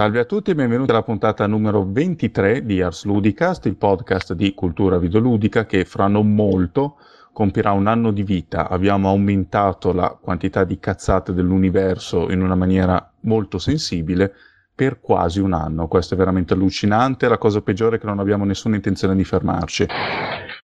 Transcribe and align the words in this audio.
Salve 0.00 0.20
a 0.20 0.24
tutti 0.24 0.50
e 0.50 0.54
benvenuti 0.54 0.92
alla 0.92 1.02
puntata 1.02 1.46
numero 1.46 1.84
23 1.86 2.64
di 2.64 2.80
Ars 2.80 3.04
Ludicast, 3.04 3.66
il 3.66 3.76
podcast 3.76 4.32
di 4.32 4.54
cultura 4.54 4.96
videoludica 4.96 5.66
che 5.66 5.84
fra 5.84 6.06
non 6.06 6.34
molto 6.34 6.96
compirà 7.34 7.72
un 7.72 7.86
anno 7.86 8.10
di 8.10 8.22
vita. 8.22 8.70
Abbiamo 8.70 9.10
aumentato 9.10 9.92
la 9.92 10.16
quantità 10.18 10.64
di 10.64 10.78
cazzate 10.78 11.34
dell'universo 11.34 12.30
in 12.30 12.40
una 12.40 12.54
maniera 12.54 13.12
molto 13.24 13.58
sensibile 13.58 14.32
per 14.74 15.00
quasi 15.00 15.38
un 15.38 15.52
anno. 15.52 15.86
Questo 15.86 16.14
è 16.14 16.16
veramente 16.16 16.54
allucinante, 16.54 17.28
la 17.28 17.36
cosa 17.36 17.60
peggiore 17.60 17.96
è 17.96 17.98
che 17.98 18.06
non 18.06 18.20
abbiamo 18.20 18.46
nessuna 18.46 18.76
intenzione 18.76 19.14
di 19.14 19.24
fermarci. 19.24 19.86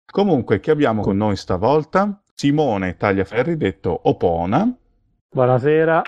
Comunque, 0.10 0.62
chi 0.62 0.70
abbiamo 0.72 1.02
con 1.02 1.18
noi 1.18 1.36
stavolta? 1.36 2.22
Simone 2.34 2.96
Tagliaferri, 2.96 3.58
detto 3.58 4.00
Opona. 4.04 4.74
Buonasera. 5.30 6.04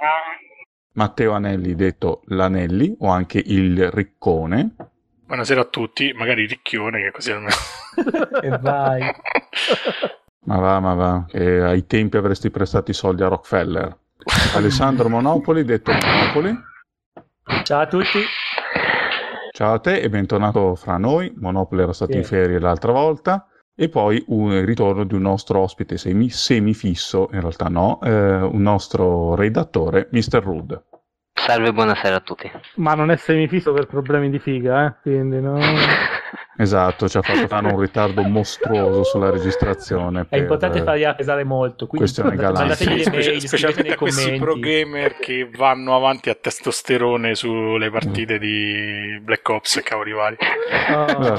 Matteo 0.97 1.33
Anelli, 1.33 1.75
detto 1.75 2.23
Lanelli, 2.25 2.95
o 3.01 3.09
anche 3.09 3.39
il 3.45 3.91
Riccone. 3.91 4.75
Buonasera 5.27 5.61
a 5.61 5.65
tutti, 5.65 6.11
magari 6.13 6.47
Ricchione, 6.47 6.99
che 7.03 7.11
così 7.11 7.31
almeno... 7.31 7.53
e 8.41 8.49
vai. 8.57 9.03
Ma 10.45 10.57
va, 10.57 10.79
ma 10.79 10.93
va, 10.95 11.25
che 11.27 11.61
ai 11.61 11.85
tempi 11.85 12.17
avresti 12.17 12.49
prestato 12.49 12.89
i 12.89 12.95
soldi 12.95 13.21
a 13.21 13.27
Rockefeller. 13.27 13.95
Alessandro 14.55 15.07
Monopoli, 15.07 15.63
detto 15.63 15.91
Monopoli. 15.91 16.57
Ciao 17.61 17.81
a 17.81 17.87
tutti. 17.87 18.19
Ciao 19.51 19.73
a 19.73 19.79
te 19.79 19.99
e 19.99 20.09
bentornato 20.09 20.73
fra 20.73 20.97
noi. 20.97 21.31
Monopoli 21.37 21.83
era 21.83 21.93
stato 21.93 22.13
Sì. 22.13 22.17
in 22.17 22.23
ferie 22.23 22.59
l'altra 22.59 22.91
volta. 22.91 23.47
E 23.79 23.89
poi 23.89 24.23
un 24.29 24.65
ritorno 24.65 25.03
di 25.03 25.13
un 25.13 25.21
nostro 25.21 25.59
ospite 25.59 25.97
semi, 25.99 26.29
semifisso, 26.31 27.29
in 27.33 27.41
realtà 27.41 27.67
no, 27.67 28.01
eh, 28.01 28.41
un 28.41 28.63
nostro 28.63 29.35
redattore, 29.35 30.09
Mr. 30.11 30.41
Rudd. 30.41 30.73
Salve, 31.37 31.71
buonasera 31.71 32.15
a 32.15 32.19
tutti. 32.19 32.51
Ma 32.75 32.93
non 32.93 33.11
è 33.11 33.15
semifisso 33.15 33.71
per 33.71 33.85
problemi 33.85 34.29
di 34.29 34.39
figa, 34.39 34.85
eh? 34.85 34.93
Quindi 35.01 35.39
no. 35.39 35.57
Esatto, 36.59 37.07
ci 37.07 37.17
ha 37.17 37.21
fatto 37.21 37.47
fare 37.47 37.67
un 37.67 37.79
ritardo 37.79 38.23
mostruoso 38.23 39.03
sulla 39.03 39.29
registrazione. 39.29 40.25
È 40.27 40.37
importante 40.37 40.81
fargliela 40.81 41.13
pesare 41.13 41.43
molto. 41.43 41.85
Quindi 41.85 42.11
Questione 42.11 42.35
galanza. 42.35 42.61
mandategli 42.61 43.03
le 43.03 43.09
mail, 43.11 43.41
specialmente 43.41 43.93
a 43.93 43.95
questi 43.95 44.39
pro 44.39 44.55
gamer 44.57 45.17
che 45.19 45.51
vanno 45.55 45.95
avanti 45.95 46.31
a 46.31 46.33
testosterone 46.33 47.35
sulle 47.35 47.91
partite 47.91 48.39
di 48.39 49.19
Black 49.21 49.47
Ops 49.47 49.77
e 49.77 49.83
cavoli 49.83 50.11
vari. 50.13 50.37
Oh. 50.89 51.37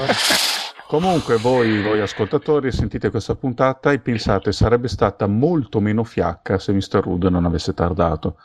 Comunque 0.87 1.35
voi, 1.35 1.81
voi 1.81 1.99
ascoltatori 1.99 2.71
sentite 2.71 3.09
questa 3.09 3.35
puntata 3.35 3.91
e 3.91 3.99
pensate 3.99 4.53
sarebbe 4.53 4.87
stata 4.87 5.27
molto 5.27 5.81
meno 5.81 6.05
fiacca 6.05 6.57
se 6.57 6.71
Mr. 6.71 7.01
Rudd 7.01 7.25
non 7.25 7.45
avesse 7.45 7.73
tardato. 7.73 8.37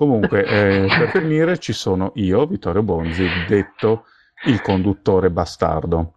Comunque, 0.00 0.46
eh, 0.46 0.86
per 0.86 1.10
finire 1.20 1.58
ci 1.58 1.74
sono 1.74 2.12
io, 2.14 2.46
Vittorio 2.46 2.82
Bonzi, 2.82 3.26
detto 3.46 4.06
il 4.46 4.62
conduttore 4.62 5.28
bastardo. 5.28 6.14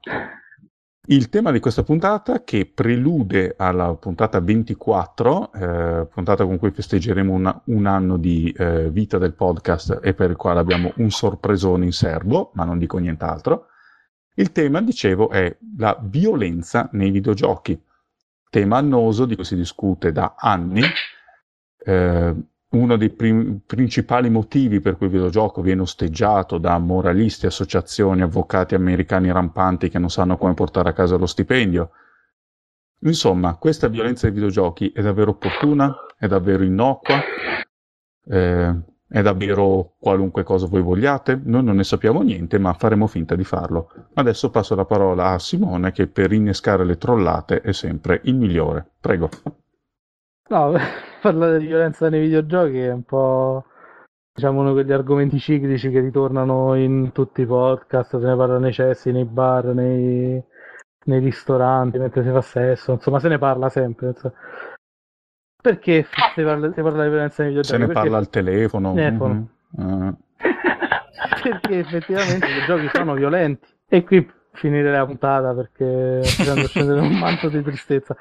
Il 1.07 1.27
tema 1.27 1.51
di 1.51 1.59
questa 1.59 1.83
puntata, 1.83 2.45
che 2.45 2.65
prelude 2.65 3.55
alla 3.57 3.93
puntata 3.95 4.39
24, 4.39 5.51
eh, 5.51 6.07
puntata 6.09 6.45
con 6.45 6.57
cui 6.59 6.71
festeggeremo 6.71 7.33
una- 7.33 7.61
un 7.65 7.85
anno 7.85 8.15
di 8.15 8.55
eh, 8.57 8.89
vita 8.89 9.17
del 9.17 9.33
podcast 9.33 9.99
e 10.01 10.13
per 10.13 10.29
il 10.29 10.37
quale 10.37 10.61
abbiamo 10.61 10.93
un 10.95 11.11
sorpresone 11.11 11.83
in 11.83 11.91
serbo, 11.91 12.51
ma 12.53 12.63
non 12.63 12.77
dico 12.77 12.99
nient'altro. 12.99 13.65
Il 14.35 14.53
tema, 14.53 14.81
dicevo, 14.81 15.29
è 15.29 15.53
la 15.77 15.99
violenza 16.01 16.87
nei 16.93 17.11
videogiochi. 17.11 17.77
Tema 18.49 18.77
annoso 18.77 19.25
di 19.25 19.35
cui 19.35 19.43
si 19.43 19.57
discute 19.57 20.13
da 20.13 20.35
anni. 20.37 20.83
Eh, 21.85 22.33
uno 22.73 22.97
dei 22.97 23.09
prim- 23.09 23.61
principali 23.65 24.29
motivi 24.29 24.79
per 24.79 24.97
cui 24.97 25.07
il 25.07 25.11
videogioco 25.11 25.61
viene 25.61 25.81
osteggiato 25.81 26.57
da 26.57 26.77
moralisti, 26.77 27.45
associazioni, 27.45 28.21
avvocati 28.21 28.75
americani 28.75 29.31
rampanti 29.31 29.89
che 29.89 29.99
non 29.99 30.09
sanno 30.09 30.37
come 30.37 30.53
portare 30.53 30.89
a 30.89 30.93
casa 30.93 31.15
lo 31.15 31.25
stipendio. 31.25 31.91
Insomma, 33.01 33.55
questa 33.55 33.87
violenza 33.87 34.25
dei 34.25 34.35
videogiochi 34.35 34.91
è 34.91 35.01
davvero 35.01 35.31
opportuna? 35.31 35.93
È 36.17 36.27
davvero 36.27 36.63
innocua? 36.63 37.19
Eh, 38.25 38.81
è 39.07 39.21
davvero 39.21 39.95
qualunque 39.99 40.43
cosa 40.43 40.65
voi 40.65 40.81
vogliate? 40.81 41.39
Noi 41.43 41.63
non 41.63 41.75
ne 41.75 41.83
sappiamo 41.83 42.21
niente, 42.21 42.57
ma 42.57 42.73
faremo 42.73 43.05
finta 43.05 43.35
di 43.35 43.43
farlo. 43.43 43.91
Adesso 44.13 44.49
passo 44.49 44.73
la 44.73 44.85
parola 44.85 45.31
a 45.31 45.39
Simone 45.39 45.91
che 45.91 46.07
per 46.07 46.31
innescare 46.31 46.85
le 46.85 46.97
trollate 46.97 47.61
è 47.61 47.73
sempre 47.73 48.21
il 48.23 48.35
migliore. 48.35 48.93
Prego. 48.99 49.29
No, 50.49 50.73
parlare 51.21 51.59
di 51.59 51.65
violenza 51.67 52.09
nei 52.09 52.21
videogiochi 52.21 52.79
è 52.79 52.91
un 52.91 53.03
po'. 53.03 53.65
Diciamo 54.35 54.61
uno 54.61 54.69
di 54.69 54.73
quegli 54.81 54.91
argomenti 54.91 55.37
ciclici 55.37 55.91
che 55.91 55.99
ritornano 55.99 56.73
in 56.73 57.11
tutti 57.11 57.41
i 57.41 57.45
podcast, 57.45 58.17
se 58.19 58.25
ne 58.25 58.35
parla 58.35 58.57
nei 58.57 58.73
cessi, 58.73 59.11
nei 59.11 59.25
bar, 59.25 59.65
nei, 59.65 60.43
nei 61.05 61.19
ristoranti, 61.19 61.99
mentre 61.99 62.23
si 62.23 62.29
fa 62.31 62.41
sesso, 62.41 62.93
insomma 62.93 63.19
se 63.19 63.27
ne 63.27 63.37
parla 63.37 63.69
sempre. 63.69 64.07
insomma. 64.07 64.33
Perché 65.61 66.07
si 66.33 66.41
parla, 66.43 66.73
si 66.73 66.81
parla 66.81 67.03
di 67.03 67.09
violenza 67.09 67.43
nei 67.43 67.51
videogiochi? 67.51 67.67
Se 67.67 67.77
ne 67.77 67.85
Perché- 67.93 68.01
parla 68.01 68.17
al 68.17 68.29
telefono. 68.29 68.93
Telefono. 68.95 69.47
Mhm. 69.69 70.17
Eh, 70.37 70.49
perché 71.43 71.79
effettivamente 71.79 72.47
i 72.47 72.65
giochi 72.65 72.89
sono 72.91 73.13
violenti. 73.13 73.67
E 73.87 74.03
qui 74.03 74.27
finire 74.53 74.91
la 74.91 75.05
puntata 75.05 75.53
perché 75.53 76.21
facendo 76.23 76.67
scendere 76.67 77.01
un 77.01 77.17
manto 77.19 77.49
di 77.49 77.61
tristezza. 77.61 78.15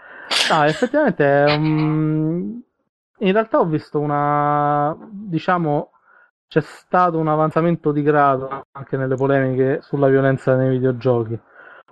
No, 0.51 0.65
effettivamente 0.65 1.45
un... 1.49 2.61
in 3.19 3.33
realtà 3.33 3.59
ho 3.59 3.67
visto 3.67 3.99
una 3.99 4.97
diciamo 5.11 5.91
c'è 6.53 6.61
stato 6.61 7.19
un 7.19 7.29
avanzamento 7.29 7.93
di 7.93 8.03
grado 8.03 8.67
anche 8.73 8.99
nelle 8.99 9.15
polemiche 9.15 9.81
sulla 9.81 10.09
violenza 10.09 10.55
nei 10.55 10.69
videogiochi. 10.69 11.39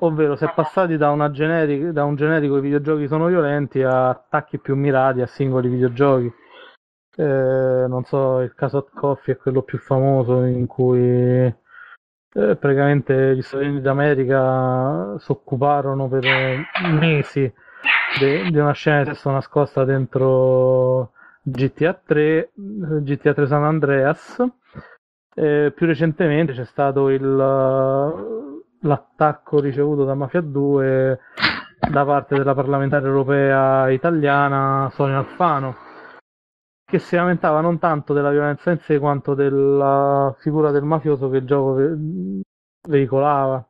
Ovvero 0.00 0.36
si 0.36 0.44
è 0.44 0.52
passati 0.54 0.98
da, 0.98 1.10
una 1.10 1.30
generica, 1.30 1.92
da 1.92 2.04
un 2.04 2.14
generico 2.14 2.58
i 2.58 2.60
videogiochi 2.60 3.08
sono 3.08 3.26
violenti 3.26 3.82
a 3.82 4.10
attacchi 4.10 4.58
più 4.58 4.76
mirati 4.76 5.22
a 5.22 5.26
singoli 5.26 5.68
videogiochi. 5.68 6.30
Eh, 7.16 7.86
non 7.88 8.04
so, 8.04 8.40
il 8.40 8.54
caso 8.54 8.78
Hot 8.78 8.90
Coffee 8.92 9.34
è 9.34 9.36
quello 9.38 9.62
più 9.62 9.78
famoso 9.78 10.44
in 10.44 10.66
cui 10.66 11.00
eh, 12.32 12.56
praticamente 12.56 13.34
gli 13.34 13.42
Stati 13.42 13.64
Uniti 13.64 13.80
d'America 13.82 15.18
si 15.18 15.32
occuparono 15.32 16.06
per 16.08 16.22
mesi 16.92 17.50
de- 18.18 18.50
di 18.50 18.58
una 18.58 18.72
scena 18.72 19.02
di 19.02 19.10
sesso 19.10 19.30
nascosta 19.30 19.84
dentro 19.84 21.12
GTA 21.42 21.94
3, 21.94 22.38
eh, 22.38 22.50
GTA 23.02 23.34
3 23.34 23.46
San 23.46 23.64
Andreas. 23.64 24.44
Eh, 25.34 25.72
più 25.74 25.86
recentemente 25.86 26.52
c'è 26.52 26.64
stato 26.64 27.08
il, 27.08 27.36
l'attacco 28.80 29.60
ricevuto 29.60 30.04
da 30.04 30.14
Mafia 30.14 30.40
2 30.40 31.20
da 31.90 32.04
parte 32.04 32.36
della 32.36 32.54
parlamentare 32.54 33.06
europea 33.06 33.88
italiana 33.90 34.90
Sonia 34.92 35.18
Alfano 35.18 35.76
che 36.84 36.98
si 36.98 37.14
lamentava 37.16 37.60
non 37.60 37.78
tanto 37.78 38.12
della 38.12 38.30
violenza 38.30 38.70
in 38.72 38.78
sé 38.80 38.98
quanto 38.98 39.34
della 39.34 40.34
figura 40.40 40.72
del 40.72 40.82
mafioso 40.82 41.30
che 41.30 41.36
il 41.38 41.46
gioco 41.46 41.72
ve- 41.74 41.96
veicolava. 42.88 43.64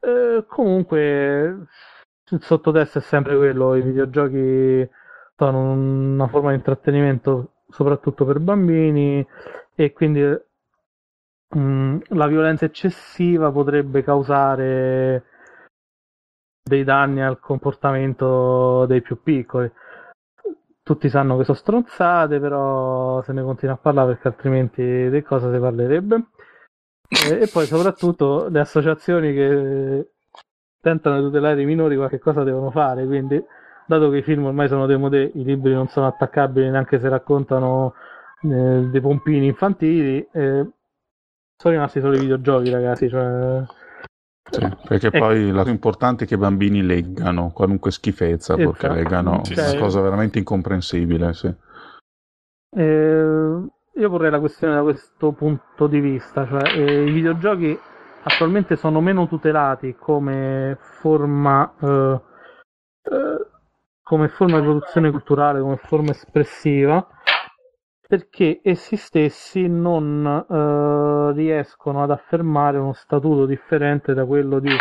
Eh, 0.00 0.44
comunque, 0.48 1.66
il 2.30 2.42
sottotesto 2.42 2.98
è 2.98 3.02
sempre 3.02 3.36
quello: 3.36 3.74
i 3.74 3.82
videogiochi 3.82 4.88
sono 5.36 5.72
una 5.72 6.28
forma 6.28 6.50
di 6.50 6.56
intrattenimento 6.56 7.52
soprattutto 7.68 8.24
per 8.24 8.38
bambini 8.38 9.26
e 9.74 9.92
quindi 9.92 10.22
mm, 11.56 11.98
la 12.08 12.26
violenza 12.26 12.64
eccessiva 12.64 13.50
potrebbe 13.50 14.02
causare 14.04 15.24
dei 16.62 16.84
danni 16.84 17.22
al 17.22 17.40
comportamento 17.40 18.86
dei 18.86 19.02
più 19.02 19.22
piccoli 19.22 19.70
tutti 20.84 21.08
sanno 21.08 21.38
che 21.38 21.44
sono 21.44 21.56
stronzate, 21.56 22.38
però 22.38 23.22
se 23.22 23.32
ne 23.32 23.42
continua 23.42 23.74
a 23.74 23.78
parlare 23.78 24.12
perché 24.12 24.28
altrimenti 24.28 25.08
di 25.10 25.22
cosa 25.22 25.50
si 25.50 25.58
parlerebbe. 25.58 26.26
E, 27.08 27.40
e 27.40 27.48
poi 27.50 27.64
soprattutto 27.64 28.48
le 28.48 28.60
associazioni 28.60 29.32
che 29.32 30.10
tentano 30.84 31.16
di 31.16 31.22
tutelare 31.22 31.62
i 31.62 31.64
minori 31.64 31.96
qualche 31.96 32.18
cosa 32.18 32.44
devono 32.44 32.70
fare, 32.70 33.06
quindi 33.06 33.42
dato 33.86 34.10
che 34.10 34.18
i 34.18 34.22
film 34.22 34.44
ormai 34.44 34.68
sono 34.68 34.84
demodé, 34.84 35.30
i 35.34 35.42
libri 35.42 35.72
non 35.72 35.88
sono 35.88 36.06
attaccabili 36.06 36.68
neanche 36.68 37.00
se 37.00 37.08
raccontano 37.08 37.94
eh, 38.42 38.88
dei 38.90 39.00
pompini 39.00 39.46
infantili, 39.46 40.18
eh, 40.30 40.68
sono 41.56 41.74
rimasti 41.74 42.00
solo 42.00 42.16
i 42.16 42.20
videogiochi 42.20 42.70
ragazzi, 42.70 43.08
cioè... 43.08 43.64
sì, 44.50 44.68
perché 44.86 45.06
Ecco. 45.06 45.18
poi 45.18 45.50
la 45.50 45.60
cosa 45.60 45.70
importante 45.70 46.24
è 46.24 46.26
che 46.26 46.34
i 46.34 46.38
bambini 46.38 46.82
leggano 46.82 47.50
qualunque 47.50 47.90
schifezza, 47.90 48.56
perché 48.56 48.86
Esatto. 48.86 48.94
leggano 48.94 49.44
Sì, 49.44 49.54
è 49.54 49.70
una 49.70 49.80
cosa 49.80 50.00
veramente 50.02 50.38
incomprensibile. 50.38 51.32
Sì. 51.32 51.54
Eh, 52.76 53.62
io 53.96 54.08
vorrei 54.08 54.30
la 54.30 54.40
questione 54.40 54.74
da 54.74 54.82
questo 54.82 55.32
punto 55.32 55.86
di 55.86 56.00
vista, 56.00 56.46
cioè 56.46 56.76
eh, 56.76 57.06
i 57.06 57.12
videogiochi 57.12 57.78
attualmente 58.24 58.76
sono 58.76 59.00
meno 59.00 59.26
tutelati 59.28 59.94
come 59.98 60.78
forma, 61.00 61.72
eh, 61.80 62.20
eh, 63.02 63.46
come 64.02 64.28
forma 64.28 64.58
di 64.58 64.64
produzione 64.64 65.10
culturale, 65.10 65.60
come 65.60 65.76
forma 65.76 66.10
espressiva, 66.10 67.06
perché 68.06 68.60
essi 68.62 68.96
stessi 68.96 69.66
non 69.66 70.24
eh, 70.26 71.32
riescono 71.34 72.02
ad 72.02 72.10
affermare 72.10 72.78
uno 72.78 72.92
statuto 72.92 73.46
differente 73.46 74.14
da 74.14 74.24
quello 74.24 74.58
di 74.58 74.74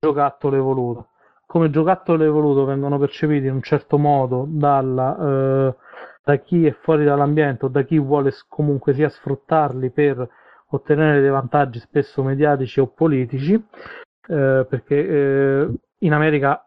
giocattolo 0.00 0.56
evoluto. 0.56 1.08
Come 1.46 1.70
giocattolo 1.70 2.24
evoluto 2.24 2.64
vengono 2.64 2.98
percepiti 2.98 3.46
in 3.46 3.54
un 3.54 3.62
certo 3.62 3.98
modo 3.98 4.46
dalla, 4.48 5.16
eh, 5.18 5.76
da 6.24 6.36
chi 6.36 6.66
è 6.66 6.72
fuori 6.72 7.04
dall'ambiente 7.04 7.66
o 7.66 7.68
da 7.68 7.82
chi 7.82 7.98
vuole 7.98 8.32
comunque 8.48 8.94
sia 8.94 9.08
sfruttarli 9.08 9.90
per 9.90 10.28
ottenere 10.76 11.20
dei 11.20 11.30
vantaggi 11.30 11.78
spesso 11.78 12.22
mediatici 12.22 12.80
o 12.80 12.86
politici, 12.86 13.54
eh, 13.54 14.66
perché 14.68 15.08
eh, 15.08 15.68
in 15.98 16.12
America 16.12 16.64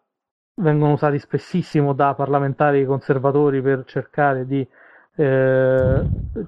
vengono 0.56 0.92
usati 0.92 1.18
spessissimo 1.18 1.92
da 1.92 2.14
parlamentari 2.14 2.84
conservatori 2.84 3.60
per 3.60 3.84
cercare 3.84 4.46
di 4.46 4.66
eh, 5.16 6.02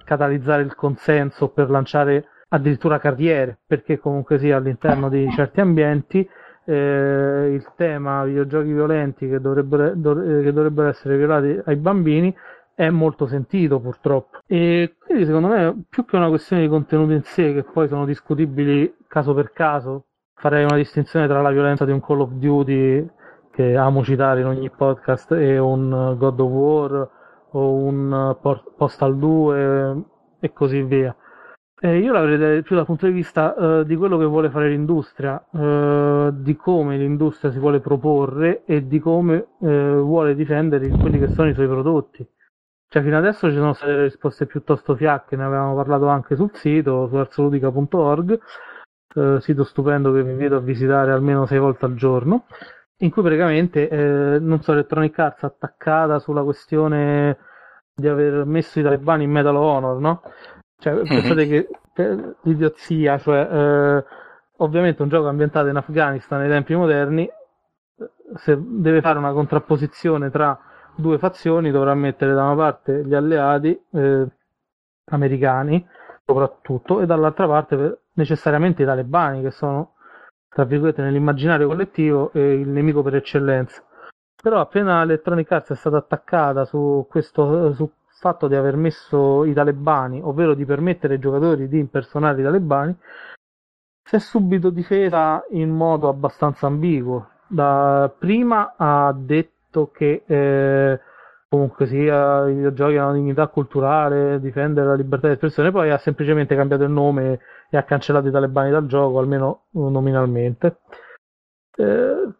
catalizzare 0.04 0.62
il 0.62 0.74
consenso, 0.74 1.48
per 1.48 1.70
lanciare 1.70 2.28
addirittura 2.48 2.98
carriere, 2.98 3.58
perché 3.66 3.98
comunque 3.98 4.38
sia 4.38 4.56
all'interno 4.56 5.08
di 5.08 5.30
certi 5.32 5.60
ambienti 5.60 6.28
eh, 6.64 7.50
il 7.52 7.66
tema 7.76 8.24
videogiochi 8.24 8.72
violenti 8.72 9.28
che 9.28 9.40
dovrebbero, 9.40 9.94
dov- 9.94 10.42
che 10.42 10.52
dovrebbero 10.52 10.88
essere 10.88 11.16
violati 11.16 11.58
ai 11.64 11.76
bambini 11.76 12.34
è 12.78 12.90
molto 12.90 13.26
sentito 13.26 13.80
purtroppo. 13.80 14.38
E 14.46 14.94
quindi 15.04 15.24
secondo 15.24 15.48
me 15.48 15.82
più 15.88 16.04
che 16.04 16.14
una 16.14 16.28
questione 16.28 16.62
di 16.62 16.68
contenuti 16.68 17.12
in 17.12 17.24
sé, 17.24 17.52
che 17.52 17.64
poi 17.64 17.88
sono 17.88 18.04
discutibili 18.04 18.94
caso 19.08 19.34
per 19.34 19.50
caso, 19.52 20.04
farei 20.34 20.62
una 20.62 20.76
distinzione 20.76 21.26
tra 21.26 21.42
la 21.42 21.50
violenza 21.50 21.84
di 21.84 21.90
un 21.90 22.00
Call 22.00 22.20
of 22.20 22.30
Duty 22.34 23.04
che 23.50 23.74
amo 23.76 24.04
citare 24.04 24.42
in 24.42 24.46
ogni 24.46 24.70
podcast 24.70 25.32
e 25.32 25.58
un 25.58 26.14
God 26.16 26.38
of 26.38 26.50
War 26.52 27.10
o 27.50 27.72
un 27.74 28.36
Postal 28.76 29.18
2 29.18 30.04
e 30.38 30.52
così 30.52 30.80
via. 30.82 31.16
Eh, 31.80 31.98
io 31.98 32.12
la 32.12 32.20
vedrei 32.20 32.62
più 32.62 32.76
dal 32.76 32.84
punto 32.84 33.06
di 33.06 33.12
vista 33.12 33.80
eh, 33.80 33.86
di 33.86 33.96
quello 33.96 34.18
che 34.18 34.24
vuole 34.24 34.50
fare 34.50 34.68
l'industria, 34.68 35.44
eh, 35.52 36.30
di 36.32 36.54
come 36.54 36.96
l'industria 36.96 37.50
si 37.50 37.58
vuole 37.58 37.80
proporre 37.80 38.62
e 38.66 38.86
di 38.86 39.00
come 39.00 39.48
eh, 39.62 39.94
vuole 39.94 40.36
difendere 40.36 40.88
quelli 40.90 41.18
che 41.18 41.28
sono 41.28 41.48
i 41.48 41.54
suoi 41.54 41.66
prodotti. 41.66 42.24
Cioè, 42.90 43.02
fino 43.02 43.18
adesso 43.18 43.50
ci 43.50 43.56
sono 43.56 43.74
state 43.74 43.90
delle 43.92 44.04
risposte 44.04 44.46
piuttosto 44.46 44.96
fiacche, 44.96 45.36
ne 45.36 45.44
avevamo 45.44 45.74
parlato 45.74 46.06
anche 46.06 46.36
sul 46.36 46.50
sito, 46.54 47.06
su 47.08 47.16
arzoludica.org, 47.16 48.40
eh, 49.14 49.40
sito 49.40 49.64
stupendo 49.64 50.10
che 50.10 50.22
vi 50.22 50.30
invito 50.30 50.56
a 50.56 50.60
visitare 50.60 51.12
almeno 51.12 51.44
sei 51.44 51.58
volte 51.58 51.84
al 51.84 51.94
giorno, 51.94 52.46
in 53.00 53.10
cui 53.10 53.20
praticamente, 53.22 53.88
eh, 53.88 54.38
non 54.40 54.62
so, 54.62 54.72
Electronic 54.72 55.18
Arts 55.18 55.42
attaccata 55.44 56.18
sulla 56.18 56.42
questione 56.42 57.36
di 57.94 58.08
aver 58.08 58.46
messo 58.46 58.80
i 58.80 58.82
talebani 58.82 59.24
in 59.24 59.32
Medal 59.32 59.56
of 59.56 59.62
Honor, 59.64 60.00
no? 60.00 60.22
Cioè, 60.78 60.94
mm-hmm. 60.94 61.04
pensate 61.04 61.46
che 61.46 61.68
l'idiozia, 62.42 63.18
cioè, 63.18 63.40
eh, 63.40 64.04
ovviamente 64.58 65.02
un 65.02 65.08
gioco 65.08 65.28
ambientato 65.28 65.66
in 65.68 65.76
Afghanistan 65.76 66.40
nei 66.40 66.48
tempi 66.48 66.74
moderni, 66.74 67.28
se 68.36 68.58
deve 68.58 69.02
fare 69.02 69.18
una 69.18 69.32
contrapposizione 69.32 70.30
tra 70.30 70.58
due 70.98 71.18
fazioni 71.18 71.70
dovrà 71.70 71.94
mettere 71.94 72.34
da 72.34 72.42
una 72.42 72.56
parte 72.56 73.04
gli 73.04 73.14
alleati 73.14 73.80
eh, 73.92 74.26
americani 75.10 75.86
soprattutto 76.26 77.00
e 77.00 77.06
dall'altra 77.06 77.46
parte 77.46 78.00
necessariamente 78.14 78.82
i 78.82 78.84
talebani 78.84 79.42
che 79.42 79.52
sono 79.52 79.94
tra 80.48 80.64
virgolette 80.64 81.02
nell'immaginario 81.02 81.68
collettivo 81.68 82.32
eh, 82.32 82.54
il 82.54 82.68
nemico 82.68 83.02
per 83.02 83.14
eccellenza. 83.14 83.82
Però 84.42 84.60
appena 84.60 85.02
Electronic 85.02 85.50
Arts 85.52 85.70
è 85.70 85.76
stata 85.76 85.98
attaccata 85.98 86.64
su 86.64 87.06
questo 87.08 87.72
su 87.74 87.88
fatto 88.18 88.48
di 88.48 88.56
aver 88.56 88.74
messo 88.74 89.44
i 89.44 89.52
talebani 89.52 90.20
ovvero 90.20 90.54
di 90.54 90.64
permettere 90.64 91.14
ai 91.14 91.20
giocatori 91.20 91.68
di 91.68 91.78
impersonare 91.78 92.40
i 92.40 92.44
talebani 92.44 92.96
si 94.02 94.16
è 94.16 94.18
subito 94.18 94.70
difesa 94.70 95.44
in 95.50 95.70
modo 95.70 96.08
abbastanza 96.08 96.66
ambiguo 96.66 97.28
da 97.46 98.12
prima 98.18 98.74
ha 98.76 99.14
detto 99.16 99.57
detto 99.68 99.90
che 99.90 100.22
eh, 100.26 101.00
comunque 101.48 101.86
sia 101.86 102.48
i 102.48 102.54
videogiochi 102.54 102.96
hanno 102.96 103.12
dignità 103.12 103.46
culturale, 103.48 104.40
difendere 104.40 104.88
la 104.88 104.94
libertà 104.94 105.28
di 105.28 105.34
espressione, 105.34 105.70
poi 105.70 105.90
ha 105.90 105.98
semplicemente 105.98 106.56
cambiato 106.56 106.84
il 106.84 106.90
nome 106.90 107.40
e 107.70 107.76
ha 107.76 107.84
cancellato 107.84 108.28
i 108.28 108.30
talebani 108.30 108.70
dal 108.70 108.86
gioco, 108.86 109.18
almeno 109.18 109.66
nominalmente. 109.72 110.78
Eh, 111.76 112.32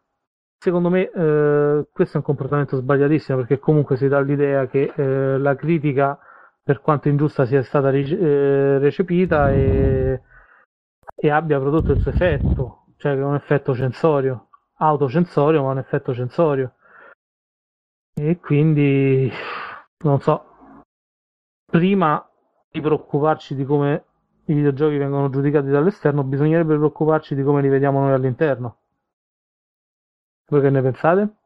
secondo 0.59 0.89
me 0.91 1.11
eh, 1.11 1.87
questo 1.93 2.15
è 2.15 2.17
un 2.19 2.25
comportamento 2.25 2.77
sbagliatissimo 2.77 3.39
perché 3.39 3.59
comunque 3.59 3.97
si 3.97 4.09
dà 4.09 4.21
l'idea 4.21 4.67
che 4.67 4.93
eh, 4.95 5.39
la 5.39 5.55
critica, 5.55 6.19
per 6.63 6.81
quanto 6.81 7.09
ingiusta, 7.09 7.47
sia 7.47 7.63
stata 7.63 7.91
eh, 7.91 8.79
recepita 8.79 9.51
e, 9.53 10.23
e 11.15 11.31
abbia 11.31 11.59
prodotto 11.61 11.93
il 11.93 12.01
suo 12.01 12.11
effetto, 12.11 12.85
cioè 12.97 13.15
che 13.15 13.21
è 13.21 13.25
un 13.25 13.37
effetto 13.37 13.75
censorio, 13.75 14.49
autocensorio 14.79 15.63
ma 15.63 15.71
un 15.71 15.79
effetto 15.79 16.13
censorio. 16.13 16.73
E 18.21 18.41
quindi, 18.41 19.31
non 19.99 20.21
so, 20.21 20.83
prima 21.65 22.29
di 22.69 22.81
preoccuparci 22.81 23.55
di 23.55 23.65
come 23.65 24.05
i 24.47 24.55
videogiochi 24.55 24.97
vengono 24.97 25.31
giudicati 25.31 25.69
dall'esterno, 25.69 26.25
bisognerebbe 26.25 26.77
preoccuparci 26.77 27.37
di 27.37 27.45
come 27.45 27.63
li 27.63 27.69
vediamo 27.69 28.01
noi 28.01 28.15
all'interno. 28.15 28.79
Voi 30.49 30.61
che 30.61 30.71
ne 30.71 30.83
pensate? 30.83 31.37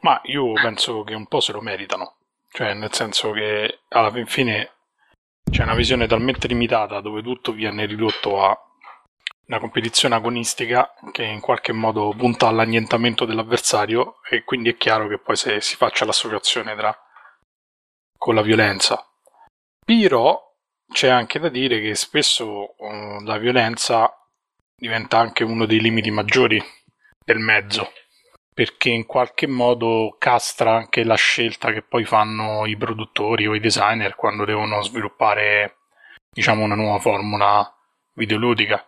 Ma 0.00 0.20
io 0.24 0.54
penso 0.54 1.04
che 1.04 1.14
un 1.14 1.28
po' 1.28 1.38
se 1.38 1.52
lo 1.52 1.60
meritano. 1.60 2.16
Cioè, 2.50 2.74
nel 2.74 2.92
senso 2.92 3.30
che 3.30 3.82
alla 3.90 4.10
fine 4.24 4.70
c'è 5.48 5.62
una 5.62 5.76
visione 5.76 6.08
talmente 6.08 6.48
limitata 6.48 7.00
dove 7.00 7.22
tutto 7.22 7.52
viene 7.52 7.86
ridotto 7.86 8.42
a 8.42 8.58
una 9.46 9.60
competizione 9.60 10.16
agonistica 10.16 10.92
che 11.12 11.24
in 11.24 11.40
qualche 11.40 11.72
modo 11.72 12.12
punta 12.16 12.48
all'annientamento 12.48 13.24
dell'avversario 13.24 14.16
e 14.28 14.42
quindi 14.42 14.70
è 14.70 14.76
chiaro 14.76 15.06
che 15.06 15.18
poi 15.18 15.36
se 15.36 15.60
si 15.60 15.76
faccia 15.76 16.04
l'associazione 16.04 16.74
tra 16.74 16.96
con 18.18 18.34
la 18.34 18.42
violenza. 18.42 19.04
Però 19.84 20.42
c'è 20.92 21.08
anche 21.08 21.38
da 21.38 21.48
dire 21.48 21.80
che 21.80 21.94
spesso 21.94 22.74
uh, 22.76 23.22
la 23.22 23.38
violenza 23.38 24.12
diventa 24.74 25.18
anche 25.18 25.44
uno 25.44 25.64
dei 25.64 25.80
limiti 25.80 26.10
maggiori 26.10 26.62
del 27.24 27.38
mezzo 27.38 27.92
perché 28.52 28.88
in 28.88 29.04
qualche 29.04 29.46
modo 29.46 30.16
castra 30.18 30.74
anche 30.74 31.04
la 31.04 31.14
scelta 31.14 31.72
che 31.72 31.82
poi 31.82 32.04
fanno 32.04 32.64
i 32.66 32.76
produttori 32.76 33.46
o 33.46 33.54
i 33.54 33.60
designer 33.60 34.14
quando 34.14 34.44
devono 34.44 34.82
sviluppare 34.82 35.76
diciamo 36.30 36.64
una 36.64 36.74
nuova 36.74 36.98
formula 36.98 37.70
videoludica 38.14 38.82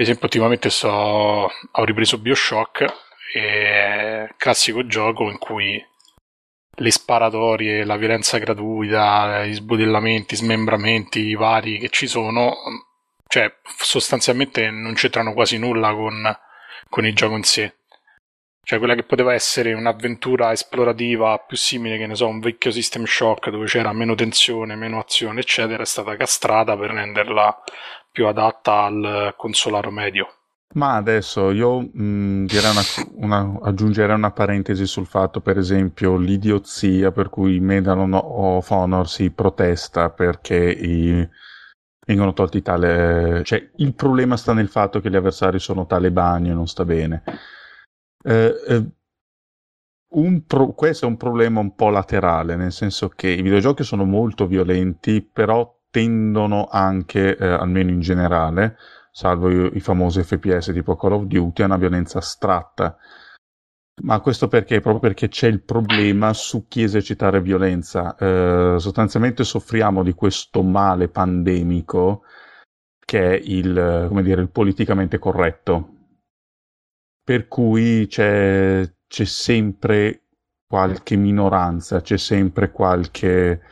per 0.00 0.08
esempio, 0.08 0.28
ultimamente 0.28 0.70
sto, 0.70 0.88
ho 0.88 1.84
ripreso 1.84 2.16
Bioshock, 2.16 2.86
e 3.34 4.32
classico 4.38 4.86
gioco 4.86 5.28
in 5.28 5.36
cui 5.36 5.78
le 6.74 6.90
sparatorie, 6.90 7.84
la 7.84 7.98
violenza 7.98 8.38
gratuita, 8.38 9.44
gli 9.44 9.52
sbudellamenti, 9.52 10.36
smembramenti 10.36 11.34
vari 11.34 11.78
che 11.78 11.90
ci 11.90 12.06
sono, 12.06 12.56
cioè 13.28 13.54
sostanzialmente 13.62 14.70
non 14.70 14.94
c'entrano 14.94 15.34
quasi 15.34 15.58
nulla 15.58 15.92
con, 15.92 16.34
con 16.88 17.04
il 17.04 17.14
gioco 17.14 17.36
in 17.36 17.42
sé. 17.42 17.74
Cioè 18.62 18.78
quella 18.78 18.94
che 18.94 19.02
poteva 19.02 19.34
essere 19.34 19.74
un'avventura 19.74 20.50
esplorativa 20.50 21.36
più 21.46 21.58
simile, 21.58 21.98
che 21.98 22.06
ne 22.06 22.14
so, 22.14 22.26
un 22.26 22.40
vecchio 22.40 22.70
System 22.70 23.04
Shock 23.04 23.50
dove 23.50 23.66
c'era 23.66 23.92
meno 23.92 24.14
tensione, 24.14 24.76
meno 24.76 24.98
azione, 24.98 25.40
eccetera, 25.40 25.82
è 25.82 25.86
stata 25.86 26.16
castrata 26.16 26.74
per 26.74 26.90
renderla 26.90 27.62
più 28.10 28.26
adatta 28.26 28.84
al 28.84 29.34
consolaro 29.36 29.90
medio. 29.90 30.34
Ma 30.72 30.94
adesso 30.94 31.50
io 31.50 31.80
mh, 31.80 32.44
direi 32.44 32.70
una, 32.70 32.82
una, 33.14 33.58
aggiungerei 33.62 34.14
una 34.14 34.30
parentesi 34.30 34.86
sul 34.86 35.06
fatto, 35.06 35.40
per 35.40 35.58
esempio, 35.58 36.16
l'idiozia 36.16 37.10
per 37.10 37.28
cui 37.28 37.58
Medal 37.58 38.08
of 38.12 38.70
Honor 38.70 39.08
si 39.08 39.30
protesta 39.32 40.10
perché 40.10 40.56
i, 40.56 41.28
vengono 42.06 42.32
tolti 42.32 42.62
tale... 42.62 43.42
cioè 43.44 43.70
il 43.76 43.94
problema 43.94 44.36
sta 44.36 44.52
nel 44.52 44.68
fatto 44.68 45.00
che 45.00 45.10
gli 45.10 45.16
avversari 45.16 45.58
sono 45.58 45.86
talebani 45.86 46.50
e 46.50 46.54
non 46.54 46.68
sta 46.68 46.84
bene. 46.84 47.24
Eh, 48.22 48.54
eh, 48.68 48.86
pro... 50.46 50.68
questo 50.68 51.04
è 51.04 51.08
un 51.08 51.16
problema 51.16 51.58
un 51.58 51.74
po' 51.74 51.88
laterale, 51.88 52.54
nel 52.54 52.70
senso 52.70 53.08
che 53.08 53.28
i 53.28 53.42
videogiochi 53.42 53.82
sono 53.82 54.04
molto 54.04 54.46
violenti, 54.46 55.20
però 55.20 55.79
tendono 55.90 56.68
anche, 56.70 57.36
eh, 57.36 57.46
almeno 57.46 57.90
in 57.90 58.00
generale, 58.00 58.76
salvo 59.10 59.50
i, 59.50 59.76
i, 59.76 59.80
famosi 59.80 60.22
FPS 60.22 60.70
tipo 60.72 60.96
Call 60.96 61.12
of 61.12 61.24
Duty, 61.24 61.62
a 61.62 61.66
una 61.66 61.76
violenza 61.76 62.18
astratta. 62.18 62.96
Ma 64.02 64.20
questo 64.20 64.48
perché? 64.48 64.80
Proprio 64.80 65.00
perché 65.00 65.28
c'è 65.28 65.46
il 65.48 65.62
problema 65.62 66.32
su 66.32 66.66
chi 66.68 66.82
esercitare 66.82 67.42
violenza. 67.42 68.16
Eh, 68.16 68.76
sostanzialmente 68.78 69.44
soffriamo 69.44 70.02
di 70.02 70.14
questo 70.14 70.62
male 70.62 71.08
pandemico 71.08 72.22
che 73.10 73.32
è 73.32 73.40
il, 73.42 74.06
come 74.08 74.22
dire, 74.22 74.40
il 74.40 74.50
politicamente 74.50 75.18
corretto. 75.18 75.96
Per 77.22 77.48
cui 77.48 78.06
c'è, 78.06 78.88
c'è 79.06 79.24
sempre 79.24 80.26
qualche 80.66 81.16
minoranza, 81.16 82.00
c'è 82.00 82.16
sempre 82.16 82.70
qualche, 82.70 83.62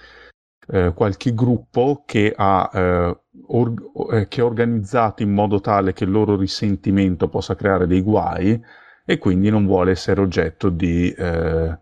eh, 0.71 0.93
qualche 0.95 1.35
gruppo 1.35 2.03
che, 2.07 2.33
ha, 2.37 2.71
eh, 2.73 3.21
or- 3.47 4.13
eh, 4.13 4.29
che 4.29 4.41
è 4.41 4.45
organizzato 4.45 5.23
in 5.23 5.33
modo 5.33 5.61
tale 5.61 5.93
che 5.93 6.05
il 6.05 6.11
loro 6.11 6.37
risentimento 6.37 7.29
possa 7.29 7.55
creare 7.55 7.87
dei 7.87 8.03
guai 8.03 8.61
e 9.05 9.19
quindi 9.19 9.49
non 9.49 9.65
vuole 9.65 9.93
essere 9.93 10.21
oggetto 10.21 10.69
di, 10.69 11.11
eh, 11.11 11.79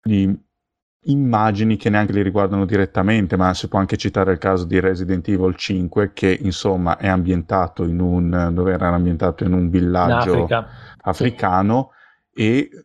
di 0.00 0.48
immagini 1.04 1.76
che 1.76 1.90
neanche 1.90 2.12
li 2.12 2.22
riguardano 2.22 2.64
direttamente, 2.66 3.36
ma 3.36 3.54
si 3.54 3.68
può 3.68 3.78
anche 3.78 3.96
citare 3.96 4.32
il 4.32 4.38
caso 4.38 4.64
di 4.64 4.78
Resident 4.78 5.26
Evil 5.28 5.56
5 5.56 6.12
che 6.12 6.38
insomma 6.40 6.98
è 6.98 7.08
ambientato 7.08 7.84
in 7.84 8.00
un 8.00 8.50
dove 8.52 8.72
era 8.72 8.88
ambientato 8.88 9.44
in 9.44 9.52
un 9.52 9.70
villaggio 9.70 10.46
africano 11.02 11.90
sì. 12.32 12.42
e 12.42 12.84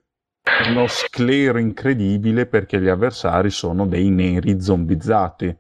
uno 0.68 0.88
sclero 0.88 1.58
incredibile 1.58 2.46
perché 2.46 2.80
gli 2.80 2.88
avversari 2.88 3.50
sono 3.50 3.86
dei 3.86 4.10
neri 4.10 4.62
zombizzati. 4.62 5.46
Eh, 5.48 5.58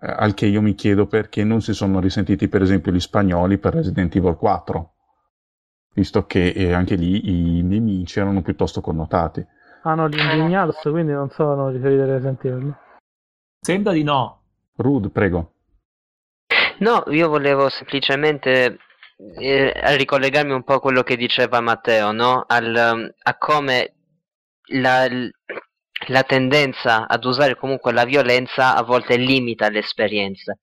al 0.00 0.34
che 0.34 0.46
io 0.46 0.62
mi 0.62 0.74
chiedo 0.74 1.06
perché 1.06 1.44
non 1.44 1.60
si 1.60 1.72
sono 1.74 2.00
risentiti, 2.00 2.48
per 2.48 2.62
esempio, 2.62 2.92
gli 2.92 3.00
spagnoli 3.00 3.58
per 3.58 3.74
Resident 3.74 4.14
Evil 4.14 4.36
4, 4.36 4.92
visto 5.94 6.26
che 6.26 6.48
eh, 6.48 6.72
anche 6.72 6.94
lì 6.94 7.58
i 7.58 7.62
nemici 7.62 8.18
erano 8.20 8.42
piuttosto 8.42 8.80
connotati. 8.80 9.44
Hanno 9.82 10.08
gli 10.08 10.18
indignados, 10.18 10.80
quindi 10.82 11.12
non 11.12 11.30
sono 11.30 11.70
riferiti 11.70 12.00
a 12.00 12.06
Resident 12.06 12.44
Evil. 12.44 12.76
Sembra 13.60 13.92
di 13.92 14.02
no. 14.02 14.40
Rude, 14.76 15.10
prego. 15.10 15.52
No, 16.78 17.02
io 17.08 17.28
volevo 17.28 17.68
semplicemente 17.68 18.78
eh, 19.36 19.96
ricollegarmi 19.96 20.52
un 20.52 20.62
po' 20.62 20.74
a 20.74 20.80
quello 20.80 21.02
che 21.02 21.16
diceva 21.16 21.60
Matteo, 21.60 22.12
no? 22.12 22.44
Al, 22.46 23.12
a 23.20 23.36
come 23.36 23.94
la, 24.68 25.08
la 26.08 26.22
tendenza 26.22 27.06
ad 27.06 27.24
usare 27.24 27.56
comunque 27.56 27.92
la 27.92 28.04
violenza 28.04 28.76
a 28.76 28.82
volte 28.82 29.16
limita 29.16 29.68
le 29.68 29.80
esperienze. 29.80 30.58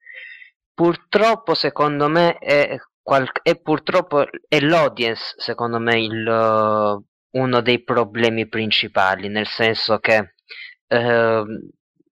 Purtroppo, 0.74 1.54
secondo 1.54 2.08
me, 2.10 2.38
è, 2.38 2.78
qual- 3.02 3.30
è 3.42 3.60
purtroppo 3.60 4.26
è 4.48 4.60
l'audience, 4.60 5.36
secondo 5.38 5.80
me, 5.80 6.00
il, 6.02 6.26
uh, 6.28 7.04
uno 7.40 7.62
dei 7.62 7.84
problemi 7.84 8.48
principali, 8.48 9.30
nel 9.30 9.48
senso 9.48 10.00
che 10.00 10.34
uh, 10.88 11.44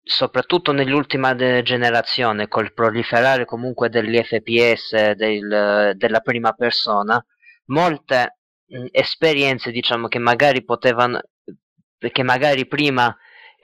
soprattutto 0.02 0.72
nell'ultima 0.72 1.34
de- 1.34 1.62
generazione, 1.62 2.48
col 2.48 2.72
proliferare 2.72 3.44
comunque 3.44 3.88
degli 3.88 4.22
FPS 4.22 5.12
del, 5.12 5.92
della 5.96 6.20
prima 6.20 6.52
persona, 6.52 7.24
molte 7.66 8.38
mh, 8.66 8.86
esperienze, 8.92 9.70
diciamo, 9.70 10.08
che 10.08 10.18
magari 10.18 10.64
potevano 10.64 11.20
che 12.10 12.22
magari 12.22 12.66
prima 12.66 13.16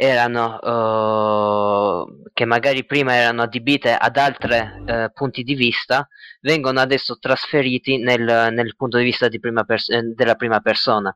erano 0.03 0.57
uh, 0.57 2.31
che 2.33 2.47
magari 2.47 2.87
prima 2.87 3.15
erano 3.15 3.43
adibite 3.43 3.93
ad 3.95 4.17
altri 4.17 4.57
uh, 4.57 5.13
punti 5.13 5.43
di 5.43 5.55
vista 5.55 6.09
vengono 6.41 6.81
adesso 6.81 7.19
trasferiti 7.19 7.99
nel, 7.99 8.49
nel 8.51 8.77
punto 8.77 8.97
di 8.97 9.05
vista 9.05 9.29
di 9.29 9.39
prima 9.39 9.63
eh, 9.67 10.03
della 10.15 10.37
prima 10.37 10.61
persona. 10.61 11.15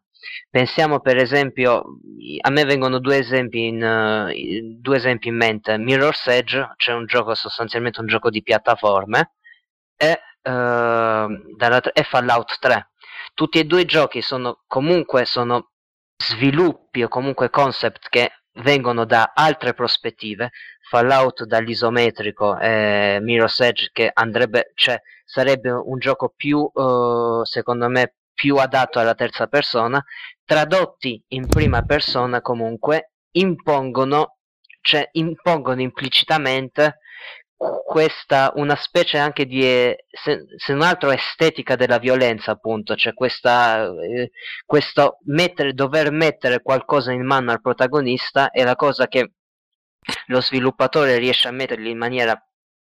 Pensiamo 0.51 1.01
per 1.01 1.17
esempio 1.17 1.99
a 2.41 2.51
me 2.51 2.65
vengono 2.67 2.99
due 2.99 3.17
esempi 3.19 3.69
in, 3.69 3.83
uh, 3.83 4.79
due 4.79 4.97
esempi 4.97 5.29
in 5.29 5.37
mente. 5.37 5.79
Mirror's 5.79 6.27
Edge 6.27 6.75
c'è 6.77 6.93
un 6.93 7.07
gioco 7.07 7.35
sostanzialmente 7.35 8.01
un 8.01 8.07
gioco 8.07 8.29
di 8.29 8.43
piattaforme 8.43 9.33
e, 9.97 10.21
e 10.43 12.03
Fallout 12.03 12.59
3 12.61 12.89
tutti 13.33 13.59
e 13.59 13.65
due 13.65 13.81
i 13.81 13.87
giochi 13.87 14.21
sono 14.21 14.63
comunque 14.67 15.25
sono 15.25 15.71
sviluppi 16.29 17.03
o 17.03 17.09
comunque 17.09 17.51
concept 17.51 18.09
che 18.09 18.31
vengono 18.63 19.05
da 19.05 19.33
altre 19.35 19.75
prospettive, 19.75 20.51
Fallout 20.89 21.45
dall'isometrico 21.45 22.59
e 22.59 23.19
Mirror's 23.21 23.61
Edge 23.61 23.91
che 23.93 24.11
andrebbe, 24.13 24.73
cioè 24.75 25.01
sarebbe 25.25 25.71
un 25.71 25.99
gioco 25.99 26.33
più, 26.35 26.59
uh, 26.73 27.45
secondo 27.45 27.89
me, 27.89 28.15
più 28.35 28.57
adatto 28.57 28.99
alla 28.99 29.15
terza 29.15 29.47
persona, 29.47 30.05
tradotti 30.45 31.23
in 31.29 31.47
prima 31.47 31.83
persona 31.83 32.41
comunque 32.41 33.13
impongono, 33.33 34.39
cioè 34.81 35.09
impongono 35.13 35.81
implicitamente 35.81 36.99
questa 37.87 38.53
una 38.57 38.75
specie 38.75 39.19
anche 39.19 39.47
di 39.47 39.63
se, 39.63 40.45
se, 40.57 40.73
non 40.73 40.83
altro 40.83 41.11
estetica 41.11 41.77
della 41.77 41.99
violenza 41.99 42.51
appunto 42.51 42.95
cioè 42.97 43.15
questa 43.15 43.85
eh, 43.85 44.31
questo 44.67 45.19
mettere 45.27 45.73
dover 45.73 46.11
mettere 46.11 46.61
qualcosa 46.63 47.13
in 47.13 47.25
mano 47.25 47.53
al 47.53 47.61
protagonista 47.61 48.51
è 48.51 48.65
la 48.65 48.75
cosa 48.77 49.07
che 49.07 49.33
lo 50.27 50.41
sviluppatore 50.41 51.19
riesce 51.19 51.49
a 51.49 51.53
mettergli 51.53 51.89
in 51.89 51.99
maniera 51.99 52.39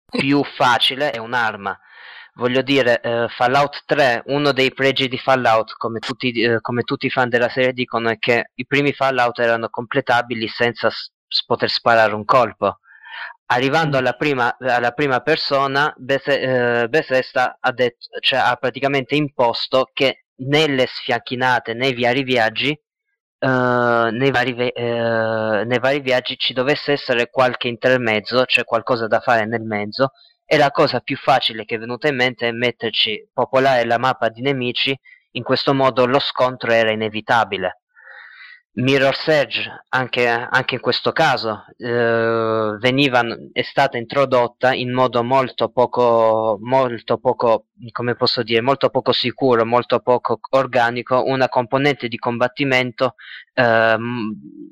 più 0.06 0.42
facile 0.44 1.10
è 1.10 1.18
un'arma. 1.18 1.78
Voglio 2.34 2.62
dire 2.62 3.00
eh, 3.00 3.26
Fallout 3.28 3.82
3 3.86 4.24
uno 4.26 4.52
dei 4.52 4.72
pregi 4.72 5.08
di 5.08 5.16
Fallout 5.18 5.74
come 5.76 6.00
tutti, 6.00 6.32
eh, 6.32 6.60
come 6.60 6.82
tutti 6.82 7.06
i 7.06 7.10
fan 7.10 7.28
della 7.28 7.48
serie 7.48 7.72
dicono 7.72 8.10
è 8.10 8.18
che 8.18 8.50
i 8.54 8.66
primi 8.66 8.92
Fallout 8.92 9.38
erano 9.38 9.68
completabili 9.70 10.46
senza 10.46 10.90
s- 10.90 11.10
poter 11.46 11.70
sparare 11.70 12.14
un 12.14 12.24
colpo 12.24 12.80
arrivando 13.46 13.96
alla 13.98 14.14
prima, 14.14 14.56
alla 14.58 14.92
prima 14.92 15.20
persona, 15.20 15.94
eh, 15.94 16.86
Bethesda 16.88 17.58
ha, 17.60 17.72
detto, 17.72 18.18
cioè, 18.20 18.38
ha 18.38 18.56
praticamente 18.56 19.14
imposto 19.14 19.90
che 19.92 20.24
nelle 20.36 20.86
sfiacchinate, 20.86 21.74
nei 21.74 21.94
vari 21.94 22.22
viaggi, 22.22 22.78
Uh, 23.38 24.08
nei, 24.12 24.30
vari, 24.30 24.52
uh, 24.52 25.66
nei, 25.66 25.78
vari, 25.78 26.00
viaggi 26.00 26.38
ci 26.38 26.54
dovesse 26.54 26.92
essere 26.92 27.28
qualche 27.28 27.68
intermezzo, 27.68 28.46
cioè 28.46 28.64
qualcosa 28.64 29.06
da 29.08 29.20
fare 29.20 29.44
nel 29.44 29.60
mezzo, 29.60 30.12
e 30.46 30.56
la 30.56 30.70
cosa 30.70 31.00
più 31.00 31.18
facile 31.18 31.66
che 31.66 31.74
è 31.74 31.78
venuta 31.78 32.08
in 32.08 32.16
mente 32.16 32.48
è 32.48 32.52
metterci, 32.52 33.28
popolare 33.34 33.84
la 33.84 33.98
mappa 33.98 34.30
di 34.30 34.40
nemici, 34.40 34.98
in 35.32 35.42
questo 35.42 35.74
modo 35.74 36.06
lo 36.06 36.18
scontro 36.18 36.72
era 36.72 36.90
inevitabile. 36.90 37.82
Mirror's 38.78 39.26
Edge 39.28 39.84
anche, 39.88 40.28
anche 40.28 40.74
in 40.74 40.80
questo 40.80 41.10
caso 41.12 41.64
eh, 41.78 42.76
veniva, 42.78 43.22
è 43.52 43.62
stata 43.62 43.96
introdotta 43.96 44.74
in 44.74 44.92
modo 44.92 45.24
molto 45.24 45.70
poco, 45.70 46.58
molto 46.60 47.16
poco, 47.16 47.68
come 47.90 48.16
posso 48.16 48.42
dire, 48.42 48.60
molto 48.60 48.90
poco 48.90 49.12
sicuro, 49.12 49.64
molto 49.64 50.00
poco 50.00 50.40
organico, 50.50 51.24
una 51.24 51.48
componente 51.48 52.08
di 52.08 52.18
combattimento 52.18 53.14
eh, 53.54 53.96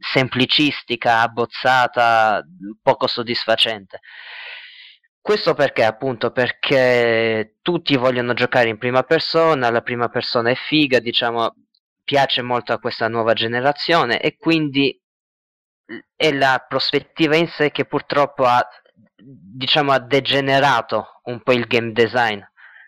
semplicistica, 0.01 1.21
abbozzata, 1.23 2.45
poco 2.83 3.07
soddisfacente. 3.07 4.01
Questo 5.19 5.55
perché? 5.55 5.83
Appunto 5.85 6.31
perché 6.31 7.57
tutti 7.63 7.97
vogliono 7.97 8.35
giocare 8.35 8.69
in 8.69 8.77
prima 8.77 9.03
persona, 9.03 9.71
la 9.71 9.81
prima 9.81 10.11
persona 10.11 10.51
è 10.51 10.55
figa, 10.55 10.99
diciamo, 10.99 11.55
piace 12.05 12.43
molto 12.43 12.73
a 12.73 12.79
questa 12.79 13.09
nuova 13.09 13.33
generazione 13.33 14.21
e 14.21 14.37
quindi 14.37 15.01
è 16.15 16.33
la 16.33 16.65
prospettiva 16.67 17.37
in 17.37 17.49
sé 17.49 17.71
che 17.71 17.85
purtroppo 17.87 18.45
ha, 18.45 18.67
diciamo, 19.17 19.93
ha 19.93 19.99
degenerato 19.99 21.21
un 21.25 21.43
po' 21.43 21.53
il 21.53 21.67
game 21.67 21.93
design, 21.93 22.41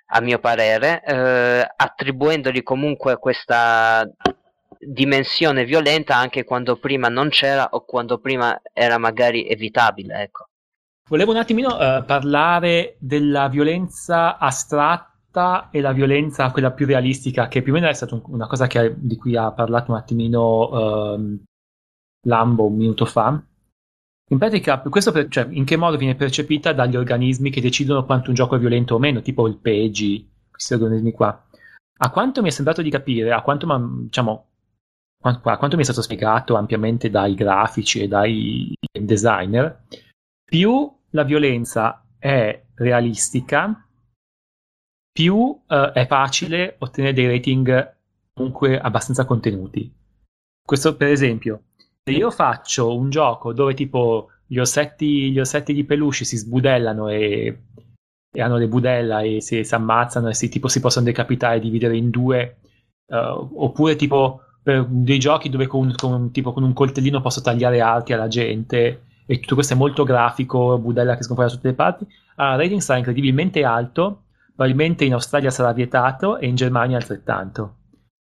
a 0.09 0.21
mio 0.21 0.39
parere, 0.39 1.03
eh, 1.05 1.67
attribuendogli 1.77 2.63
comunque 2.63 3.19
questa 3.19 4.09
dimensione 4.79 5.65
violenta 5.65 6.17
anche 6.17 6.45
quando 6.45 6.77
prima 6.77 7.09
non 7.09 7.31
c'era 7.31 7.69
o 7.73 7.85
quando 7.85 8.19
prima 8.19 8.61
era 8.73 8.99
magari 8.99 9.49
evitabile. 9.49 10.23
Ecco. 10.23 10.49
Volevo 11.09 11.33
un 11.33 11.39
attimino 11.39 11.77
uh, 11.77 12.05
parlare 12.05 12.97
della 12.99 13.49
violenza 13.49 14.39
astratta 14.39 15.16
realtà 15.37 15.69
e 15.71 15.81
la 15.81 15.93
violenza, 15.93 16.51
quella 16.51 16.73
più 16.73 16.87
realistica, 16.87 17.49
che 17.49 17.63
più 17.63 17.73
o 17.73 17.75
meno 17.75 17.89
è 17.89 17.93
stata 17.93 18.19
una 18.27 18.47
cosa 18.47 18.67
che, 18.67 18.95
di 18.97 19.17
cui 19.17 19.37
ha 19.37 19.53
parlato 19.53 19.93
un 19.93 19.99
attimino 19.99 20.71
um, 21.15 21.39
Lambo 22.27 22.67
un 22.67 22.77
minuto 22.77 23.05
fa. 23.05 23.41
In 24.29 24.39
pratica, 24.39 24.81
questo 24.81 25.13
per, 25.13 25.29
cioè, 25.29 25.47
in 25.51 25.65
che 25.65 25.77
modo 25.77 25.97
viene 25.97 26.17
percepita 26.17 26.73
dagli 26.73 26.97
organismi 26.97 27.51
che 27.51 27.61
decidono 27.61 28.05
quanto 28.05 28.31
un 28.31 28.35
gioco 28.35 28.57
è 28.57 28.59
violento 28.59 28.97
o 28.97 28.99
meno, 28.99 29.21
tipo 29.21 29.47
il 29.47 29.57
PEGI, 29.57 30.29
questi 30.51 30.75
organismi 30.75 31.13
qua. 31.13 31.45
A 31.99 32.11
quanto 32.11 32.43
mi 32.43 32.49
è 32.49 32.51
sembrato 32.51 32.83
di 32.83 32.91
capire, 32.91 33.33
a 33.33 33.43
quanto, 33.43 33.67
diciamo, 34.03 34.47
a 35.23 35.39
quanto 35.39 35.77
mi 35.77 35.83
è 35.83 35.85
stato 35.85 36.03
spiegato 36.03 36.57
ampiamente 36.57 37.09
dai 37.09 37.35
grafici 37.35 38.01
e 38.01 38.09
dai 38.09 38.75
designer, 39.01 39.85
più 40.45 40.93
la 41.11 41.23
violenza 41.23 42.05
è 42.19 42.65
realistica, 42.75 43.86
più 45.17 45.35
uh, 45.35 45.65
è 45.95 46.07
facile 46.07 46.77
ottenere 46.79 47.15
dei 47.15 47.27
rating 47.27 47.95
comunque 48.35 48.79
abbastanza 48.79 49.25
contenuti. 49.25 49.91
Questo 50.63 50.95
per 50.95 51.09
esempio, 51.09 51.63
se 52.05 52.13
io 52.13 52.31
faccio 52.31 52.95
un 52.95 53.09
gioco 53.09 53.55
dove 53.55 53.73
tipo 53.73 54.29
gli 54.45 54.59
ossetti, 54.59 55.31
gli 55.31 55.41
ossetti 55.41 55.73
di 55.73 55.85
peluche 55.85 56.27
si 56.27 56.37
sbudellano 56.37 57.09
e, 57.09 57.63
e 58.31 58.43
hanno 58.43 58.59
le 58.59 58.69
budella 58.69 59.23
e 59.23 59.41
si, 59.41 59.65
si 59.65 59.75
ammazzano 59.75 60.29
e 60.29 60.35
si, 60.35 60.51
tipo, 60.51 60.69
si 60.69 60.81
possono 60.81 61.07
decapitare 61.07 61.57
e 61.57 61.61
dividere 61.61 61.97
in 61.97 62.11
due, 62.11 62.59
uh, 63.07 63.63
oppure 63.63 63.97
tipo 63.97 64.43
per 64.63 64.85
dei 64.85 65.19
giochi 65.19 65.49
dove 65.49 65.67
con, 65.67 65.95
con, 65.97 66.31
tipo 66.31 66.53
con 66.53 66.63
un 66.63 66.75
coltellino 66.75 67.23
posso 67.23 67.41
tagliare 67.41 67.81
altri 67.81 68.13
alla 68.13 68.29
gente 68.29 69.05
e 69.25 69.41
tutto 69.41 69.55
questo 69.55 69.73
è 69.73 69.77
molto 69.79 70.05
grafico, 70.05 70.77
budella 70.77 71.17
che 71.17 71.23
scompare 71.23 71.49
da 71.49 71.55
tutte 71.55 71.69
le 71.69 71.75
parti, 71.75 72.07
ha 72.35 72.53
ah, 72.53 72.57
rating 72.57 72.81
sarà 72.81 72.99
incredibilmente 72.99 73.65
alto, 73.65 74.25
probabilmente 74.57 75.05
in 75.05 75.13
Australia 75.13 75.51
sarà 75.51 75.73
vietato 75.73 76.39
e 76.39 76.47
in 76.47 76.55
Germania 76.55 76.97
altrettanto. 76.97 77.77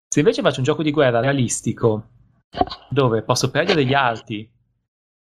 Se 0.10 0.20
invece 0.20 0.42
faccio 0.42 0.60
un 0.60 0.66
gioco 0.66 0.84
di 0.84 0.92
guerra 0.92 1.22
realistico, 1.22 2.10
dove 2.90 3.24
posso 3.24 3.50
perdere 3.50 3.86
gli 3.86 3.94
altri, 3.94 4.50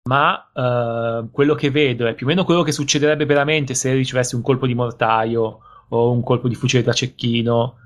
ma 0.09 0.50
uh, 0.52 1.30
quello 1.30 1.54
che 1.54 1.71
vedo 1.71 2.07
è 2.07 2.14
più 2.14 2.26
o 2.26 2.28
meno 2.28 2.45
quello 2.45 2.62
che 2.62 2.73
succederebbe 2.73 3.25
veramente 3.25 3.75
se 3.75 3.92
ricevessi 3.92 4.35
un 4.35 4.42
colpo 4.42 4.66
di 4.66 4.75
mortaio 4.75 5.61
o 5.88 6.12
un 6.12 6.23
colpo 6.23 6.49
di 6.49 6.54
fucile 6.54 6.83
da 6.83 6.92
cecchino 6.92 7.76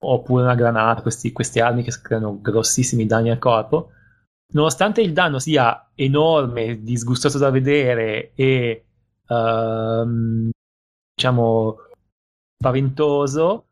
oppure 0.00 0.42
una 0.42 0.54
granata, 0.54 1.02
questi, 1.02 1.32
queste 1.32 1.60
armi 1.60 1.82
che 1.82 1.92
creano 2.00 2.40
grossissimi 2.40 3.06
danni 3.06 3.30
al 3.30 3.38
corpo. 3.38 3.90
Nonostante 4.54 5.02
il 5.02 5.12
danno 5.12 5.38
sia 5.38 5.90
enorme, 5.94 6.82
disgustoso 6.82 7.36
da 7.36 7.50
vedere 7.50 8.32
e 8.34 8.84
uh, 9.26 10.50
diciamo 11.14 11.76
spaventoso, 12.58 13.66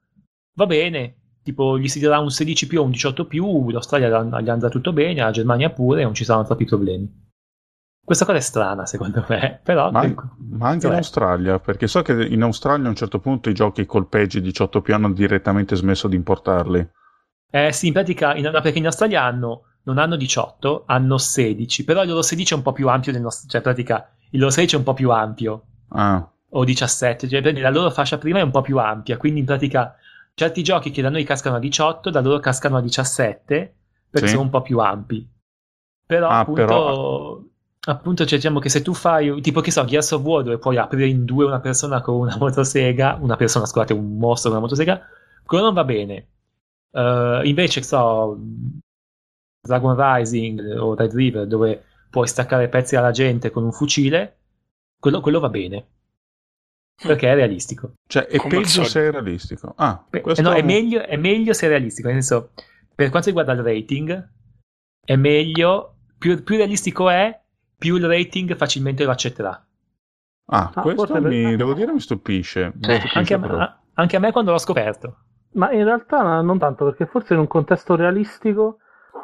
va 0.55 0.66
bene. 0.66 1.14
Tipo, 1.42 1.79
gli 1.79 1.87
si 1.88 2.01
darà 2.01 2.18
un 2.18 2.31
16 2.31 2.66
più 2.66 2.81
o 2.81 2.85
un 2.85 2.90
18 2.90 3.27
più, 3.27 3.70
l'Australia 3.70 4.09
gli 4.40 4.49
andrà 4.49 4.68
tutto 4.68 4.92
bene, 4.92 5.20
la 5.20 5.31
Germania 5.31 5.70
pure, 5.70 6.03
non 6.03 6.14
ci 6.14 6.25
saranno 6.25 6.44
troppi 6.44 6.64
problemi. 6.64 7.25
Questa 8.05 8.25
cosa 8.25 8.38
è 8.38 8.40
strana, 8.40 8.87
secondo 8.87 9.25
me, 9.29 9.61
però... 9.62 9.90
Ma, 9.90 10.12
ma 10.51 10.68
anche 10.68 10.87
in 10.87 10.94
Australia, 10.94 11.61
perché 11.61 11.87
so 11.87 12.03
che 12.03 12.12
in 12.25 12.42
Australia 12.42 12.87
a 12.87 12.90
un 12.90 12.96
certo 12.96 13.20
punto 13.20 13.49
i 13.49 13.55
giochi 13.55 13.87
colpeggi 13.87 14.40
18 14.40 14.81
più 14.81 14.94
hanno 14.94 15.12
direttamente 15.12 15.77
smesso 15.77 16.09
di 16.09 16.16
importarli. 16.16 16.88
Eh 17.49 17.72
sì, 17.72 17.88
in 17.88 17.92
pratica, 17.92 18.35
in, 18.35 18.51
perché 18.62 18.79
in 18.79 18.87
Australia 18.87 19.22
hanno, 19.22 19.62
non 19.85 19.99
hanno 19.99 20.16
18, 20.16 20.85
hanno 20.87 21.16
16, 21.16 21.85
però 21.85 22.03
il 22.03 22.09
loro 22.09 22.22
16 22.22 22.55
è 22.55 22.57
un 22.57 22.62
po' 22.62 22.72
più 22.72 22.88
ampio 22.88 23.12
del 23.12 23.22
nostro... 23.22 23.49
Cioè, 23.49 23.59
in 23.59 23.62
pratica, 23.62 24.09
il 24.31 24.40
loro 24.40 24.51
16 24.51 24.75
è 24.75 24.79
un 24.79 24.85
po' 24.85 24.94
più 24.94 25.11
ampio. 25.11 25.62
Ah. 25.90 26.29
O 26.51 26.65
17, 26.65 27.29
cioè 27.29 27.53
la 27.53 27.71
loro 27.71 27.91
fascia 27.91 28.19
prima 28.19 28.39
è 28.39 28.43
un 28.43 28.51
po' 28.51 28.61
più 28.61 28.79
ampia, 28.79 29.17
quindi 29.17 29.41
in 29.41 29.47
pratica 29.47 29.97
certi 30.35 30.63
giochi 30.63 30.91
che 30.91 31.03
da 31.03 31.11
noi 31.11 31.25
cascano 31.25 31.57
a 31.57 31.59
18, 31.59 32.11
da 32.11 32.21
loro 32.21 32.39
cascano 32.39 32.77
a 32.77 32.81
17, 32.81 33.75
perché 34.11 34.29
sì. 34.29 34.33
sono 34.35 34.45
un 34.45 34.51
po' 34.51 34.63
più 34.63 34.79
ampi. 34.79 35.29
Però 36.07 36.29
ah, 36.29 36.39
appunto... 36.41 36.65
Però 36.65 37.41
appunto 37.89 38.25
cioè, 38.27 38.39
diciamo 38.39 38.59
che 38.59 38.69
se 38.69 38.83
tu 38.83 38.95
fai 38.95 39.41
tipo 39.41 39.61
che 39.61 39.71
so 39.71 39.85
Gears 39.85 40.11
of 40.13 40.23
War 40.23 40.43
dove 40.43 40.59
puoi 40.59 40.77
aprire 40.77 41.07
in 41.07 41.25
due 41.25 41.45
una 41.45 41.61
persona 41.61 42.01
con 42.01 42.17
una 42.17 42.37
motosega 42.39 43.19
una 43.21 43.37
persona 43.37 43.67
scusate 43.67 43.93
un 43.93 44.19
mostro 44.19 44.51
con 44.51 44.59
una 44.59 44.67
motosega 44.67 45.01
quello 45.45 45.65
non 45.65 45.75
va 45.75 45.85
bene 45.85 46.27
uh, 46.91 47.45
invece 47.45 47.83
so 47.83 48.39
Dragon 49.61 49.95
Rising 49.97 50.79
o 50.79 50.95
Red 50.95 51.15
River 51.15 51.47
dove 51.47 51.85
puoi 52.11 52.27
staccare 52.27 52.69
pezzi 52.69 52.97
alla 52.97 53.13
gente 53.13 53.51
con 53.51 53.65
un 53.65 53.73
fucile 53.73 54.39
quello, 54.99 55.21
quello 55.21 55.41
va 55.41 55.49
bene 55.49 55.87
perché 57.03 57.31
è 57.31 57.35
realistico 57.35 57.93
cioè 58.09 58.27
è 58.27 58.39
Come 58.39 58.57
peggio 58.57 58.85
se 58.85 59.09
è 59.09 59.11
realistico 59.11 59.75
ah, 59.77 60.05
Beh, 60.09 60.23
no, 60.39 60.53
è, 60.53 60.63
meglio, 60.63 61.03
è 61.03 61.17
meglio 61.17 61.53
se 61.53 61.67
è 61.67 61.69
realistico 61.69 62.09
nel 62.09 62.23
senso 62.23 62.53
per 62.95 63.11
quanto 63.11 63.29
riguarda 63.29 63.53
il 63.53 63.63
rating 63.63 64.31
è 65.05 65.17
meglio 65.17 65.97
più, 66.19 66.43
più 66.43 66.57
realistico 66.57 67.09
è 67.09 67.41
più 67.79 67.97
il 67.97 68.07
rating 68.07 68.57
facilmente 68.57 69.05
lo 69.05 69.11
accetterà. 69.11 69.65
Ah, 70.49 70.71
ah 70.75 70.83
questo 70.83 71.21
mi, 71.21 71.43
per... 71.43 71.57
devo 71.57 71.75
dire 71.75 71.93
mi 71.93 72.01
stupisce. 72.01 72.73
Mi 72.75 72.83
stupisce 72.83 73.19
anche, 73.19 73.35
a 73.35 73.39
me, 73.39 73.77
anche, 73.95 74.17
a 74.17 74.19
me, 74.19 74.33
quando 74.33 74.51
l'ho 74.51 74.59
scoperto. 74.59 75.19
Ma 75.53 75.73
in 75.73 75.85
realtà 75.85 76.41
non 76.41 76.59
tanto, 76.59 76.85
perché 76.85 77.07
forse 77.07 77.35
in 77.35 77.41
un 77.41 77.47
contesto 77.47 77.95
realistico 77.97 78.79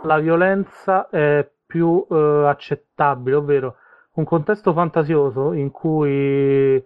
la 0.04 0.18
violenza 0.18 1.08
è 1.10 1.48
più 1.66 2.06
eh, 2.10 2.44
accettabile, 2.46 3.36
ovvero 3.36 3.76
un 4.14 4.24
contesto 4.24 4.72
fantasioso 4.72 5.52
in 5.52 5.70
cui 5.70 6.82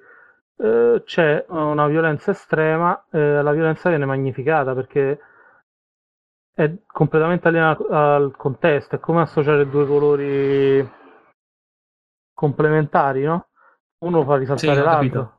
eh, 0.58 1.02
c'è 1.04 1.44
una 1.48 1.86
violenza 1.86 2.30
estrema, 2.30 3.04
eh, 3.10 3.42
la 3.42 3.52
violenza 3.52 3.88
viene 3.88 4.06
magnificata 4.06 4.74
perché 4.74 5.20
è 6.54 6.72
completamente 6.86 7.48
aliena 7.48 7.76
al 7.90 8.34
contesto, 8.36 8.96
è 8.96 8.98
come 8.98 9.20
associare 9.20 9.68
due 9.68 9.86
colori 9.86 10.90
complementari, 12.32 13.24
no? 13.24 13.48
Uno 13.98 14.24
fa 14.24 14.36
risaltare 14.36 14.76
sì, 14.76 14.82
l'altro. 14.82 15.34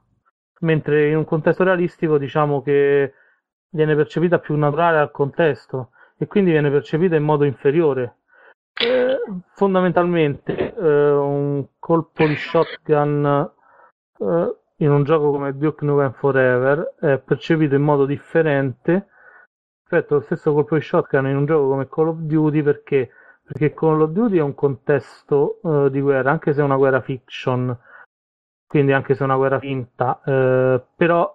Mentre 0.60 1.10
in 1.10 1.18
un 1.18 1.26
contesto 1.26 1.64
realistico 1.64 2.18
diciamo 2.18 2.62
che 2.62 3.14
viene 3.70 3.96
percepita 3.96 4.40
più 4.40 4.56
naturale 4.56 4.98
al 4.98 5.12
contesto 5.12 5.92
e 6.18 6.28
quindi 6.28 6.52
viene 6.52 6.70
percepita 6.70 7.16
in 7.16 7.24
modo 7.24 7.44
inferiore. 7.44 8.18
Eh, 8.74 9.20
fondamentalmente 9.54 10.76
eh, 10.76 11.12
un 11.12 11.66
colpo 11.80 12.28
di 12.28 12.36
shotgun 12.36 13.52
eh, 14.20 14.56
in 14.80 14.92
un 14.92 15.04
gioco 15.04 15.32
come 15.32 15.58
Duke 15.58 15.84
Nukem 15.84 16.14
Forever 16.14 16.96
è 17.00 17.18
percepito 17.20 17.76
in 17.76 17.82
modo 17.82 18.06
differente 18.06 19.08
rispetto 19.80 20.16
allo 20.16 20.24
stesso 20.24 20.54
colpo 20.54 20.76
di 20.76 20.82
shotgun 20.82 21.28
in 21.28 21.36
un 21.36 21.46
gioco 21.46 21.70
come 21.70 21.88
Call 21.88 22.08
of 22.10 22.18
Duty 22.18 22.62
perché 22.62 23.12
perché 23.48 23.74
Call 23.74 24.02
of 24.02 24.10
Duty 24.12 24.38
è 24.38 24.42
un 24.42 24.54
contesto 24.54 25.60
uh, 25.62 25.88
di 25.88 26.02
guerra, 26.02 26.32
anche 26.32 26.54
se 26.54 26.60
è 26.60 26.64
una 26.66 26.76
guerra 26.76 27.00
fiction, 27.00 27.76
quindi 28.68 28.92
anche 28.92 29.16
se 29.16 29.22
è 29.22 29.24
una 29.24 29.38
guerra 29.38 29.58
finta, 29.58 30.20
uh, 30.26 30.84
però 30.98 31.34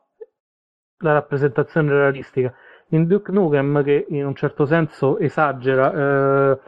la 0.98 1.12
rappresentazione 1.14 1.90
realistica. 1.90 2.54
In 2.88 3.06
Duke 3.06 3.32
Nukem, 3.32 3.82
che 3.82 4.04
in 4.10 4.26
un 4.26 4.34
certo 4.34 4.66
senso 4.66 5.16
esagera, 5.18 6.52
uh, 6.52 6.60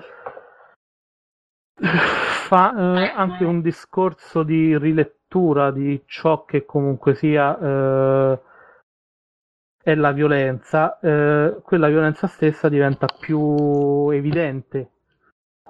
fa 2.49 2.69
anche 2.71 3.45
un 3.45 3.61
discorso 3.61 4.43
di 4.45 4.79
rilettura 4.79 5.24
di 5.71 6.03
ciò 6.07 6.45
che 6.45 6.65
comunque 6.65 7.15
sia 7.15 8.39
è 9.83 9.95
la 9.95 10.13
violenza, 10.13 10.99
quella 11.01 11.89
violenza 11.89 12.27
stessa 12.27 12.69
diventa 12.69 13.07
più 13.07 14.09
evidente 14.11 14.91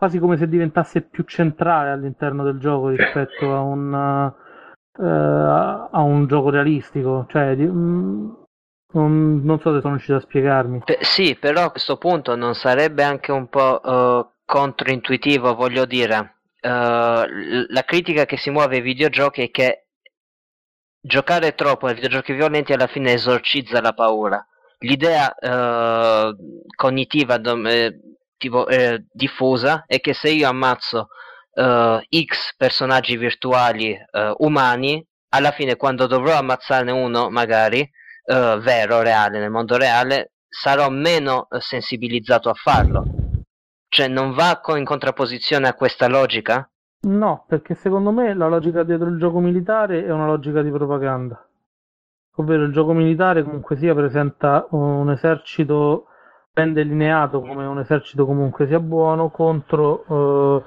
quasi 0.05 0.18
come 0.18 0.37
se 0.37 0.48
diventasse 0.48 1.03
più 1.03 1.24
centrale 1.24 1.90
all'interno 1.90 2.42
del 2.42 2.59
gioco 2.59 2.88
rispetto 2.88 3.55
a 3.55 3.61
un, 3.61 3.92
uh, 4.98 5.03
a 5.03 6.00
un 6.03 6.27
gioco 6.27 6.50
realistico. 6.50 7.27
Cioè, 7.29 7.55
di, 7.57 7.64
um, 7.64 8.44
non, 8.92 9.40
non, 9.42 9.61
so 9.61 9.72
se 9.72 9.81
sono 9.81 9.94
riuscito 9.94 10.16
a 10.16 10.20
spiegarmi. 10.20 10.83
Beh, 10.85 10.98
sì, 11.00 11.37
però 11.40 11.64
a 11.64 11.70
questo 11.70 11.96
punto 11.96 12.37
non 12.37 12.55
sarebbe 12.55 13.03
anche 13.03 13.33
un 13.33 13.48
po' 13.48 13.81
uh, 13.83 14.27
controintuitivo, 14.44 15.55
voglio 15.55 15.87
dire. 15.87 16.33
Uh, 16.64 17.66
la 17.68 17.83
critica 17.85 18.24
che 18.24 18.38
si 18.38 18.48
muove 18.48 18.77
ai 18.77 18.81
videogiochi 18.81 19.42
è 19.42 19.50
che 19.50 19.88
giocare 20.98 21.55
troppo 21.55 21.87
ai 21.87 21.94
videogiochi 21.94 22.33
violenti 22.33 22.72
alla 22.72 22.87
fine 22.87 23.12
esorcizza 23.12 23.83
la 23.83 23.92
paura. 23.92 24.42
L'idea 24.79 25.35
cognitiva 26.74 27.38
tipo, 28.38 28.66
eh, 28.66 29.05
diffusa 29.12 29.85
è 29.87 30.00
che 30.00 30.14
se 30.14 30.31
io 30.31 30.48
ammazzo 30.48 31.09
uh, 31.55 31.98
X 32.00 32.55
personaggi 32.57 33.16
virtuali 33.16 33.92
uh, 33.92 34.35
umani, 34.44 35.07
alla 35.31 35.53
fine 35.53 35.77
quando 35.77 36.07
dovrò 36.07 36.37
ammazzarne 36.38 36.92
uno, 36.92 37.29
magari, 37.31 37.81
uh, 37.81 38.59
vero, 38.59 39.03
reale, 39.03 39.38
nel 39.38 39.50
mondo 39.50 39.77
reale, 39.77 40.33
sarò 40.48 40.88
meno 40.88 41.46
sensibilizzato 41.59 42.48
a 42.48 42.55
farlo. 42.55 43.24
Cioè 43.94 44.09
non 44.09 44.33
va 44.33 44.61
in 44.76 44.85
contrapposizione 44.85 45.68
a 45.68 45.74
questa 45.74 46.09
logica? 46.09 46.68
No, 47.02 47.44
perché 47.46 47.76
secondo 47.76 48.11
me 48.11 48.35
la 48.35 48.48
logica 48.48 48.83
dietro 48.83 49.07
il 49.09 49.18
gioco 49.18 49.38
militare 49.38 50.04
è 50.04 50.11
una 50.11 50.26
logica 50.26 50.62
di 50.62 50.70
propaganda. 50.72 51.40
Ovvero 52.35 52.64
il 52.64 52.72
gioco 52.72 52.92
militare 52.92 53.44
comunque 53.44 53.76
sia 53.76 53.94
presenta 53.94 54.66
un 54.70 55.12
esercito 55.12 56.07
ben 56.52 56.72
delineato 56.72 57.40
come 57.40 57.66
un 57.66 57.78
esercito 57.78 58.26
comunque 58.26 58.66
sia 58.66 58.80
buono 58.80 59.30
contro 59.30 60.02
uh, 60.09 60.62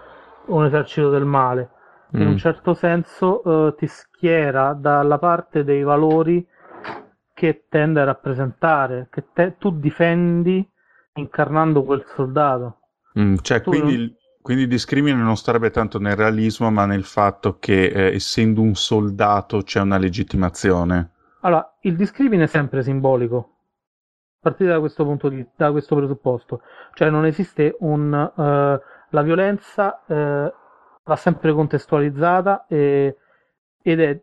un 0.45 0.63
esercito 0.63 1.09
del 1.09 1.25
male. 1.25 1.69
In 2.11 2.23
mm. 2.23 2.27
un 2.29 2.37
certo 2.37 2.75
senso 2.75 3.41
uh, 3.43 3.75
ti 3.75 3.87
schiera 3.87 4.71
dalla 4.71 5.17
parte 5.17 5.65
dei 5.65 5.83
valori 5.83 6.47
che 7.33 7.65
tende 7.67 7.99
a 7.99 8.05
rappresentare, 8.05 9.09
che 9.11 9.25
te, 9.33 9.57
tu 9.57 9.77
difendi 9.77 10.65
incarnando 11.15 11.83
quel 11.83 12.05
soldato. 12.15 12.77
Mm, 13.17 13.36
cioè, 13.41 13.62
quindi, 13.62 13.97
non... 13.97 14.15
quindi 14.41 14.63
il 14.63 14.69
discrimine 14.69 15.21
non 15.21 15.38
starebbe 15.38 15.69
tanto 15.71 15.99
nel 15.99 16.15
realismo, 16.15 16.69
ma 16.69 16.86
nel 16.86 17.03
fatto 17.03 17.58
che 17.60 17.86
eh, 17.86 18.15
essendo 18.15 18.62
un 18.62 18.75
soldato 18.75 19.62
c'è 19.63 19.82
una 19.82 19.97
legittimazione. 19.97 21.12
Allora, 21.41 21.77
il 21.82 21.95
discrimine 21.95 22.43
è 22.43 22.47
sempre 22.47 22.84
simbolico, 22.84 23.56
partire 24.39 24.71
da 24.71 24.80
questo 24.80 25.03
punto 25.03 25.30
di, 25.30 25.45
da 25.56 25.71
questo 25.71 25.95
presupposto, 25.95 26.62
cioè 26.93 27.10
non 27.10 27.25
esiste 27.25 27.75
un 27.80 28.32
uh, 28.36 28.95
la 29.12 29.21
violenza 29.21 30.03
uh, 30.06 30.13
va 31.03 31.15
sempre 31.15 31.53
contestualizzata 31.53 32.65
e, 32.67 33.15
ed 33.82 34.01
è 34.01 34.21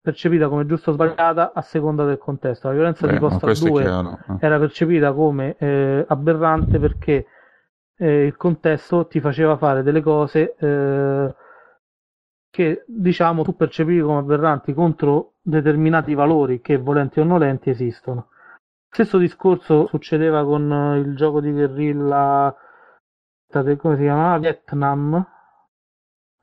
percepita 0.00 0.48
come 0.48 0.66
giusta 0.66 0.90
o 0.90 0.94
sbagliata 0.94 1.52
a 1.54 1.62
seconda 1.62 2.04
del 2.04 2.18
contesto. 2.18 2.68
La 2.68 2.74
violenza 2.74 3.06
Beh, 3.06 3.12
di 3.14 3.18
Costa 3.18 3.52
2 3.52 4.18
era 4.40 4.58
percepita 4.58 5.12
come 5.12 5.56
eh, 5.58 6.04
aberrante 6.06 6.78
perché 6.78 7.26
eh, 7.98 8.24
il 8.24 8.36
contesto 8.36 9.06
ti 9.06 9.20
faceva 9.20 9.56
fare 9.56 9.82
delle 9.82 10.00
cose 10.00 10.54
eh, 10.56 11.34
che 12.50 12.84
diciamo 12.86 13.42
tu 13.42 13.54
percepivi 13.56 14.00
come 14.00 14.18
aberranti 14.18 14.72
contro 14.72 15.34
determinati 15.42 16.14
valori 16.14 16.60
che 16.60 16.78
volenti 16.78 17.20
o 17.20 17.24
nolenti 17.24 17.70
esistono. 17.70 18.28
Stesso 18.88 19.18
discorso 19.18 19.86
succedeva 19.86 20.44
con 20.44 21.02
il 21.04 21.14
gioco 21.14 21.40
di 21.40 21.52
guerrilla 21.52 22.54
come 23.50 23.96
si 23.96 24.02
chiamava? 24.02 24.38
Vietnam 24.38 25.26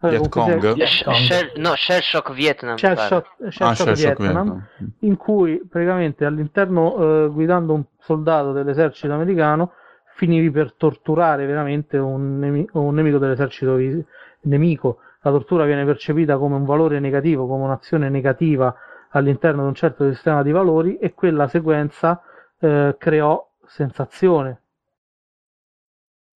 Vietcong? 0.10 0.84
Shell, 0.84 1.52
no, 1.56 1.76
Shell 1.76 2.02
Shock 2.02 2.34
Vietnam. 2.34 2.78
Shell 2.78 2.96
Shock, 2.96 3.28
Shell 3.50 3.68
ah, 3.68 3.76
Shock 3.76 3.92
Vietnam, 3.94 4.34
Vietnam, 4.34 4.96
in 5.00 5.18
cui 5.18 5.66
praticamente 5.68 6.26
all'interno, 6.26 7.26
eh, 7.26 7.30
guidando 7.30 7.74
un 7.74 7.84
soldato 8.00 8.52
dell'esercito 8.52 9.14
americano, 9.14 9.72
finivi 10.16 10.50
per 10.50 10.74
torturare 10.74 11.46
veramente 11.46 11.98
un, 11.98 12.40
nemi- 12.40 12.68
un 12.74 12.94
nemico 12.94 13.18
dell'esercito 13.18 13.76
vi- 13.76 14.04
nemico. 14.42 15.00
La 15.22 15.32
tortura 15.32 15.66
viene 15.66 15.86
percepita 15.86 16.38
come 16.38 16.56
un 16.56 16.66
valore 16.66 17.00
negativo, 17.00 17.48
come 17.48 17.66
un'azione 17.66 18.10
negativa 18.10 18.74
all'interno 19.10 19.62
di 19.62 19.68
un 19.68 19.74
certo 19.76 20.10
sistema 20.12 20.44
di 20.44 20.52
valori 20.52 20.98
e 20.98 21.14
quella 21.14 21.48
sequenza 21.48 22.22
eh, 22.60 22.96
creò 22.98 23.46
sensazione, 23.66 24.62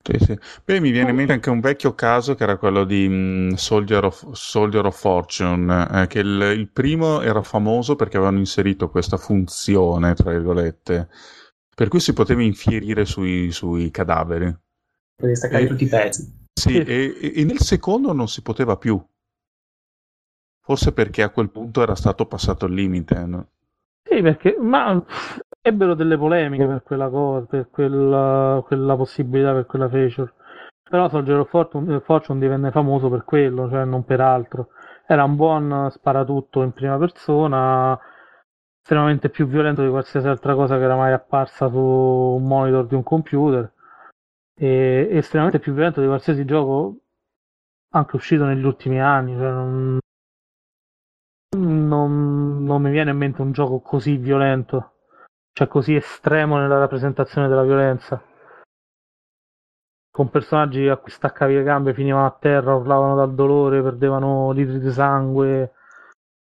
sì, 0.02 0.18
sì. 0.18 0.39
Beh, 0.63 0.80
mi 0.80 0.92
viene 0.92 1.10
in 1.10 1.15
mente 1.15 1.34
anche 1.34 1.50
un 1.50 1.60
vecchio 1.60 1.94
caso 1.94 2.34
che 2.34 2.44
era 2.44 2.58
quello 2.58 2.86
di 2.86 3.06
um, 3.06 3.54
Soldier, 3.56 4.06
of, 4.06 4.32
Soldier, 4.32 4.86
of, 4.86 4.98
Fortune, 4.98 5.88
eh, 5.92 6.08
che 6.08 6.20
il, 6.20 6.54
il, 6.58 6.70
primo 6.70 7.22
era 7.22 7.44
famoso 7.44 7.96
perché 7.96 8.15
avevano 8.15 8.39
inserito 8.39 8.89
questa 8.89 9.18
funzione, 9.18 10.13
tra 10.15 10.32
virgolette, 10.32 11.10
per 11.80 11.88
cui 11.88 12.02
si 12.02 12.12
poteva 12.12 12.42
infierire 12.42 13.06
sui, 13.06 13.52
sui 13.52 13.89
cadaveri. 13.89 14.54
Per 15.15 15.34
staccare 15.34 15.65
tutti 15.65 15.86
i 15.86 15.88
pezzi. 15.88 16.48
Sì, 16.52 16.78
e, 16.78 17.32
e, 17.34 17.46
nel 17.46 17.60
secondo 17.60 18.12
non 18.12 18.28
si 18.28 18.42
poteva 18.42 18.76
più. 18.76 19.02
Forse 20.60 20.92
perché 20.92 21.24
a 21.24 21.30
quel 21.30 21.50
punto 21.50 21.82
era 21.82 21.96
stato 21.96 22.26
passato 22.26 22.65
il 22.65 22.74
limite. 22.74 23.26
No? 23.26 23.48
Sì, 24.04 24.22
perché 24.22 24.58
ma 24.60 25.02
ebbero 25.62 25.94
delle 25.94 26.18
polemiche 26.18 26.65
per 26.65 26.84
quella 26.84 27.08
cosa, 27.08 27.46
per 27.46 27.70
quella, 27.70 28.62
quella 28.65 28.98
possibilità, 28.98 29.54
per 29.54 29.65
quella 29.65 29.88
feature. 29.88 30.34
Però 30.84 31.08
Soldier 31.08 31.39
of 31.39 31.50
Fortune, 31.50 32.02
Fortune 32.02 32.42
divenne 32.42 32.72
famoso 32.72 33.10
per 33.10 33.24
quello, 33.24 33.70
cioè 33.70 33.86
non 33.86 34.04
per 34.04 34.20
altro. 34.20 34.72
Era 35.08 35.24
un 35.24 35.38
buon 35.38 35.88
sparatutto 35.92 36.62
in 36.62 36.74
prima 36.74 36.98
persona, 36.98 37.98
estremamente 38.89 39.30
più 39.30 39.45
violento 39.45 39.84
di 39.84 39.89
qualsiasi 39.89 40.28
altra 40.28 40.56
cosa 40.56 40.78
che 40.78 40.84
era 40.84 40.95
mai 40.95 41.13
apparsa 41.13 41.69
su 41.69 41.78
un 41.78 42.43
monitor 42.43 42.88
di 42.88 42.95
un 42.95 43.04
computer. 43.04 43.71
E 44.56 45.08
estremamente 45.12 45.60
più 45.60 45.73
violento 45.73 46.02
di 46.02 46.08
qualsiasi 46.08 46.43
gioco 46.43 46.97
anche 47.91 48.15
uscito 48.15 48.45
negli 48.45 48.65
ultimi 48.65 48.99
anni. 48.99 49.34
Cioè 49.34 49.52
non, 49.52 49.99
non, 51.58 52.63
non 52.63 52.82
mi 52.82 52.89
viene 52.89 53.12
in 53.12 53.17
mente 53.17 53.41
un 53.43 53.52
gioco 53.52 53.80
così 53.80 54.17
violento 54.17 54.93
cioè 55.52 55.67
così 55.67 55.93
estremo 55.93 56.58
nella 56.58 56.80
rappresentazione 56.80 57.47
della 57.47 57.63
violenza. 57.63 58.23
Con 60.10 60.30
personaggi 60.30 60.88
a 60.88 60.95
cui 60.97 61.12
staccavi 61.12 61.54
le 61.54 61.63
gambe, 61.63 61.93
finivano 61.93 62.25
a 62.25 62.38
terra, 62.39 62.75
urlavano 62.75 63.15
dal 63.15 63.34
dolore, 63.36 63.82
perdevano 63.84 64.52
litri 64.52 64.80
di 64.80 64.91
sangue, 64.91 65.73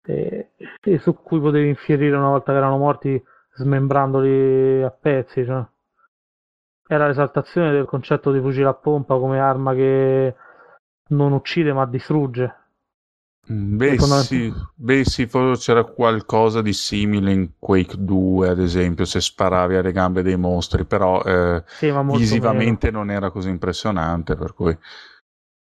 e, 0.06 0.52
e 0.82 1.00
su 1.00 1.14
cui 1.16 1.40
potevi 1.40 1.70
infierire 1.70 2.16
una 2.16 2.30
volta 2.30 2.52
che 2.52 2.58
erano 2.58 2.78
morti 2.78 3.22
smembrandoli 3.56 4.84
a 4.84 4.90
pezzi. 4.90 5.46
Cioè. 5.46 5.66
Era 6.88 7.08
l'esaltazione 7.08 7.72
del 7.72 7.86
concetto 7.86 8.32
di 8.32 8.40
fucile 8.40 8.68
a 8.68 8.74
pompa 8.74 9.18
come 9.18 9.40
arma 9.40 9.74
che 9.74 10.36
non 11.10 11.32
uccide 11.32 11.74
ma 11.74 11.86
distrugge. 11.86 12.58
Beh 13.46 14.00
sì, 14.00 14.54
beh 14.74 15.04
sì, 15.04 15.26
forse 15.28 15.62
c'era 15.62 15.84
qualcosa 15.84 16.62
di 16.62 16.72
simile 16.72 17.34
in 17.34 17.50
Quake 17.60 17.96
2, 17.98 18.48
ad 18.48 18.60
esempio, 18.60 19.04
se 19.04 19.20
sparavi 19.20 19.76
alle 19.76 19.92
gambe 19.92 20.22
dei 20.22 20.38
mostri, 20.38 20.86
però 20.86 21.22
eh, 21.24 21.62
sì, 21.66 21.92
visivamente 22.16 22.90
meno. 22.90 23.00
non 23.04 23.12
era 23.12 23.32
così 23.32 23.50
impressionante, 23.50 24.36
per 24.36 24.54
cui... 24.54 24.78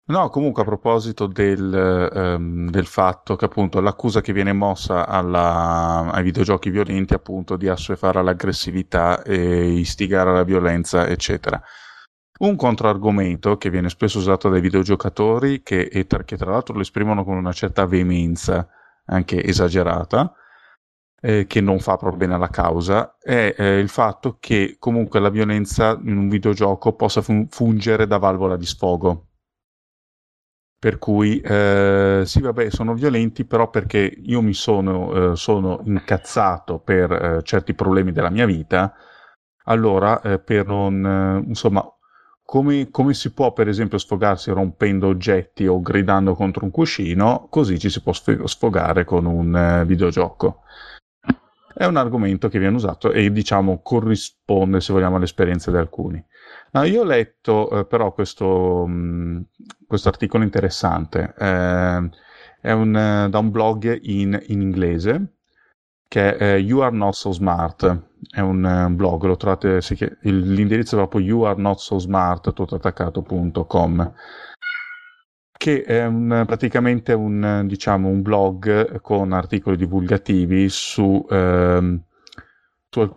No, 0.06 0.28
comunque 0.28 0.60
a 0.60 0.66
proposito 0.66 1.26
del, 1.26 2.12
um, 2.12 2.68
del, 2.68 2.84
fatto 2.84 3.36
che 3.36 3.46
appunto 3.46 3.80
l'accusa 3.80 4.20
che 4.20 4.34
viene 4.34 4.52
mossa 4.52 5.06
alla, 5.06 6.10
ai 6.12 6.22
videogiochi 6.22 6.68
violenti 6.68 7.14
appunto 7.14 7.56
di 7.56 7.68
assuefare 7.68 8.18
all'aggressività 8.18 9.22
e 9.22 9.64
istigare 9.70 10.28
alla 10.28 10.44
violenza, 10.44 11.08
eccetera. 11.08 11.58
Un 12.40 12.54
controargomento 12.56 13.56
che 13.56 13.70
viene 13.70 13.88
spesso 13.88 14.18
usato 14.18 14.50
dai 14.50 14.60
videogiocatori, 14.60 15.62
che, 15.62 15.80
e 15.90 16.06
tra, 16.06 16.22
che 16.22 16.36
tra 16.36 16.50
l'altro 16.50 16.74
lo 16.74 16.82
esprimono 16.82 17.24
con 17.24 17.36
una 17.36 17.52
certa 17.52 17.86
veemenza, 17.86 18.68
anche 19.06 19.42
esagerata, 19.42 20.34
eh, 21.22 21.46
che 21.46 21.60
non 21.62 21.78
fa 21.78 21.96
proprio 21.96 22.18
bene 22.18 22.34
alla 22.34 22.48
causa, 22.48 23.16
è 23.18 23.54
eh, 23.56 23.78
il 23.78 23.88
fatto 23.88 24.36
che 24.38 24.76
comunque 24.78 25.18
la 25.18 25.30
violenza 25.30 25.98
in 26.04 26.18
un 26.18 26.28
videogioco 26.28 26.92
possa 26.94 27.22
fun- 27.22 27.48
fungere 27.48 28.06
da 28.06 28.18
valvola 28.18 28.56
di 28.58 28.66
sfogo. 28.66 29.28
Per 30.84 30.98
cui, 30.98 31.40
eh, 31.40 32.24
sì, 32.26 32.42
vabbè, 32.42 32.68
sono 32.68 32.92
violenti, 32.92 33.46
però 33.46 33.70
perché 33.70 34.00
io 34.00 34.42
mi 34.42 34.52
sono, 34.52 35.32
eh, 35.32 35.34
sono 35.36 35.80
incazzato 35.86 36.78
per 36.78 37.10
eh, 37.10 37.42
certi 37.42 37.72
problemi 37.72 38.12
della 38.12 38.28
mia 38.28 38.44
vita, 38.44 38.92
allora 39.64 40.20
eh, 40.20 40.38
per 40.40 40.66
non, 40.66 41.42
insomma, 41.46 41.82
come, 42.44 42.90
come, 42.90 43.14
si 43.14 43.32
può 43.32 43.54
per 43.54 43.68
esempio 43.68 43.96
sfogarsi 43.96 44.50
rompendo 44.50 45.06
oggetti 45.06 45.66
o 45.66 45.80
gridando 45.80 46.34
contro 46.34 46.66
un 46.66 46.70
cuscino, 46.70 47.46
così 47.48 47.78
ci 47.78 47.88
si 47.88 48.02
può 48.02 48.12
sfogare 48.12 49.06
con 49.06 49.24
un 49.24 49.56
eh, 49.56 49.86
videogioco. 49.86 50.64
È 51.74 51.86
un 51.86 51.96
argomento 51.96 52.48
che 52.48 52.58
viene 52.58 52.76
usato 52.76 53.10
e 53.10 53.32
diciamo 53.32 53.80
corrisponde, 53.82 54.82
se 54.82 54.92
vogliamo, 54.92 55.16
all'esperienza 55.16 55.70
di 55.70 55.78
alcuni. 55.78 56.22
No, 56.74 56.82
io 56.82 57.02
ho 57.02 57.04
letto 57.04 57.70
eh, 57.70 57.86
però 57.86 58.12
questo 58.12 58.84
mm, 58.88 59.42
articolo 60.04 60.42
interessante, 60.42 61.32
eh, 61.38 62.10
è 62.60 62.72
un, 62.72 62.96
eh, 62.96 63.28
da 63.30 63.38
un 63.38 63.50
blog 63.52 63.96
in, 64.02 64.36
in 64.48 64.60
inglese 64.60 65.34
che 66.08 66.36
è 66.36 66.56
You 66.56 66.80
Are 66.80 66.92
Not 66.94 67.14
So 67.14 67.30
Smart, 67.30 68.08
è 68.28 68.40
un 68.40 68.64
uh, 68.64 68.92
blog, 68.92 69.22
lo 69.24 69.36
trovate, 69.36 69.78
chiama, 69.80 70.16
l'indirizzo 70.22 70.96
è 70.96 70.98
proprio 70.98 71.20
youarenotsosmart.com 71.20 74.12
che 75.56 75.82
è 75.82 76.04
un, 76.06 76.42
praticamente 76.46 77.12
un, 77.12 77.62
diciamo, 77.66 78.08
un 78.08 78.22
blog 78.22 79.00
con 79.00 79.32
articoli 79.32 79.76
divulgativi 79.76 80.68
su, 80.68 81.24
ehm, 81.30 82.02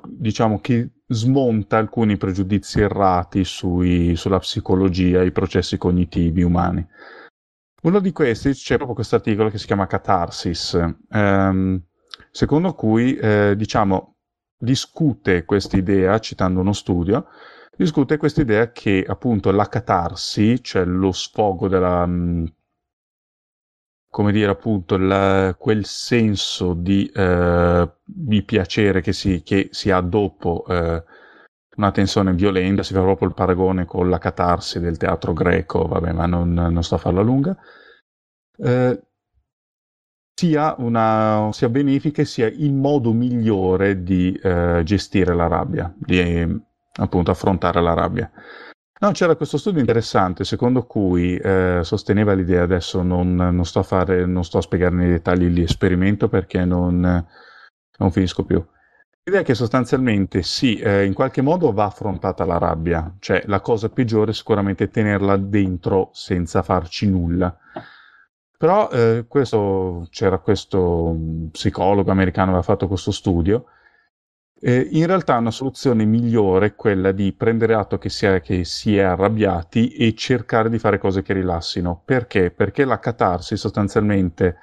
diciamo, 0.07 0.59
che 0.59 0.91
smonta 1.07 1.77
alcuni 1.77 2.17
pregiudizi 2.17 2.81
errati 2.81 3.43
sui, 3.43 4.15
sulla 4.15 4.39
psicologia 4.39 5.21
e 5.21 5.27
i 5.27 5.31
processi 5.31 5.77
cognitivi 5.77 6.43
umani. 6.43 6.85
Uno 7.83 7.99
di 7.99 8.11
questi 8.11 8.51
c'è 8.51 8.75
proprio 8.75 8.95
questo 8.95 9.15
articolo 9.15 9.49
che 9.49 9.57
si 9.57 9.65
chiama 9.65 9.87
Catarsis. 9.87 10.79
Um, 11.09 11.81
secondo 12.31 12.73
cui 12.73 13.15
eh, 13.15 13.53
diciamo, 13.55 14.15
discute 14.57 15.45
questa 15.45 15.77
idea, 15.77 16.19
citando 16.19 16.59
uno 16.59 16.73
studio, 16.73 17.27
discute 17.77 18.17
questa 18.17 18.41
idea 18.41 18.71
che 18.71 19.05
appunto 19.07 19.51
la 19.51 19.67
catarsi, 19.69 20.61
cioè 20.63 20.83
lo 20.83 21.11
sfogo 21.11 21.67
della, 21.67 22.05
come 24.17 24.31
dire 24.31 24.49
appunto, 24.49 24.97
la, 24.97 25.55
quel 25.59 25.85
senso 25.85 26.73
di, 26.73 27.05
eh, 27.13 27.87
di 28.03 28.41
piacere 28.41 28.99
che 28.99 29.13
si, 29.13 29.43
che 29.43 29.69
si, 29.69 29.91
ha 29.91 30.01
dopo 30.01 30.65
eh, 30.67 31.03
una 31.75 31.91
tensione 31.91 32.33
violenta, 32.33 32.81
si 32.81 32.95
fa 32.95 33.01
proprio 33.01 33.27
il 33.27 33.35
paragone 33.35 33.85
con 33.85 34.09
la 34.09 34.17
catarsi 34.17 34.79
del 34.79 34.97
teatro 34.97 35.33
greco, 35.33 35.85
vabbè 35.85 36.13
ma 36.13 36.25
non, 36.25 36.51
non 36.51 36.81
sto 36.81 36.95
a 36.95 36.97
farla 36.97 37.21
lunga, 37.21 37.55
eh, 38.57 39.01
sia, 40.33 40.73
una, 40.79 41.51
sia 41.53 41.69
benefica 41.69 42.25
sia 42.25 42.47
il 42.47 42.73
modo 42.73 43.13
migliore 43.13 44.01
di 44.01 44.33
eh, 44.33 44.81
gestire 44.83 45.35
la 45.35 45.45
rabbia, 45.45 45.93
di 45.95 46.59
appunto 46.95 47.29
affrontare 47.29 47.83
la 47.83 47.93
rabbia. 47.93 48.31
No, 48.99 49.11
c'era 49.11 49.35
questo 49.35 49.57
studio 49.57 49.79
interessante 49.79 50.43
secondo 50.43 50.85
cui 50.87 51.37
eh, 51.37 51.81
sosteneva 51.83 52.33
l'idea, 52.33 52.63
adesso 52.63 53.03
non, 53.03 53.35
non, 53.35 53.63
sto 53.63 53.79
a 53.79 53.83
fare, 53.83 54.25
non 54.25 54.43
sto 54.43 54.57
a 54.57 54.61
spiegare 54.61 54.95
nei 54.95 55.09
dettagli 55.09 55.53
l'esperimento 55.53 56.29
perché 56.29 56.65
non, 56.65 56.99
non 57.97 58.11
finisco 58.11 58.43
più. 58.43 58.65
L'idea 59.23 59.41
è 59.41 59.43
che 59.43 59.53
sostanzialmente 59.53 60.41
sì, 60.41 60.77
eh, 60.77 61.05
in 61.05 61.13
qualche 61.13 61.41
modo 61.41 61.71
va 61.73 61.85
affrontata 61.85 62.43
la 62.43 62.57
rabbia, 62.57 63.13
cioè 63.19 63.43
la 63.45 63.59
cosa 63.59 63.89
peggiore 63.89 64.31
è 64.31 64.33
sicuramente 64.33 64.89
tenerla 64.89 65.37
dentro 65.37 66.09
senza 66.13 66.63
farci 66.63 67.07
nulla. 67.07 67.55
Però 68.57 68.89
eh, 68.89 69.25
questo, 69.27 70.07
c'era 70.09 70.39
questo 70.39 71.15
psicologo 71.51 72.09
americano 72.09 72.47
che 72.47 72.57
aveva 72.57 72.63
fatto 72.63 72.87
questo 72.87 73.11
studio 73.11 73.65
Eh, 74.59 74.87
in 74.91 75.05
realtà 75.05 75.37
una 75.37 75.51
soluzione 75.51 76.05
migliore 76.05 76.67
è 76.67 76.75
quella 76.75 77.11
di 77.11 77.31
prendere 77.33 77.75
atto 77.75 77.97
che 77.97 78.09
si, 78.09 78.25
è, 78.25 78.41
che 78.41 78.63
si 78.63 78.97
è 78.97 79.01
arrabbiati 79.01 79.89
e 79.89 80.15
cercare 80.15 80.69
di 80.69 80.79
fare 80.79 80.97
cose 80.97 81.21
che 81.21 81.33
rilassino. 81.33 82.01
Perché? 82.03 82.51
Perché 82.51 82.85
la 82.85 82.99
catarsi 82.99 83.55
sostanzialmente 83.55 84.57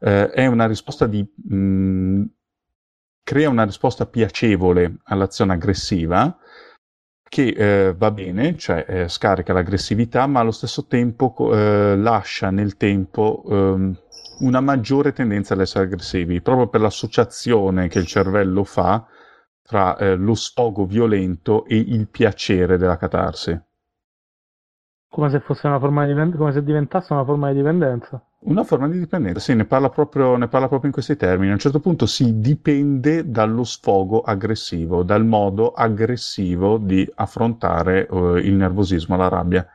eh, 0.00 0.30
è 0.30 0.46
una 0.46 0.66
risposta 0.66 1.06
di... 1.06 1.26
Mh, 1.48 2.24
crea 3.22 3.48
una 3.48 3.64
risposta 3.64 4.06
piacevole 4.06 4.98
all'azione 5.06 5.54
aggressiva 5.54 6.38
che 7.28 7.48
eh, 7.48 7.92
va 7.92 8.12
bene, 8.12 8.56
cioè 8.56 8.84
eh, 8.88 9.08
scarica 9.08 9.52
l'aggressività, 9.52 10.28
ma 10.28 10.38
allo 10.38 10.52
stesso 10.52 10.86
tempo 10.86 11.34
eh, 11.52 11.96
lascia 11.96 12.50
nel 12.50 12.76
tempo 12.76 13.42
ehm, 13.48 13.98
una 14.40 14.60
maggiore 14.60 15.12
tendenza 15.12 15.54
ad 15.54 15.60
essere 15.60 15.84
aggressivi, 15.84 16.40
proprio 16.40 16.68
per 16.68 16.80
l'associazione 16.80 17.88
che 17.88 17.98
il 17.98 18.06
cervello 18.06 18.62
fa 18.62 19.04
tra 19.66 19.96
eh, 19.96 20.14
lo 20.14 20.34
sfogo 20.34 20.86
violento 20.86 21.64
e 21.66 21.76
il 21.76 22.06
piacere 22.06 22.78
della 22.78 22.96
catarsi. 22.96 23.60
Come 25.08 25.30
se 25.30 25.40
fosse 25.40 25.66
una 25.66 25.78
forma 25.78 26.02
di 26.02 26.08
dipendenza, 26.08 26.38
come 26.38 26.52
se 26.52 26.62
diventasse 26.62 27.12
una 27.12 27.24
forma 27.24 27.50
di 27.50 27.56
dipendenza. 27.56 28.22
Una 28.40 28.64
forma 28.64 28.88
di 28.88 28.98
dipendenza, 28.98 29.40
sì, 29.40 29.54
ne 29.54 29.64
parla, 29.64 29.88
proprio, 29.88 30.36
ne 30.36 30.46
parla 30.46 30.68
proprio 30.68 30.88
in 30.88 30.92
questi 30.92 31.16
termini. 31.16 31.50
A 31.50 31.54
un 31.54 31.58
certo 31.58 31.80
punto 31.80 32.06
si 32.06 32.38
dipende 32.38 33.28
dallo 33.28 33.64
sfogo 33.64 34.20
aggressivo, 34.20 35.02
dal 35.02 35.24
modo 35.24 35.72
aggressivo 35.72 36.78
di 36.78 37.10
affrontare 37.14 38.06
uh, 38.08 38.36
il 38.36 38.54
nervosismo, 38.54 39.16
la 39.16 39.28
rabbia. 39.28 39.66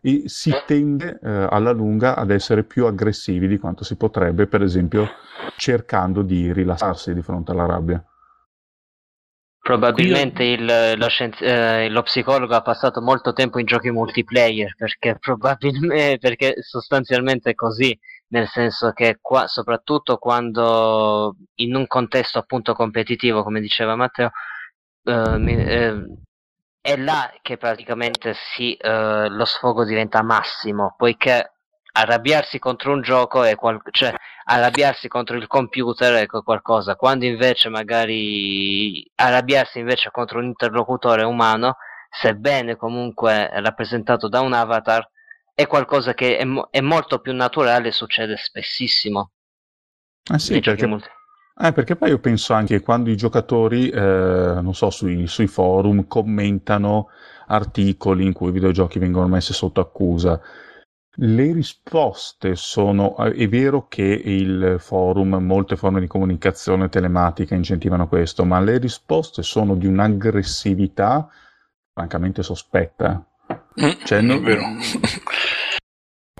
E 0.00 0.24
si 0.26 0.52
tende 0.66 1.18
uh, 1.20 1.46
alla 1.48 1.72
lunga 1.72 2.14
ad 2.14 2.30
essere 2.30 2.62
più 2.62 2.86
aggressivi 2.86 3.48
di 3.48 3.58
quanto 3.58 3.82
si 3.82 3.96
potrebbe, 3.96 4.46
per 4.46 4.62
esempio, 4.62 5.08
cercando 5.56 6.22
di 6.22 6.52
rilassarsi 6.52 7.14
di 7.14 7.22
fronte 7.22 7.50
alla 7.52 7.66
rabbia. 7.66 8.04
Probabilmente 9.68 10.44
il, 10.44 10.94
lo, 10.96 11.08
scienzi- 11.10 11.44
eh, 11.44 11.90
lo, 11.90 12.00
psicologo 12.00 12.54
ha 12.54 12.62
passato 12.62 13.02
molto 13.02 13.34
tempo 13.34 13.58
in 13.58 13.66
giochi 13.66 13.90
multiplayer 13.90 14.74
perché 14.74 15.18
probabilmente 15.20 16.16
perché 16.16 16.62
sostanzialmente 16.62 17.50
è 17.50 17.54
così, 17.54 17.94
nel 18.28 18.48
senso 18.48 18.92
che 18.92 19.18
qua, 19.20 19.46
soprattutto 19.46 20.16
quando 20.16 21.36
in 21.56 21.74
un 21.74 21.86
contesto 21.86 22.38
appunto 22.38 22.72
competitivo, 22.72 23.42
come 23.42 23.60
diceva 23.60 23.94
Matteo, 23.94 24.30
eh, 25.04 25.36
mi, 25.36 25.54
eh, 25.54 26.02
è 26.80 26.96
là 26.96 27.30
che 27.42 27.58
praticamente 27.58 28.32
si, 28.32 28.72
eh, 28.72 29.28
lo 29.28 29.44
sfogo 29.44 29.84
diventa 29.84 30.22
massimo, 30.22 30.94
poiché 30.96 31.52
arrabbiarsi 31.92 32.58
contro 32.58 32.92
un 32.92 33.02
gioco 33.02 33.42
è 33.42 33.54
qual- 33.54 33.82
cioè 33.90 34.14
arrabbiarsi 34.50 35.08
contro 35.08 35.36
il 35.36 35.46
computer 35.46 36.14
è 36.14 36.26
qualcosa, 36.26 36.96
quando 36.96 37.26
invece 37.26 37.68
magari 37.68 39.06
arrabbiarsi 39.16 39.78
invece 39.78 40.10
contro 40.10 40.38
un 40.38 40.46
interlocutore 40.46 41.22
umano, 41.22 41.76
sebbene 42.10 42.76
comunque 42.76 43.50
rappresentato 43.60 44.28
da 44.28 44.40
un 44.40 44.54
avatar, 44.54 45.06
è 45.54 45.66
qualcosa 45.66 46.14
che 46.14 46.38
è, 46.38 46.44
mo- 46.44 46.68
è 46.70 46.80
molto 46.80 47.18
più 47.18 47.34
naturale 47.34 47.88
e 47.88 47.92
succede 47.92 48.36
spessissimo. 48.38 49.32
Eh 50.32 50.38
sì, 50.38 50.60
perché, 50.60 50.86
molti... 50.86 51.08
eh, 51.60 51.72
perché, 51.72 51.96
poi 51.96 52.10
io 52.10 52.18
penso 52.18 52.54
anche 52.54 52.80
quando 52.80 53.10
i 53.10 53.16
giocatori, 53.16 53.90
eh, 53.90 54.00
non 54.00 54.74
so, 54.74 54.88
sui, 54.88 55.26
sui 55.26 55.46
forum 55.46 56.06
commentano 56.06 57.08
articoli 57.48 58.24
in 58.24 58.32
cui 58.32 58.48
i 58.48 58.52
videogiochi 58.52 58.98
vengono 58.98 59.28
messi 59.28 59.52
sotto 59.52 59.80
accusa 59.80 60.40
le 61.20 61.52
risposte 61.52 62.54
sono, 62.54 63.16
eh, 63.18 63.32
è 63.32 63.48
vero 63.48 63.86
che 63.88 64.02
il 64.02 64.76
forum, 64.78 65.36
molte 65.36 65.76
forme 65.76 66.00
di 66.00 66.06
comunicazione 66.06 66.88
telematica 66.88 67.54
incentivano 67.54 68.06
questo, 68.08 68.44
ma 68.44 68.60
le 68.60 68.78
risposte 68.78 69.42
sono 69.42 69.74
di 69.74 69.86
un'aggressività 69.86 71.28
francamente 71.92 72.42
sospetta. 72.42 73.24
Mm, 73.80 73.90
cioè, 74.04 74.20
non, 74.20 74.36
è 74.36 74.40
vero. 74.42 74.62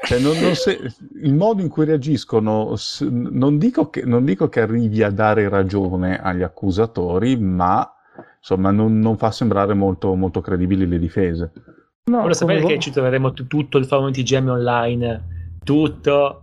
Cioè, 0.01 0.21
non, 0.21 0.39
non 0.39 0.55
se, 0.55 0.79
il 1.23 1.35
modo 1.35 1.61
in 1.61 1.69
cui 1.69 1.85
reagiscono, 1.85 2.77
non 3.01 3.59
dico, 3.59 3.91
che, 3.91 4.05
non 4.05 4.25
dico, 4.25 4.49
che, 4.49 4.61
arrivi 4.61 5.03
a 5.03 5.11
dare 5.11 5.49
ragione 5.49 6.23
agli 6.23 6.43
accusatori, 6.43 7.37
ma 7.37 7.93
insomma 8.39 8.71
non, 8.71 9.01
non 9.01 9.19
fa 9.19 9.33
sembrare 9.33 9.75
molto, 9.75 10.15
molto 10.15 10.41
credibili 10.41 10.87
le 10.87 10.99
difese. 11.01 11.53
No, 12.09 12.23
Ora 12.23 12.33
sapete 12.33 12.65
che 12.65 12.79
ci 12.79 12.91
troveremo 12.91 13.33
t- 13.33 13.47
tutto 13.47 13.77
il 13.79 13.85
forum 13.85 14.11
TGM 14.11 14.49
online, 14.49 15.57
tutto 15.63 16.43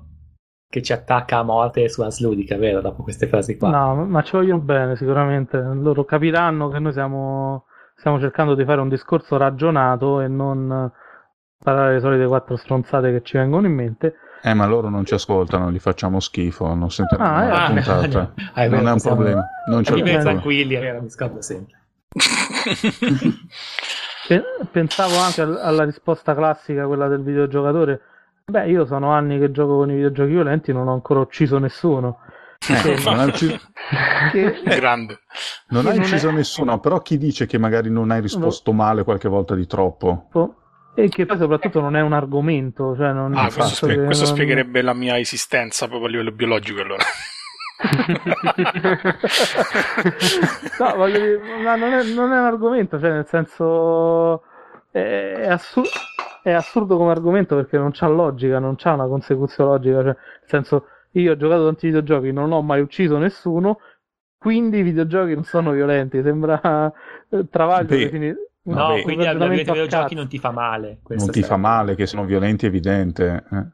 che 0.69 0.81
ci 0.81 0.93
attacca 0.93 1.39
a 1.39 1.43
morte 1.43 1.89
su 1.89 2.01
Asludica, 2.01 2.57
vero? 2.57 2.81
Dopo 2.81 3.01
queste 3.01 3.27
frasi 3.27 3.57
qua. 3.57 3.69
No, 3.69 4.05
ma 4.05 4.21
ci 4.21 4.35
vogliono 4.35 4.61
bene 4.61 4.95
sicuramente. 4.95 5.57
Loro 5.57 6.05
capiranno 6.05 6.69
che 6.69 6.79
noi 6.79 6.91
stiamo, 6.91 7.65
stiamo 7.95 8.19
cercando 8.19 8.55
di 8.55 8.63
fare 8.63 8.81
un 8.81 8.89
discorso 8.89 9.37
ragionato 9.37 10.21
e 10.21 10.27
non 10.27 10.91
parlare 11.57 11.93
le 11.93 11.99
solite 11.99 12.27
quattro 12.27 12.57
stronzate 12.57 13.11
che 13.11 13.21
ci 13.23 13.37
vengono 13.37 13.65
in 13.65 13.73
mente. 13.73 14.15
Eh, 14.43 14.53
ma 14.53 14.67
loro 14.67 14.89
non 14.89 15.05
ci 15.05 15.15
ascoltano, 15.15 15.71
gli 15.71 15.79
facciamo 15.79 16.19
schifo, 16.19 16.71
non 16.75 16.91
sentiranno 16.91 17.35
ah, 17.35 17.47
la 17.47 17.65
eh, 17.65 17.73
puntata. 17.73 18.33
Ah, 18.53 18.67
non 18.67 18.87
è 18.87 18.91
un 18.91 19.01
problema. 19.01 19.47
Non 19.67 19.81
c'è 19.81 19.93
problema. 19.93 20.21
tranquilli, 20.21 20.75
è 20.75 20.99
mi 20.99 21.09
scappa 21.09 21.41
sempre. 21.41 21.79
Pensavo 24.71 25.17
anche 25.17 25.41
alla 25.41 25.83
risposta 25.83 26.33
classica, 26.33 26.87
quella 26.87 27.07
del 27.07 27.21
videogiocatore. 27.21 28.01
Beh, 28.45 28.69
io 28.69 28.85
sono 28.85 29.11
anni 29.11 29.39
che 29.39 29.51
gioco 29.51 29.77
con 29.77 29.91
i 29.91 29.95
videogiochi 29.95 30.31
violenti, 30.31 30.73
non 30.73 30.87
ho 30.87 30.93
ancora 30.93 31.19
ucciso 31.19 31.57
nessuno. 31.57 32.19
Eh, 32.67 33.01
non 33.03 33.19
hai 33.19 33.27
ucciso... 33.27 33.59
che... 34.31 34.61
Grande. 34.63 35.19
Non 35.69 35.85
hai 35.87 35.97
ucciso 35.97 36.29
è... 36.29 36.31
nessuno, 36.31 36.79
però 36.79 37.01
chi 37.01 37.17
dice 37.17 37.45
che 37.45 37.57
magari 37.57 37.89
non 37.89 38.11
hai 38.11 38.21
risposto 38.21 38.71
no. 38.71 38.77
male 38.77 39.03
qualche 39.03 39.29
volta 39.29 39.55
di 39.55 39.67
troppo? 39.67 40.29
E 40.95 41.09
che 41.09 41.25
poi 41.25 41.37
soprattutto 41.37 41.81
non 41.81 41.95
è 41.95 42.01
un 42.01 42.13
argomento. 42.13 42.95
Cioè 42.95 43.11
non 43.11 43.35
ah, 43.35 43.51
questo, 43.51 43.85
spie- 43.85 44.03
questo 44.03 44.25
non... 44.25 44.33
spiegherebbe 44.33 44.81
la 44.81 44.93
mia 44.93 45.19
esistenza 45.19 45.87
proprio 45.87 46.07
a 46.07 46.11
livello 46.11 46.31
biologico 46.31 46.81
allora. 46.81 47.03
No, 50.79 50.95
voglio 50.95 51.19
dire, 51.19 51.39
ma 51.63 51.75
non 51.75 51.93
è, 51.93 52.03
non 52.03 52.31
è 52.31 52.39
un 52.39 52.45
argomento, 52.45 52.99
cioè 52.99 53.11
nel 53.11 53.27
senso 53.27 54.43
è, 54.91 55.33
è, 55.39 55.49
assur- 55.49 55.89
è, 56.41 56.51
assurdo 56.51 56.97
come 56.97 57.11
argomento 57.11 57.55
perché 57.55 57.77
non 57.77 57.91
c'ha 57.91 58.07
logica, 58.07 58.59
non 58.59 58.75
c'ha 58.75 58.93
una 58.93 59.07
consecuzione 59.07 59.71
logica, 59.71 59.95
cioè 59.95 60.03
nel 60.05 60.17
senso 60.45 60.87
io 61.11 61.33
ho 61.33 61.37
giocato 61.37 61.65
tanti 61.65 61.87
videogiochi, 61.87 62.31
non 62.31 62.51
ho 62.51 62.61
mai 62.61 62.81
ucciso 62.81 63.17
nessuno, 63.17 63.79
quindi 64.37 64.79
i 64.79 64.83
videogiochi 64.83 65.33
non 65.33 65.43
sono 65.43 65.71
violenti, 65.71 66.21
sembra 66.21 66.91
eh, 67.29 67.49
travaglio 67.49 67.87
definire. 67.87 68.49
No, 68.63 68.95
no 68.95 69.01
quindi 69.03 69.25
a 69.27 69.33
videogiochi 69.33 70.15
non 70.15 70.27
ti 70.27 70.39
fa 70.39 70.51
male. 70.51 70.99
Non 71.07 71.29
ti 71.29 71.43
fa 71.43 71.55
male, 71.55 71.95
che 71.95 72.07
sono 72.07 72.25
violenti, 72.25 72.65
è 72.65 72.69
evidente. 72.69 73.43
Eh. 73.51 73.65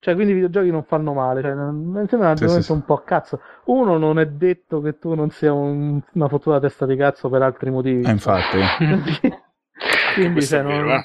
Cioè, 0.00 0.14
quindi 0.14 0.32
i 0.32 0.34
videogiochi 0.36 0.70
non 0.70 0.84
fanno 0.84 1.12
male. 1.12 1.42
Cioè, 1.42 1.52
mi 1.54 2.06
sembra 2.06 2.16
un 2.16 2.24
argomento 2.24 2.60
sì, 2.60 2.62
sì, 2.62 2.72
un 2.72 2.84
po' 2.84 2.94
a 2.94 3.02
cazzo. 3.02 3.40
Uno, 3.64 3.98
non 3.98 4.18
è 4.18 4.26
detto 4.26 4.80
che 4.80 4.98
tu 4.98 5.14
non 5.14 5.30
sia 5.30 5.52
un, 5.52 6.00
una 6.12 6.28
fottuta 6.28 6.60
testa 6.60 6.86
di 6.86 6.96
cazzo 6.96 7.28
per 7.28 7.42
altri 7.42 7.70
motivi. 7.70 8.06
Eh, 8.06 8.10
infatti. 8.10 8.58
quindi, 10.14 10.42
cioè, 10.42 10.62
non, 10.62 10.88
eh? 10.90 11.04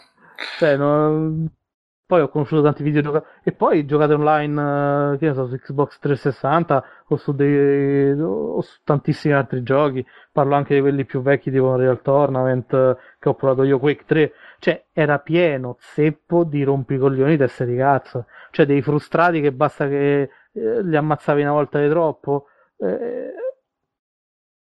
cioè, 0.60 0.78
non, 0.78 1.50
poi 2.06 2.22
ho 2.22 2.30
conosciuto 2.30 2.62
tanti 2.62 2.84
videogiocatori. 2.84 3.32
E 3.42 3.52
poi 3.54 3.86
giocate 3.86 4.14
online, 4.14 5.14
uh, 5.14 5.18
che 5.18 5.28
ne 5.28 5.34
so, 5.34 5.48
su 5.48 5.58
Xbox 5.58 5.98
360 5.98 6.86
o 7.08 7.18
su, 7.18 7.34
dei, 7.34 8.12
o 8.12 8.62
su 8.62 8.80
tantissimi 8.84 9.34
altri 9.34 9.64
giochi. 9.64 10.06
Parlo 10.32 10.54
anche 10.54 10.76
di 10.76 10.82
quelli 10.82 11.06
più 11.06 11.24
vecchi, 11.24 11.50
tipo 11.50 11.70
Unreal 11.70 12.02
Tournament, 12.04 12.72
uh, 12.74 12.96
che 13.18 13.30
ho 13.30 13.34
provato 13.34 13.64
io, 13.64 13.80
Quake 13.80 14.04
3. 14.06 14.32
Cioè, 14.64 14.86
era 14.94 15.20
pieno, 15.20 15.76
zeppo 15.78 16.46
di 16.46 16.64
rompicoglioni 16.64 17.36
teste 17.36 17.66
di 17.66 17.76
cazzo. 17.76 18.28
Cioè, 18.50 18.66
dei 18.66 18.82
frustrati 18.82 19.42
che 19.42 19.52
basta 19.52 19.90
che 19.90 20.22
eh, 20.54 20.84
li 20.84 20.96
ammazzavi 20.96 21.42
una 21.42 21.52
volta 21.52 21.82
di 21.82 21.90
troppo 21.90 22.46
eh, 22.78 23.34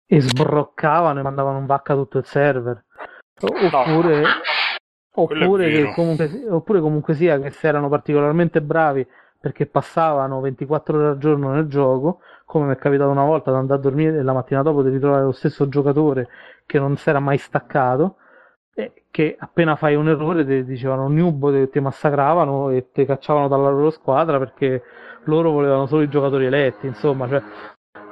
e 0.05 0.21
sbroccavano 0.21 1.21
e 1.21 1.23
mandavano 1.23 1.59
un 1.59 1.67
vacca 1.67 1.95
tutto 1.95 2.19
il 2.19 2.25
server. 2.25 2.85
Oppure, 3.43 4.23
no. 4.23 4.29
oppure, 5.15 5.95
comunque, 5.95 6.47
oppure 6.51 6.81
comunque 6.81 7.15
sia 7.15 7.39
che 7.39 7.51
se 7.51 7.69
erano 7.69 7.89
particolarmente 7.89 8.61
bravi 8.61 9.07
perché 9.39 9.67
passavano 9.67 10.41
24 10.41 10.99
ore 10.99 11.09
al 11.11 11.19
giorno 11.19 11.53
nel 11.53 11.69
gioco, 11.69 12.23
come 12.45 12.67
mi 12.67 12.73
è 12.73 12.77
capitato 12.77 13.09
una 13.09 13.25
volta 13.25 13.53
di 13.53 13.57
andare 13.57 13.79
a 13.79 13.83
dormire 13.83 14.19
e 14.19 14.23
la 14.23 14.33
mattina 14.33 14.63
dopo 14.63 14.83
di 14.83 14.91
ritrovare 14.91 15.23
lo 15.23 15.31
stesso 15.31 15.69
giocatore 15.69 16.27
che 16.67 16.81
non 16.81 16.97
si 16.97 17.09
era 17.09 17.21
mai 17.21 17.39
staccato 17.39 18.17
eh, 18.75 18.93
che 19.11 19.37
appena 19.39 19.77
fai 19.77 19.95
un 19.95 20.09
errore 20.09 20.45
ti 20.47 20.65
dicevano 20.65 21.09
noob, 21.09 21.69
ti 21.71 21.81
massacravano 21.81 22.71
e 22.71 22.91
ti 22.93 23.05
cacciavano 23.05 23.49
dalla 23.49 23.71
loro 23.71 23.91
squadra 23.91 24.39
perché 24.39 24.83
loro 25.25 25.51
volevano 25.51 25.87
solo 25.87 26.03
i 26.03 26.09
giocatori 26.09 26.47
eletti, 26.47 26.87
insomma, 26.87 27.29
cioè, 27.29 27.43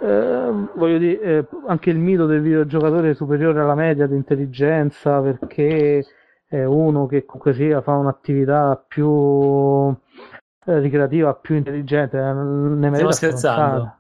eh, 0.02 0.52
voglio 0.74 0.98
dire, 0.98 1.20
eh, 1.20 1.46
anche 1.66 1.90
il 1.90 1.98
mito 1.98 2.26
del 2.26 2.40
videogiocatore 2.40 3.14
superiore 3.14 3.60
alla 3.60 3.74
media 3.74 4.06
di 4.06 4.14
intelligenza 4.16 5.20
perché 5.20 6.04
è 6.46 6.64
uno 6.64 7.06
che 7.06 7.24
comunque 7.24 7.52
sia 7.54 7.80
fa 7.80 7.92
un'attività 7.94 8.82
più 8.86 9.94
eh, 10.66 10.78
ricreativa, 10.78 11.34
più 11.34 11.56
intelligente, 11.56 12.18
ne 12.18 12.32
merita 12.90 12.96
Stiamo 13.12 13.12
scherzando. 13.12 13.94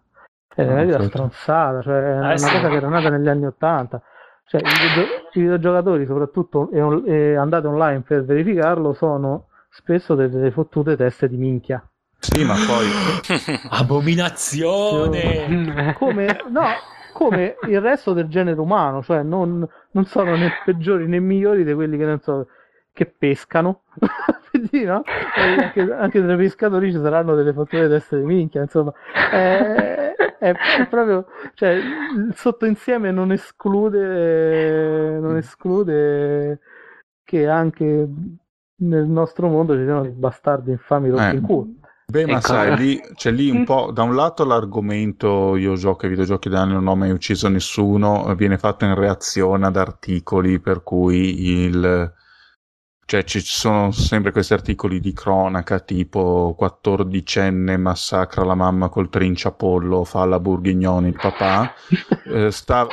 È 0.54 0.62
una 0.62 0.82
vita 0.82 0.98
certo. 0.98 1.08
stronzata, 1.08 1.80
cioè 1.82 2.14
è 2.14 2.18
una 2.18 2.32
Eh, 2.32 2.38
sì. 2.38 2.50
cosa 2.52 2.68
che 2.68 2.74
era 2.76 2.88
nata 2.88 3.08
negli 3.08 3.28
anni 3.28 3.46
Ottanta. 3.46 4.02
Cioè, 4.50 4.60
i, 4.62 4.64
videogio- 4.64 5.28
i 5.32 5.40
videogiocatori, 5.40 6.06
soprattutto, 6.06 6.70
e, 6.72 6.82
on- 6.82 7.04
e 7.06 7.36
andate 7.36 7.68
online 7.68 8.00
per 8.00 8.24
verificarlo, 8.24 8.94
sono 8.94 9.46
spesso 9.70 10.16
delle, 10.16 10.28
delle 10.28 10.50
fottute 10.50 10.96
teste 10.96 11.28
di 11.28 11.36
minchia. 11.36 11.80
Sì, 12.18 12.44
ma 12.44 12.54
poi 12.54 12.88
Abominazione! 13.70 15.94
Come, 15.96 16.36
no, 16.48 16.64
come 17.12 17.54
il 17.68 17.80
resto 17.80 18.12
del 18.12 18.26
genere 18.26 18.58
umano, 18.58 19.04
cioè 19.04 19.22
non, 19.22 19.64
non 19.92 20.04
sono 20.06 20.34
né 20.34 20.50
peggiori 20.64 21.06
né 21.06 21.20
migliori 21.20 21.62
di 21.62 21.72
quelli 21.72 21.96
che 21.96 22.04
non 22.04 22.18
so 22.20 22.48
che 22.92 23.06
pescano. 23.06 23.82
Quindi, 24.50 24.84
no? 24.84 25.04
Anche, 25.36 25.92
anche 25.92 26.20
tra 26.20 26.32
i 26.32 26.36
pescatori 26.36 26.90
ci 26.90 26.98
saranno 26.98 27.36
delle 27.36 27.52
fottute 27.52 27.88
teste 27.88 28.18
di 28.18 28.24
minchia, 28.24 28.62
insomma. 28.62 28.92
È, 29.30 30.09
è- 30.38 30.52
è 30.52 30.86
proprio, 30.88 31.26
cioè, 31.54 31.70
il 31.70 32.32
sottoinsieme 32.34 33.10
non 33.10 33.32
esclude, 33.32 35.18
non 35.20 35.36
esclude 35.36 36.60
che 37.24 37.46
anche 37.48 38.08
nel 38.82 39.06
nostro 39.06 39.48
mondo 39.48 39.74
ci 39.76 39.84
siano 39.84 40.02
dei 40.02 40.12
bastardi 40.12 40.70
infami 40.72 41.10
rotti 41.10 41.34
Eh. 41.34 41.34
in 41.36 41.42
culo. 41.42 41.68
Beh, 42.10 42.26
ma 42.26 42.38
Ecco. 42.38 42.46
sai, 42.46 42.76
lì, 42.76 43.00
c'è 43.14 43.30
lì 43.30 43.50
un 43.50 43.62
po', 43.64 43.92
da 43.92 44.02
un 44.02 44.16
lato 44.16 44.44
l'argomento 44.44 45.54
io 45.54 45.76
gioco 45.76 46.04
ai 46.06 46.10
videogiochi 46.10 46.48
da 46.48 46.62
anni 46.62 46.72
non 46.72 46.88
ho 46.88 46.96
mai 46.96 47.12
ucciso 47.12 47.48
nessuno, 47.48 48.34
viene 48.34 48.58
fatto 48.58 48.84
in 48.84 48.96
reazione 48.96 49.64
ad 49.66 49.76
articoli 49.76 50.58
per 50.58 50.82
cui 50.82 51.48
il... 51.64 52.12
Cioè 53.10 53.24
ci 53.24 53.40
sono 53.40 53.90
sempre 53.90 54.30
questi 54.30 54.52
articoli 54.52 55.00
di 55.00 55.12
cronaca 55.12 55.80
tipo 55.80 56.56
14enne 56.56 57.76
massacra 57.76 58.44
la 58.44 58.54
mamma 58.54 58.88
col 58.88 59.08
trinciapollo, 59.08 60.04
fa 60.04 60.24
la 60.26 60.38
Burghignoni 60.38 61.08
il 61.08 61.18
papà. 61.20 61.74
Eh, 62.30 62.52
sta- 62.52 62.86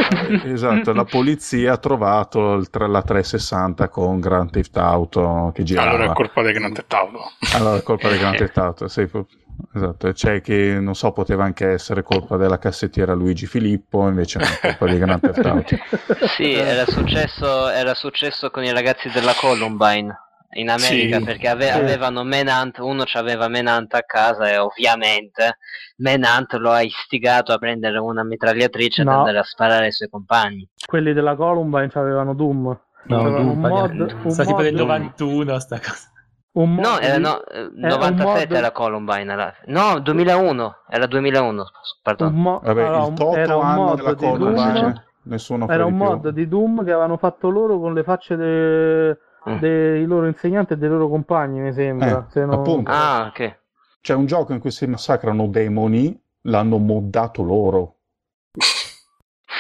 esatto, 0.46 0.94
la 0.94 1.04
polizia 1.04 1.74
ha 1.74 1.78
trovato 1.78 2.56
il 2.56 2.68
la 2.72 3.04
360 3.04 3.88
con 3.90 4.20
Grand 4.20 4.50
Theft 4.50 4.76
Auto 4.78 5.52
che 5.54 5.62
girava. 5.62 5.90
allora 5.92 6.10
è 6.10 6.14
colpa 6.16 6.42
dei 6.42 6.54
Grand 6.54 6.74
Theft 6.74 6.94
Auto. 6.94 7.20
Allora, 7.54 7.78
è 7.78 7.84
colpa 7.84 8.10
del 8.10 8.18
Grand 8.18 8.38
Theft 8.38 8.58
Auto, 8.58 8.88
sì, 8.88 9.06
po- 9.06 9.28
esatto. 9.74 10.12
C'è 10.12 10.42
che, 10.42 10.78
non 10.80 10.96
so, 10.96 11.12
poteva 11.12 11.44
anche 11.44 11.68
essere 11.70 12.04
colpa 12.04 12.38
della 12.38 12.58
cassettiera 12.58 13.14
Luigi 13.14 13.46
Filippo, 13.46 14.08
invece 14.08 14.40
è 14.40 14.60
colpa 14.78 14.86
di 14.92 14.98
Grand 15.00 15.22
Theft 15.22 15.46
Auto. 15.46 15.76
Sì, 16.38 16.54
era 16.54 16.86
successo, 16.86 17.68
era 17.70 17.94
successo 17.94 18.50
con 18.50 18.64
i 18.64 18.72
ragazzi 18.72 19.10
della 19.10 19.34
Columbine 19.40 20.16
in 20.52 20.70
America 20.70 21.18
Sì. 21.18 21.24
perché 21.24 21.50
ave- 21.50 21.72
avevano 21.72 22.24
Menant, 22.24 22.78
uno 22.80 23.04
aveva 23.14 23.48
Menant 23.48 23.94
a 23.94 24.04
casa 24.04 24.50
e 24.50 24.58
ovviamente 24.58 25.58
Menant 25.98 26.54
lo 26.54 26.72
ha 26.72 26.82
istigato 26.82 27.52
a 27.52 27.58
prendere 27.58 27.98
una 28.00 28.24
mitragliatrice 28.24 29.04
No. 29.04 29.12
e 29.12 29.14
andare 29.16 29.38
a 29.40 29.44
sparare 29.44 29.86
ai 29.86 29.92
suoi 29.92 30.10
compagni. 30.10 30.68
Quelli 30.86 31.14
della 31.14 31.36
Columbine 31.36 31.90
avevano 31.94 32.34
Doom. 32.34 32.80
No, 33.10 33.24
Doom, 33.24 33.48
un 33.50 33.60
mod, 33.60 34.16
un 34.24 34.32
Sta 34.32 34.46
tipo 34.46 34.62
del 34.62 34.74
91 34.74 35.60
sta 35.60 35.80
cosa. 35.80 36.12
Un 36.54 36.76
No, 36.76 37.00
era, 37.00 37.18
no, 37.18 37.44
eh, 37.46 37.62
un 37.66 37.72
97 37.80 38.48
mod- 38.48 38.58
era 38.58 38.72
Columbine. 38.72 39.32
Era... 39.32 39.54
No, 39.66 40.00
2001, 40.00 40.76
era 40.90 41.06
2001, 41.06 41.66
pardon. 42.02 42.34
un 42.34 42.42
mo- 42.42 42.60
Vabbè, 42.64 42.84
allora, 42.86 43.08
il 43.08 43.14
toto 43.14 43.36
era 43.38 43.56
un 43.58 43.64
anno 43.66 43.82
mod 43.84 43.96
della 43.98 44.14
di 44.14 44.26
Doom, 44.26 44.38
Columbine, 44.38 45.06
nessuno 45.24 45.68
era 45.70 45.86
un 45.86 45.96
più. 45.98 46.06
mod 46.06 46.30
di 46.30 46.48
Doom 46.48 46.84
che 46.84 46.92
avevano 46.92 47.18
fatto 47.18 47.50
loro 47.50 47.80
con 47.80 47.94
le 47.94 48.04
facce 48.04 48.36
de- 48.36 49.18
Mm. 49.48 49.60
dei 49.60 50.06
loro 50.06 50.28
insegnanti 50.28 50.74
e 50.74 50.78
dei 50.78 50.90
loro 50.90 51.08
compagni, 51.08 51.60
mi 51.62 51.72
sembra. 51.72 52.26
Eh, 52.28 52.32
se 52.32 52.44
non- 52.44 52.56
appunto. 52.56 52.92
Ah, 52.92 53.28
ok. 53.30 53.60
C'è 54.02 54.14
un 54.14 54.26
gioco 54.26 54.52
in 54.54 54.60
cui 54.60 54.72
si 54.72 54.86
massacrano 54.88 55.48
demoni, 55.48 56.20
l'hanno 56.44 56.78
moddato 56.80 57.44
loro. 57.44 57.96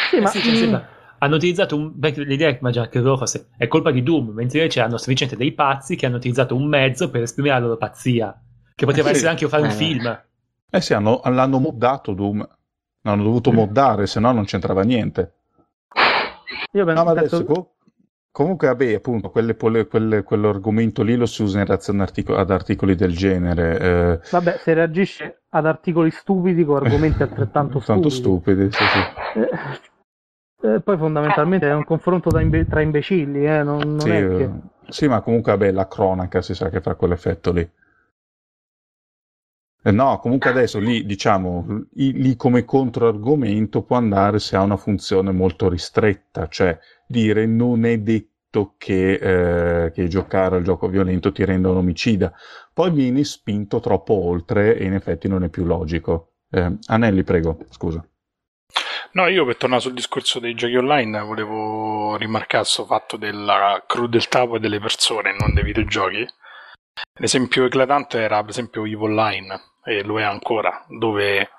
Sì, 0.09 0.19
ma 0.19 0.27
Eh 0.27 0.31
sì, 0.31 0.41
cioè, 0.41 0.55
sembra- 0.55 0.87
hanno 1.19 1.35
utilizzato 1.35 1.75
un. 1.75 1.91
beh, 1.93 2.11
l'idea 2.17 2.49
è 2.49 2.57
immagino 2.59 2.87
che 2.87 2.99
loro 2.99 3.17
fosse. 3.17 3.47
È 3.57 3.67
colpa 3.67 3.91
di 3.91 4.03
Doom, 4.03 4.29
mentre 4.29 4.59
invece 4.59 4.81
hanno 4.81 4.97
semplicemente 4.97 5.37
dei 5.37 5.53
pazzi 5.53 5.95
che 5.95 6.05
hanno 6.05 6.17
utilizzato 6.17 6.55
un 6.55 6.67
mezzo 6.67 7.09
per 7.09 7.21
esprimere 7.23 7.55
la 7.55 7.65
loro 7.65 7.77
pazzia. 7.77 8.39
Che 8.75 8.85
poteva 8.85 9.07
Eh 9.09 9.11
sì. 9.11 9.17
essere 9.17 9.31
anche 9.31 9.47
fare 9.47 9.63
un 9.63 9.69
Eh. 9.69 9.73
film. 9.73 10.23
Eh 10.69 10.81
sì, 10.81 10.93
hanno- 10.93 11.21
l'hanno 11.25 11.59
moddato 11.59 12.13
Doom. 12.13 12.47
L'hanno 13.01 13.23
dovuto 13.23 13.51
moddare, 13.53 14.05
se 14.05 14.19
no 14.19 14.31
non 14.33 14.43
c'entrava 14.45 14.81
niente. 14.83 15.33
io 16.73 16.85
penso, 16.85 17.03
No, 17.03 17.05
ma 17.05 17.11
adesso 17.19 17.43
co- 17.45 17.71
comunque, 18.31 18.67
vabbè, 18.67 18.93
appunto, 18.95 19.29
quelle, 19.29 19.55
quelle- 19.55 20.23
quell'argomento 20.23 21.01
lì 21.03 21.15
lo 21.15 21.25
si 21.25 21.41
usa 21.41 21.59
in 21.59 21.65
reazione 21.65 22.01
artico- 22.01 22.35
ad 22.35 22.51
articoli 22.51 22.95
del 22.95 23.15
genere. 23.15 23.79
eh, 23.79 24.19
vabbè, 24.29 24.57
se 24.59 24.73
reagisce 24.73 25.43
ad 25.49 25.65
articoli 25.65 26.11
stupidi 26.11 26.63
con 26.65 26.83
argomenti 26.85 27.23
altrettanto 27.23 27.79
tanto 27.79 28.09
stupidi. 28.09 28.69
stupidi. 28.69 28.71
sì, 28.71 28.83
sì. 28.83 29.39
Eh, 30.61 30.81
poi 30.81 30.97
fondamentalmente 30.97 31.67
è 31.67 31.73
un 31.73 31.83
confronto 31.83 32.29
tra, 32.29 32.41
imbe- 32.41 32.67
tra 32.67 32.81
imbecilli, 32.81 33.45
eh, 33.45 33.63
non, 33.63 33.95
non 33.95 34.01
Sì, 34.01 34.09
è 34.09 34.27
che... 34.27 34.43
eh, 34.43 34.49
sì, 34.89 35.07
ma 35.07 35.21
comunque, 35.21 35.51
vabbè, 35.51 35.71
la 35.71 35.87
cronaca 35.87 36.41
si 36.41 36.55
sa 36.55 36.69
che 36.69 36.81
fa 36.81 36.95
quell'effetto 36.95 37.51
lì. 37.51 37.69
Eh, 39.83 39.91
no, 39.91 40.19
comunque 40.19 40.49
adesso 40.49 40.79
lì, 40.79 41.05
diciamo, 41.05 41.65
lì 41.93 42.11
lì 42.13 42.35
come 42.35 42.65
controargomento 42.65 43.83
può 43.83 43.95
andare 43.95 44.39
se 44.39 44.55
ha 44.55 44.61
una 44.61 44.77
funzione 44.77 45.31
molto 45.31 45.69
ristretta, 45.69 46.47
cioè 46.47 46.77
dire 47.07 47.45
non 47.45 47.85
è 47.85 47.97
detto 47.99 48.75
che, 48.77 49.85
eh, 49.85 49.91
che 49.91 50.07
giocare 50.07 50.57
al 50.57 50.63
gioco 50.63 50.87
violento 50.89 51.31
ti 51.31 51.45
renda 51.45 51.69
un 51.69 51.77
omicida. 51.77 52.33
Poi 52.73 52.91
vieni 52.91 53.23
spinto 53.23 53.79
troppo 53.79 54.13
oltre 54.13 54.77
e 54.77 54.85
in 54.85 54.93
effetti 54.93 55.27
non 55.27 55.43
è 55.43 55.49
più 55.49 55.63
logico. 55.65 56.33
Eh, 56.49 56.77
Anelli, 56.87 57.23
prego, 57.23 57.57
scusa. 57.69 58.05
No, 59.17 59.25
io 59.25 59.45
per 59.45 59.57
tornare 59.57 59.81
sul 59.81 59.95
discorso 59.95 60.37
dei 60.37 60.53
giochi 60.53 60.75
online 60.75 61.19
volevo 61.21 62.17
rimarcare 62.17 62.61
questo 62.61 62.85
fatto 62.85 63.17
della 63.17 63.83
crudeltà 63.87 64.45
poi 64.45 64.59
delle 64.59 64.79
persone, 64.79 65.35
non 65.35 65.55
dei 65.55 65.63
videogiochi. 65.63 66.23
L'esempio 67.19 67.65
eclatante 67.65 68.19
era 68.19 68.41
per 68.41 68.51
esempio 68.51 68.85
EVE 68.85 68.95
Online, 68.95 69.59
e 69.83 70.03
lo 70.03 70.19
è 70.19 70.23
ancora, 70.23 70.85
dove 70.87 71.49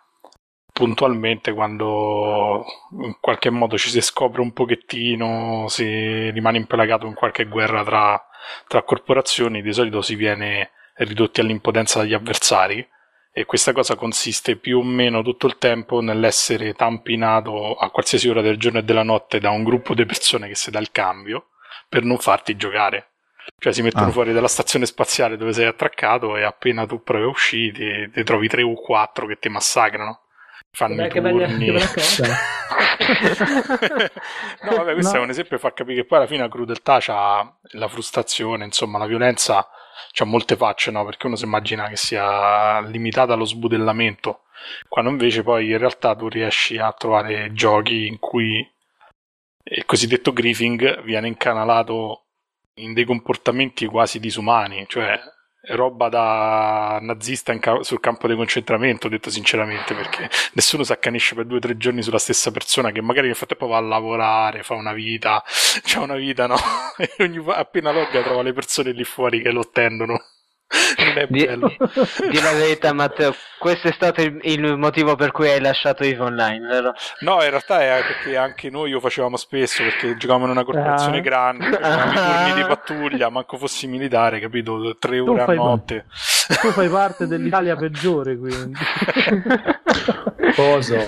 puntualmente 0.72 1.52
quando 1.52 2.64
in 3.02 3.16
qualche 3.18 3.50
modo 3.50 3.76
ci 3.76 3.90
si 3.90 4.00
scopre 4.02 4.40
un 4.40 4.52
pochettino, 4.52 5.66
si 5.66 6.30
rimane 6.30 6.59
impelagato 6.59 7.06
in 7.06 7.14
qualche 7.14 7.46
guerra 7.46 7.82
tra, 7.82 8.24
tra 8.68 8.84
corporazioni, 8.84 9.62
di 9.62 9.72
solito 9.72 10.00
si 10.00 10.14
viene 10.14 10.70
ridotti 10.94 11.40
all'impotenza 11.40 11.98
dagli 11.98 12.14
avversari 12.14 12.88
e 13.32 13.44
questa 13.44 13.72
cosa 13.72 13.94
consiste 13.94 14.56
più 14.56 14.78
o 14.78 14.82
meno 14.82 15.22
tutto 15.22 15.46
il 15.46 15.58
tempo 15.58 16.00
nell'essere 16.00 16.74
tampinato 16.74 17.74
a 17.76 17.90
qualsiasi 17.90 18.28
ora 18.28 18.40
del 18.40 18.56
giorno 18.58 18.78
e 18.80 18.82
della 18.84 19.02
notte 19.04 19.38
da 19.38 19.50
un 19.50 19.62
gruppo 19.64 19.94
di 19.94 20.04
persone 20.06 20.48
che 20.48 20.54
si 20.56 20.70
dà 20.70 20.78
il 20.80 20.90
cambio 20.90 21.48
per 21.88 22.02
non 22.04 22.18
farti 22.18 22.56
giocare. 22.56 23.10
Cioè 23.58 23.72
si 23.72 23.82
mettono 23.82 24.08
Ah. 24.08 24.12
fuori 24.12 24.32
dalla 24.32 24.48
stazione 24.48 24.84
spaziale 24.86 25.36
dove 25.36 25.52
sei 25.52 25.66
attraccato 25.66 26.36
e 26.36 26.42
appena 26.42 26.84
tu 26.86 27.02
provi 27.02 27.24
a 27.24 27.28
uscire 27.28 28.10
ti 28.12 28.22
trovi 28.24 28.46
tre 28.48 28.62
o 28.62 28.74
quattro 28.74 29.26
che 29.26 29.38
ti 29.38 29.48
massacrano. 29.48 30.22
Fanno 30.70 30.96
Beh, 30.96 31.06
i 31.06 31.10
che 31.10 31.20
bella- 31.22 31.46
turni. 31.46 31.64
che 31.66 31.72
bella 31.72 32.36
no, 34.64 34.76
vabbè, 34.76 34.92
questo 34.94 35.14
No. 35.14 35.20
è 35.20 35.22
un 35.24 35.30
esempio 35.30 35.50
per 35.52 35.60
far 35.60 35.72
capire 35.74 36.02
che 36.02 36.04
poi 36.06 36.18
alla 36.18 36.26
fine 36.26 36.40
la 36.42 36.48
crudeltà 36.48 36.98
c'ha 37.00 37.56
la 37.72 37.88
frustrazione, 37.88 38.64
insomma, 38.64 38.98
la 38.98 39.06
violenza 39.06 39.66
c'ha 40.12 40.24
molte 40.24 40.57
facce, 40.57 40.90
no? 40.90 41.05
Perché 41.05 41.26
uno 41.26 41.36
si 41.36 41.44
immagina 41.44 41.88
che 41.88 41.96
sia 41.96 42.80
limitata 42.80 43.32
allo 43.32 43.44
sbudellamento, 43.44 44.42
quando 44.88 45.11
invece 45.11 45.42
poi 45.42 45.70
in 45.70 45.78
realtà 45.78 46.14
tu 46.14 46.28
riesci 46.28 46.78
a 46.78 46.92
trovare 46.92 47.53
giochi 47.53 48.07
in 48.07 48.18
cui 48.18 48.66
il 49.70 49.84
cosiddetto 49.84 50.32
griefing 50.32 51.03
viene 51.03 51.28
incanalato 51.28 52.24
in 52.74 52.94
dei 52.94 53.05
comportamenti 53.05 53.86
quasi 53.86 54.18
disumani, 54.20 54.86
cioè 54.88 55.20
roba 55.68 56.08
da 56.08 56.98
nazista 57.00 57.56
ca- 57.58 57.82
sul 57.82 58.00
campo 58.00 58.28
di 58.28 58.34
concentramento, 58.34 59.08
detto 59.08 59.30
sinceramente, 59.30 59.94
perché 59.94 60.28
nessuno 60.54 60.82
si 60.84 60.92
accanisce 60.92 61.34
per 61.34 61.46
due 61.46 61.58
o 61.58 61.60
tre 61.60 61.76
giorni 61.76 62.02
sulla 62.02 62.18
stessa 62.18 62.50
persona 62.50 62.90
che 62.90 63.00
magari 63.02 63.26
nel 63.26 63.36
frattempo 63.36 63.66
va 63.66 63.76
a 63.78 63.80
lavorare, 63.80 64.62
fa 64.62 64.74
una 64.74 64.92
vita, 64.92 65.42
c'ha 65.84 66.00
una 66.00 66.16
vita, 66.16 66.46
no? 66.46 66.56
E 66.98 67.22
ogni, 67.22 67.42
appena 67.48 67.92
logga 67.92 68.22
trova 68.22 68.42
le 68.42 68.52
persone 68.52 68.92
lì 68.92 69.04
fuori 69.04 69.40
che 69.40 69.50
lo 69.50 69.60
attendono. 69.60 70.20
Non 70.98 71.18
è 71.18 71.26
Di- 71.28 71.44
bello. 71.46 71.68
Di 72.30 72.40
la 72.40 72.52
verità, 72.52 72.92
Matteo, 72.92 73.34
questo 73.58 73.88
è 73.88 73.92
stato 73.92 74.20
il, 74.20 74.38
il 74.42 74.76
motivo 74.76 75.14
per 75.16 75.30
cui 75.32 75.48
hai 75.48 75.60
lasciato 75.60 76.02
EVE 76.02 76.22
Online, 76.22 76.66
vero? 76.66 76.92
No, 77.20 77.42
in 77.42 77.50
realtà 77.50 77.80
è 77.80 78.02
perché 78.06 78.36
anche 78.36 78.70
noi 78.70 78.90
lo 78.90 79.00
facevamo 79.00 79.36
spesso 79.36 79.82
perché 79.82 80.16
giocavamo 80.16 80.44
in 80.46 80.50
una 80.50 80.64
corporazione 80.64 81.18
Ah. 81.18 81.22
grande, 81.22 81.70
facevamo 81.70 82.12
i 82.12 82.14
turni 82.14 82.52
di 82.54 82.60
Ah. 82.60 82.66
pattuglia, 82.66 83.28
manco 83.30 83.56
fossi 83.56 83.86
militare, 83.86 84.40
capito? 84.40 84.96
Tre 84.98 85.16
Tu 85.18 85.30
ore 85.30 85.42
a 85.42 85.54
notte. 85.54 86.06
Tu 86.60 86.70
fai 86.72 86.88
parte 86.88 87.26
dell'Italia 87.26 87.76
peggiore, 87.76 88.36
quindi. 88.36 88.78
Coso. 90.54 91.04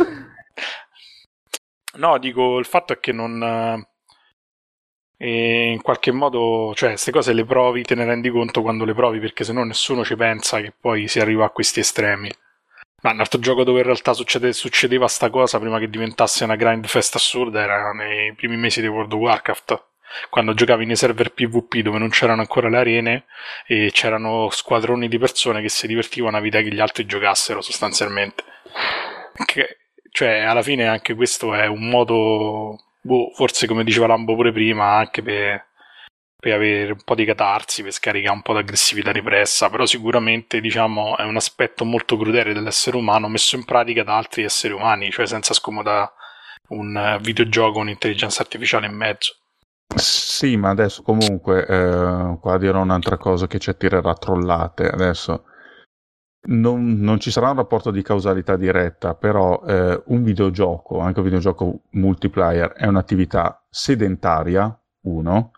No, 1.97 2.19
dico, 2.19 2.59
il 2.59 2.67
fatto 2.67 2.93
è 2.93 3.01
che 3.01 3.13
non... 3.13 3.85
e 5.23 5.71
in 5.71 5.83
qualche 5.83 6.13
modo, 6.13 6.73
cioè, 6.75 6.91
queste 6.93 7.11
cose 7.11 7.35
le 7.35 7.45
provi, 7.45 7.83
te 7.83 7.95
ne 7.95 8.07
rendi 8.07 8.31
conto 8.31 8.63
quando 8.63 8.87
le 8.87 8.95
provi, 8.95 9.19
perché 9.19 9.45
se 9.45 9.53
no 9.53 9.65
nessuno 9.65 10.03
ci 10.03 10.17
pensa 10.17 10.63
che 10.63 10.73
poi 10.73 11.09
si 11.09 11.21
arriva 11.21 11.45
a 11.45 11.51
questi 11.51 11.81
estremi. 11.81 12.31
Ma 13.03 13.11
un 13.11 13.21
altro 13.21 13.39
gioco 13.39 13.63
dove 13.63 13.81
in 13.81 13.85
realtà 13.85 14.15
succede, 14.15 14.55
succedeva 14.55 15.09
sta 15.09 15.29
cosa 15.29 15.59
prima 15.61 15.79
che 15.79 15.91
diventasse 15.91 16.45
una 16.45 16.57
grind 16.57 16.87
fest 16.87 17.17
assurda 17.17 17.61
era 17.61 17.93
nei 17.93 18.33
primi 18.33 18.57
mesi 18.57 18.81
di 18.81 18.87
World 18.87 19.13
of 19.13 19.19
Warcraft. 19.21 19.85
Quando 20.31 20.55
giocavi 20.55 20.87
nei 20.87 20.97
server 20.97 21.33
PvP 21.35 21.81
dove 21.81 21.99
non 21.99 22.09
c'erano 22.09 22.41
ancora 22.41 22.71
le 22.71 22.79
arene 22.79 23.25
e 23.67 23.91
c'erano 23.93 24.49
squadroni 24.49 25.07
di 25.07 25.19
persone 25.19 25.61
che 25.61 25.69
si 25.69 25.87
divertivano 25.87 26.39
a 26.39 26.41
vita 26.41 26.63
che 26.63 26.73
gli 26.73 26.81
altri 26.81 27.05
giocassero 27.05 27.61
sostanzialmente. 27.61 28.43
Che, 29.45 29.77
cioè, 30.13 30.39
alla 30.41 30.63
fine 30.63 30.89
anche 30.89 31.15
questo 31.15 31.55
è 31.55 31.67
un 31.67 31.91
modo, 31.91 32.79
boh, 33.01 33.31
forse 33.35 33.67
come 33.67 33.85
diceva 33.85 34.07
Lambo 34.07 34.35
pure 34.35 34.53
prima, 34.53 34.97
anche 34.97 35.23
per, 35.23 35.67
per 36.37 36.53
avere 36.55 36.93
un 36.93 37.03
po' 37.05 37.15
di 37.15 37.25
catarsi, 37.25 37.83
per 37.83 37.93
scaricare 37.93 38.35
un 38.35 38.43
po' 38.43 38.53
di 38.53 38.61
aggressività 38.61 39.13
ripressa, 39.13 39.71
però 39.71 39.87
sicuramente 39.87 40.61
diciamo 40.61 41.17
è 41.17 41.25
un 41.25 41.37
aspetto 41.37 41.85
molto 41.85 42.17
crudele 42.17 42.53
dell'essere 42.53 42.97
umano 42.97 43.29
messo 43.29 43.57
in 43.57 43.65
pratica 43.65 44.03
da 44.03 44.17
altri 44.17 44.45
esseri 44.45 44.73
umani, 44.73 45.11
cioè 45.11 45.27
senza 45.27 45.55
scomodare 45.55 46.13
un 46.69 47.19
videogioco 47.21 47.73
con 47.73 47.89
intelligenza 47.89 48.43
artificiale 48.43 48.87
in 48.87 48.95
mezzo. 48.95 49.35
Sì, 49.97 50.57
ma 50.57 50.71
adesso 50.71 51.03
comunque, 51.03 51.67
eh, 51.67 52.39
qua 52.41 52.59
dirò 52.59 52.81
un'altra 52.81 53.17
cosa 53.17 53.49
che 53.49 53.59
ci 53.59 53.71
attirerà 53.71 54.15
trollate. 54.15 54.89
Adesso 54.89 55.45
non, 56.43 56.99
non 57.01 57.21
ci 57.21 57.31
sarà 57.31 57.51
un 57.51 57.57
rapporto 57.57 57.91
di 57.91 58.03
causalità 58.03 58.57
diretta, 58.57 59.15
però 59.15 59.63
eh, 59.67 60.03
un 60.07 60.23
videogioco, 60.23 60.99
anche 61.01 61.19
un 61.19 61.25
videogioco 61.25 61.83
multiplayer, 61.91 62.73
è 62.73 62.87
un'attività 62.87 63.63
sedentaria, 63.69 64.75
uno, 65.03 65.53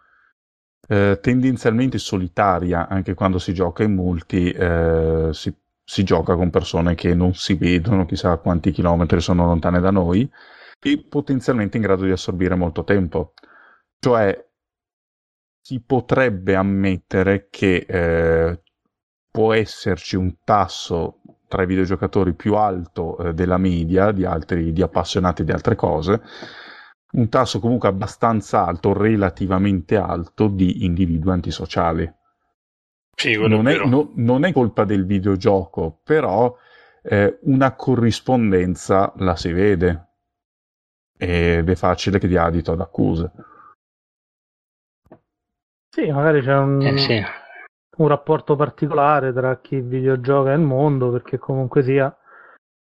eh, 0.88 1.18
tendenzialmente 1.22 1.98
solitaria, 1.98 2.88
anche 2.88 3.14
quando 3.14 3.38
si 3.38 3.54
gioca 3.54 3.82
in 3.84 3.94
multi, 3.94 4.50
eh, 4.50 5.28
si, 5.32 5.54
si 5.84 6.02
gioca 6.04 6.34
con 6.34 6.50
persone 6.50 6.94
che 6.94 7.14
non 7.14 7.34
si 7.34 7.54
vedono, 7.54 8.04
chissà 8.04 8.36
quanti 8.38 8.72
chilometri 8.72 9.20
sono 9.20 9.46
lontane 9.46 9.80
da 9.80 9.90
noi, 9.90 10.30
e 10.84 11.04
potenzialmente 11.08 11.76
in 11.76 11.84
grado 11.84 12.04
di 12.04 12.10
assorbire 12.10 12.56
molto 12.56 12.82
tempo. 12.82 13.34
Cioè, 14.00 14.46
si 15.60 15.80
potrebbe 15.80 16.56
ammettere 16.56 17.46
che 17.48 17.86
eh, 17.88 18.62
può 19.32 19.54
esserci 19.54 20.14
un 20.14 20.36
tasso 20.44 21.20
tra 21.48 21.62
i 21.62 21.66
videogiocatori 21.66 22.34
più 22.34 22.54
alto 22.54 23.18
eh, 23.18 23.34
della 23.34 23.56
media, 23.56 24.12
di, 24.12 24.24
altri, 24.24 24.72
di 24.72 24.82
appassionati 24.82 25.42
di 25.42 25.50
altre 25.52 25.74
cose, 25.74 26.22
un 27.12 27.28
tasso 27.28 27.58
comunque 27.58 27.88
abbastanza 27.88 28.64
alto, 28.64 28.92
relativamente 28.92 29.96
alto, 29.96 30.48
di 30.48 30.84
individui 30.84 31.32
antisociali. 31.32 32.10
Sì, 33.14 33.36
non, 33.36 33.68
è, 33.68 33.76
no, 33.84 34.12
non, 34.14 34.44
è, 34.44 34.52
colpa 34.52 34.84
del 34.84 35.04
videogioco, 35.04 36.00
però 36.02 36.56
eh, 37.02 37.38
una 37.42 37.74
corrispondenza 37.74 39.12
la 39.16 39.36
si 39.36 39.52
vede 39.52 40.08
ed 41.18 41.68
è 41.68 41.74
facile 41.74 42.18
che 42.18 42.28
dia 42.28 42.44
adito 42.44 42.72
ad 42.72 42.80
accuse. 42.80 43.30
Sì, 45.90 46.10
magari 46.10 46.40
c'è 46.40 46.56
un, 46.56 46.80
Eh, 46.80 46.98
sì. 46.98 47.22
Un 47.98 48.08
rapporto 48.08 48.56
particolare 48.56 49.32
tra 49.32 49.58
chi 49.58 49.80
videogioca 49.80 50.52
e 50.52 50.54
il 50.54 50.60
mondo, 50.60 51.10
perché 51.10 51.38
comunque 51.38 51.82
sia... 51.82 52.14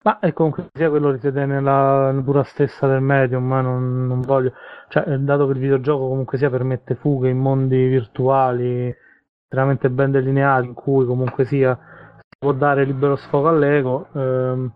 Ma 0.04 0.20
è 0.20 0.32
comunque 0.32 0.68
sia 0.74 0.90
quello 0.90 1.12
risiede 1.12 1.46
nella 1.46 2.12
natura 2.12 2.44
stessa 2.44 2.88
del 2.88 3.02
medium, 3.02 3.46
ma 3.46 3.62
non, 3.62 4.08
non 4.08 4.22
voglio... 4.22 4.54
Cioè, 4.90 5.10
eh, 5.10 5.20
dato 5.20 5.46
che 5.48 5.54
il 5.54 5.60
videogioco 5.60 6.08
comunque 6.08 6.38
sia 6.38 6.50
permette 6.50 6.96
fughe 6.96 7.30
in 7.30 7.38
mondi 7.38 7.88
virtuali 7.88 8.96
veramente 9.50 9.90
ben 9.90 10.12
delineati, 10.12 10.68
in 10.68 10.74
cui 10.74 11.06
comunque 11.06 11.46
sia 11.46 11.78
si 12.18 12.38
può 12.40 12.52
dare 12.54 12.84
libero 12.84 13.16
sfogo 13.16 13.48
all'ego, 13.50 14.08
ehm, 14.14 14.72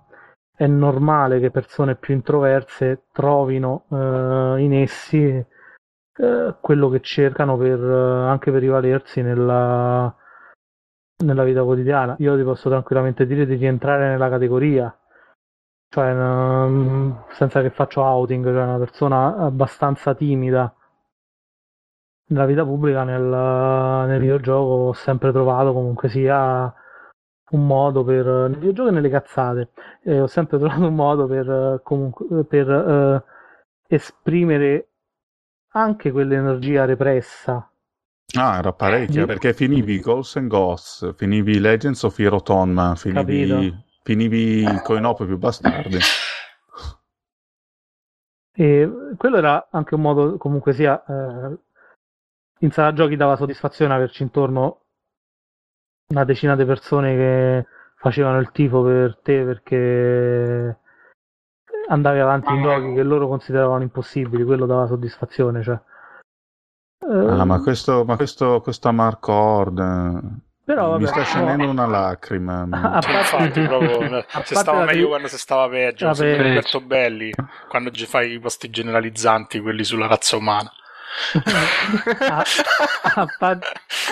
è 0.56 0.68
normale 0.68 1.40
che 1.40 1.52
persone 1.52 1.96
più 1.96 2.14
introverse 2.14 3.06
trovino 3.12 3.86
eh, 3.90 4.56
in 4.60 4.74
essi 4.74 5.46
eh, 6.16 6.56
quello 6.62 6.90
che 6.90 7.02
cercano 7.02 7.58
per, 7.58 7.80
eh, 7.80 8.28
anche 8.30 8.52
per 8.52 8.62
rivalersi 8.62 9.22
nella, 9.22 10.16
nella 11.22 11.44
vita 11.44 11.64
quotidiana. 11.64 12.16
Io 12.20 12.36
ti 12.38 12.44
posso 12.44 12.70
tranquillamente 12.70 13.26
dire 13.26 13.46
di 13.46 13.56
rientrare 13.56 14.10
nella 14.10 14.30
categoria, 14.30 14.96
cioè 15.90 16.12
um, 16.14 17.24
senza 17.32 17.62
che 17.62 17.70
faccio 17.70 18.02
outing, 18.02 18.46
cioè 18.46 18.64
una 18.64 18.78
persona 18.78 19.36
abbastanza 19.38 20.14
timida 20.16 20.74
nella 22.28 22.46
vita 22.46 22.64
pubblica, 22.64 23.04
nel, 23.04 23.22
nel 23.22 24.20
videogioco 24.20 24.90
ho 24.90 24.94
sempre 24.94 25.32
trovato 25.32 25.74
comunque 25.74 26.10
sia 26.10 26.74
un 27.52 27.68
modo 27.68 28.04
per 28.06 28.26
nel 28.26 28.58
videogioco 28.58 28.90
e 28.90 28.92
nelle 28.94 29.10
cazzate 29.10 29.72
eh, 30.04 30.22
ho 30.22 30.28
sempre 30.28 30.58
trovato 30.58 30.88
un 30.88 30.96
modo 30.96 31.28
per 31.28 31.82
comunque 31.84 32.46
per 32.46 32.70
eh, 32.70 33.24
esprimere 33.88 34.88
anche 35.74 36.12
quell'energia 36.12 36.86
repressa. 36.86 37.71
Ah, 38.36 38.58
era 38.58 38.72
parecchia, 38.72 39.22
Di- 39.22 39.28
perché 39.28 39.54
finivi 39.54 40.00
Ghosts 40.00 40.38
and 40.38 40.48
Ghosts, 40.48 41.14
finivi 41.16 41.60
Legends 41.60 42.04
of 42.04 42.18
Hero 42.18 42.42
Tonma, 42.42 42.96
finivi, 42.96 43.48
Capito. 43.48 43.84
finivi 44.04 44.66
Coinop 44.84 45.26
più 45.26 45.38
bastardi. 45.38 46.00
E 48.54 48.90
quello 49.18 49.38
era 49.38 49.68
anche 49.72 49.96
un 49.96 50.02
modo, 50.02 50.38
comunque 50.38 50.74
sia, 50.74 51.04
eh, 51.06 51.58
in 52.60 52.72
sala 52.72 52.94
giochi 52.94 53.16
dava 53.16 53.36
soddisfazione 53.36 53.94
averci 53.94 54.24
intorno 54.24 54.82
una 56.12 56.26
decina 56.26 56.56
di 56.56 56.66
persone 56.66 57.16
che 57.16 57.66
facevano 57.96 58.40
il 58.40 58.52
tifo 58.52 58.84
per 58.84 59.18
te 59.24 59.44
perché 59.44 60.78
andavi 61.88 62.20
avanti 62.20 62.54
in 62.54 62.62
giochi 62.62 62.94
che 62.94 63.04
loro 63.04 63.28
consideravano 63.28 63.84
impossibili, 63.84 64.44
quello 64.44 64.66
dava 64.66 64.88
soddisfazione. 64.88 65.64
Cioè. 65.64 65.80
Eh, 67.12 67.40
Ah, 67.40 67.44
ma 67.46 67.60
questo, 67.62 68.06
ma 68.06 68.16
questo, 68.16 68.62
questo 68.62 68.88
Amarcord 68.88 69.80
eh, 69.80 70.50
però, 70.64 70.90
vabbè, 70.92 71.02
mi 71.02 71.08
sta 71.08 71.18
no. 71.18 71.24
scendendo 71.26 71.70
una 71.70 71.86
lacrima. 71.88 72.62
A 72.72 73.00
parte- 73.02 73.10
Infatti, 73.18 73.62
proprio, 73.64 74.00
se 74.02 74.26
parte 74.32 74.56
stava 74.56 74.84
meglio 74.86 75.00
tri- 75.02 75.08
quando 75.10 75.28
si 75.28 75.38
stava 75.38 75.68
peggio, 75.70 76.06
Vabbè. 76.06 76.18
sempre 76.18 76.44
Roberto 76.48 76.80
Belli, 76.82 77.34
quando 77.68 77.92
fai 78.08 78.32
i 78.34 78.40
posti 78.40 78.70
generalizzanti, 78.70 79.60
quelli 79.60 79.84
sulla 79.84 80.08
razza 80.08 80.38
umana. 80.38 80.72
a, 82.30 82.44
a 83.16 83.28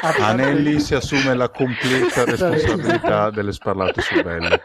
a 0.02 0.16
Anelli 0.28 0.82
si 0.82 0.95
assume 0.95 1.34
la 1.34 1.47
completa 1.47 2.26
responsabilità 2.26 3.30
delle 3.32 3.54
sparlate 3.54 4.02
su 4.02 4.22
Belli. 4.22 4.60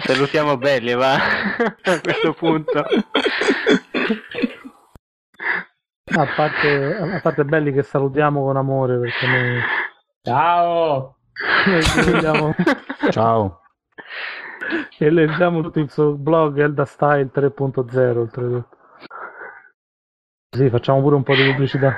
Salutiamo 0.00 0.58
Belli, 0.58 0.92
va 0.94 1.14
a 1.14 2.00
questo 2.02 2.32
punto. 2.34 2.84
A 6.10 6.26
parte, 6.34 6.96
a 6.96 7.20
parte 7.20 7.44
belli 7.44 7.72
che 7.72 7.82
salutiamo 7.82 8.42
con 8.42 8.56
amore 8.56 8.98
perché 8.98 9.26
noi, 9.26 9.60
Ciao! 10.22 11.16
noi 11.66 11.82
ci 11.82 12.10
vediamo 12.10 12.54
Ciao. 13.10 13.60
e 14.98 15.10
leggiamo 15.10 15.60
tutto 15.62 15.78
il 15.80 15.90
suo 15.90 16.12
blog 16.14 16.58
Elda 16.58 16.84
Style 16.84 17.30
3.0 17.32 18.16
oltretutto. 18.16 18.76
Sì, 20.50 20.68
facciamo 20.70 21.00
pure 21.02 21.16
un 21.16 21.22
po' 21.22 21.34
di 21.34 21.44
pubblicità. 21.50 21.96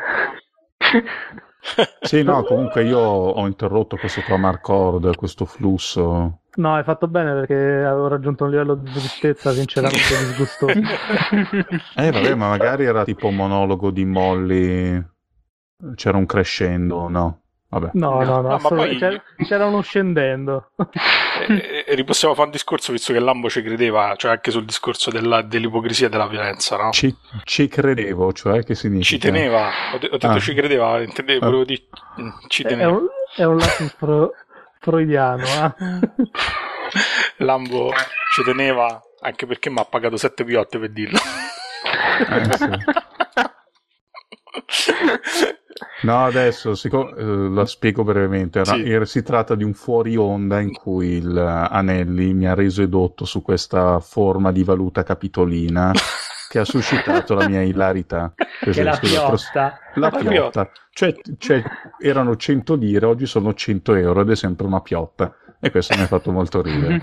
Sì, 2.00 2.22
no, 2.22 2.42
comunque 2.42 2.84
io 2.84 2.98
ho 2.98 3.46
interrotto 3.46 3.96
questo 3.96 4.22
tuo 4.22 4.34
Amarcord, 4.34 5.14
questo 5.16 5.44
flusso. 5.44 6.39
No, 6.56 6.74
hai 6.74 6.82
fatto 6.82 7.06
bene 7.06 7.32
perché 7.32 7.54
avevo 7.54 8.08
raggiunto 8.08 8.44
un 8.44 8.50
livello 8.50 8.74
di 8.74 8.90
tristezza 8.90 9.52
sinceramente 9.52 9.98
disgustoso. 10.26 10.72
Eh, 11.96 12.10
vabbè, 12.10 12.34
ma 12.34 12.48
magari 12.48 12.84
era 12.84 13.04
tipo 13.04 13.28
un 13.28 13.36
monologo 13.36 13.90
di 13.90 14.04
Molly. 14.04 15.02
C'era 15.94 16.18
un 16.18 16.26
crescendo, 16.26 17.08
no? 17.08 17.40
Vabbè. 17.68 17.90
No, 17.92 18.20
no, 18.24 18.40
no, 18.40 18.42
ma 18.48 18.54
assolutamente. 18.56 18.98
poi- 18.98 18.98
c'era, 18.98 19.22
c'era 19.48 19.66
uno 19.66 19.80
scendendo. 19.80 20.72
e, 21.48 21.84
e 21.86 22.04
possiamo 22.04 22.34
fare 22.34 22.46
un 22.46 22.52
discorso, 22.52 22.90
visto 22.90 23.12
che 23.12 23.20
Lambo 23.20 23.48
ci 23.48 23.62
credeva, 23.62 24.14
cioè 24.16 24.32
anche 24.32 24.50
sul 24.50 24.64
discorso 24.64 25.10
della- 25.12 25.42
dell'ipocrisia 25.42 26.08
e 26.08 26.10
della 26.10 26.26
violenza, 26.26 26.76
no? 26.76 26.90
Ci, 26.90 27.14
ci 27.44 27.68
credevo, 27.68 28.32
cioè 28.32 28.64
che 28.64 28.74
significa? 28.74 29.04
Ci 29.06 29.18
teneva, 29.18 29.68
ho, 29.94 29.98
de- 29.98 30.06
ho 30.08 30.10
detto 30.10 30.26
Ah. 30.26 30.38
ci 30.40 30.52
credeva, 30.52 31.00
intendevo, 31.00 31.44
Ah. 31.44 31.48
volevo 31.48 31.64
dire 31.64 31.82
ci 32.48 32.64
È 32.64 32.68
teneva. 32.68 32.90
un, 32.90 33.06
è 33.36 33.44
un 33.44 33.56
lato 33.56 33.84
fro- 33.96 34.32
freudiano. 34.80 35.44
eh. 35.44 35.74
Lambo 37.44 37.92
ci 38.32 38.42
teneva, 38.42 39.00
anche 39.20 39.46
perché 39.46 39.70
mi 39.70 39.78
ha 39.78 39.84
pagato 39.84 40.16
7 40.16 40.44
piotte 40.44 40.78
per 40.78 40.90
dirlo. 40.90 41.18
Eh, 42.28 42.50
sì. 44.68 44.88
No, 46.02 46.24
adesso 46.24 46.74
siccome- 46.74 47.12
eh, 47.16 47.24
la 47.24 47.64
spiego 47.66 48.02
brevemente. 48.04 48.60
Era- 48.60 48.72
Sì. 48.74 48.90
era- 48.90 49.04
si 49.04 49.22
tratta 49.22 49.54
di 49.54 49.64
un 49.64 49.74
fuori 49.74 50.16
onda 50.16 50.60
in 50.60 50.72
cui 50.72 51.16
il 51.18 51.36
eh, 51.36 51.68
Anelli 51.74 52.32
mi 52.34 52.46
ha 52.46 52.54
reso 52.54 52.82
edotto 52.82 53.24
su 53.24 53.42
questa 53.42 54.00
forma 54.00 54.50
di 54.52 54.64
valuta 54.64 55.02
capitolina 55.02 55.92
che 56.50 56.58
ha 56.58 56.64
suscitato 56.64 57.34
la 57.34 57.48
mia 57.48 57.62
ilarità. 57.62 58.34
Che 58.60 58.72
è 58.72 58.82
la 58.82 58.94
Scusa, 58.94 59.28
piotta. 59.28 59.78
La 59.94 60.10
La 60.10 60.18
piotta. 60.18 60.70
Cioè, 60.92 61.14
cioè, 61.38 61.62
erano 61.98 62.36
100 62.36 62.74
lire, 62.74 63.06
oggi 63.06 63.24
sono 63.24 63.54
100 63.54 63.94
euro 63.94 64.22
ed 64.22 64.30
è 64.30 64.36
sempre 64.36 64.66
una 64.66 64.80
piotta. 64.80 65.34
E 65.60 65.70
questo 65.70 65.96
mi 65.96 66.02
ha 66.02 66.06
fatto 66.06 66.32
molto 66.32 66.60
ridere. 66.60 67.02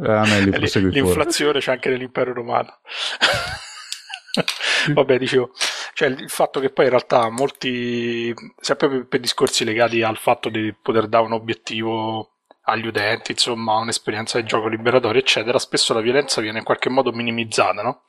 Anelli, 0.00 0.50
L- 0.50 0.58
prosegui 0.58 0.90
pure. 0.90 1.00
L'inflazione 1.00 1.58
c'è 1.58 1.72
anche 1.72 1.90
nell'impero 1.90 2.32
romano. 2.32 2.78
Vabbè, 4.94 5.18
dicevo, 5.18 5.50
cioè 5.92 6.08
il 6.08 6.30
fatto 6.30 6.60
che 6.60 6.70
poi 6.70 6.84
in 6.84 6.90
realtà 6.90 7.28
molti, 7.30 8.32
sempre 8.60 8.88
per, 8.88 9.06
per 9.08 9.20
discorsi 9.20 9.64
legati 9.64 10.02
al 10.02 10.18
fatto 10.18 10.48
di 10.48 10.72
poter 10.80 11.08
dare 11.08 11.24
un 11.24 11.32
obiettivo 11.32 12.33
agli 12.64 12.86
utenti, 12.86 13.32
insomma, 13.32 13.76
un'esperienza 13.76 14.40
di 14.40 14.46
gioco 14.46 14.68
liberatorio, 14.68 15.20
eccetera, 15.20 15.58
spesso 15.58 15.92
la 15.94 16.00
violenza 16.00 16.40
viene 16.40 16.58
in 16.58 16.64
qualche 16.64 16.88
modo 16.88 17.12
minimizzata, 17.12 17.82
no? 17.82 18.04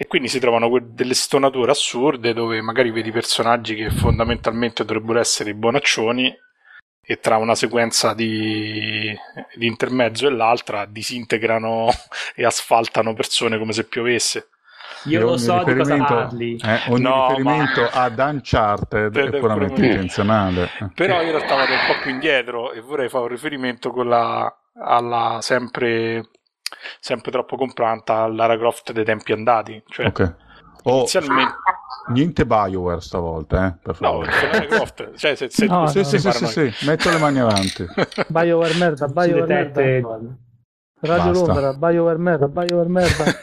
E 0.00 0.06
quindi 0.06 0.28
si 0.28 0.38
trovano 0.38 0.70
delle 0.80 1.14
stonature 1.14 1.72
assurde 1.72 2.32
dove 2.32 2.60
magari 2.60 2.90
vedi 2.90 3.10
personaggi 3.10 3.74
che 3.74 3.90
fondamentalmente 3.90 4.84
dovrebbero 4.84 5.18
essere 5.18 5.50
i 5.50 5.54
bonaccioni 5.54 6.32
e 7.00 7.18
tra 7.20 7.36
una 7.38 7.54
sequenza 7.54 8.14
di, 8.14 9.12
di 9.54 9.66
intermezzo 9.66 10.26
e 10.26 10.30
l'altra 10.30 10.84
disintegrano 10.84 11.88
e 12.36 12.44
asfaltano 12.44 13.14
persone 13.14 13.58
come 13.58 13.72
se 13.72 13.84
piovesse. 13.84 14.50
Io 15.04 15.20
lo 15.20 15.36
so 15.36 15.62
di 15.64 15.74
cosa 15.74 15.96
parli. 15.96 16.56
eh, 16.56 16.80
ogni 16.88 17.02
No, 17.02 17.26
riferimento 17.28 17.80
ma- 17.82 17.90
ad 17.90 18.18
Uncharted 18.18 19.16
Ed 19.16 19.34
è 19.34 19.38
puramente 19.38 19.86
intenzionale. 19.86 20.70
Però 20.94 21.22
in 21.22 21.30
realtà 21.30 21.54
vado 21.54 21.72
un 21.72 21.78
po' 21.86 21.98
più 22.02 22.10
indietro 22.10 22.72
e 22.72 22.80
vorrei 22.80 23.08
fare 23.08 23.24
un 23.24 23.30
riferimento 23.30 23.90
con 23.90 24.08
la, 24.08 24.52
alla 24.82 25.38
sempre, 25.40 26.30
sempre 27.00 27.30
troppo 27.30 27.56
compranta 27.56 28.26
Lara 28.26 28.56
Croft 28.58 28.92
dei 28.92 29.04
tempi 29.04 29.32
andati. 29.32 29.82
Cioè, 29.88 30.06
Ok. 30.06 30.34
Oh, 30.84 30.98
inizialmente... 30.98 31.54
niente 32.08 32.46
Bioware 32.46 33.00
stavolta, 33.00 33.66
eh, 33.66 33.74
per 33.82 33.96
No, 34.00 34.08
favore. 34.08 34.32
se 34.32 34.46
Lara 34.46 34.66
Croft... 34.66 35.14
Cioè, 35.16 35.34
se, 35.34 35.50
se, 35.50 35.66
No, 35.66 35.86
sì, 35.88 35.98
no, 35.98 36.04
sì, 36.04 36.20
parlano- 36.22 36.46
sì, 36.46 36.70
sì, 36.72 36.86
metto 36.86 37.10
le 37.10 37.18
mani 37.18 37.38
avanti. 37.40 37.86
BioWare 38.28 38.74
merda, 38.74 39.06
BioWare 39.06 39.46
merda. 39.72 40.26
Radio 41.00 41.32
Basta. 41.32 41.46
Londra, 41.46 41.72
BioWare 41.74 42.18
merda, 42.18 42.48
BioWare 42.48 42.88
merda. 42.88 43.40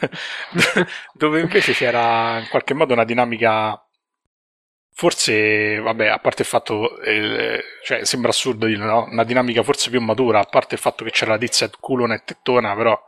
dove 1.14 1.40
invece 1.40 1.72
c'era 1.72 2.38
in 2.38 2.48
qualche 2.50 2.74
modo 2.74 2.92
una 2.92 3.04
dinamica 3.04 3.80
forse 4.92 5.78
vabbè 5.78 6.06
a 6.06 6.18
parte 6.18 6.40
il 6.40 6.48
fatto 6.48 6.98
eh, 7.02 7.62
cioè 7.84 8.06
sembra 8.06 8.30
assurdo 8.30 8.64
dirlo 8.64 8.86
no? 8.86 9.06
una 9.10 9.24
dinamica 9.24 9.62
forse 9.62 9.90
più 9.90 10.00
matura 10.00 10.40
a 10.40 10.44
parte 10.44 10.74
il 10.74 10.80
fatto 10.80 11.04
che 11.04 11.10
c'era 11.10 11.32
la 11.32 11.38
tizia 11.38 11.68
culona 11.78 12.14
e 12.14 12.22
tettona 12.24 12.74
però 12.74 12.98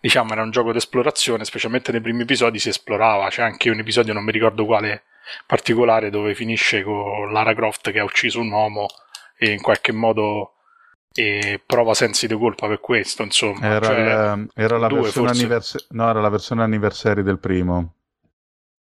diciamo 0.00 0.32
era 0.32 0.42
un 0.42 0.50
gioco 0.50 0.72
di 0.72 0.78
esplorazione 0.78 1.44
specialmente 1.44 1.92
nei 1.92 2.00
primi 2.00 2.22
episodi 2.22 2.58
si 2.58 2.68
esplorava 2.68 3.28
c'è 3.28 3.42
anche 3.42 3.70
un 3.70 3.78
episodio 3.78 4.12
non 4.12 4.24
mi 4.24 4.32
ricordo 4.32 4.64
quale 4.64 5.04
particolare 5.46 6.10
dove 6.10 6.34
finisce 6.34 6.82
con 6.82 7.32
Lara 7.32 7.54
Croft 7.54 7.92
che 7.92 8.00
ha 8.00 8.04
ucciso 8.04 8.40
un 8.40 8.50
uomo 8.50 8.86
e 9.38 9.52
in 9.52 9.60
qualche 9.60 9.92
modo 9.92 10.53
eh, 11.14 11.60
prova 11.64 11.94
sensi 11.94 12.26
di 12.26 12.34
colpa 12.36 12.66
per 12.68 12.80
questo 12.80 13.22
insomma 13.22 13.66
Era, 13.66 13.86
Cioè, 13.86 13.98
il- 14.32 14.48
era 14.54 14.78
la 14.78 14.88
due, 14.88 15.00
versione 15.02 15.26
forse. 15.28 15.42
annivers- 15.42 15.86
no, 15.90 16.08
era 16.08 16.20
la 16.20 16.28
versione 16.28 16.62
anniversary 16.62 17.22
del 17.22 17.38
primo. 17.38 17.94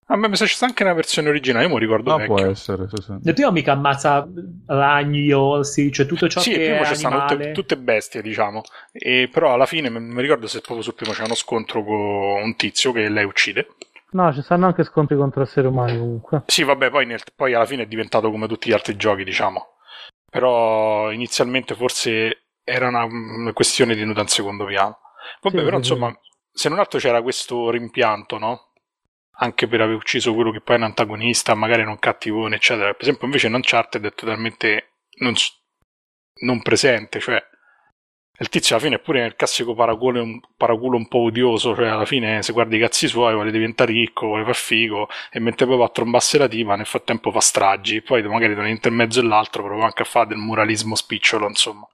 a 0.08 0.16
me 0.18 0.28
mi 0.30 0.36
sa 0.36 0.46
c'è 0.46 0.66
anche 0.66 0.84
una 0.84 0.94
versione 0.94 1.30
originale 1.30 1.66
io 1.66 1.74
mi 1.74 1.80
ricordo 1.80 2.12
No, 2.12 2.18
vecchio 2.18 2.36
può 2.36 2.46
essere. 2.46 2.88
sì, 2.90 3.02
sì. 3.02 3.16
Nel 3.24 3.34
primo 3.34 3.52
mica 3.52 3.72
ammazza 3.72 4.28
ragni, 4.68 5.32
orsi, 5.32 5.92
cioè 5.92 6.06
tutto 6.06 6.28
ciò 6.30 6.42
sì, 6.42 6.52
il 6.52 6.58
che 6.58 6.64
primo 6.66 6.82
è 6.82 6.86
ci 6.86 6.96
stanno 6.96 7.16
animale. 7.16 7.38
tutte, 7.38 7.52
tutte 7.54 7.78
bestie, 7.78 8.22
diciamo. 8.22 8.62
E 8.92 9.30
però 9.32 9.54
alla 9.54 9.66
fine 9.66 9.90
mi 9.90 10.00
mi 10.00 10.22
ricordo 10.22 10.46
se 10.48 10.60
proprio 10.62 10.82
sul 10.84 10.94
primo 10.94 11.12
c'è 11.12 11.24
uno 11.24 11.34
scontro 11.34 11.84
con 11.84 11.96
un 12.44 12.56
tizio 12.56 12.92
che 12.92 13.10
lei 13.10 13.26
uccide. 13.26 13.68
No, 14.12 14.32
ci 14.32 14.44
stanno 14.44 14.68
anche 14.68 14.84
scontri 14.84 15.16
contro 15.18 15.42
esseri 15.42 15.66
umani 15.68 15.98
comunque. 15.98 16.44
Sì, 16.46 16.64
vabbè, 16.64 16.90
poi, 16.92 17.06
nel- 17.08 17.20
poi 17.36 17.54
alla 17.56 17.66
fine 17.66 17.84
è 17.84 17.88
diventato 17.88 18.30
come 18.30 18.48
tutti 18.48 18.70
gli 18.70 18.74
altri 18.74 18.96
giochi, 18.96 19.24
diciamo. 19.24 19.75
Però 20.36 21.12
inizialmente 21.14 21.76
forse 21.76 22.48
era 22.62 22.90
una, 22.90 23.06
una 23.06 23.54
questione 23.54 23.96
tenuta 23.96 24.20
in 24.20 24.28
secondo 24.28 24.66
piano. 24.66 25.00
Vabbè, 25.42 25.60
Sì, 25.60 25.64
però 25.64 25.82
sì, 25.82 25.94
insomma, 25.94 26.20
se 26.52 26.68
non 26.68 26.80
altro 26.80 27.00
c'era 27.00 27.22
questo 27.22 27.70
rimpianto, 27.70 28.38
no? 28.38 28.74
Anche 29.38 29.66
per 29.68 29.80
aver 29.80 29.96
ucciso 29.96 30.34
quello 30.34 30.52
che 30.52 30.60
poi 30.60 30.76
è 30.76 30.80
un 30.80 30.84
antagonista, 30.84 31.56
magari 31.56 31.84
non 31.86 32.00
cattivone, 32.00 32.58
eccetera. 32.58 32.92
Per 32.92 33.02
esempio, 33.04 33.28
invece 33.28 33.48
in 33.48 33.54
Uncharted 33.54 34.06
è 34.06 34.14
totalmente 34.14 34.98
non, 35.20 35.34
non 36.42 36.62
presente, 36.62 37.22
cioè 37.22 37.42
il 38.38 38.50
tizio 38.50 38.76
alla 38.76 38.84
fine 38.84 38.96
è 38.98 39.00
pure 39.00 39.22
nel 39.22 39.36
classico 39.36 39.74
paraculo, 39.74 40.22
un 40.22 40.40
paraculo 40.58 40.98
un 40.98 41.08
po' 41.08 41.20
odioso, 41.20 41.74
cioè 41.74 41.88
alla 41.88 42.06
fine 42.06 42.44
se 42.44 42.52
guardi 42.52 42.76
i 42.76 42.80
cazzi 42.80 43.08
suoi 43.08 43.34
vuole 43.34 43.52
diventare 43.52 43.94
ricco, 43.94 44.28
vuole 44.28 44.44
far 44.44 44.56
figo 44.56 45.08
e 45.32 45.40
mentre 45.40 45.66
poi 45.66 45.78
va 45.78 45.86
a 45.86 45.90
trombasse 45.90 46.38
la 46.38 46.48
tipa 46.48 46.76
nel 46.76 46.86
frattempo 46.86 47.32
fa 47.32 47.40
stragi, 47.40 48.02
poi 48.02 48.22
magari 48.24 48.54
da 48.54 48.62
un 48.62 48.68
intermezzo 48.68 49.22
e 49.22 49.24
l'altro 49.24 49.64
prova 49.64 49.86
anche 49.86 50.02
a 50.02 50.06
fare 50.06 50.28
del 50.28 50.38
muralismo 50.38 50.96
spicciolo, 50.96 51.48
insomma. 51.48 51.88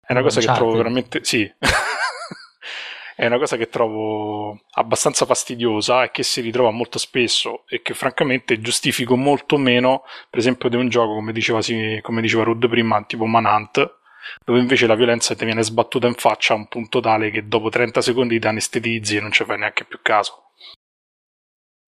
È 0.00 0.12
una 0.12 0.22
cosa 0.22 0.40
che 0.40 0.46
trovo 0.46 0.72
veramente... 0.72 1.22
sì. 1.22 1.48
è 3.14 3.26
una 3.26 3.38
cosa 3.38 3.56
che 3.56 3.68
trovo 3.68 4.62
abbastanza 4.72 5.24
fastidiosa 5.26 6.02
e 6.02 6.10
che 6.10 6.24
si 6.24 6.40
ritrova 6.40 6.70
molto 6.70 6.98
spesso 6.98 7.64
e 7.68 7.80
che 7.82 7.94
francamente 7.94 8.60
giustifico 8.60 9.14
molto 9.14 9.56
meno, 9.56 10.02
per 10.28 10.40
esempio, 10.40 10.68
di 10.68 10.74
un 10.74 10.88
gioco 10.88 11.14
come 11.14 11.32
diceva, 11.32 11.60
come 12.00 12.20
diceva 12.22 12.42
Rud 12.42 12.68
prima, 12.68 13.04
tipo 13.04 13.26
Manhunt, 13.26 13.99
dove 14.44 14.58
invece 14.60 14.86
la 14.86 14.94
violenza 14.94 15.34
ti 15.34 15.44
viene 15.44 15.62
sbattuta 15.62 16.06
in 16.06 16.14
faccia 16.14 16.54
a 16.54 16.56
un 16.56 16.68
punto 16.68 17.00
tale 17.00 17.30
che 17.30 17.46
dopo 17.48 17.68
30 17.68 18.00
secondi 18.00 18.38
ti 18.38 18.46
anestetizzi 18.46 19.16
e 19.16 19.20
non 19.20 19.32
ci 19.32 19.44
fai 19.44 19.58
neanche 19.58 19.84
più 19.84 19.98
caso. 20.02 20.44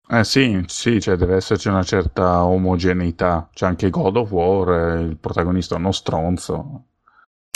Eh 0.09 0.23
sì, 0.25 0.61
sì, 0.67 0.99
cioè 1.01 1.15
deve 1.15 1.35
esserci 1.35 1.69
una 1.69 1.83
certa 1.83 2.43
omogeneità. 2.43 3.49
C'è 3.53 3.65
anche 3.65 3.89
God 3.89 4.17
of 4.17 4.31
War, 4.31 4.97
eh, 4.97 5.01
il 5.01 5.17
protagonista 5.17 5.75
è 5.75 5.77
uno 5.77 5.91
stronzo. 5.93 6.83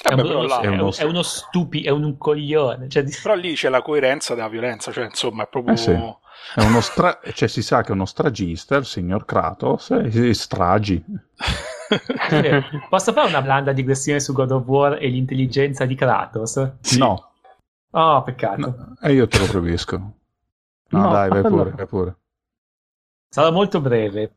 È, 0.01 0.09
Vabbè, 0.09 0.21
un- 0.21 0.27
però, 0.27 0.43
là- 0.43 0.59
è 0.61 0.63
è 0.63 0.67
uno, 0.67 0.81
uno- 0.83 0.95
è 0.95 1.03
uno 1.03 1.21
stupi, 1.23 1.83
è 1.83 1.89
un 1.89 2.17
coglione. 2.17 2.87
Cioè, 2.87 3.03
però 3.21 3.35
lì 3.35 3.53
c'è 3.53 3.69
la 3.69 3.81
coerenza 3.81 4.33
della 4.33 4.47
violenza, 4.47 4.91
cioè 4.91 5.05
insomma 5.05 5.43
è 5.43 5.47
proprio... 5.47 5.73
Eh 5.73 5.77
sì. 5.77 5.91
È 5.91 6.61
uno 6.61 6.79
stra- 6.81 7.19
cioè 7.33 7.49
si 7.49 7.61
sa 7.61 7.81
che 7.81 7.89
è 7.89 7.91
uno 7.91 8.05
stragista, 8.05 8.77
il 8.77 8.85
signor 8.85 9.25
Kratos, 9.25 9.89
e 9.91 10.33
stragi. 10.33 11.03
Eh, 12.31 12.63
Posso 12.89 13.13
fare 13.13 13.27
una 13.29 13.41
blanda 13.41 13.71
digressione 13.71 14.19
su 14.19 14.33
God 14.33 14.51
of 14.51 14.65
War 14.67 14.97
e 15.01 15.07
l'intelligenza 15.07 15.85
di 15.85 15.95
Kratos? 15.95 16.77
Sì. 16.81 16.97
No, 16.99 17.31
Oh, 17.91 18.21
peccato. 18.23 18.59
no, 18.59 18.95
e 19.01 19.13
io 19.13 19.27
te 19.27 19.39
lo 19.39 19.45
proibisco. 19.45 19.97
No, 20.89 21.01
No, 21.01 21.11
dai, 21.11 21.29
vai 21.29 21.39
allora- 21.39 21.63
pure, 21.63 21.71
vai 21.75 21.85
pure. 21.87 22.15
Sarò 23.29 23.51
molto 23.51 23.81
breve. 23.81 24.35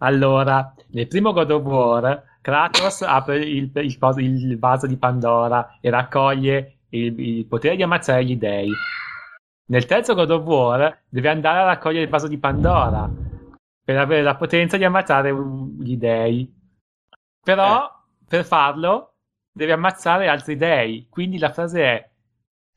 Allora, 0.00 0.74
nel 0.88 1.06
primo 1.08 1.32
God 1.32 1.50
of 1.50 1.62
War, 1.64 2.22
Kratos 2.40 3.02
apre 3.02 3.38
il, 3.38 3.70
il 3.74 3.98
il 4.18 4.58
vaso 4.58 4.86
di 4.86 4.96
Pandora 4.96 5.78
e 5.80 5.88
raccoglie 5.90 6.78
il, 6.90 7.18
il 7.18 7.46
potere 7.46 7.76
di 7.76 7.82
ammazzare 7.82 8.24
gli 8.24 8.36
dei. 8.36 8.70
Nel 9.66 9.86
terzo 9.86 10.14
God 10.14 10.30
of 10.30 10.44
War 10.44 11.02
deve 11.08 11.28
andare 11.30 11.60
a 11.60 11.64
raccogliere 11.64 12.04
il 12.04 12.10
vaso 12.10 12.28
di 12.28 12.36
Pandora 12.38 13.10
per 13.82 13.96
avere 13.98 14.22
la 14.22 14.36
potenza 14.36 14.76
di 14.76 14.84
ammazzare 14.84 15.32
gli 15.78 15.96
dei. 15.96 16.62
Però, 17.44 17.88
per 18.26 18.44
farlo, 18.44 19.14
deve 19.52 19.72
ammazzare 19.72 20.28
altri 20.28 20.56
dei. 20.56 21.06
Quindi 21.08 21.38
la 21.38 21.52
frase 21.52 21.82
è: 21.82 22.10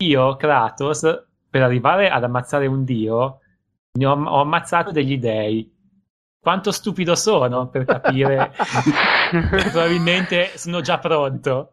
Io, 0.03 0.36
Kratos, 0.36 1.01
per 1.49 1.63
arrivare 1.63 2.09
ad 2.09 2.24
ammazzare 2.24 2.68
un 2.68 2.84
dio, 2.84 3.39
ne 3.93 4.05
ho, 4.05 4.13
ho 4.13 4.41
ammazzato 4.41 4.91
degli 4.91 5.18
dei. 5.18 5.74
Quanto 6.39 6.72
stupido 6.72 7.15
sono 7.15 7.68
per 7.68 7.84
capire 7.84 8.53
probabilmente 9.72 10.51
sono 10.55 10.82
già 10.82 10.97
pronto. 10.99 11.72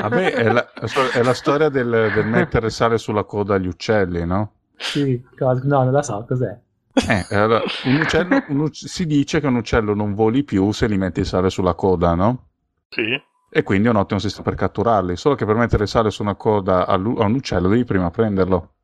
Vabbè, 0.00 0.32
è 0.32 0.50
la, 0.50 0.68
è 1.12 1.22
la 1.22 1.32
storia 1.32 1.70
del, 1.70 2.10
del 2.12 2.26
mettere 2.26 2.68
sale 2.68 2.98
sulla 2.98 3.24
coda 3.24 3.54
agli 3.54 3.68
uccelli, 3.68 4.26
no? 4.26 4.52
Sì, 4.76 5.22
no, 5.38 5.54
non 5.62 5.92
la 5.92 6.02
so, 6.02 6.24
cos'è? 6.26 6.58
Eh, 6.94 7.26
allora, 7.34 7.62
un 7.84 7.94
uccello, 8.00 8.42
un 8.48 8.60
uc- 8.60 8.74
si 8.86 9.06
dice 9.06 9.40
che 9.40 9.46
un 9.46 9.56
uccello 9.56 9.94
non 9.94 10.14
voli 10.14 10.44
più 10.44 10.72
se 10.72 10.88
gli 10.88 10.96
metti 10.98 11.20
il 11.20 11.26
sale 11.26 11.48
sulla 11.50 11.74
coda, 11.74 12.14
no? 12.14 12.48
Sì. 12.90 13.20
E 13.54 13.62
quindi 13.62 13.88
è 13.88 13.90
un 13.90 13.96
ottimo 13.96 14.18
sistema 14.20 14.44
per 14.44 14.54
catturarli. 14.54 15.16
Solo 15.16 15.34
che 15.34 15.44
per 15.46 15.56
mettere 15.56 15.84
il 15.84 15.88
sale 15.88 16.10
su 16.10 16.22
una 16.22 16.34
coda 16.34 16.86
a, 16.86 16.96
lu- 16.96 17.18
a 17.18 17.24
un 17.24 17.34
uccello 17.34 17.68
devi 17.68 17.84
prima 17.84 18.10
prenderlo. 18.10 18.74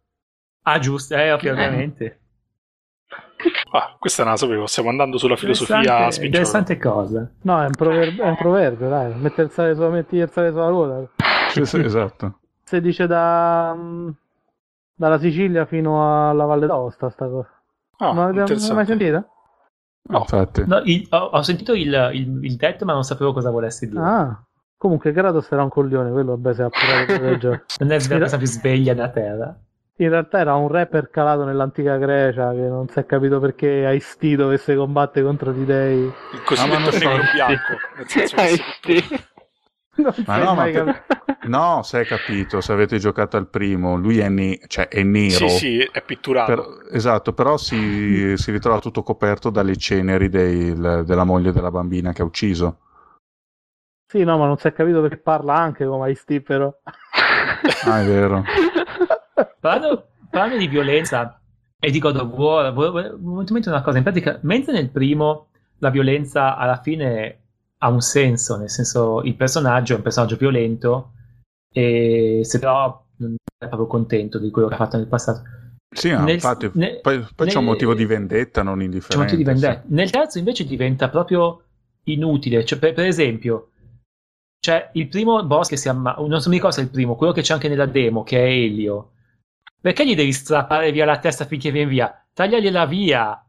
Ah, 0.63 0.79
giusto, 0.79 1.15
eh, 1.15 1.33
ovviamente. 1.33 2.21
Ah, 3.71 3.97
questa 3.99 4.23
non 4.25 4.33
la 4.33 4.39
sapevo, 4.39 4.67
stiamo 4.67 4.89
andando 4.89 5.17
sulla 5.19 5.37
filosofia 5.37 5.77
Interessante, 5.77 6.13
spicciola. 6.13 6.27
interessante 6.27 6.79
cosa. 6.79 7.31
No, 7.43 7.63
è 7.63 7.67
un 7.67 7.73
proverbio, 7.77 8.23
è 8.25 8.29
un 8.29 8.37
proverbio 8.37 8.89
dai. 8.89 9.15
Mettere 9.15 9.43
il 9.45 9.51
sale 9.51 9.75
sulla, 9.75 9.89
metti 9.91 10.17
il 10.17 10.31
sale 10.31 10.51
sulla 10.51 10.69
ruota. 10.69 11.09
Sì, 11.51 11.65
sì, 11.65 11.79
esatto. 11.81 12.39
Si 12.65 12.81
dice 12.81 13.07
da, 13.07 13.75
mm, 13.77 14.09
dalla 14.95 15.19
Sicilia 15.19 15.65
fino 15.67 16.29
alla 16.31 16.45
Valle 16.45 16.67
d'Aosta 16.67 17.09
sta 17.11 17.29
cosa. 17.29 17.58
Ah, 17.99 18.12
non 18.12 18.28
interessante. 18.36 18.74
mai 18.74 18.86
sentita? 18.86 19.28
No. 20.11 20.18
Infatti. 20.20 20.64
No, 20.66 20.80
il- 20.84 21.07
ho, 21.11 21.16
ho 21.18 21.42
sentito 21.42 21.74
il, 21.74 22.11
il, 22.14 22.38
il 22.44 22.57
detto, 22.57 22.84
ma 22.84 22.92
non 22.94 23.05
sapevo 23.05 23.32
cosa 23.32 23.51
volesse 23.51 23.86
dire. 23.88 24.01
Ah, 24.01 24.42
comunque 24.76 25.12
Kratos 25.12 25.51
era 25.51 25.62
un 25.62 25.68
coglione, 25.68 26.11
quello 26.11 26.36
vabbè 26.38 26.55
si 26.55 26.61
è 26.61 26.64
appurato 26.64 27.18
del 27.22 27.38
gioco. 27.38 27.62
Non 27.80 27.92
è 27.92 27.99
la 28.09 28.18
cosa 28.20 28.36
più 28.38 28.46
sveglia 28.46 28.94
da 28.94 29.09
terra. 29.11 29.59
In 30.01 30.11
realtà 30.11 30.38
era 30.38 30.55
un 30.55 30.68
rapper 30.68 31.11
calato 31.11 31.42
nell'antica 31.44 31.96
Grecia 31.96 32.53
che 32.53 32.61
non 32.68 32.86
si 32.88 33.01
è 33.01 33.05
capito 33.05 33.40
perché 33.40 33.84
Aisti 33.84 34.36
dovesse 34.36 34.76
combattere 34.76 35.26
contro 35.26 35.51
di 35.51 35.64
dei. 35.64 36.05
Il 36.05 36.42
cosiddetto 36.44 36.76
Ah, 36.76 36.78
non 36.78 36.92
so. 36.92 37.09
bianco, 37.34 37.72
nel 37.96 38.07
senso 38.09 38.36
che 38.80 39.03
si- 39.03 39.20
Ma 40.26 40.38
no, 40.38 40.55
ma 40.55 40.64
te- 40.64 41.03
no, 41.49 41.82
se 41.82 41.99
hai 41.99 42.07
capito, 42.07 42.61
se 42.61 42.72
avete 42.72 42.99
giocato 42.99 43.36
al 43.36 43.49
primo, 43.49 43.96
lui 43.96 44.18
è, 44.18 44.28
ne- 44.28 44.61
cioè, 44.66 44.88
è 44.88 45.03
nero. 45.03 45.49
Sì, 45.49 45.49
sì, 45.49 45.78
è 45.90 46.03
pitturato. 46.03 46.55
Per- 46.55 46.94
esatto, 46.96 47.32
però 47.32 47.57
si, 47.57 48.36
si 48.38 48.51
ritrova 48.51 48.78
tutto 48.78 49.03
coperto 49.03 49.51
dalle 49.51 49.76
ceneri 49.76 50.28
del- 50.28 51.03
della 51.05 51.24
moglie 51.24 51.53
della 51.53 51.70
bambina 51.70 52.12
che 52.12 52.22
ha 52.22 52.26
ucciso. 52.26 52.78
Sì, 54.11 54.24
no, 54.24 54.38
ma 54.38 54.46
non 54.46 54.57
si 54.57 54.66
è 54.68 54.72
capito 54.72 55.01
perché 55.03 55.18
parla 55.18 55.55
anche 55.55 55.84
come 55.84 56.11
Ice 56.11 56.40
però. 56.40 56.72
Ah, 57.84 58.01
è 58.01 58.07
vero. 58.07 58.42
Parlando, 59.61 60.09
parlando 60.30 60.57
di 60.57 60.66
violenza 60.66 61.38
e 61.78 61.90
di 61.90 61.99
God 61.99 62.16
of 62.16 62.32
War, 62.32 62.72
volevo 62.72 62.92
volevo 63.18 63.53
mettere 63.53 63.70
una 63.70 63.82
cosa. 63.82 63.99
In 63.99 64.05
pratica, 64.05 64.38
mentre 64.42 64.72
nel 64.72 64.88
primo 64.88 65.49
la 65.80 65.90
violenza 65.90 66.57
alla 66.57 66.80
fine 66.80 67.47
ha 67.79 67.89
un 67.89 68.01
senso, 68.01 68.57
nel 68.57 68.70
senso 68.70 69.22
il 69.22 69.35
personaggio 69.37 69.93
è 69.95 69.97
un 69.97 70.03
personaggio 70.03 70.37
violento 70.37 71.12
e 71.72 72.41
se 72.45 72.59
però 72.59 73.05
non 73.16 73.37
è 73.59 73.66
proprio 73.66 73.87
contento 73.87 74.39
di 74.39 74.51
quello 74.51 74.68
che 74.68 74.74
ha 74.74 74.79
fatto 74.79 74.97
nel 74.97 75.07
passato. 75.07 75.43
Sì, 75.95 76.11
Nel- 76.11 76.29
infatti, 76.35 76.70
nel- 76.74 77.01
poi, 77.01 77.24
poi 77.35 77.47
c'è 77.49 77.57
un 77.57 77.64
nel- 77.64 77.72
motivo 77.72 77.95
di 77.95 78.05
vendetta 78.05 78.62
non 78.62 78.74
C'è 78.74 78.79
un 78.79 78.85
indifferente. 78.85 79.33
motivo 79.33 79.51
di 79.51 79.59
sì. 79.59 79.64
vendetta. 79.64 79.87
Nel 79.95 80.11
terzo 80.11 80.39
invece 80.39 80.64
diventa 80.66 81.09
proprio 81.09 81.62
inutile. 82.05 82.64
Cioè, 82.64 82.79
per, 82.79 82.93
per 82.95 83.07
esempio, 83.07 83.70
c'è 84.61 84.91
il 84.95 85.09
primo 85.09 85.43
boss 85.45 85.68
che 85.68 85.76
si 85.76 85.85
chiama, 85.85 86.14
non 86.18 86.41
so 86.41 86.49
mi 86.49 86.57
ricordo 86.57 86.76
se 86.76 86.83
è 86.83 86.85
il 86.85 86.91
primo, 86.91 87.16
quello 87.16 87.33
che 87.33 87.43
c'è 87.43 87.55
anche 87.55 87.68
nella 87.68 87.87
demo, 87.87 88.22
che 88.22 88.39
è 88.39 88.49
Elio. 88.49 89.12
Perché 89.81 90.05
gli 90.07 90.14
devi 90.16 90.33
strappare 90.33 90.91
via 90.93 91.05
la 91.05 91.18
testa 91.18 91.45
finché 91.47 91.70
viene 91.70 91.89
via? 91.89 92.26
Tagliagliela 92.33 92.85
via. 92.87 93.43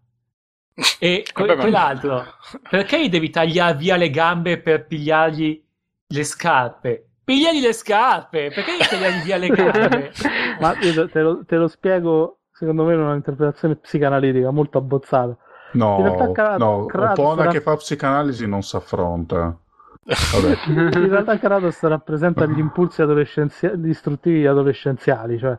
E 1.00 1.26
que- 1.34 1.46
Vabbè, 1.46 1.56
ma- 1.56 1.62
quell'altro, 1.62 2.24
perché 2.70 3.02
gli 3.04 3.10
devi 3.10 3.30
tagliare 3.30 3.78
via 3.78 3.96
le 3.96 4.10
gambe 4.10 4.60
per 4.60 4.86
pigliargli 4.86 5.64
le 6.08 6.24
scarpe? 6.24 7.06
Pigliagli 7.24 7.62
le 7.62 7.74
scarpe! 7.74 8.52
Perché 8.54 8.76
gli 8.78 8.86
tagliargli 8.88 9.24
via 9.24 9.38
le 9.38 9.48
gambe? 9.50 10.12
Ma 10.60 10.74
io 10.82 11.10
te 11.10 11.22
lo, 11.22 11.44
te 11.46 11.56
lo 11.58 11.68
spiego, 11.68 12.40
secondo 12.52 12.84
me, 12.86 12.94
in 12.94 13.00
un'interpretazione 13.02 13.76
psicanalitica 13.76 14.50
molto 14.52 14.78
abbozzata. 14.80 15.36
No, 15.74 15.98
In 15.98 16.04
realtà 16.04 16.32
Kratos- 16.32 16.58
no, 16.60 16.86
Kratos 16.88 17.20
Opona 17.26 17.42
era- 17.44 17.52
che 17.52 17.62
fa 17.62 17.76
psicanalisi 17.76 18.48
non 18.48 18.64
si 18.64 18.76
affronta. 18.76 19.56
Vabbè. 20.04 20.58
In 20.98 21.10
realtà 21.10 21.38
Kratos 21.38 21.80
rappresenta 21.82 22.46
gli 22.48 22.58
impulsi 22.58 23.02
adolescenzi- 23.04 23.74
distruttivi 23.76 24.48
adolescenziali, 24.48 25.38
cioè 25.38 25.56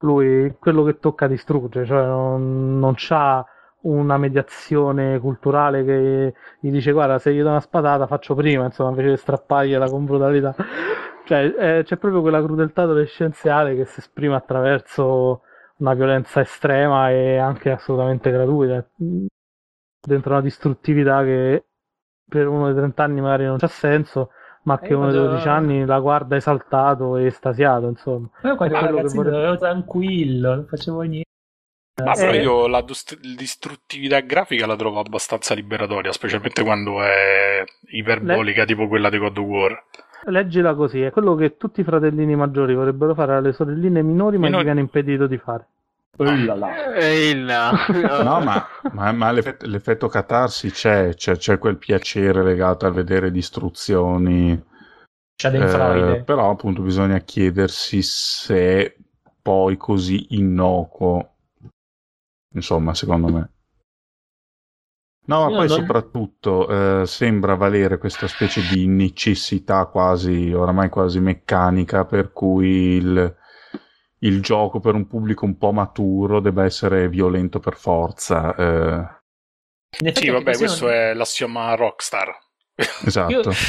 lui 0.00 0.56
quello 0.58 0.82
che 0.82 0.98
tocca 0.98 1.28
distrugge, 1.28 1.84
cioè 1.86 2.04
non, 2.04 2.80
non 2.80 2.94
c'ha 2.96 3.44
una 3.82 4.16
mediazione 4.18 5.18
culturale 5.18 5.84
che 5.84 6.34
gli 6.60 6.70
dice 6.70 6.92
guarda 6.92 7.18
se 7.18 7.32
gli 7.34 7.42
do 7.42 7.48
una 7.48 7.60
spadata 7.60 8.06
faccio 8.06 8.34
prima, 8.34 8.64
insomma, 8.66 8.90
invece 8.90 9.10
di 9.10 9.16
strappargliela 9.16 9.88
con 9.88 10.04
brutalità. 10.04 10.54
Cioè 11.24 11.54
eh, 11.78 11.82
c'è 11.84 11.96
proprio 11.96 12.20
quella 12.20 12.42
crudeltà 12.42 12.82
adolescenziale 12.82 13.74
che 13.76 13.84
si 13.84 14.00
esprime 14.00 14.34
attraverso 14.34 15.42
una 15.78 15.94
violenza 15.94 16.40
estrema 16.40 17.10
e 17.10 17.38
anche 17.38 17.70
assolutamente 17.70 18.30
gratuita, 18.30 18.84
dentro 20.00 20.32
una 20.32 20.40
distruttività 20.42 21.22
che 21.22 21.64
per 22.28 22.46
uno 22.48 22.66
dei 22.66 22.74
30 22.74 23.02
anni 23.04 23.20
magari 23.20 23.44
non 23.44 23.58
c'ha 23.58 23.68
senso, 23.68 24.30
ma 24.64 24.78
che 24.78 24.92
Eh, 24.92 24.94
uno 24.94 25.10
dei 25.10 25.16
vado- 25.18 25.30
12 25.30 25.48
anni 25.48 25.84
la 25.84 25.98
guarda 26.00 26.36
esaltato 26.36 27.16
e 27.16 27.26
estasiato, 27.26 27.88
insomma. 27.88 28.28
Io 28.44 28.56
quando 28.56 28.76
ero 28.76 28.96
che 28.96 29.14
vorrei- 29.14 29.42
ero 29.42 29.56
tranquillo, 29.58 30.54
non 30.54 30.66
facevo 30.66 31.00
niente. 31.02 31.30
Ma 31.94 32.12
però 32.12 32.32
Eh. 32.32 32.40
io 32.40 32.66
la 32.68 32.84
distruttività 33.20 34.20
grafica 34.20 34.66
la 34.66 34.76
trovo 34.76 35.00
abbastanza 35.00 35.54
liberatoria, 35.54 36.12
specialmente 36.12 36.62
quando 36.62 37.02
è 37.02 37.64
iperbolica, 37.90 38.64
tipo 38.64 38.88
quella 38.88 39.10
di 39.10 39.18
God 39.18 39.36
of 39.36 39.44
War. 39.44 39.84
Leggila 40.24 40.74
così, 40.74 41.02
è 41.02 41.10
quello 41.10 41.34
che 41.34 41.56
tutti 41.56 41.80
i 41.80 41.84
fratellini 41.84 42.34
maggiori 42.36 42.74
vorrebbero 42.74 43.12
fare 43.14 43.34
alle 43.34 43.52
sorelline 43.52 44.02
minori, 44.02 44.38
ma 44.38 44.46
Minori. 44.46 44.62
gli 44.62 44.66
viene 44.66 44.80
impedito 44.80 45.26
di 45.26 45.36
fare. 45.36 45.66
Ehi 46.16 47.42
là. 47.42 47.72
No, 48.22 48.40
ma, 48.40 48.66
ma- 48.92 49.12
ma 49.12 49.32
l'effetto, 49.32 49.66
l'effetto 49.66 50.08
catarsi 50.08 50.70
c'è, 50.70 51.14
c'è, 51.14 51.36
c'è 51.36 51.58
quel 51.58 51.76
piacere 51.76 52.42
legato 52.42 52.86
a 52.86 52.90
vedere 52.90 53.30
distruzioni. 53.30 54.62
C'è 55.34 55.52
eh, 55.52 56.22
però 56.22 56.50
appunto 56.50 56.82
bisogna 56.82 57.18
chiedersi 57.18 58.02
se 58.02 58.96
poi 59.40 59.76
così 59.76 60.36
innocuo. 60.36 61.31
Insomma, 62.54 62.94
secondo 62.94 63.28
me. 63.32 63.50
No, 65.24 65.44
ma 65.44 65.50
Io 65.50 65.56
poi 65.56 65.68
non- 65.68 65.78
soprattutto 65.78 67.00
eh, 67.02 67.06
sembra 67.06 67.54
valere 67.54 67.98
questa 67.98 68.26
specie 68.26 68.60
di 68.66 68.86
necessità 68.88 69.86
quasi, 69.86 70.52
oramai 70.52 70.88
quasi 70.88 71.20
meccanica, 71.20 72.04
per 72.04 72.32
cui 72.32 72.96
il, 72.96 73.36
il 74.18 74.42
gioco 74.42 74.80
per 74.80 74.94
un 74.94 75.06
pubblico 75.06 75.44
un 75.44 75.56
po' 75.56 75.70
maturo 75.72 76.40
debba 76.40 76.64
essere 76.64 77.08
violento 77.08 77.60
per 77.60 77.76
forza. 77.76 78.54
eh, 78.56 80.12
Sì, 80.12 80.28
vabbè, 80.28 80.56
questo 80.56 80.86
non- 80.86 80.94
è 80.94 81.14
l'assioma 81.14 81.74
Rockstar. 81.76 82.36
esatto. 83.04 83.30
Io- 83.32 83.42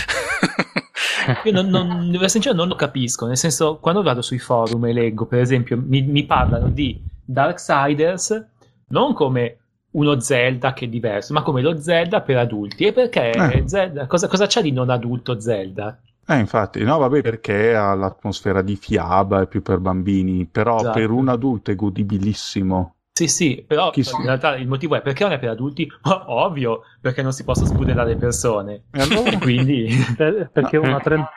Io 1.46 1.52
non, 1.54 1.68
non, 1.68 2.06
devo 2.08 2.16
essere 2.26 2.30
sincero, 2.30 2.56
non 2.56 2.68
lo 2.68 2.76
capisco. 2.76 3.26
Nel 3.28 3.38
senso, 3.38 3.78
quando 3.78 4.02
vado 4.02 4.22
sui 4.22 4.40
forum 4.40 4.86
e 4.86 4.94
leggo, 4.94 5.26
per 5.26 5.40
esempio, 5.40 5.78
mi, 5.78 6.02
mi 6.02 6.26
parlano 6.26 6.68
di 6.68 7.00
Darksiders 7.26 8.53
non 8.90 9.14
come 9.14 9.58
uno 9.92 10.20
Zelda 10.20 10.74
che 10.74 10.86
è 10.86 10.88
diverso, 10.88 11.34
ma 11.34 11.42
come 11.44 11.62
lo 11.62 11.80
Zelda 11.80 12.22
per 12.22 12.38
adulti. 12.38 12.86
E 12.86 12.94
perché 12.94 13.32
Eh. 13.32 13.64
Zelda? 13.68 14.08
Cosa, 14.08 14.28
cosa 14.28 14.46
c'è 14.48 14.62
di 14.62 14.72
non 14.72 14.90
adulto 14.90 15.40
Zelda? 15.40 16.00
Eh, 16.26 16.38
infatti, 16.40 16.82
no, 16.84 16.98
vabbè, 17.00 17.22
perché 17.22 17.76
ha 17.76 17.94
l'atmosfera 17.94 18.62
di 18.62 18.76
fiaba, 18.76 19.42
è 19.42 19.48
più 19.48 19.62
per 19.62 19.80
bambini, 19.80 20.46
però 20.46 20.78
Esatto. 20.78 20.98
per 20.98 21.10
un 21.12 21.28
adulto 21.28 21.72
è 21.72 21.76
godibilissimo. 21.76 22.96
Sì, 23.12 23.28
sì, 23.28 23.64
però 23.68 23.92
Chi 23.92 24.04
si- 24.04 24.16
in 24.16 24.24
realtà 24.24 24.56
il 24.56 24.68
motivo 24.68 24.96
è 24.96 25.02
perché 25.02 25.24
non 25.24 25.34
è 25.34 25.40
per 25.40 25.50
adulti? 25.50 25.88
Ma 26.04 26.24
ovvio, 26.32 26.82
perché 27.00 27.22
non 27.22 27.32
si 27.34 27.44
possono 27.44 27.68
sbudellare 27.68 28.10
le 28.12 28.16
persone. 28.18 28.84
E 28.92 29.02
allora? 29.02 29.38
Quindi... 29.38 29.88
Per- 30.18 30.50
perché 30.52 30.78
uno 30.78 30.96
a 30.96 31.00
30, 31.00 31.30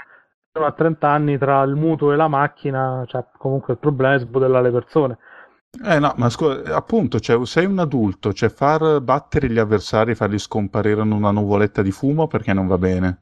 uno 0.54 0.66
a 0.66 0.72
30 0.72 1.10
anni 1.10 1.36
tra 1.36 1.62
il 1.64 1.74
mutuo 1.74 2.12
e 2.12 2.16
la 2.16 2.28
macchina, 2.28 3.04
cioè, 3.06 3.24
comunque 3.36 3.74
il 3.74 3.78
problema 3.80 4.14
è 4.14 4.18
sbudellare 4.20 4.62
le 4.62 4.70
persone. 4.70 5.18
Eh 5.84 5.98
no, 5.98 6.14
ma 6.16 6.30
scusa, 6.30 6.74
appunto, 6.74 7.20
cioè, 7.20 7.44
sei 7.46 7.66
un 7.66 7.78
adulto, 7.78 8.32
cioè 8.32 8.48
far 8.48 9.00
battere 9.00 9.50
gli 9.50 9.58
avversari 9.58 10.14
farli 10.14 10.38
scomparire 10.38 11.02
in 11.02 11.12
una 11.12 11.30
nuvoletta 11.30 11.82
di 11.82 11.90
fumo 11.90 12.26
perché 12.26 12.52
non 12.52 12.66
va 12.66 12.78
bene. 12.78 13.20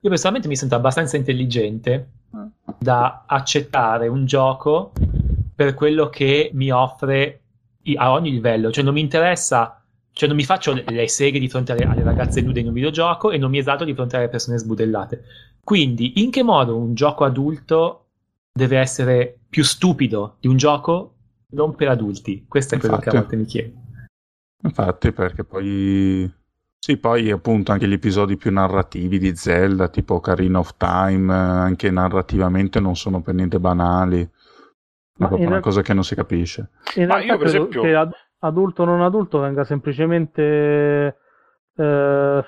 Io 0.00 0.10
personalmente 0.10 0.48
mi 0.48 0.56
sento 0.56 0.74
abbastanza 0.74 1.16
intelligente 1.16 2.10
da 2.78 3.24
accettare 3.26 4.08
un 4.08 4.26
gioco 4.26 4.92
per 5.54 5.72
quello 5.72 6.10
che 6.10 6.50
mi 6.52 6.70
offre 6.70 7.40
a 7.96 8.12
ogni 8.12 8.30
livello. 8.30 8.70
Cioè, 8.70 8.84
non 8.84 8.92
mi 8.92 9.00
interessa, 9.00 9.82
cioè, 10.12 10.28
non 10.28 10.36
mi 10.36 10.44
faccio 10.44 10.74
le, 10.74 10.84
le 10.86 11.08
seghe 11.08 11.38
di 11.38 11.48
fronte 11.48 11.72
alle, 11.72 11.84
alle 11.84 12.02
ragazze 12.02 12.42
nude 12.42 12.60
in 12.60 12.66
un 12.66 12.74
videogioco 12.74 13.30
e 13.30 13.38
non 13.38 13.50
mi 13.50 13.58
esalto 13.58 13.84
di 13.84 13.94
fronte 13.94 14.16
alle 14.16 14.28
persone 14.28 14.58
sbudellate. 14.58 15.24
Quindi, 15.64 16.22
in 16.22 16.30
che 16.30 16.42
modo 16.42 16.76
un 16.76 16.94
gioco 16.94 17.24
adulto 17.24 18.00
deve 18.52 18.78
essere 18.78 19.38
più 19.48 19.64
stupido 19.64 20.36
di 20.40 20.48
un 20.48 20.56
gioco 20.56 21.13
non 21.54 21.74
per 21.74 21.88
adulti? 21.88 22.44
Questo 22.48 22.74
è 22.74 22.78
quello 22.78 22.96
che 22.98 23.08
a 23.08 23.12
Infatti. 23.12 23.16
volte 23.18 23.36
mi 23.36 23.44
chiedo. 23.44 23.76
Infatti, 24.62 25.12
perché 25.12 25.44
poi... 25.44 26.30
Sì, 26.78 26.98
poi 26.98 27.30
appunto 27.30 27.72
anche 27.72 27.88
gli 27.88 27.94
episodi 27.94 28.36
più 28.36 28.52
narrativi 28.52 29.18
di 29.18 29.34
Zelda, 29.34 29.88
tipo 29.88 30.14
Ocarina 30.16 30.58
of 30.58 30.76
Time, 30.76 31.32
eh, 31.32 31.36
anche 31.38 31.90
narrativamente 31.90 32.78
non 32.78 32.94
sono 32.94 33.22
per 33.22 33.32
niente 33.34 33.58
banali. 33.58 34.20
È 34.20 34.28
Ma 35.16 35.28
proprio 35.28 35.46
in 35.46 35.52
una 35.54 35.62
cosa 35.62 35.80
che 35.80 35.94
non 35.94 36.04
si 36.04 36.14
capisce. 36.14 36.68
In 36.96 37.06
Ma 37.06 37.20
io, 37.20 37.38
per 37.38 37.48
credo 37.48 37.68
esempio- 37.68 37.82
che 37.82 37.94
ad- 37.94 38.12
adulto 38.40 38.82
o 38.82 38.84
non 38.84 39.00
adulto 39.00 39.38
venga 39.38 39.64
semplicemente 39.64 41.16
eh, 41.76 42.44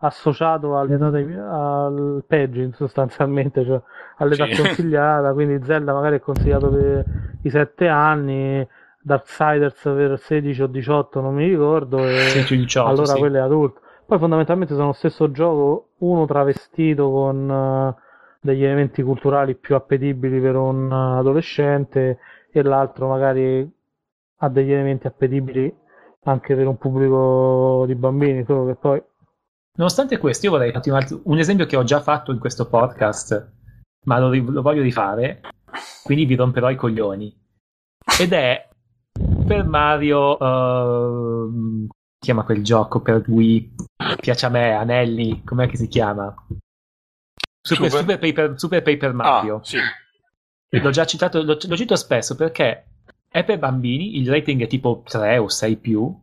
associato 0.00 0.78
all'età 0.78 1.10
dei- 1.10 1.34
al 1.34 2.24
pegging 2.26 2.72
sostanzialmente, 2.74 3.64
cioè 3.64 3.80
all'età 4.18 4.46
Sì. 4.46 4.62
consigliata, 4.62 5.32
quindi 5.32 5.62
Zelda 5.64 5.92
magari 5.92 6.16
è 6.16 6.20
consigliato 6.20 6.70
per 6.70 7.04
i 7.42 7.50
7 7.50 7.88
anni, 7.88 8.66
Darksiders 9.02 9.80
per 9.82 10.18
16 10.18 10.62
o 10.62 10.66
18 10.66 11.20
non 11.20 11.34
mi 11.34 11.48
ricordo, 11.48 11.98
e 12.08 12.28
16-18, 12.30 12.86
allora 12.86 13.12
sì. 13.12 13.18
quello 13.18 13.36
è 13.36 13.40
adulto. 13.40 13.80
Poi 14.06 14.18
fondamentalmente 14.18 14.74
sono 14.74 14.86
lo 14.88 14.92
stesso 14.92 15.30
gioco, 15.30 15.90
uno 15.98 16.26
travestito 16.26 17.10
con 17.10 17.50
eh, 17.50 17.94
degli 18.40 18.64
elementi 18.64 19.02
culturali 19.02 19.54
più 19.54 19.74
appetibili 19.74 20.40
per 20.40 20.56
un 20.56 20.90
eh, 20.90 21.18
adolescente 21.18 22.18
e 22.50 22.62
l'altro 22.62 23.08
magari 23.08 23.70
ha 24.42 24.48
degli 24.48 24.72
elementi 24.72 25.06
appetibili 25.06 25.72
anche 26.24 26.54
per 26.54 26.66
un 26.66 26.76
pubblico 26.76 27.84
di 27.86 27.94
bambini, 27.94 28.44
solo 28.44 28.66
che 28.66 28.74
poi 28.74 29.02
Nonostante 29.78 30.18
questo, 30.18 30.46
io 30.46 30.52
vorrei 30.52 30.72
farti 30.72 30.90
un, 30.90 30.96
altro- 30.96 31.20
un 31.24 31.38
esempio 31.38 31.66
che 31.66 31.76
ho 31.76 31.84
già 31.84 32.00
fatto 32.00 32.32
in 32.32 32.38
questo 32.38 32.68
podcast, 32.68 33.52
ma 34.06 34.18
lo, 34.18 34.32
lo 34.34 34.62
voglio 34.62 34.82
rifare, 34.82 35.40
quindi 36.02 36.24
vi 36.24 36.34
romperò 36.34 36.70
i 36.70 36.76
coglioni. 36.76 37.38
Ed 38.18 38.32
è 38.32 38.68
per 39.46 39.64
Mario, 39.64 40.38
ehm, 40.38 41.88
chiama 42.18 42.44
quel 42.44 42.62
gioco 42.62 43.00
per 43.00 43.24
Wii, 43.26 43.74
piace 44.20 44.46
a 44.46 44.50
me, 44.50 44.72
Anelli, 44.72 45.42
com'è 45.44 45.68
che 45.68 45.76
si 45.76 45.88
chiama? 45.88 46.34
Super, 47.62 47.90
Super? 47.90 48.00
Super 48.00 48.18
Paper, 48.18 48.58
Super 48.58 48.82
Paper 48.82 49.12
Mario. 49.12 49.56
Ah, 49.56 49.64
sì. 49.64 49.78
L'ho 50.72 50.90
già 50.90 51.04
citato, 51.04 51.42
lo, 51.42 51.58
lo 51.60 51.76
cito 51.76 51.96
spesso 51.96 52.36
perché 52.36 52.86
è 53.28 53.44
per 53.44 53.58
bambini, 53.58 54.18
il 54.18 54.28
rating 54.28 54.62
è 54.62 54.66
tipo 54.66 55.02
3 55.04 55.38
o 55.38 55.48
6 55.48 55.76
più 55.76 56.16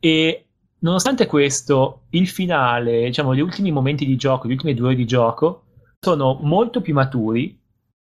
e 0.00 0.49
nonostante 0.80 1.26
questo 1.26 2.02
il 2.10 2.28
finale, 2.28 3.04
diciamo 3.06 3.34
gli 3.34 3.40
ultimi 3.40 3.70
momenti 3.72 4.04
di 4.04 4.16
gioco, 4.16 4.48
gli 4.48 4.52
ultimi 4.52 4.74
due 4.74 4.88
ore 4.88 4.96
di 4.96 5.06
gioco 5.06 5.64
sono 6.00 6.38
molto 6.42 6.80
più 6.80 6.94
maturi 6.94 7.58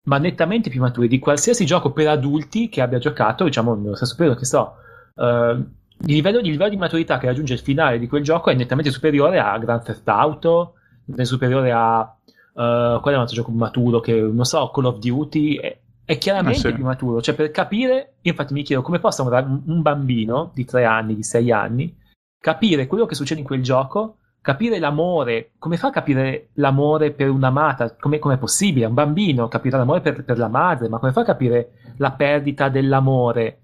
ma 0.03 0.17
nettamente 0.17 0.69
più 0.69 0.81
maturi 0.81 1.07
di 1.07 1.19
qualsiasi 1.19 1.65
gioco 1.65 1.91
per 1.91 2.07
adulti 2.07 2.69
che 2.69 2.81
abbia 2.81 2.97
giocato, 2.97 3.43
diciamo 3.43 3.75
nello 3.75 3.95
stesso 3.95 4.15
periodo 4.15 4.39
che 4.39 4.45
so, 4.45 4.75
eh, 5.15 5.57
il, 6.05 6.13
livello, 6.13 6.39
il 6.39 6.49
livello 6.49 6.69
di 6.71 6.77
maturità 6.77 7.19
che 7.19 7.27
raggiunge 7.27 7.53
il 7.53 7.59
finale 7.59 7.99
di 7.99 8.07
quel 8.07 8.23
gioco 8.23 8.49
è 8.49 8.55
nettamente 8.55 8.89
superiore 8.89 9.39
a 9.39 9.57
Grand 9.59 9.83
Theft 9.83 10.07
Auto, 10.07 10.73
è 11.15 11.23
superiore 11.23 11.71
a 11.71 12.15
Uh, 12.53 12.99
qual 12.99 13.13
è 13.13 13.13
un 13.13 13.21
altro 13.21 13.35
gioco 13.35 13.51
maturo 13.51 14.01
che 14.01 14.13
non 14.13 14.43
so, 14.43 14.71
Call 14.71 14.83
of 14.83 14.97
Duty 14.97 15.55
è, 15.55 15.79
è 16.03 16.17
chiaramente 16.17 16.67
Ah, 16.67 16.71
sì. 16.71 16.73
più 16.73 16.83
maturo. 16.83 17.21
Cioè, 17.21 17.33
per 17.33 17.49
capire, 17.49 18.15
infatti 18.23 18.51
mi 18.51 18.63
chiedo 18.63 18.81
come 18.81 18.99
possa 18.99 19.23
un, 19.23 19.61
un 19.65 19.81
bambino 19.81 20.51
di 20.53 20.65
3 20.65 20.83
anni, 20.83 21.15
di 21.15 21.23
6 21.23 21.49
anni, 21.49 21.95
capire 22.41 22.87
quello 22.87 23.05
che 23.05 23.15
succede 23.15 23.39
in 23.39 23.45
quel 23.45 23.61
gioco, 23.61 24.17
capire 24.41 24.79
l'amore, 24.79 25.51
come 25.59 25.77
fa 25.77 25.87
a 25.89 25.91
capire 25.91 26.49
l'amore 26.53 27.11
per 27.11 27.29
un'amata? 27.29 27.95
Come 27.95 28.17
è 28.19 28.37
possibile? 28.37 28.87
Un 28.87 28.95
bambino 28.95 29.47
capirà 29.47 29.77
l'amore 29.77 30.01
per, 30.01 30.25
per, 30.25 30.37
la 30.37 30.47
madre, 30.47 30.89
ma 30.89 30.97
come 30.97 31.11
fa 31.13 31.21
a 31.21 31.25
capire 31.25 31.93
la 31.97 32.11
perdita 32.11 32.67
dell'amore? 32.67 33.59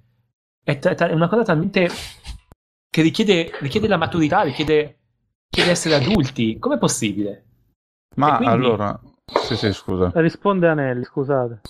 È, 0.63 0.77
t- 0.77 0.87
è 0.87 1.13
una 1.13 1.27
cosa 1.27 1.43
talmente 1.43 1.89
che 2.89 3.01
richiede, 3.01 3.51
richiede 3.59 3.87
la 3.87 3.97
maturità, 3.97 4.41
richiede, 4.41 4.99
richiede 5.49 5.71
essere 5.71 5.95
adulti. 5.95 6.59
Com'è 6.59 6.77
possibile? 6.77 7.45
Ma 8.15 8.37
quindi- 8.37 8.53
allora, 8.53 8.99
sì, 9.25 9.55
sì, 9.55 9.73
scusa. 9.73 10.11
Risponde 10.13 10.67
Anelli, 10.67 11.03
scusate. 11.03 11.61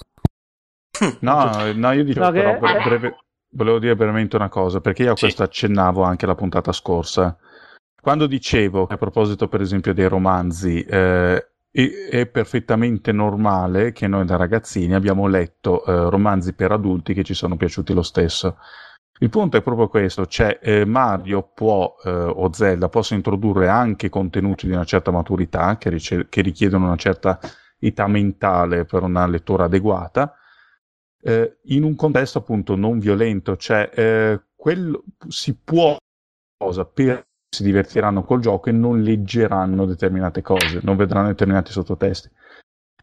No, 1.19 1.71
no, 1.73 1.91
io 1.91 2.03
dicevo 2.03 2.25
No, 2.25 2.31
che- 2.31 2.41
però 2.41 2.59
bre- 2.59 2.83
breve- 2.83 3.17
volevo 3.49 3.79
dire 3.79 3.95
brevemente 3.95 4.35
una 4.35 4.49
cosa, 4.49 4.81
perché 4.81 5.03
io 5.03 5.11
a 5.13 5.15
Sì. 5.15 5.23
questo 5.23 5.43
accennavo 5.43 6.03
anche 6.03 6.25
la 6.25 6.35
puntata 6.35 6.71
scorsa. 6.71 7.37
Quando 8.01 8.27
dicevo 8.27 8.87
a 8.89 8.97
proposito, 8.97 9.47
per 9.47 9.61
esempio, 9.61 9.93
dei 9.93 10.07
romanzi, 10.07 10.81
eh, 10.83 11.47
è, 11.69 11.89
è 12.09 12.25
perfettamente 12.27 13.11
normale 13.11 13.91
che 13.91 14.07
noi 14.07 14.25
da 14.25 14.37
ragazzini 14.37 14.93
abbiamo 14.93 15.27
letto 15.27 15.83
eh, 15.85 16.09
romanzi 16.09 16.53
per 16.53 16.71
adulti 16.71 17.13
che 17.13 17.23
ci 17.23 17.33
sono 17.33 17.57
piaciuti 17.57 17.93
lo 17.93 18.03
stesso. 18.03 18.57
Il 19.19 19.29
punto 19.29 19.57
è 19.57 19.63
proprio 19.63 19.87
questo, 19.87 20.27
cioè 20.27 20.59
eh, 20.61 20.85
Mario 20.85 21.41
può, 21.53 21.95
eh, 22.03 22.09
o 22.09 22.53
Zelda 22.53 22.87
possono 22.87 23.17
introdurre 23.17 23.67
anche 23.67 24.09
contenuti 24.09 24.67
di 24.67 24.73
una 24.73 24.83
certa 24.85 25.09
maturità, 25.11 25.77
che, 25.77 25.89
rice- 25.89 26.27
che 26.29 26.41
richiedono 26.41 26.85
una 26.85 26.95
certa 26.97 27.39
età 27.79 28.07
mentale 28.07 28.85
per 28.85 29.01
una 29.03 29.25
lettura 29.25 29.65
adeguata, 29.65 30.35
eh, 31.27 31.57
in 31.65 31.83
un 31.83 31.95
contesto 31.95 32.37
appunto 32.37 32.75
non 32.77 32.99
violento, 32.99 33.57
cioè 33.57 33.89
eh, 33.93 34.41
quello, 34.55 35.03
si 35.27 35.57
può 35.61 35.97
cosa 36.57 36.85
per 36.85 37.25
si 37.49 37.63
divertiranno 37.63 38.23
col 38.23 38.39
gioco 38.39 38.69
e 38.69 38.71
non 38.71 39.01
leggeranno 39.01 39.85
determinate 39.85 40.41
cose, 40.41 40.79
non 40.83 40.95
vedranno 40.95 41.27
determinati 41.27 41.71
sottotesti. 41.71 42.29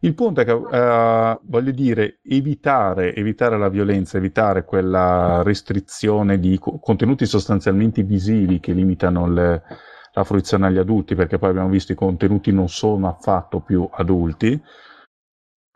Il 0.01 0.13
punto 0.15 0.41
è 0.41 0.45
che, 0.45 0.51
eh, 0.51 1.39
voglio 1.43 1.71
dire, 1.71 2.19
evitare, 2.23 3.15
evitare 3.15 3.57
la 3.57 3.69
violenza, 3.69 4.17
evitare 4.17 4.65
quella 4.65 5.41
restrizione 5.43 6.39
di 6.39 6.57
co- 6.57 6.79
contenuti 6.79 7.25
sostanzialmente 7.25 8.03
visivi 8.03 8.59
che 8.59 8.73
limitano 8.73 9.27
le- 9.27 9.63
la 10.13 10.23
fruizione 10.23 10.67
agli 10.67 10.77
adulti, 10.77 11.15
perché 11.15 11.37
poi 11.37 11.49
abbiamo 11.49 11.69
visto 11.69 11.91
i 11.91 11.95
contenuti 11.95 12.51
non 12.51 12.69
sono 12.69 13.07
affatto 13.07 13.59
più 13.61 13.87
adulti, 13.91 14.61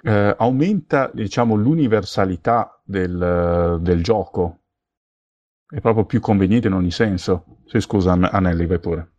eh, 0.02 0.36
aumenta, 0.38 1.10
diciamo, 1.14 1.56
l'universalità 1.56 2.80
del, 2.84 3.78
del 3.82 4.04
gioco. 4.04 4.60
È 5.68 5.80
proprio 5.82 6.06
più 6.06 6.20
conveniente 6.20 6.68
in 6.68 6.74
ogni 6.74 6.91
senso. 6.91 7.58
Sì, 7.66 7.80
scusa, 7.80 8.14
An- 8.14 8.30
Anelli, 8.32 8.66
vai 8.66 8.80
pure. 8.80 9.12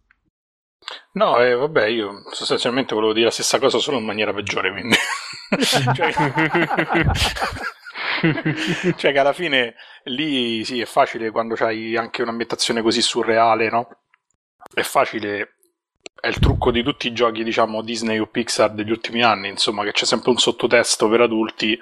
No, 1.12 1.38
eh, 1.38 1.54
vabbè, 1.54 1.86
io 1.86 2.22
sostanzialmente 2.32 2.94
volevo 2.94 3.12
dire 3.12 3.26
la 3.26 3.30
stessa 3.30 3.58
cosa 3.58 3.78
solo 3.78 3.98
in 3.98 4.04
maniera 4.04 4.32
peggiore, 4.32 4.70
quindi... 4.72 4.96
cioè... 5.94 6.12
cioè 8.96 9.12
che 9.12 9.18
alla 9.18 9.32
fine 9.32 9.74
lì 10.04 10.64
sì, 10.64 10.80
è 10.80 10.86
facile 10.86 11.30
quando 11.30 11.54
c'hai 11.54 11.96
anche 11.96 12.22
un'ambientazione 12.22 12.82
così 12.82 13.02
surreale, 13.02 13.68
no? 13.68 13.88
È 14.72 14.82
facile, 14.82 15.56
è 16.20 16.28
il 16.28 16.38
trucco 16.38 16.70
di 16.70 16.82
tutti 16.82 17.06
i 17.06 17.12
giochi, 17.12 17.42
diciamo, 17.42 17.82
Disney 17.82 18.18
o 18.18 18.26
Pixar 18.26 18.72
degli 18.72 18.90
ultimi 18.90 19.22
anni, 19.22 19.48
insomma, 19.48 19.84
che 19.84 19.92
c'è 19.92 20.04
sempre 20.04 20.30
un 20.30 20.38
sottotesto 20.38 21.08
per 21.08 21.22
adulti 21.22 21.78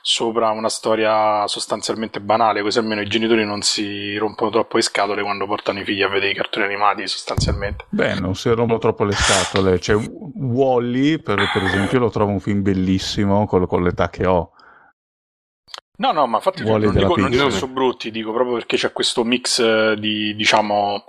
sopra 0.00 0.50
una 0.50 0.68
storia 0.68 1.46
sostanzialmente 1.48 2.20
banale, 2.20 2.62
così 2.62 2.78
almeno 2.78 3.00
i 3.00 3.08
genitori 3.08 3.44
non 3.44 3.62
si 3.62 4.16
rompono 4.16 4.50
troppo 4.50 4.76
le 4.76 4.82
scatole 4.82 5.22
quando 5.22 5.46
portano 5.46 5.80
i 5.80 5.84
figli 5.84 6.02
a 6.02 6.08
vedere 6.08 6.30
i 6.30 6.34
cartoni 6.34 6.64
animati, 6.64 7.06
sostanzialmente. 7.06 7.86
Beh, 7.88 8.14
non 8.14 8.34
si 8.34 8.48
rompono 8.50 8.78
troppo 8.78 9.04
le 9.04 9.12
scatole. 9.12 9.80
Cioè, 9.80 9.96
Wally, 9.96 11.18
per, 11.18 11.50
per 11.52 11.62
esempio, 11.64 11.98
lo 11.98 12.10
trovo 12.10 12.30
un 12.30 12.40
film 12.40 12.62
bellissimo 12.62 13.46
con, 13.46 13.66
con 13.66 13.82
l'età 13.82 14.08
che 14.08 14.26
ho. 14.26 14.52
No, 15.98 16.12
no, 16.12 16.26
ma 16.26 16.36
infatti 16.36 16.62
non 16.62 16.78
dico, 16.78 17.16
non 17.16 17.30
dico 17.30 17.50
sono 17.50 17.72
brutti, 17.72 18.10
dico 18.10 18.30
proprio 18.32 18.54
perché 18.54 18.76
c'è 18.76 18.92
questo 18.92 19.24
mix 19.24 19.58
eh, 19.60 19.96
di, 19.98 20.36
diciamo, 20.36 21.04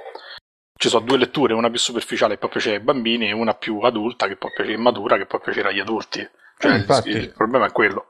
ci 0.78 0.90
sono 0.90 1.06
due 1.06 1.18
letture, 1.18 1.54
una 1.54 1.70
più 1.70 1.80
superficiale 1.80 2.34
che 2.36 2.40
può 2.40 2.50
piacere 2.50 2.78
ai 2.78 2.82
bambini 2.84 3.28
e 3.28 3.34
una 3.34 3.54
più 3.54 3.80
adulta 3.80 4.28
che 4.28 4.36
può 4.38 4.50
piacere 4.56 4.78
matura 4.78 5.18
che 5.18 5.26
può 5.26 5.40
piacere 5.40 5.70
agli 5.70 5.80
adulti. 5.80 6.28
Cioè, 6.60 6.72
Eh, 6.72 6.76
il- 6.76 6.80
infatti. 6.82 7.10
il, 7.10 7.32
problema 7.34 7.66
è 7.68 7.72
quello. 7.72 8.06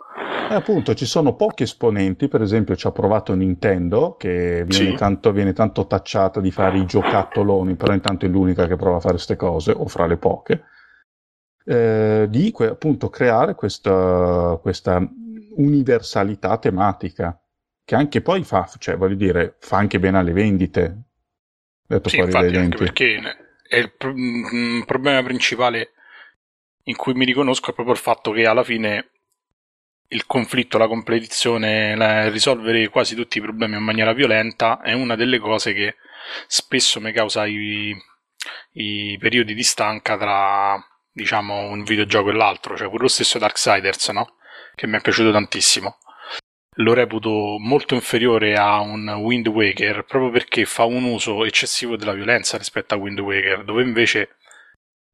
E 0.50 0.54
appunto, 0.54 0.94
ci 0.94 1.06
sono 1.06 1.36
pochi 1.36 1.64
esponenti, 1.64 2.28
per 2.30 2.42
esempio 2.42 2.76
ci 2.78 2.88
ha 2.88 2.92
provato 2.92 3.34
Nintendo, 3.34 4.16
che 4.18 4.64
viene, 4.66 4.92
Sì. 4.92 4.96
tanto, 4.96 5.32
viene 5.34 5.52
tanto 5.54 5.86
tacciata 5.88 6.40
di 6.40 6.52
fare 6.52 6.78
i 6.78 6.86
giocattoloni, 6.86 7.76
però 7.76 7.94
intanto 7.94 8.26
è 8.26 8.30
l'unica 8.30 8.66
che 8.68 8.78
prova 8.78 8.98
a 8.98 9.02
fare 9.02 9.16
queste 9.16 9.36
cose, 9.36 9.72
o 9.72 9.86
fra 9.88 10.06
le 10.06 10.16
poche, 10.18 10.64
eh, 11.66 12.28
di 12.30 12.52
que- 12.52 12.68
appunto 12.70 13.10
creare 13.10 13.56
questa, 13.56 14.58
questa 14.62 15.06
universalità 15.56 16.58
tematica, 16.58 17.38
che 17.84 17.96
anche 17.96 18.22
poi 18.22 18.44
fa, 18.44 18.70
cioè 18.78 18.96
voglio 18.96 19.16
dire, 19.16 19.56
fa 19.60 19.78
anche 19.78 20.00
bene 20.00 20.18
alle 20.20 20.32
vendite, 20.34 21.02
detto 21.96 22.10
Sì, 22.10 22.18
fuori 22.18 22.36
dai 22.36 22.52
infatti, 22.52 22.58
anche 22.58 22.78
perché 22.78 23.20
è 23.68 23.76
il 23.78 23.92
pro- 23.94 24.14
mm, 24.14 24.82
problema 24.84 25.22
principale 25.24 25.92
in 26.84 26.96
cui 26.96 27.14
mi 27.14 27.26
riconosco 27.26 27.72
è 27.72 27.74
proprio 27.74 27.94
il 27.96 28.02
fatto 28.02 28.32
che 28.32 28.46
alla 28.46 28.64
fine 28.64 29.10
il 30.10 30.26
conflitto, 30.26 30.78
la 30.78 30.88
competizione, 30.88 31.96
la- 31.96 32.30
risolvere 32.30 32.88
quasi 32.90 33.16
tutti 33.16 33.38
i 33.40 33.42
problemi 33.42 33.76
in 33.76 33.84
maniera 33.84 34.14
violenta 34.14 34.82
è 34.82 34.94
una 34.94 35.16
delle 35.16 35.40
cose 35.40 35.74
che 35.74 35.96
spesso 36.48 37.00
mi 37.02 37.12
causa 37.12 37.46
i, 37.46 37.96
i 38.74 39.18
periodi 39.20 39.54
di 39.54 39.64
stanca 39.64 40.18
tra 40.18 40.78
diciamo 41.12 41.70
un 41.70 41.84
videogioco 41.84 42.30
e 42.30 42.34
l'altro, 42.34 42.78
cioè 42.78 42.90
pure 42.90 43.04
lo 43.04 43.08
stesso 43.10 43.38
Darksiders, 43.40 44.10
no? 44.10 44.36
Che 44.76 44.88
mi 44.88 44.98
è 44.98 45.02
piaciuto 45.02 45.32
tantissimo. 45.32 45.98
Lo 46.80 46.94
reputo 46.94 47.58
molto 47.58 47.96
inferiore 47.96 48.54
a 48.56 48.80
un 48.80 49.08
Wind 49.10 49.48
Waker 49.48 50.04
proprio 50.06 50.30
perché 50.30 50.66
fa 50.66 50.84
un 50.84 51.06
uso 51.06 51.44
eccessivo 51.44 51.96
della 51.96 52.14
violenza 52.14 52.58
rispetto 52.58 52.94
a 52.94 52.98
Wind 52.98 53.20
Waker, 53.20 53.64
dove 53.64 53.82
invece 53.82 54.36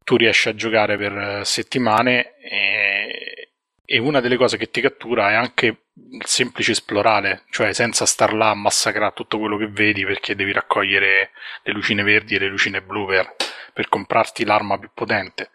tu 0.03 0.18
riesci 0.18 0.49
a 0.49 0.55
giocare 0.55 0.97
per 0.97 1.18
eh, 1.18 1.45
settimane 1.45 2.36
e, 2.38 3.51
e 3.86 3.97
una 3.97 4.20
delle 4.20 4.36
cose 4.36 4.57
che 4.57 4.70
ti 4.70 4.82
cattura 4.82 5.32
è 5.32 5.36
anche 5.36 5.66
il 5.68 6.26
semplice 6.26 6.72
esplorare, 6.72 7.43
cioè 7.49 7.72
senza 7.72 8.05
star 8.05 8.34
là 8.34 8.49
a 8.49 8.55
massacrare 8.55 9.14
tutto 9.14 9.39
quello 9.39 9.55
che 9.55 9.68
vedi 9.68 10.03
perché 10.03 10.36
devi 10.36 10.51
raccogliere 10.51 11.32
le 11.61 11.72
lucine 11.72 12.03
verdi 12.03 12.36
e 12.36 12.39
le 12.39 12.47
lucine 12.47 12.82
blu 12.82 13.05
per, 13.05 13.36
per 13.72 13.88
comprarti 13.88 14.43
l'arma 14.43 14.78
più 14.78 14.89
potente. 14.93 15.51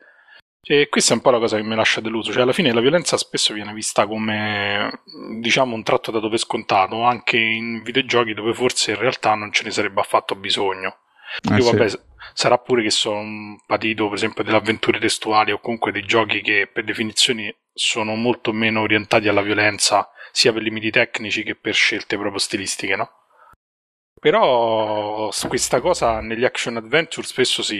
E 0.61 0.88
questa 0.88 1.12
è 1.12 1.16
un 1.16 1.22
po' 1.22 1.30
la 1.30 1.38
cosa 1.38 1.56
che 1.56 1.62
mi 1.62 1.74
lascia 1.74 2.00
deluso, 2.00 2.30
cioè 2.32 2.42
alla 2.42 2.52
fine 2.52 2.72
la 2.72 2.80
violenza 2.80 3.16
spesso 3.16 3.54
viene 3.54 3.72
vista 3.72 4.06
come 4.06 5.00
diciamo 5.40 5.74
un 5.74 5.82
tratto 5.82 6.11
dato 6.11 6.28
per 6.28 6.38
scontato 6.38 7.02
anche 7.02 7.38
in 7.38 7.82
videogiochi 7.82 8.34
dove 8.34 8.52
forse 8.52 8.90
in 8.92 8.98
realtà 8.98 9.34
non 9.34 9.50
ce 9.52 9.64
ne 9.64 9.70
sarebbe 9.70 10.00
affatto 10.00 10.34
bisogno. 10.34 10.98
Eh, 11.50 11.56
Io 11.56 11.62
sì. 11.62 11.76
vabbè, 11.76 11.88
s- 11.88 12.04
sarà 12.34 12.59
pure 12.59 12.82
che 12.82 12.90
sono 12.90 13.62
patito, 13.66 14.06
per 14.09 14.16
esempio, 14.16 14.42
delle 14.44 14.56
avventure 14.56 14.98
testuali 14.98 15.52
o 15.52 15.61
comunque 15.61 15.92
dei 15.92 16.04
giochi 16.04 16.42
che 16.42 16.68
per 16.70 16.84
definizione 16.84 17.56
sono 17.72 18.14
molto 18.14 18.52
meno 18.52 18.80
orientati 18.82 19.28
alla 19.28 19.42
violenza, 19.42 20.11
sia 20.32 20.52
per 20.52 20.62
limiti 20.62 20.90
tecnici 20.90 21.42
che 21.44 21.54
per 21.54 21.74
scelte 21.74 22.16
proprio 22.18 22.38
stilistiche, 22.40 22.96
no? 22.96 23.11
Però 24.20 25.30
questa 25.48 25.80
cosa 25.80 26.20
negli 26.20 26.44
action 26.44 26.76
adventure 26.76 27.26
spesso 27.26 27.62
si, 27.62 27.78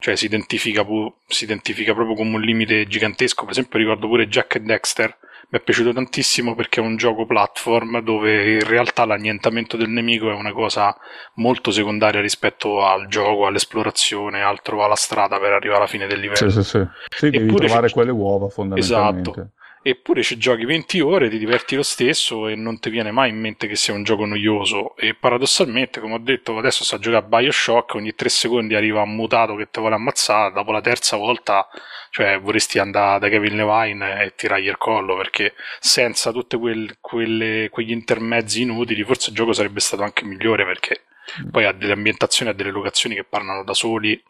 cioè 0.00 0.16
si 0.16 0.24
identifica, 0.24 0.84
pu- 0.84 1.12
si 1.28 1.44
identifica 1.44 1.94
proprio 1.94 2.16
come 2.16 2.34
un 2.34 2.40
limite 2.40 2.86
gigantesco. 2.88 3.42
Per 3.42 3.52
esempio, 3.52 3.78
ricordo 3.78 4.08
pure 4.08 4.26
Jack 4.26 4.56
e 4.56 4.60
Dexter. 4.60 5.16
Mi 5.52 5.58
è 5.58 5.62
piaciuto 5.62 5.92
tantissimo 5.92 6.54
perché 6.54 6.80
è 6.80 6.82
un 6.84 6.96
gioco 6.96 7.26
platform 7.26 8.00
dove 8.02 8.52
in 8.54 8.64
realtà 8.68 9.04
l'annientamento 9.04 9.76
del 9.76 9.88
nemico 9.88 10.30
è 10.30 10.34
una 10.34 10.52
cosa 10.52 10.96
molto 11.34 11.72
secondaria 11.72 12.20
rispetto 12.20 12.84
al 12.84 13.08
gioco, 13.08 13.46
all'esplorazione, 13.46 14.42
al 14.42 14.62
trovare 14.62 14.90
la 14.90 14.94
strada 14.94 15.40
per 15.40 15.52
arrivare 15.52 15.78
alla 15.80 15.88
fine 15.88 16.06
del 16.06 16.20
livello. 16.20 16.50
Sì, 16.50 16.62
sì, 16.62 16.62
sì. 16.62 16.86
Sì, 17.08 17.30
devi 17.30 17.46
Eppure 17.48 17.66
trovare 17.66 17.88
c'è- 17.88 17.92
quelle 17.94 18.12
uova 18.12 18.48
fondamentalmente. 18.48 19.30
Esatto. 19.30 19.50
Eppure 19.82 20.22
ci 20.22 20.36
giochi 20.36 20.66
20 20.66 21.00
ore, 21.00 21.30
ti 21.30 21.38
diverti 21.38 21.74
lo 21.74 21.82
stesso 21.82 22.48
e 22.48 22.54
non 22.54 22.78
ti 22.80 22.90
viene 22.90 23.12
mai 23.12 23.30
in 23.30 23.40
mente 23.40 23.66
che 23.66 23.76
sia 23.76 23.94
un 23.94 24.02
gioco 24.02 24.26
noioso. 24.26 24.94
E 24.94 25.14
paradossalmente, 25.14 26.00
come 26.00 26.14
ho 26.14 26.18
detto, 26.18 26.58
adesso 26.58 26.84
sto 26.84 26.96
a 26.96 26.98
giocare 26.98 27.24
a 27.24 27.26
Bioshock, 27.26 27.94
ogni 27.94 28.14
3 28.14 28.28
secondi 28.28 28.74
arriva 28.74 29.00
un 29.00 29.14
mutato 29.14 29.54
che 29.56 29.70
ti 29.70 29.80
vuole 29.80 29.94
ammazzare, 29.94 30.52
dopo 30.52 30.70
la 30.70 30.82
terza 30.82 31.16
volta, 31.16 31.66
cioè 32.10 32.38
vorresti 32.38 32.78
andare 32.78 33.20
da 33.20 33.28
Kevin 33.30 33.56
Levine 33.56 34.22
e 34.22 34.34
tirargli 34.34 34.68
il 34.68 34.76
collo, 34.76 35.16
perché 35.16 35.54
senza 35.78 36.30
tutti 36.30 36.58
quegli 36.58 37.90
intermezzi 37.90 38.60
inutili, 38.60 39.02
forse 39.02 39.30
il 39.30 39.36
gioco 39.36 39.54
sarebbe 39.54 39.80
stato 39.80 40.02
anche 40.02 40.26
migliore, 40.26 40.66
perché 40.66 41.04
poi 41.50 41.64
ha 41.64 41.72
delle 41.72 41.94
ambientazioni, 41.94 42.50
ha 42.50 42.54
delle 42.54 42.70
locazioni 42.70 43.14
che 43.14 43.24
parlano 43.24 43.64
da 43.64 43.72
soli, 43.72 44.22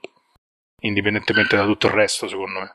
indipendentemente 0.83 1.57
da 1.57 1.65
tutto 1.65 1.89
il 1.89 1.93
resto, 1.93 2.29
secondo 2.29 2.61
me. 2.61 2.75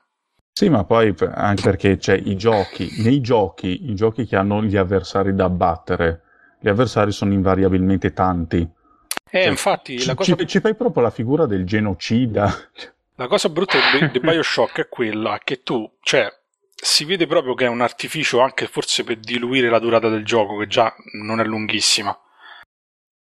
Sì, 0.58 0.70
ma 0.70 0.86
poi 0.86 1.14
anche 1.34 1.64
perché 1.64 1.98
c'è 1.98 2.16
i 2.16 2.38
giochi, 2.38 2.90
nei 3.04 3.20
giochi, 3.20 3.90
i 3.90 3.94
giochi 3.94 4.26
che 4.26 4.38
hanno 4.38 4.64
gli 4.64 4.78
avversari 4.78 5.36
da 5.36 5.44
abbattere, 5.44 6.22
gli 6.62 6.70
avversari 6.70 7.12
sono 7.12 7.34
invariabilmente 7.34 8.14
tanti. 8.14 8.60
Eh, 8.60 9.42
Cioè, 9.42 9.48
infatti, 9.48 10.00
Ci, 10.00 10.16
cosa 10.16 10.36
ci- 10.38 10.48
ci 10.48 10.60
fai 10.62 10.74
proprio 10.76 11.04
la 11.04 11.10
figura 11.10 11.46
del 11.46 11.66
genocida. 11.66 12.50
La 13.18 13.28
cosa 13.28 13.50
brutta 13.50 13.78
di, 13.98 14.12
di 14.12 14.20
Bioshock 14.20 14.80
è 14.80 14.90
quella 14.90 15.40
che 15.44 15.62
tu, 15.64 15.90
cioè, 16.02 16.30
si 16.74 17.04
vede 17.06 17.28
proprio 17.28 17.54
che 17.54 17.66
è 17.66 17.70
un 17.70 17.80
artificio 17.82 18.40
anche 18.40 18.68
forse 18.68 19.04
per 19.06 19.20
diluire 19.20 19.70
la 19.70 19.80
durata 19.80 20.08
del 20.10 20.24
gioco, 20.26 20.58
che 20.58 20.68
già 20.68 20.94
non 21.22 21.40
è 21.42 21.44
lunghissima. 21.46 22.18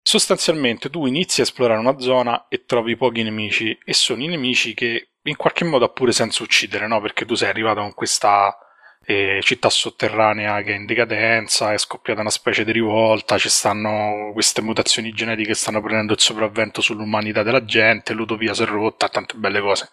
Sostanzialmente 0.02 0.88
tu 0.90 1.06
inizi 1.06 1.40
a 1.40 1.44
esplorare 1.44 1.78
una 1.78 1.98
zona 1.98 2.46
e 2.48 2.64
trovi 2.64 2.96
pochi 2.96 3.22
nemici, 3.22 3.78
e 3.84 3.92
sono 3.92 4.22
i 4.22 4.26
nemici 4.26 4.74
che 4.74 5.10
in 5.28 5.36
qualche 5.36 5.64
modo 5.64 5.84
ha 5.84 5.88
pure 5.88 6.12
senso 6.12 6.42
uccidere, 6.42 6.86
no? 6.86 7.00
Perché 7.00 7.24
tu 7.24 7.34
sei 7.34 7.48
arrivato 7.48 7.80
in 7.80 7.94
questa 7.94 8.56
eh, 9.04 9.40
città 9.42 9.70
sotterranea 9.70 10.62
che 10.62 10.72
è 10.72 10.76
in 10.76 10.86
decadenza, 10.86 11.72
è 11.72 11.78
scoppiata 11.78 12.20
una 12.20 12.30
specie 12.30 12.64
di 12.64 12.72
rivolta, 12.72 13.38
ci 13.38 13.48
stanno 13.48 14.30
queste 14.32 14.62
mutazioni 14.62 15.12
genetiche 15.12 15.48
che 15.48 15.54
stanno 15.54 15.80
prendendo 15.80 16.12
il 16.12 16.20
sopravvento 16.20 16.80
sull'umanità 16.80 17.42
della 17.42 17.64
gente, 17.64 18.12
l'utopia 18.12 18.54
si 18.54 18.62
è 18.62 18.66
rotta, 18.66 19.08
tante 19.08 19.34
belle 19.36 19.60
cose. 19.60 19.90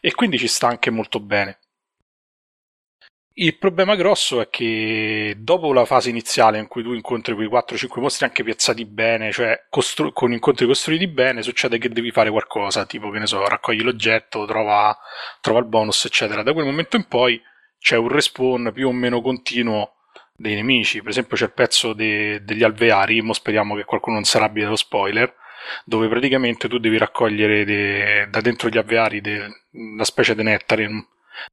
E 0.00 0.12
quindi 0.12 0.38
ci 0.38 0.48
sta 0.48 0.68
anche 0.68 0.90
molto 0.90 1.20
bene. 1.20 1.58
Il 3.36 3.56
problema 3.58 3.96
grosso 3.96 4.40
è 4.40 4.48
che 4.48 5.34
dopo 5.38 5.72
la 5.72 5.84
fase 5.84 6.08
iniziale 6.08 6.58
in 6.58 6.68
cui 6.68 6.82
tu 6.84 6.92
incontri 6.92 7.34
quei 7.34 7.48
4-5 7.48 8.00
mostri 8.00 8.24
anche 8.26 8.44
piazzati 8.44 8.84
bene, 8.84 9.32
cioè 9.32 9.66
costru- 9.70 10.12
con 10.12 10.32
incontri 10.32 10.66
costruiti 10.66 11.08
bene, 11.08 11.42
succede 11.42 11.78
che 11.78 11.88
devi 11.88 12.12
fare 12.12 12.30
qualcosa, 12.30 12.86
tipo 12.86 13.10
che 13.10 13.18
ne 13.18 13.26
so, 13.26 13.44
raccogli 13.46 13.82
l'oggetto, 13.82 14.44
trova, 14.46 14.96
trova 15.40 15.58
il 15.58 15.64
bonus, 15.66 16.04
eccetera. 16.04 16.42
Da 16.44 16.52
quel 16.52 16.64
momento 16.64 16.96
in 16.96 17.06
poi 17.08 17.40
c'è 17.78 17.96
un 17.96 18.08
respawn 18.08 18.70
più 18.72 18.86
o 18.88 18.92
meno 18.92 19.20
continuo 19.20 19.94
dei 20.36 20.54
nemici. 20.54 21.00
Per 21.00 21.10
esempio 21.10 21.36
c'è 21.36 21.44
il 21.46 21.52
pezzo 21.52 21.92
de- 21.92 22.42
degli 22.44 22.62
alveari, 22.62 23.20
mo 23.20 23.32
speriamo 23.32 23.74
che 23.74 23.84
qualcuno 23.84 24.14
non 24.16 24.24
si 24.24 24.36
arrabbi 24.36 24.60
dello 24.60 24.76
spoiler, 24.76 25.34
dove 25.84 26.08
praticamente 26.08 26.68
tu 26.68 26.78
devi 26.78 26.98
raccogliere 26.98 27.64
de- 27.64 28.28
da 28.30 28.40
dentro 28.40 28.68
gli 28.68 28.78
alveari 28.78 29.20
de- 29.20 29.48
una 29.72 30.04
specie 30.04 30.34
di 30.36 30.42
nettare, 30.44 30.88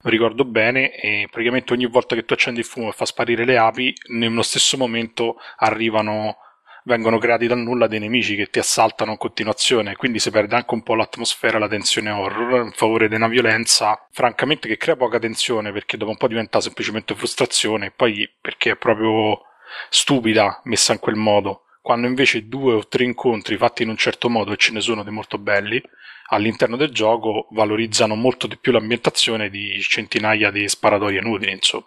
non 0.02 0.12
ricordo 0.12 0.44
bene, 0.44 0.94
e 0.94 1.28
praticamente 1.30 1.72
ogni 1.72 1.86
volta 1.86 2.14
che 2.14 2.24
tu 2.24 2.32
accendi 2.34 2.60
il 2.60 2.66
fumo 2.66 2.88
e 2.88 2.92
fa 2.92 3.04
sparire 3.04 3.44
le 3.44 3.58
api, 3.58 3.94
nello 4.08 4.42
stesso 4.42 4.76
momento 4.76 5.36
arrivano 5.56 6.36
vengono 6.84 7.18
creati 7.18 7.46
dal 7.46 7.58
nulla 7.58 7.86
dei 7.86 8.00
nemici 8.00 8.34
che 8.34 8.46
ti 8.46 8.58
assaltano 8.58 9.12
in 9.12 9.16
continuazione, 9.16 9.96
quindi 9.96 10.18
si 10.18 10.30
perde 10.30 10.56
anche 10.56 10.74
un 10.74 10.82
po' 10.82 10.94
l'atmosfera, 10.94 11.58
la 11.58 11.68
tensione 11.68 12.10
horror 12.10 12.64
in 12.64 12.72
favore 12.72 13.08
di 13.08 13.14
una 13.14 13.28
violenza, 13.28 14.06
francamente 14.10 14.68
che 14.68 14.76
crea 14.76 14.96
poca 14.96 15.18
tensione 15.18 15.72
perché 15.72 15.96
dopo 15.96 16.10
un 16.10 16.16
po' 16.16 16.28
diventa 16.28 16.60
semplicemente 16.60 17.14
frustrazione, 17.14 17.86
e 17.86 17.90
poi 17.92 18.28
perché 18.40 18.72
è 18.72 18.76
proprio 18.76 19.42
stupida 19.88 20.60
messa 20.64 20.92
in 20.92 20.98
quel 20.98 21.16
modo. 21.16 21.66
Quando 21.82 22.06
invece 22.06 22.46
due 22.46 22.74
o 22.74 22.86
tre 22.86 23.02
incontri 23.02 23.56
fatti 23.56 23.82
in 23.82 23.88
un 23.88 23.96
certo 23.96 24.30
modo 24.30 24.52
e 24.52 24.56
ce 24.56 24.72
ne 24.72 24.80
sono 24.80 25.02
di 25.02 25.10
molto 25.10 25.36
belli, 25.36 25.82
all'interno 26.28 26.76
del 26.76 26.90
gioco 26.90 27.48
valorizzano 27.50 28.14
molto 28.14 28.46
di 28.46 28.56
più 28.56 28.70
l'ambientazione 28.70 29.50
di 29.50 29.80
centinaia 29.80 30.52
di 30.52 30.68
sparatorie 30.68 31.18
inutili, 31.18 31.50
insomma. 31.50 31.86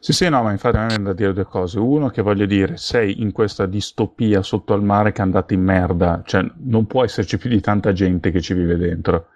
Sì, 0.00 0.12
sì, 0.12 0.28
no, 0.28 0.42
ma 0.42 0.50
infatti 0.50 0.76
me 0.76 0.86
viene 0.88 1.04
da 1.04 1.12
dire 1.12 1.32
due 1.32 1.44
cose. 1.44 1.78
Uno, 1.78 2.08
che 2.08 2.22
voglio 2.22 2.46
dire, 2.46 2.76
sei 2.76 3.20
in 3.20 3.30
questa 3.30 3.66
distopia 3.66 4.42
sotto 4.42 4.74
al 4.74 4.82
mare 4.82 5.12
che 5.12 5.20
è 5.20 5.24
andata 5.24 5.54
in 5.54 5.62
merda, 5.62 6.22
cioè 6.26 6.44
non 6.64 6.86
può 6.86 7.04
esserci 7.04 7.38
più 7.38 7.48
di 7.48 7.60
tanta 7.60 7.92
gente 7.92 8.32
che 8.32 8.40
ci 8.40 8.54
vive 8.54 8.76
dentro. 8.76 9.28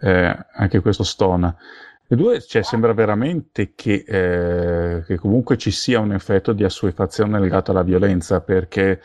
Eh, 0.00 0.46
anche 0.54 0.80
questo 0.80 1.04
stona. 1.04 1.54
E 2.10 2.16
due, 2.16 2.40
cioè, 2.40 2.62
sembra 2.62 2.94
veramente 2.94 3.74
che, 3.74 4.02
eh, 4.06 5.02
che 5.04 5.18
comunque 5.18 5.58
ci 5.58 5.70
sia 5.70 6.00
un 6.00 6.12
effetto 6.12 6.54
di 6.54 6.64
assuefazione 6.64 7.38
legato 7.38 7.70
alla 7.70 7.82
violenza, 7.82 8.40
perché 8.40 9.02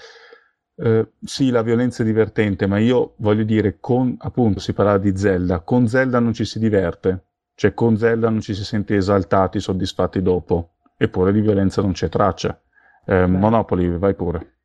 eh, 0.76 1.12
sì, 1.22 1.50
la 1.50 1.62
violenza 1.64 2.02
è 2.02 2.06
divertente, 2.06 2.66
ma 2.66 2.78
io 2.78 3.16
voglio 3.18 3.44
dire, 3.44 3.78
con 3.82 4.16
appunto 4.20 4.62
si 4.62 4.72
parlava 4.72 5.00
di 5.00 5.18
Zelda, 5.18 5.60
con 5.60 5.88
Zelda 5.88 6.20
non 6.20 6.32
ci 6.32 6.46
si 6.46 6.60
diverte. 6.60 7.26
Cioè, 7.56 7.74
con 7.74 7.98
Zelda 7.98 8.30
non 8.30 8.40
ci 8.40 8.54
si 8.54 8.64
sente 8.64 8.96
esaltati, 8.96 9.60
soddisfatti 9.60 10.22
dopo, 10.22 10.76
eppure 10.98 11.34
di 11.34 11.42
violenza 11.42 11.82
non 11.82 11.92
c'è 11.92 12.08
traccia. 12.08 12.58
Eh, 13.06 13.26
Monopoli, 13.26 13.98
vai 13.98 14.16
pure. 14.16 14.60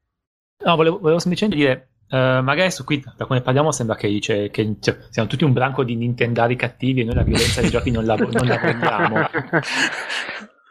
No, 0.65 0.77
volevo, 0.77 0.99
volevo 1.01 1.19
semplicemente 1.19 1.61
dire, 1.61 1.88
eh, 2.11 2.41
magari 2.43 2.71
su 2.71 2.85
qui, 2.85 3.03
da 3.17 3.25
come 3.27 3.41
parliamo, 3.41 3.71
sembra 3.73 3.97
che, 3.97 4.09
dice, 4.09 4.51
che 4.51 4.77
cioè, 4.81 4.97
siamo 5.11 5.29
tutti 5.29 5.45
un 5.45 5.53
branco 5.53 5.85
di 5.85 5.95
nintendari 5.97 6.57
cattivi 6.57 7.01
e 7.01 7.05
noi 7.05 7.15
la 7.15 7.23
violenza 7.23 7.61
dei 7.61 7.71
giochi 7.71 7.91
non 7.91 8.05
la, 8.05 8.15
non 8.17 8.47
la 8.47 8.59
vogliamo. 8.59 9.27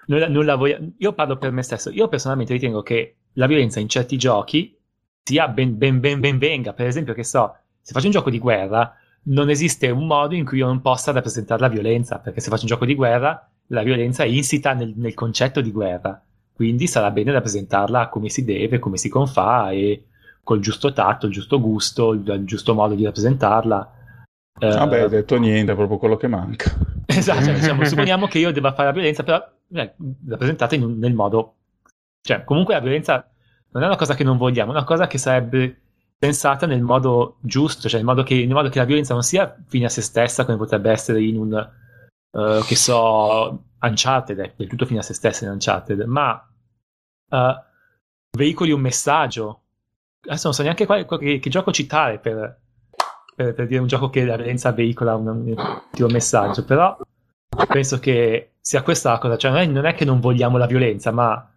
Non 0.08 0.20
la- 0.20 0.30
non 0.30 0.46
la 0.46 0.56
voglio- 0.56 0.80
Io 1.00 1.12
parlo 1.14 1.38
per 1.38 1.52
me 1.52 1.62
stesso. 1.64 1.90
Io 1.90 2.08
personalmente 2.08 2.54
ritengo 2.54 2.82
che 2.82 3.16
la 3.34 3.46
violenza 3.46 3.80
in 3.82 3.90
certi 3.90 4.18
giochi 4.18 4.74
sia 5.22 5.50
ben, 5.50 5.78
ben, 5.78 6.00
ben, 6.00 6.20
ben 6.22 6.38
venga. 6.38 6.72
Per 6.74 6.86
esempio, 6.88 7.14
che 7.14 7.26
so, 7.26 7.58
se 7.82 7.92
faccio 7.92 8.06
un 8.06 8.14
gioco 8.14 8.30
di 8.30 8.40
guerra, 8.40 8.96
non 9.24 9.50
esiste 9.50 9.90
un 9.90 10.08
modo 10.08 10.34
in 10.34 10.46
cui 10.46 10.60
io 10.60 10.66
non 10.66 10.80
possa 10.82 11.12
rappresentare 11.12 11.60
la 11.60 11.68
violenza, 11.68 12.20
perché 12.20 12.40
se 12.40 12.50
faccio 12.50 12.62
un 12.62 12.70
gioco 12.70 12.86
di 12.86 12.96
guerra, 12.96 13.50
la 13.68 13.84
violenza 13.84 14.24
è 14.24 14.28
insita 14.28 14.72
nel, 14.74 14.94
nel 14.96 15.14
concetto 15.14 15.60
di 15.60 15.72
guerra. 15.72 16.22
Quindi 16.54 16.88
sarà 16.88 17.12
bene 17.12 17.34
rappresentarla 17.34 18.08
come 18.08 18.30
si 18.30 18.46
deve, 18.46 18.80
come 18.80 18.96
si 18.98 19.10
confà 19.10 19.72
e 19.72 20.06
col 20.48 20.62
giusto 20.62 20.94
tatto, 20.94 21.26
il 21.26 21.34
giusto 21.34 21.60
gusto, 21.60 22.14
il, 22.14 22.26
il 22.26 22.46
giusto 22.46 22.74
modo 22.74 22.96
di 22.96 23.04
rappresentarla. 23.04 23.92
Eh, 24.58 24.70
Vabbè, 24.70 25.02
hai 25.02 25.10
detto 25.10 25.38
niente, 25.38 25.74
è 25.74 25.76
proprio 25.76 25.98
quello 25.98 26.16
che 26.16 26.28
manca. 26.28 26.74
Esatto, 27.06 27.44
cioè, 27.44 27.54
diciamo, 27.54 27.84
supponiamo 27.86 28.28
che 28.28 28.40
io 28.40 28.52
debba 28.52 28.72
fare 28.72 28.88
la 28.88 28.94
violenza, 28.94 29.24
però 29.24 29.46
eh, 29.74 29.94
rappresentata 30.26 30.76
in 30.76 30.98
nel 31.00 31.14
modo... 31.14 31.56
Cioè, 32.22 32.46
comunque 32.46 32.76
la 32.76 32.80
violenza 32.80 33.30
non 33.72 33.84
è 33.84 33.86
una 33.88 33.98
cosa 33.98 34.14
che 34.14 34.24
non 34.24 34.38
vogliamo, 34.38 34.72
è 34.72 34.76
una 34.76 34.86
cosa 34.86 35.08
che 35.08 35.18
sarebbe 35.18 35.82
pensata 36.18 36.66
nel 36.66 36.82
modo 36.82 37.38
giusto, 37.42 37.90
cioè 37.90 38.00
nel 38.00 38.08
modo 38.08 38.24
che, 38.24 38.36
nel 38.36 38.54
modo 38.54 38.70
che 38.70 38.80
la 38.80 38.86
violenza 38.86 39.14
non 39.14 39.24
sia 39.24 39.54
fine 39.68 39.86
a 39.86 39.90
se 39.90 40.02
stessa, 40.02 40.46
come 40.46 40.58
potrebbe 40.58 40.92
essere 40.92 41.22
in 41.22 41.38
un, 41.38 41.54
eh, 41.54 42.62
che 42.66 42.76
so, 42.76 43.64
Uncharted, 43.82 44.40
è 44.40 44.54
del 44.56 44.68
tutto 44.68 44.86
fine 44.86 45.00
a 45.00 45.04
se 45.04 45.14
stessa 45.14 45.44
in 45.44 45.52
Uncharted, 45.52 46.02
ma 46.04 46.42
eh, 47.32 47.64
veicoli 48.38 48.72
un 48.72 48.82
messaggio. 48.82 49.64
Adesso 50.28 50.48
non 50.48 50.54
so 50.54 50.64
neanche 50.64 50.86
quale, 50.86 51.06
che, 51.06 51.40
che 51.40 51.50
gioco 51.50 51.72
citare 51.72 52.20
per, 52.20 52.60
per, 53.36 53.54
per 53.54 53.68
dire 53.68 53.80
un 53.80 53.88
gioco 53.88 54.10
che 54.10 54.26
la 54.26 54.36
violenza 54.36 54.72
veicola 54.72 55.16
un, 55.16 55.28
un 55.28 56.12
messaggio, 56.12 56.66
però 56.66 56.98
penso 57.68 58.00
che 58.00 58.56
sia 58.60 58.82
questa 58.82 59.12
la 59.12 59.20
cosa, 59.20 59.38
cioè 59.38 59.52
non 59.52 59.60
è, 59.62 59.66
non 59.66 59.86
è 59.86 59.94
che 59.94 60.06
non 60.06 60.20
vogliamo 60.20 60.58
la 60.58 60.66
violenza, 60.66 61.12
ma 61.12 61.50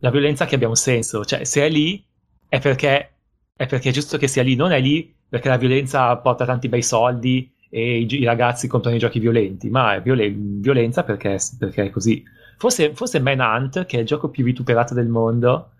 la 0.00 0.10
violenza 0.10 0.44
che 0.46 0.54
abbia 0.54 0.68
un 0.68 0.76
senso, 0.76 1.24
cioè 1.24 1.44
se 1.44 1.66
è 1.66 1.68
lì 1.68 2.04
è 2.48 2.60
perché, 2.60 3.14
è 3.56 3.66
perché 3.66 3.88
è 3.88 3.92
giusto 3.92 4.18
che 4.18 4.28
sia 4.28 4.42
lì, 4.42 4.54
non 4.54 4.70
è 4.72 4.80
lì 4.80 5.12
perché 5.28 5.48
la 5.48 5.56
violenza 5.56 6.16
porta 6.18 6.44
tanti 6.44 6.68
bei 6.68 6.82
soldi 6.82 7.52
e 7.68 7.98
i, 7.98 8.20
i 8.20 8.24
ragazzi 8.24 8.68
comprano 8.68 8.96
i 8.96 9.00
giochi 9.00 9.18
violenti, 9.18 9.68
ma 9.68 9.96
è 9.96 10.02
violen- 10.02 10.60
violenza 10.60 11.02
perché, 11.02 11.38
perché 11.58 11.84
è 11.84 11.90
così. 11.90 12.22
Forse, 12.58 12.94
forse 12.94 13.18
Manhunt, 13.18 13.84
che 13.86 13.96
è 13.96 14.00
il 14.00 14.06
gioco 14.06 14.28
più 14.30 14.44
vituperato 14.44 14.94
del 14.94 15.08
mondo, 15.08 15.72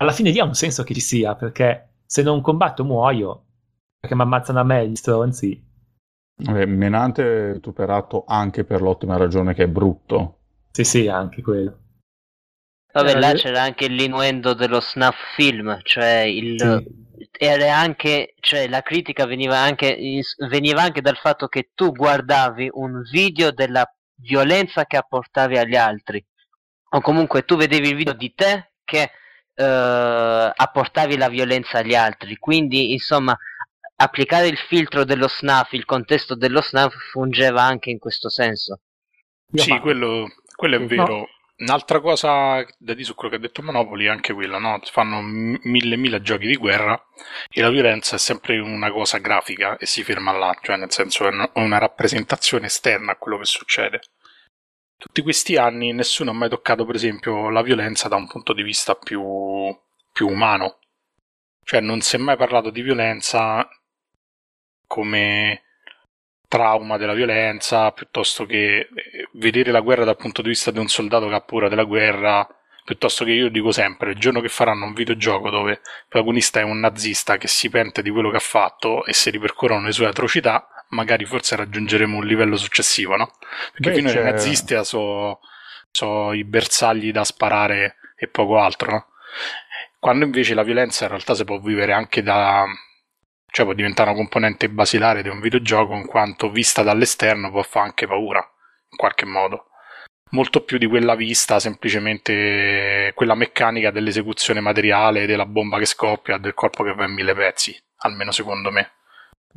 alla 0.00 0.12
fine 0.12 0.30
lì 0.30 0.38
ha 0.38 0.44
un 0.44 0.54
senso 0.54 0.82
che 0.82 0.94
ci 0.94 1.00
sia, 1.00 1.34
perché 1.34 1.96
se 2.06 2.22
non 2.22 2.40
combatto 2.40 2.84
muoio, 2.84 3.44
perché 3.98 4.16
mi 4.16 4.22
ammazzano 4.22 4.60
a 4.60 4.64
me 4.64 4.88
gli 4.88 4.96
stronzi. 4.96 5.68
Vabbè, 6.42 6.64
Menante 6.64 7.50
è 7.50 7.52
vituperato 7.52 8.24
anche 8.26 8.64
per 8.64 8.80
l'ottima 8.80 9.16
ragione 9.16 9.52
che 9.52 9.64
è 9.64 9.68
brutto. 9.68 10.38
Sì, 10.70 10.84
sì, 10.84 11.08
anche 11.08 11.42
quello. 11.42 11.78
Vabbè, 12.92 13.10
Eh, 13.10 13.18
là 13.18 13.30
io- 13.30 13.36
c'era 13.36 13.62
anche 13.62 13.88
l'innuendo 13.88 14.54
dello 14.54 14.80
snuff 14.80 15.16
film, 15.34 15.78
cioè 15.82 16.20
il... 16.20 16.58
Sì. 16.58 17.08
Era 17.32 17.76
anche, 17.76 18.34
cioè 18.40 18.66
la 18.66 18.80
critica 18.80 19.26
veniva 19.26 19.58
anche, 19.58 19.96
veniva 20.48 20.82
anche 20.82 21.02
dal 21.02 21.16
fatto 21.16 21.48
che 21.48 21.70
tu 21.74 21.92
guardavi 21.92 22.70
un 22.72 23.02
video 23.10 23.52
della 23.52 23.84
violenza 24.14 24.86
che 24.86 24.96
apportavi 24.96 25.58
agli 25.58 25.76
altri, 25.76 26.24
o 26.92 27.00
comunque 27.02 27.44
tu 27.44 27.56
vedevi 27.56 27.90
il 27.90 27.96
video 27.96 28.14
di 28.14 28.32
te 28.34 28.72
che 28.84 29.10
eh, 29.60 30.52
apportavi 30.56 31.16
la 31.16 31.28
violenza 31.28 31.78
agli 31.78 31.94
altri, 31.94 32.36
quindi 32.36 32.92
insomma 32.92 33.36
applicare 33.96 34.46
il 34.46 34.56
filtro 34.56 35.04
dello 35.04 35.28
snuff, 35.28 35.72
il 35.72 35.84
contesto 35.84 36.34
dello 36.34 36.62
snuff 36.62 36.94
fungeva 37.10 37.62
anche 37.62 37.90
in 37.90 37.98
questo 37.98 38.30
senso. 38.30 38.80
Io 39.52 39.62
Sì, 39.62 39.78
quello, 39.80 40.26
quello 40.54 40.76
è 40.76 40.86
vero. 40.86 41.28
Un'altra 41.60 42.00
cosa 42.00 42.64
da 42.78 42.94
dire 42.94 43.04
su 43.04 43.14
quello 43.14 43.32
che 43.32 43.36
ha 43.36 43.40
detto 43.40 43.62
Monopoli 43.62 44.06
è 44.06 44.08
anche 44.08 44.32
quella, 44.32 44.56
no? 44.56 44.80
Fanno 44.84 45.20
mille 45.20 45.96
mille 45.96 46.22
giochi 46.22 46.46
di 46.46 46.56
guerra 46.56 46.98
e 47.52 47.60
la 47.60 47.68
violenza 47.68 48.16
è 48.16 48.18
sempre 48.18 48.58
una 48.58 48.90
cosa 48.90 49.18
grafica 49.18 49.76
e 49.76 49.84
si 49.84 50.02
ferma 50.02 50.32
là, 50.32 50.56
cioè 50.62 50.76
nel 50.76 50.90
senso 50.90 51.28
è 51.28 51.50
una 51.52 51.76
rappresentazione 51.76 52.64
esterna 52.64 53.12
a 53.12 53.16
quello 53.16 53.36
che 53.36 53.44
succede. 53.44 54.00
Tutti 55.00 55.22
questi 55.22 55.56
anni 55.56 55.94
nessuno 55.94 56.30
ha 56.30 56.34
mai 56.34 56.50
toccato, 56.50 56.84
per 56.84 56.94
esempio, 56.94 57.48
la 57.48 57.62
violenza 57.62 58.06
da 58.06 58.16
un 58.16 58.26
punto 58.26 58.52
di 58.52 58.62
vista 58.62 58.94
più, 58.94 59.74
più 60.12 60.28
umano. 60.28 60.80
Cioè 61.64 61.80
non 61.80 62.02
si 62.02 62.16
è 62.16 62.18
mai 62.18 62.36
parlato 62.36 62.68
di 62.68 62.82
violenza 62.82 63.66
come 64.86 65.62
trauma 66.46 66.98
della 66.98 67.14
violenza, 67.14 67.92
piuttosto 67.92 68.44
che 68.44 68.76
eh, 68.80 68.88
vedere 69.32 69.70
la 69.70 69.80
guerra 69.80 70.04
dal 70.04 70.16
punto 70.18 70.42
di 70.42 70.48
vista 70.48 70.70
di 70.70 70.78
un 70.78 70.88
soldato 70.88 71.28
che 71.28 71.34
ha 71.34 71.40
paura 71.40 71.70
della 71.70 71.84
guerra, 71.84 72.46
piuttosto 72.84 73.24
che 73.24 73.30
io 73.30 73.48
dico 73.48 73.72
sempre, 73.72 74.10
il 74.10 74.18
giorno 74.18 74.42
che 74.42 74.48
faranno 74.48 74.84
un 74.84 74.92
videogioco 74.92 75.48
dove 75.48 75.70
il 75.72 75.80
protagonista 76.08 76.60
è 76.60 76.64
un 76.64 76.78
nazista 76.78 77.38
che 77.38 77.48
si 77.48 77.70
pente 77.70 78.02
di 78.02 78.10
quello 78.10 78.28
che 78.28 78.36
ha 78.36 78.40
fatto 78.40 79.06
e 79.06 79.14
si 79.14 79.30
ripercorrono 79.30 79.86
le 79.86 79.92
sue 79.92 80.08
atrocità, 80.08 80.68
magari 80.90 81.24
forse 81.24 81.56
raggiungeremo 81.56 82.16
un 82.16 82.26
livello 82.26 82.56
successivo, 82.56 83.16
no? 83.16 83.32
Perché 83.72 83.90
Beh, 83.90 83.96
fino 83.96 84.10
ai 84.10 84.32
nazisti 84.32 84.74
sono 84.84 85.40
so 85.90 86.32
i 86.32 86.44
bersagli 86.44 87.10
da 87.10 87.24
sparare 87.24 87.96
e 88.16 88.28
poco 88.28 88.58
altro, 88.58 88.90
no? 88.90 89.06
Quando 89.98 90.24
invece 90.24 90.54
la 90.54 90.62
violenza 90.62 91.04
in 91.04 91.10
realtà 91.10 91.34
si 91.34 91.44
può 91.44 91.58
vivere 91.58 91.92
anche 91.92 92.22
da... 92.22 92.64
cioè 93.50 93.64
può 93.64 93.74
diventare 93.74 94.10
una 94.10 94.18
componente 94.18 94.68
basilare 94.68 95.22
di 95.22 95.28
un 95.28 95.40
videogioco 95.40 95.94
in 95.94 96.06
quanto 96.06 96.50
vista 96.50 96.82
dall'esterno 96.82 97.50
può 97.50 97.62
fare 97.62 97.86
anche 97.86 98.06
paura, 98.06 98.38
in 98.90 98.96
qualche 98.96 99.26
modo. 99.26 99.66
Molto 100.32 100.62
più 100.62 100.78
di 100.78 100.86
quella 100.86 101.16
vista, 101.16 101.58
semplicemente 101.58 103.12
quella 103.14 103.34
meccanica 103.34 103.90
dell'esecuzione 103.90 104.60
materiale, 104.60 105.26
della 105.26 105.44
bomba 105.44 105.78
che 105.78 105.86
scoppia, 105.86 106.38
del 106.38 106.54
corpo 106.54 106.84
che 106.84 106.94
va 106.94 107.04
in 107.04 107.12
mille 107.12 107.34
pezzi, 107.34 107.76
almeno 107.98 108.30
secondo 108.30 108.70
me. 108.70 108.92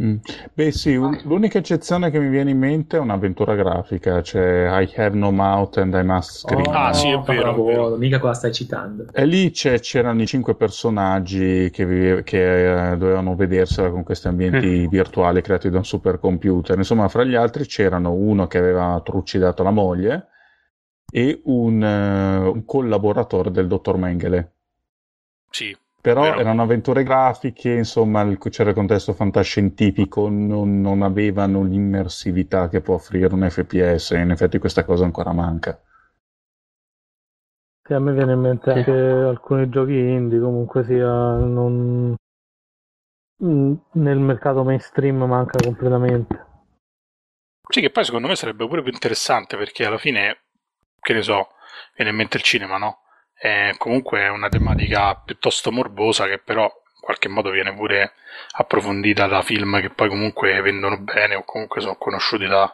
Mm. 0.02 0.16
Beh 0.56 0.72
sì, 0.72 0.96
un- 0.96 1.20
l'unica 1.26 1.60
eccezione 1.60 2.10
che 2.10 2.20
mi 2.20 2.28
viene 2.30 2.50
in 2.50 2.58
mente 2.58 2.98
è 2.98 3.00
un'avventura 3.00 3.54
grafica, 3.54 4.24
cioè 4.24 4.82
I 4.82 4.92
have 4.96 5.16
no 5.16 5.30
mouth 5.32 5.78
and 5.78 5.94
I 5.94 6.04
must 6.04 6.40
scream. 6.40 6.66
Oh, 6.66 6.72
Ah, 6.72 6.94
sì, 6.94 7.10
è 7.10 7.20
vero, 7.20 7.22
è 7.22 7.44
cavolo, 7.44 7.64
vero. 7.66 7.96
Mica 7.98 8.18
cosa 8.18 8.34
stai 8.34 8.52
citando. 8.52 9.06
E 9.14 9.26
lì 9.26 9.52
c'è- 9.52 9.80
c'erano 9.80 10.20
i 10.24 10.26
cinque 10.26 10.56
personaggi 10.56 11.70
che, 11.72 11.86
vive- 11.86 12.24
che, 12.24 12.92
eh, 12.94 12.98
dovevano 12.98 13.36
vedersela 13.36 13.92
con 13.92 14.02
questi 14.04 14.28
ambienti 14.28 14.88
virtuali 14.88 15.42
creati 15.44 15.70
da 15.70 15.78
un 15.78 15.86
supercomputer. 15.86 16.76
Insomma, 16.76 17.08
fra 17.08 17.24
gli 17.24 17.36
altri 17.36 17.66
c'erano 17.68 18.14
uno 18.14 18.48
che 18.48 18.58
aveva 18.58 19.00
trucidato 19.04 19.62
la 19.62 19.70
moglie 19.72 20.28
e 21.12 21.40
un, 21.46 21.84
eh, 21.84 22.38
un 22.48 22.66
collaboratore 22.66 23.52
del 23.52 23.68
dottor 23.68 23.98
Mengele. 23.98 24.54
Sì, 25.52 25.76
Però 26.04 26.22
Vero. 26.22 26.40
erano 26.40 26.62
avventure 26.62 27.02
grafiche, 27.02 27.72
insomma, 27.72 28.22
il- 28.22 28.38
c'era 28.38 28.70
il 28.70 28.76
contesto 28.76 29.14
fantascientifico, 29.14 30.30
non, 30.30 30.82
non 30.82 31.02
avevano 31.02 31.64
l'immersività 31.64 32.70
che 32.70 32.82
può 32.82 32.94
offrire 32.94 33.34
un 33.34 33.50
FPS, 33.50 34.12
e 34.12 34.20
in 34.20 34.30
effetti 34.30 34.60
questa 34.60 34.86
cosa 34.86 35.06
ancora 35.06 35.32
manca. 35.34 35.82
Sì, 37.82 37.94
a 37.94 38.00
me 38.00 38.12
viene 38.12 38.34
in 38.34 38.40
mente 38.42 38.72
Sì. 38.72 38.80
anche 38.80 38.92
alcuni 38.92 39.70
giochi 39.70 39.98
indie, 39.98 40.40
comunque 40.42 40.84
sia 40.84 41.08
non... 41.38 42.14
Mm, 43.44 43.76
nel 43.92 44.18
mercato 44.18 44.64
mainstream 44.64 45.24
manca 45.24 45.60
completamente. 45.62 46.46
Sì, 47.70 47.82
che 47.82 47.90
poi 47.90 48.06
secondo 48.06 48.28
me 48.28 48.36
sarebbe 48.36 48.68
pure 48.68 48.82
più 48.84 48.92
interessante 48.94 49.58
perché 49.58 49.86
alla 49.86 49.98
fine, 49.98 50.46
che 51.02 51.14
ne 51.14 51.22
so, 51.22 51.50
viene 51.96 52.12
in 52.12 52.18
mente 52.18 52.38
il 52.38 52.44
cinema, 52.44 52.78
no? 52.78 53.03
È 53.44 53.74
comunque 53.78 54.30
una 54.30 54.48
tematica 54.48 55.16
piuttosto 55.16 55.70
morbosa 55.70 56.28
che 56.28 56.38
però 56.38 56.64
in 56.64 57.02
qualche 57.02 57.28
modo 57.28 57.50
viene 57.50 57.74
pure 57.74 58.14
approfondita 58.52 59.28
da 59.28 59.42
film 59.42 59.82
che 59.82 59.90
poi 59.90 60.08
comunque 60.08 60.62
vendono 60.62 60.98
bene 61.00 61.36
o 61.36 61.44
comunque 61.44 61.82
sono 61.82 61.98
conosciuti 61.98 62.46
da- 62.46 62.74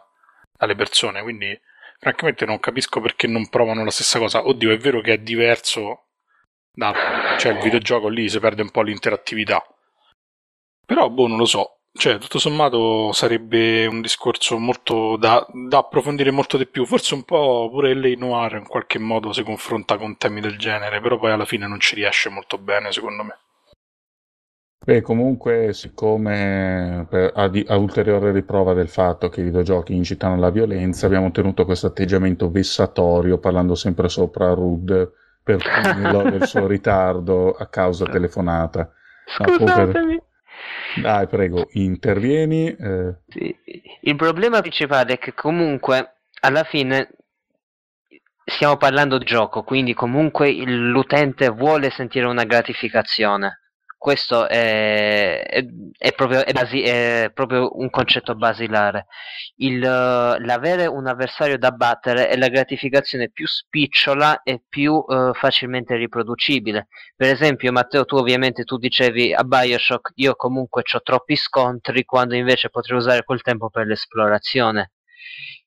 dalle 0.55 0.76
persone. 0.76 1.24
Quindi, 1.24 1.59
francamente, 1.97 2.45
non 2.45 2.59
capisco 2.59 3.01
perché 3.01 3.26
non 3.26 3.49
provano 3.49 3.84
la 3.84 3.89
stessa 3.89 4.20
cosa. 4.20 4.45
Oddio, 4.45 4.70
è 4.70 4.78
vero 4.78 5.01
che 5.01 5.13
è 5.13 5.17
diverso 5.17 6.09
da... 6.72 7.36
cioè 7.39 7.53
il 7.53 7.59
videogioco 7.63 8.07
lì 8.07 8.30
si 8.30 8.39
perde 8.39 8.61
un 8.61 8.70
po' 8.70 8.84
l'interattività. 8.84 9.65
Però, 10.86 11.09
boh, 11.09 11.26
non 11.26 11.38
lo 11.39 11.45
so. 11.45 11.78
Cioè, 11.92 12.18
tutto 12.18 12.40
sommato 12.40 13.12
sarebbe 13.12 13.86
un 13.86 14.02
discorso 14.02 14.58
molto 14.58 15.18
da, 15.18 15.46
da 15.68 15.80
approfondire 15.80 16.32
molto 16.32 16.58
di 16.58 16.66
più. 16.66 16.86
Forse 16.86 17.14
un 17.14 17.24
po' 17.24 17.70
pure 17.72 17.94
L.A. 17.94 18.16
Noir 18.18 18.56
in 18.56 18.68
qualche 18.68 18.98
modo 19.00 19.34
si 19.34 19.44
confronta 19.44 19.98
con 19.98 20.18
temi 20.18 20.42
del 20.42 20.58
genere, 20.58 21.02
però 21.02 21.18
poi 21.20 21.32
alla 21.32 21.46
fine 21.46 21.68
non 21.68 21.80
ci 21.80 21.96
riesce 21.96 22.30
molto 22.30 22.58
bene, 22.58 22.92
secondo 22.92 23.24
me. 23.24 23.38
Beh, 24.82 25.02
comunque, 25.02 25.74
siccome 25.74 27.06
per- 27.10 27.34
a, 27.36 27.48
di- 27.50 27.66
a 27.68 27.76
ulteriore 27.76 28.32
riprova 28.32 28.74
del 28.74 28.88
fatto 28.88 29.28
che 29.30 29.42
i 29.42 29.44
videogiochi 29.44 29.94
incitano 29.94 30.36
alla 30.36 30.50
violenza, 30.50 31.06
abbiamo 31.06 31.32
tenuto 31.32 31.66
questo 31.66 31.88
atteggiamento 31.88 32.50
vessatorio, 32.50 33.40
parlando 33.40 33.76
sempre 33.76 34.08
sopra 34.10 34.54
Rud 34.54 35.12
per 35.44 35.58
punirlo 35.62 36.24
del 36.30 36.46
suo 36.48 36.66
ritardo 36.66 37.52
a 37.52 37.68
causa 37.68 38.06
telefonata. 38.06 38.90
No, 39.40 39.54
Scusatemi. 39.58 40.22
Dai, 40.96 41.28
prego, 41.28 41.68
intervieni. 41.74 42.68
eh, 42.76 43.16
Sì. 43.28 43.56
Il 44.02 44.16
problema 44.16 44.62
principale 44.62 45.14
è 45.14 45.18
che 45.18 45.34
comunque 45.34 46.22
alla 46.42 46.64
fine 46.64 47.10
stiamo 48.46 48.78
parlando 48.78 49.18
di 49.18 49.26
gioco, 49.26 49.64
quindi 49.64 49.94
comunque 49.94 50.52
l'utente 50.66 51.50
vuole 51.50 51.90
sentire 51.92 52.26
una 52.26 52.44
gratificazione. 52.44 53.60
Questo 54.00 54.47
è, 54.47 55.43
è- 55.43 55.66
è 55.97 56.14
proprio, 56.14 56.45
è 56.45 56.54
basi- 56.54 56.84
proprio 57.34 57.78
un 57.78 57.89
concetto 57.89 58.34
basilare. 58.34 59.08
Il, 59.58 59.78
l'avere 59.80 60.86
un 60.86 61.06
avversario 61.06 61.58
da 61.58 61.72
battere 61.72 62.30
è 62.30 62.38
la 62.38 62.47
gratificazione 62.47 63.30
più 63.30 63.45
spicciola 63.45 64.41
e 64.43 64.62
più 64.68 65.04
eh, 65.06 65.32
facilmente 65.34 65.95
riproducibile. 65.97 66.88
Per 67.14 67.30
esempio, 67.30 67.74
Matteo, 67.74 68.06
tu 68.06 68.16
ovviamente 68.16 68.64
tu 68.64 68.78
dicevi 68.78 69.34
a 69.34 69.43
Bioshock 69.43 70.14
io 70.16 70.34
comunque 70.36 70.82
ho 70.89 71.02
troppi 71.02 71.36
scontri 71.36 72.06
quando 72.06 72.36
invece 72.36 72.70
potrei 72.70 72.97
usare 72.97 73.24
quel 73.26 73.41
tempo 73.41 73.70
per 73.70 73.86
l'esplorazione. 73.86 74.91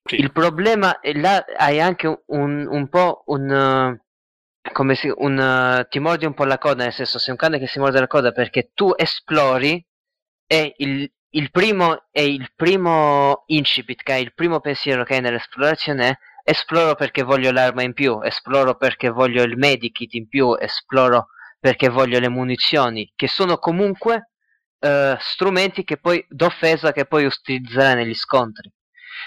Sì. 0.05 0.17
Il 0.17 0.33
problema 0.33 1.01
è 1.01 1.13
là 1.13 1.45
hai 1.59 1.81
anche 1.81 2.23
un, 2.29 2.67
un 2.67 2.89
po' 2.89 3.25
un 3.27 4.01
come 4.73 4.95
si 4.95 5.13
un 5.15 5.39
eh, 5.39 5.87
ti 5.89 5.99
mordi 5.99 6.25
un 6.25 6.35
po' 6.35 6.45
la 6.45 6.59
coda, 6.59 6.85
nel 6.85 6.93
senso 6.93 7.19
sei 7.19 7.33
un 7.33 7.39
cane 7.39 7.59
che 7.59 7.67
si 7.67 7.79
morde 7.79 8.01
la 8.01 8.07
coda 8.07 8.33
perché 8.33 8.71
tu 8.75 8.93
esplori 8.97 9.85
e 10.47 10.75
il, 10.79 11.11
il 11.31 11.51
primo 11.51 12.05
è 12.11 12.21
il 12.21 12.53
primo 12.55 13.45
incipit 13.47 14.03
che 14.03 14.13
hai, 14.13 14.23
il 14.23 14.35
primo 14.35 14.61
pensiero 14.61 15.05
che 15.05 15.15
hai 15.15 15.21
nell'esplorazione 15.21 16.09
è 16.09 16.19
esploro 16.45 16.95
perché 16.95 17.23
voglio 17.23 17.51
l'arma 17.53 17.83
in 17.83 17.93
più, 17.93 18.21
esploro 18.23 18.77
perché 18.77 19.09
voglio 19.11 19.43
il 19.43 19.57
medikit 19.57 20.15
in 20.15 20.29
più, 20.29 20.57
esploro 20.59 21.29
perché 21.59 21.89
voglio 21.89 22.19
le 22.19 22.29
munizioni, 22.29 23.13
che 23.15 23.29
sono 23.29 23.59
comunque 23.59 24.31
eh, 24.81 25.17
strumenti 25.21 25.85
che 25.85 25.97
poi 25.99 26.25
d'offesa 26.29 26.93
che 26.93 27.07
puoi 27.07 27.25
utilizzare 27.25 27.95
negli 27.95 28.15
scontri. 28.15 28.71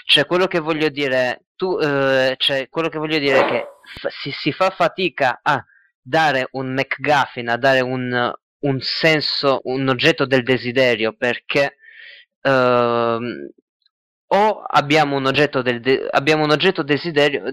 Cioè, 0.04 0.26
quello 0.26 0.46
che 0.46 0.58
voglio 0.60 0.90
dire, 0.90 1.46
tu, 1.56 1.78
eh, 1.78 2.34
cioè, 2.36 2.68
quello 2.68 2.88
che 2.88 2.98
voglio 2.98 3.18
dire 3.18 3.40
è 3.40 3.50
che 3.50 3.66
si, 4.10 4.30
si 4.30 4.52
fa 4.52 4.70
fatica 4.70 5.40
a 5.42 5.64
dare 6.00 6.48
un 6.52 6.72
McGuffin, 6.72 7.48
a 7.48 7.56
dare 7.56 7.80
un, 7.80 8.32
un 8.60 8.80
senso, 8.80 9.60
un 9.64 9.88
oggetto 9.88 10.26
del 10.26 10.42
desiderio, 10.42 11.14
perché 11.16 11.76
ehm, 12.40 13.48
o 14.28 14.62
abbiamo 14.62 15.16
un 15.16 15.26
oggetto 15.26 15.62
del 15.62 15.80
de- 15.80 16.08
abbiamo 16.10 16.44
un 16.44 16.50
oggetto 16.50 16.82
desiderio 16.82 17.44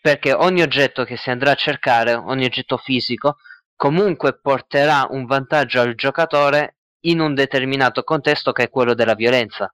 perché 0.00 0.32
ogni 0.32 0.62
oggetto 0.62 1.04
che 1.04 1.16
si 1.16 1.30
andrà 1.30 1.52
a 1.52 1.54
cercare, 1.54 2.14
ogni 2.14 2.44
oggetto 2.44 2.76
fisico, 2.76 3.36
comunque 3.76 4.38
porterà 4.38 5.06
un 5.10 5.24
vantaggio 5.24 5.80
al 5.80 5.94
giocatore 5.94 6.76
in 7.04 7.20
un 7.20 7.34
determinato 7.34 8.02
contesto 8.02 8.52
che 8.52 8.64
è 8.64 8.70
quello 8.70 8.94
della 8.94 9.14
violenza. 9.14 9.72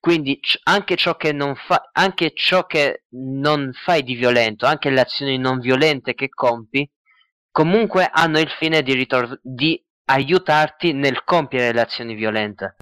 Quindi 0.00 0.40
anche 0.64 0.96
ciò 0.96 1.16
che 1.16 1.32
non 1.32 1.54
fa, 1.54 1.90
anche 1.92 2.32
ciò 2.34 2.66
che 2.66 3.04
non 3.10 3.72
fai 3.72 4.02
di 4.02 4.14
violento, 4.14 4.66
anche 4.66 4.90
le 4.90 5.00
azioni 5.00 5.38
non 5.38 5.58
violente 5.58 6.14
che 6.14 6.28
compi, 6.28 6.88
comunque 7.50 8.08
hanno 8.10 8.38
il 8.38 8.48
fine 8.50 8.82
di, 8.82 9.06
di 9.42 9.84
aiutarti 10.06 10.92
nel 10.92 11.24
compiere 11.24 11.72
le 11.72 11.80
azioni 11.80 12.14
violente. 12.14 12.76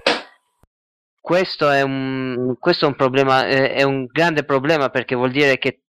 Questo 1.19 1.69
è 1.69 1.81
un, 1.81 2.55
questo 2.59 2.85
è 2.85 2.87
un 2.87 2.95
problema, 2.95 3.47
è 3.47 3.83
un 3.83 4.05
grande 4.05 4.45
problema 4.45 4.89
perché 4.89 5.13
vuol 5.13 5.31
dire 5.31 5.57
che 5.57 5.81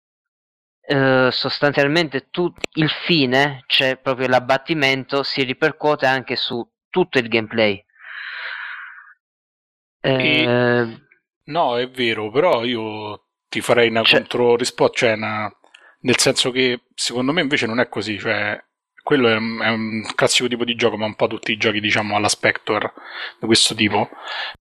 eh, 0.80 1.28
sostanzialmente 1.30 2.28
tu, 2.30 2.52
il 2.72 2.88
fine, 2.88 3.62
cioè 3.66 3.98
proprio 3.98 4.26
l'abbattimento, 4.26 5.22
si 5.22 5.42
ripercuote 5.44 6.06
anche 6.06 6.34
su 6.34 6.66
tutto 6.88 7.18
il 7.18 7.28
gameplay. 7.28 7.84
Eh, 10.00 11.07
no, 11.48 11.78
è 11.78 11.88
vero, 11.88 12.30
però 12.30 12.64
io 12.64 13.26
ti 13.48 13.60
farei 13.60 13.88
una 13.88 14.02
cioè, 14.02 14.20
controrisposta, 14.20 14.96
cioè 14.96 15.12
una, 15.12 15.50
nel 16.00 16.18
senso 16.18 16.50
che 16.50 16.82
secondo 16.94 17.32
me 17.32 17.40
invece 17.42 17.66
non 17.66 17.80
è 17.80 17.88
così, 17.88 18.18
cioè 18.18 18.62
quello 19.02 19.28
è 19.28 19.36
un, 19.36 19.60
è 19.62 19.68
un, 19.68 20.06
classico 20.14 20.48
tipo 20.48 20.64
di 20.64 20.74
gioco, 20.74 20.96
ma 20.96 21.06
un 21.06 21.14
po' 21.14 21.28
tutti 21.28 21.52
i 21.52 21.56
giochi, 21.56 21.80
diciamo, 21.80 22.16
alla 22.16 22.28
Spectre 22.28 22.92
di 23.40 23.46
questo 23.46 23.74
tipo. 23.74 24.10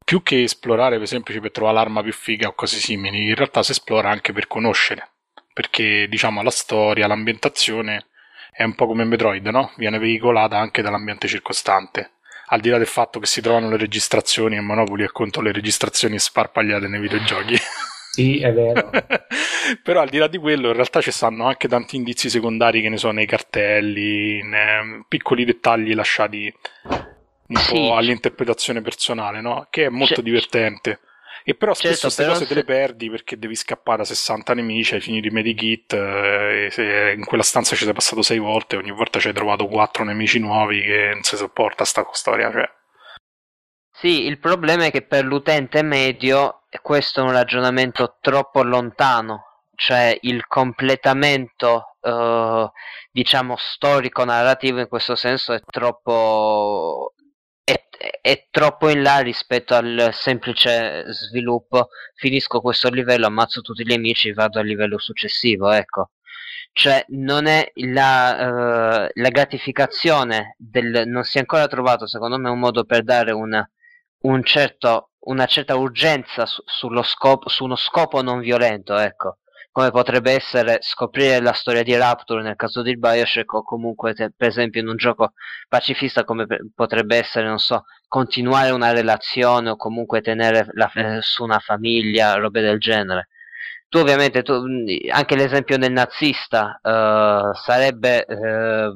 Più 0.04 0.24
che 0.24 0.44
esplorare, 0.44 0.96
per 0.96 1.04
esempio, 1.04 1.40
per 1.42 1.52
trovare 1.52 1.76
l'arma 1.76 2.02
più 2.02 2.14
figa 2.14 2.48
o 2.48 2.54
cose 2.54 2.78
simili, 2.78 3.28
in 3.28 3.36
realtà 3.36 3.62
si 3.64 3.72
esplora 3.72 4.10
anche 4.10 4.32
per 4.32 4.48
conoscere 4.48 5.12
perché 5.58 6.08
diciamo 6.08 6.44
la 6.44 6.52
storia, 6.52 7.08
l'ambientazione 7.08 8.10
è 8.52 8.62
un 8.62 8.76
po' 8.76 8.86
come 8.86 9.06
Metroid, 9.06 9.48
no? 9.48 9.72
Viene 9.78 9.98
veicolata 9.98 10.60
anche 10.60 10.84
dall'ambiente 10.84 11.28
circostante. 11.28 12.17
Al 12.50 12.62
di 12.62 12.70
là 12.70 12.78
del 12.78 12.88
fatto 12.88 13.20
che 13.20 13.26
si 13.26 13.42
trovano 13.42 13.70
le 13.70 13.78
registrazioni 13.78 14.56
e 14.56 14.62
Monopoli 14.62 15.04
è 15.04 15.08
contro 15.08 15.42
le 15.42 15.52
registrazioni 15.52 16.18
sparpagliate 16.18 16.88
nei 16.88 17.00
videogiochi. 17.00 17.58
Sì, 18.18 18.40
è 18.40 18.52
vero. 18.52 18.90
Però 19.84 20.02
al 20.02 20.10
di 20.10 20.18
là 20.18 20.28
di 20.28 20.38
quello, 20.38 20.70
in 20.70 20.74
realtà 20.74 21.02
ci 21.02 21.12
stanno 21.12 21.46
anche 21.46 21.68
tanti 21.68 21.98
indizi 21.98 22.30
secondari 22.30 22.82
che 22.82 22.90
ne 22.90 22.98
so 22.98 23.12
nei 23.12 23.26
cartelli, 23.26 24.40
in, 24.40 24.54
eh, 24.54 25.06
piccoli 25.08 25.46
dettagli 25.46 25.94
lasciati 25.94 26.52
un 27.48 27.56
sì. 27.58 27.74
po' 27.74 27.96
all'interpretazione 27.96 28.82
personale, 28.82 29.42
no? 29.42 29.68
Che 29.70 29.86
è 29.86 29.90
molto 29.90 30.22
C- 30.22 30.24
divertente. 30.24 31.00
E 31.50 31.56
però 31.56 31.74
spesso 31.74 31.94
certo, 31.94 32.08
queste 32.08 32.26
cose 32.26 32.40
se... 32.40 32.48
te 32.48 32.54
le 32.56 32.64
perdi 32.66 33.10
perché 33.10 33.40
devi 33.40 33.56
scappare 33.56 34.00
da 34.00 34.04
60 34.04 34.54
nemici, 34.54 34.96
hai 34.96 35.00
finito 35.00 35.28
i 35.28 35.32
medikit, 35.32 35.94
eh, 35.94 36.70
e 36.76 37.14
in 37.14 37.24
quella 37.24 37.42
stanza 37.42 37.74
ci 37.74 37.86
sei 37.86 37.94
passato 37.94 38.22
6 38.22 38.38
volte, 38.38 38.76
ogni 38.76 38.92
volta 38.92 39.18
ci 39.18 39.30
hai 39.30 39.34
trovato 39.34 39.66
4 39.66 40.04
nemici 40.04 40.40
nuovi 40.40 40.82
che 40.82 41.12
non 41.14 41.24
si 41.24 41.38
sopporta 41.38 41.86
sta 41.86 42.06
storia. 42.12 42.52
Cioè. 42.52 42.70
Sì, 43.94 44.26
il 44.26 44.40
problema 44.40 44.88
è 44.88 44.92
che 44.92 45.04
per 45.04 45.24
l'utente 45.24 45.84
medio 45.84 46.64
questo 46.82 47.22
è 47.22 47.24
un 47.24 47.32
ragionamento 47.32 48.18
troppo 48.20 48.62
lontano, 48.62 49.62
cioè 49.74 50.18
il 50.24 50.48
completamento 50.48 51.96
eh, 52.02 52.70
diciamo 53.10 53.56
storico 53.58 54.26
narrativo 54.26 54.82
in 54.82 54.90
questo 54.90 55.16
senso 55.16 55.54
è 55.54 55.62
troppo 55.66 57.14
è, 58.22 58.48
troppo 58.50 58.90
in 58.90 59.02
là 59.02 59.20
rispetto 59.20 59.76
al 59.76 60.10
semplice 60.14 61.06
sviluppo. 61.08 61.90
Finisco 62.16 62.62
questo 62.62 62.90
livello, 62.90 63.28
ammazzo 63.28 63.62
tutti 63.62 63.86
gli 63.86 63.94
amici, 63.94 64.34
vado 64.34 64.60
al 64.60 64.66
livello 64.66 64.98
successivo, 65.00 65.72
ecco. 65.72 66.12
Cioè, 66.72 67.06
non 67.10 67.48
è 67.48 67.72
la, 67.76 69.08
uh, 69.08 69.10
la 69.14 69.30
gratificazione 69.30 70.56
del. 70.58 71.04
Non 71.08 71.24
si 71.24 71.38
è 71.38 71.40
ancora 71.40 71.68
trovato, 71.68 72.06
secondo 72.08 72.38
me, 72.38 72.50
un 72.50 72.60
modo 72.60 72.84
per 72.86 73.04
dare 73.04 73.32
una, 73.32 73.68
un 74.24 74.44
certo, 74.44 75.12
una 75.20 75.46
certa 75.46 75.76
urgenza 75.76 76.46
su, 76.46 77.02
scopo, 77.04 77.50
su 77.50 77.64
uno 77.64 77.76
scopo 77.76 78.22
non 78.22 78.40
violento, 78.40 78.96
ecco 78.98 79.40
come 79.78 79.92
potrebbe 79.92 80.32
essere 80.32 80.80
scoprire 80.82 81.40
la 81.40 81.54
storia 81.54 81.84
di 81.84 81.96
Rapture 81.96 82.42
nel 82.42 82.56
caso 82.56 82.82
di 82.82 82.98
Bioshock 82.98 83.54
o 83.54 83.62
comunque 83.62 84.16
te, 84.16 84.32
per 84.36 84.48
esempio 84.48 84.82
in 84.82 84.88
un 84.88 84.96
gioco 84.96 85.34
pacifista 85.70 86.24
come 86.24 86.48
per, 86.48 86.66
potrebbe 86.74 87.16
essere, 87.16 87.46
non 87.46 87.60
so, 87.60 87.86
continuare 88.08 88.72
una 88.72 88.92
relazione 88.92 89.70
o 89.70 89.76
comunque 89.76 90.22
tenere 90.22 90.66
la, 90.72 90.92
eh, 90.96 91.22
su 91.22 91.44
una 91.44 91.60
famiglia, 91.60 92.34
robe 92.38 92.62
del 92.62 92.80
genere. 92.80 93.28
Tu 93.88 94.00
ovviamente, 94.00 94.42
tu, 94.42 94.64
anche 95.12 95.36
l'esempio 95.36 95.78
del 95.78 95.92
nazista 95.92 96.80
uh, 96.82 97.54
sarebbe, 97.54 98.26
uh, 98.28 98.96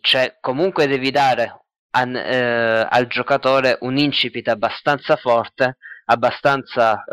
cioè 0.00 0.36
comunque 0.40 0.86
devi 0.86 1.10
dare 1.10 1.64
an, 1.90 2.14
uh, 2.14 2.86
al 2.88 3.06
giocatore 3.08 3.78
un 3.80 3.98
incipit 3.98 4.46
abbastanza 4.46 5.16
forte, 5.16 5.76
abbastanza 6.04 7.04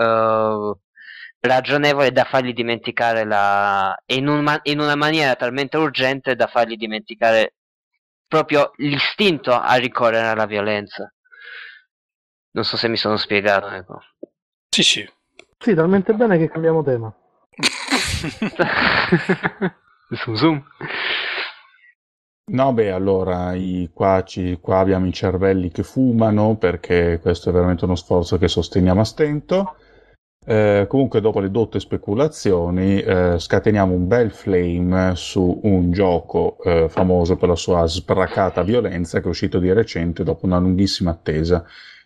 ragionevole 1.48 2.12
da 2.12 2.24
fargli 2.24 2.54
dimenticare 2.54 3.26
la 3.26 3.96
in, 4.08 4.28
un, 4.28 4.60
in 4.64 4.80
una 4.80 4.96
maniera 4.96 5.36
talmente 5.36 5.78
urgente 5.78 6.36
da 6.36 6.48
fargli 6.48 6.76
dimenticare 6.76 7.56
proprio 8.28 8.72
l'istinto 8.78 9.54
a 9.54 9.76
ricorrere 9.76 10.28
alla 10.28 10.46
violenza. 10.46 11.12
Non 12.52 12.64
so 12.64 12.78
se 12.78 12.88
mi 12.88 12.98
sono 12.98 13.18
spiegato. 13.18 13.70
Ecco. 13.70 14.00
Sì, 14.70 14.84
sì. 14.84 15.10
Sì, 15.60 15.74
talmente 15.74 16.14
bene 16.14 16.38
che 16.38 16.50
cambiamo 16.50 16.84
tema. 16.84 17.14
zoom 20.10 20.36
zoom. 20.36 20.64
No, 22.50 22.72
beh, 22.72 22.92
allora 22.92 23.54
i, 23.56 23.90
qua, 23.94 24.24
ci, 24.24 24.58
qua 24.62 24.80
abbiamo 24.80 25.06
i 25.06 25.12
cervelli 25.12 25.70
che 25.70 25.84
fumano 25.84 26.56
perché 26.56 27.20
questo 27.22 27.50
è 27.50 27.52
veramente 27.52 27.84
uno 27.84 27.96
sforzo 27.96 28.38
che 28.38 28.48
sosteniamo 28.48 29.02
a 29.02 29.06
stento. 29.06 29.76
Eh, 30.50 30.86
comunque, 30.88 31.20
dopo 31.20 31.42
le 31.42 31.52
dotte 31.52 31.78
speculazioni, 31.78 33.02
eh, 33.02 33.36
scateniamo 33.38 33.94
un 33.94 34.08
bel 34.08 34.32
flame 34.32 35.12
su 35.16 35.60
un 35.64 35.92
gioco 35.92 36.58
eh, 36.64 36.88
famoso 36.88 37.36
per 37.36 37.50
la 37.50 37.56
sua 37.58 37.86
sbracata 37.86 38.64
violenza 38.64 39.20
che 39.20 39.26
è 39.26 39.30
uscito 39.30 39.60
di 39.60 39.74
recente 39.74 40.24
dopo 40.24 40.46
una 40.46 40.58
lunghissima 40.58 41.12
attesa. 41.12 41.66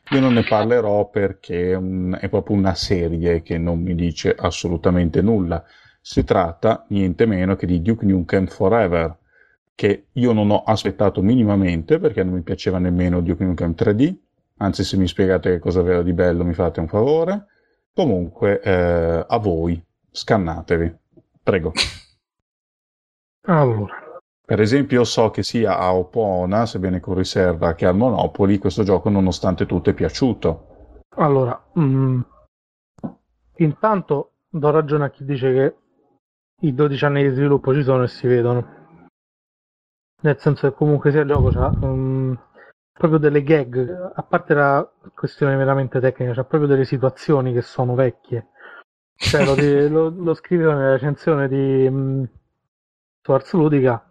Io 0.09 0.19
non 0.19 0.34
ne 0.34 0.41
parlerò 0.41 1.07
perché 1.07 1.76
um, 1.76 2.15
è 2.15 2.30
proprio 2.30 2.57
una 2.57 2.73
serie 2.73 3.43
che 3.43 3.59
non 3.59 3.80
mi 3.80 3.93
dice 3.93 4.34
assolutamente 4.35 5.22
nulla. 5.22 5.63
Si 6.01 6.23
tratta 6.23 6.85
niente 6.89 7.27
meno 7.27 7.55
che 7.55 7.68
di 7.68 7.80
Duke 7.84 8.05
Nukem 8.07 8.47
Forever, 8.47 9.18
che 9.76 10.05
io 10.13 10.34
non 10.34 10.49
ho 10.49 10.63
aspettato 10.63 11.22
minimamente 11.22 11.99
perché 11.99 12.23
non 12.23 12.34
mi 12.34 12.41
piaceva 12.41 12.80
nemmeno 12.80 13.22
Duke 13.22 13.43
Nukem 13.43 13.76
3D. 13.77 14.15
Anzi, 14.57 14.84
se 14.84 14.97
mi 14.97 15.07
spiegate 15.07 15.51
che 15.51 15.59
cosa 15.59 15.80
aveva 15.80 16.01
di 16.01 16.13
bello, 16.13 16.43
mi 16.43 16.53
fate 16.55 16.80
un 16.80 16.88
favore. 16.88 17.45
Comunque, 17.93 18.61
eh, 18.61 19.26
a 19.27 19.38
voi, 19.38 19.81
scannatevi. 20.11 20.95
Prego. 21.43 21.72
Allora. 23.45 23.95
Per 24.45 24.61
esempio, 24.61 25.03
so 25.03 25.31
che 25.31 25.43
sia 25.43 25.77
a 25.77 25.95
Opona, 25.95 26.65
sebbene 26.65 26.99
con 26.99 27.15
riserva, 27.15 27.73
che 27.73 27.85
al 27.85 27.95
Monopoli, 27.95 28.57
questo 28.59 28.84
gioco 28.84 29.09
nonostante 29.09 29.65
tutto 29.65 29.89
è 29.89 29.93
piaciuto. 29.93 30.99
Allora, 31.15 31.59
mh, 31.73 31.81
mm, 31.81 32.22
intanto 33.55 34.31
do 34.49 34.69
ragione 34.69 35.05
a 35.05 35.09
chi 35.09 35.23
dice 35.23 35.53
che 35.53 35.76
i 36.68 36.73
12 36.73 37.05
anni 37.05 37.23
di 37.23 37.34
sviluppo 37.34 37.73
ci 37.73 37.81
sono 37.81 38.03
e 38.03 38.07
si 38.07 38.27
vedono. 38.27 38.80
Nel 40.22 40.38
senso 40.38 40.69
che 40.69 40.76
comunque 40.76 41.11
sia 41.11 41.22
il 41.22 41.27
gioco 41.27 41.49
c'ha 41.49 41.72
um, 41.81 42.38
proprio 42.93 43.19
delle 43.19 43.43
gag, 43.43 44.11
a 44.13 44.23
parte 44.23 44.53
la 44.53 44.91
questione 45.13 45.55
veramente 45.55 45.99
tecnica, 45.99 46.34
c'è 46.34 46.45
proprio 46.45 46.68
delle 46.68 46.85
situazioni 46.85 47.53
che 47.53 47.61
sono 47.61 47.95
vecchie. 47.95 48.49
Cioè, 49.15 49.45
lo, 49.45 49.55
lo, 49.89 50.09
lo 50.09 50.34
scrivevo 50.34 50.73
nella 50.73 50.91
recensione 50.93 51.47
di 51.47 52.30
su 53.23 53.31
Ars 53.31 53.53
Ludica 53.53 54.03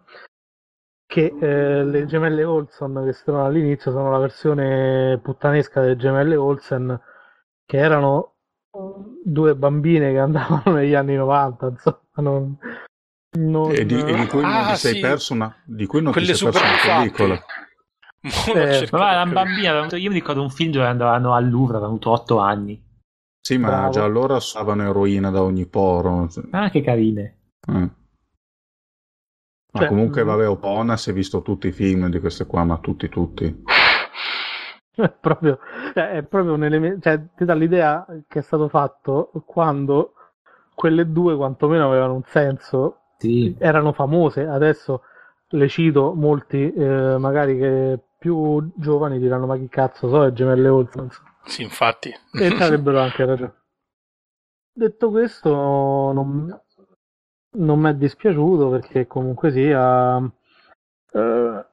che 1.05 1.35
eh, 1.39 1.83
le 1.83 2.05
gemelle 2.05 2.45
Olsen 2.45 3.03
che 3.03 3.13
si 3.13 3.23
trovano 3.25 3.47
all'inizio 3.47 3.91
sono 3.91 4.09
la 4.09 4.17
versione 4.17 5.19
puttanesca 5.21 5.81
delle 5.81 5.97
gemelle 5.97 6.37
Olsen 6.37 6.97
che 7.65 7.77
erano 7.77 8.35
due 9.21 9.55
bambine 9.55 10.11
che 10.11 10.19
andavano 10.19 10.71
negli 10.77 10.93
anni 10.93 11.15
90 11.15 11.67
insomma 11.67 11.99
non, 12.15 12.57
non... 13.37 13.71
E, 13.71 13.85
di, 13.85 13.99
e 13.99 14.15
di 14.15 14.27
cui 14.27 14.43
ah, 14.43 14.63
non 14.63 14.67
ti 14.71 14.77
sei 14.77 14.93
sì. 14.93 14.99
perso 15.01 15.33
una 15.33 15.53
di 15.65 15.85
cui 15.85 16.01
non 16.01 16.13
Quelle 16.13 16.27
ti 16.27 16.35
sei 16.35 16.51
perso 16.51 16.65
una 16.65 16.95
pellicola 16.95 17.43
eh, 18.55 18.87
ma 18.91 19.11
era 19.11 19.23
un 19.23 19.31
bambino, 19.33 19.97
io 19.97 20.09
mi 20.09 20.15
ricordo 20.15 20.41
un 20.41 20.51
film 20.51 20.71
dove 20.71 20.85
andavano 20.85 21.33
al 21.33 21.49
Louvre, 21.49 21.77
avevano 21.77 21.93
avuto 21.93 22.11
8 22.11 22.37
anni. 22.37 22.89
Sì, 23.41 23.57
ma 23.57 23.69
Bravo. 23.69 23.91
già 23.91 24.03
allora 24.03 24.39
suavano 24.39 24.83
eroina 24.83 25.31
da 25.31 25.41
ogni 25.41 25.65
poro. 25.65 26.29
Ah, 26.51 26.69
che 26.69 26.81
carine. 26.81 27.37
Mm. 27.71 27.85
Ma 29.73 29.79
cioè, 29.79 29.87
comunque, 29.87 30.23
mm. 30.23 30.27
vabbè, 30.27 30.47
Opona 30.49 30.97
si 30.97 31.09
è 31.09 31.13
visto 31.13 31.41
tutti 31.41 31.67
i 31.67 31.71
film 31.71 32.09
di 32.09 32.19
queste 32.19 32.45
qua, 32.45 32.63
ma 32.63 32.77
tutti, 32.77 33.09
tutti. 33.09 33.63
È 34.93 35.09
proprio, 35.09 35.57
cioè, 35.93 36.09
è 36.11 36.23
proprio 36.23 36.53
un 36.53 36.65
elemento, 36.65 36.99
cioè, 36.99 37.19
ti 37.35 37.45
dà 37.45 37.55
l'idea 37.55 38.05
che 38.27 38.39
è 38.39 38.41
stato 38.41 38.67
fatto 38.67 39.31
quando 39.45 40.13
quelle 40.75 41.09
due 41.11 41.35
quantomeno 41.35 41.87
avevano 41.87 42.15
un 42.15 42.23
senso, 42.25 42.97
sì. 43.17 43.55
erano 43.57 43.93
famose, 43.93 44.45
adesso 44.45 45.03
le 45.47 45.67
cito, 45.69 46.13
molti 46.13 46.71
eh, 46.73 47.15
magari 47.17 47.57
che 47.57 47.99
più 48.21 48.71
giovani 48.75 49.17
diranno 49.17 49.47
ma 49.47 49.57
chi 49.57 49.67
cazzo 49.67 50.07
so 50.07 50.21
le 50.21 50.31
gemelle 50.31 50.67
Olsen 50.67 51.09
Sì, 51.45 51.63
infatti. 51.63 52.13
E 52.33 52.47
avrebbero 52.59 52.99
anche 52.99 53.25
ragione. 53.25 53.53
Detto 54.71 55.09
questo, 55.09 55.49
non, 55.49 56.61
non 57.55 57.79
mi 57.79 57.89
è 57.89 57.95
dispiaciuto 57.95 58.69
perché 58.69 59.07
comunque 59.07 59.51
sia... 59.51 60.17
Eh, 61.13 61.65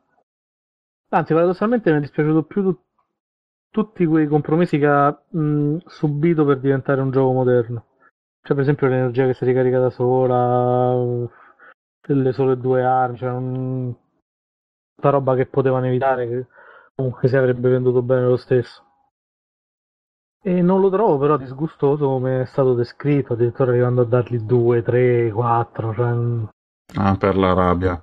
anzi, 1.10 1.32
paradossalmente 1.34 1.90
mi 1.90 1.98
è 1.98 2.00
dispiaciuto 2.00 2.42
più 2.44 2.62
tu- 2.62 2.82
tutti 3.70 4.06
quei 4.06 4.26
compromessi 4.26 4.78
che 4.78 4.86
ha 4.86 5.22
mh, 5.28 5.76
subito 5.84 6.46
per 6.46 6.60
diventare 6.60 7.02
un 7.02 7.10
gioco 7.10 7.32
moderno. 7.34 7.84
Cioè, 8.40 8.54
per 8.54 8.60
esempio, 8.60 8.86
l'energia 8.86 9.26
che 9.26 9.34
si 9.34 9.44
ricarica 9.44 9.80
da 9.80 9.90
sola, 9.90 11.28
le 12.06 12.32
sole 12.32 12.56
due 12.56 12.82
armi, 12.82 13.18
cioè 13.18 13.32
un... 13.32 13.94
tutta 14.98 15.10
roba 15.10 15.36
che 15.36 15.46
potevano 15.46 15.86
evitare, 15.86 16.28
che 16.28 16.46
comunque 16.96 17.28
si 17.28 17.36
avrebbe 17.36 17.68
venduto 17.70 18.02
bene 18.02 18.26
lo 18.26 18.36
stesso. 18.36 18.82
E 20.42 20.60
non 20.60 20.80
lo 20.80 20.90
trovo 20.90 21.18
però 21.18 21.36
disgustoso 21.36 22.08
come 22.08 22.42
è 22.42 22.44
stato 22.46 22.74
descritto, 22.74 23.34
addirittura 23.34 23.70
arrivando 23.70 24.02
a 24.02 24.06
dargli 24.06 24.38
2, 24.40 24.82
3, 24.82 25.30
4, 25.30 25.94
cioè 25.94 26.48
Ah, 26.96 27.16
per 27.16 27.36
la 27.36 27.52
rabbia. 27.52 28.02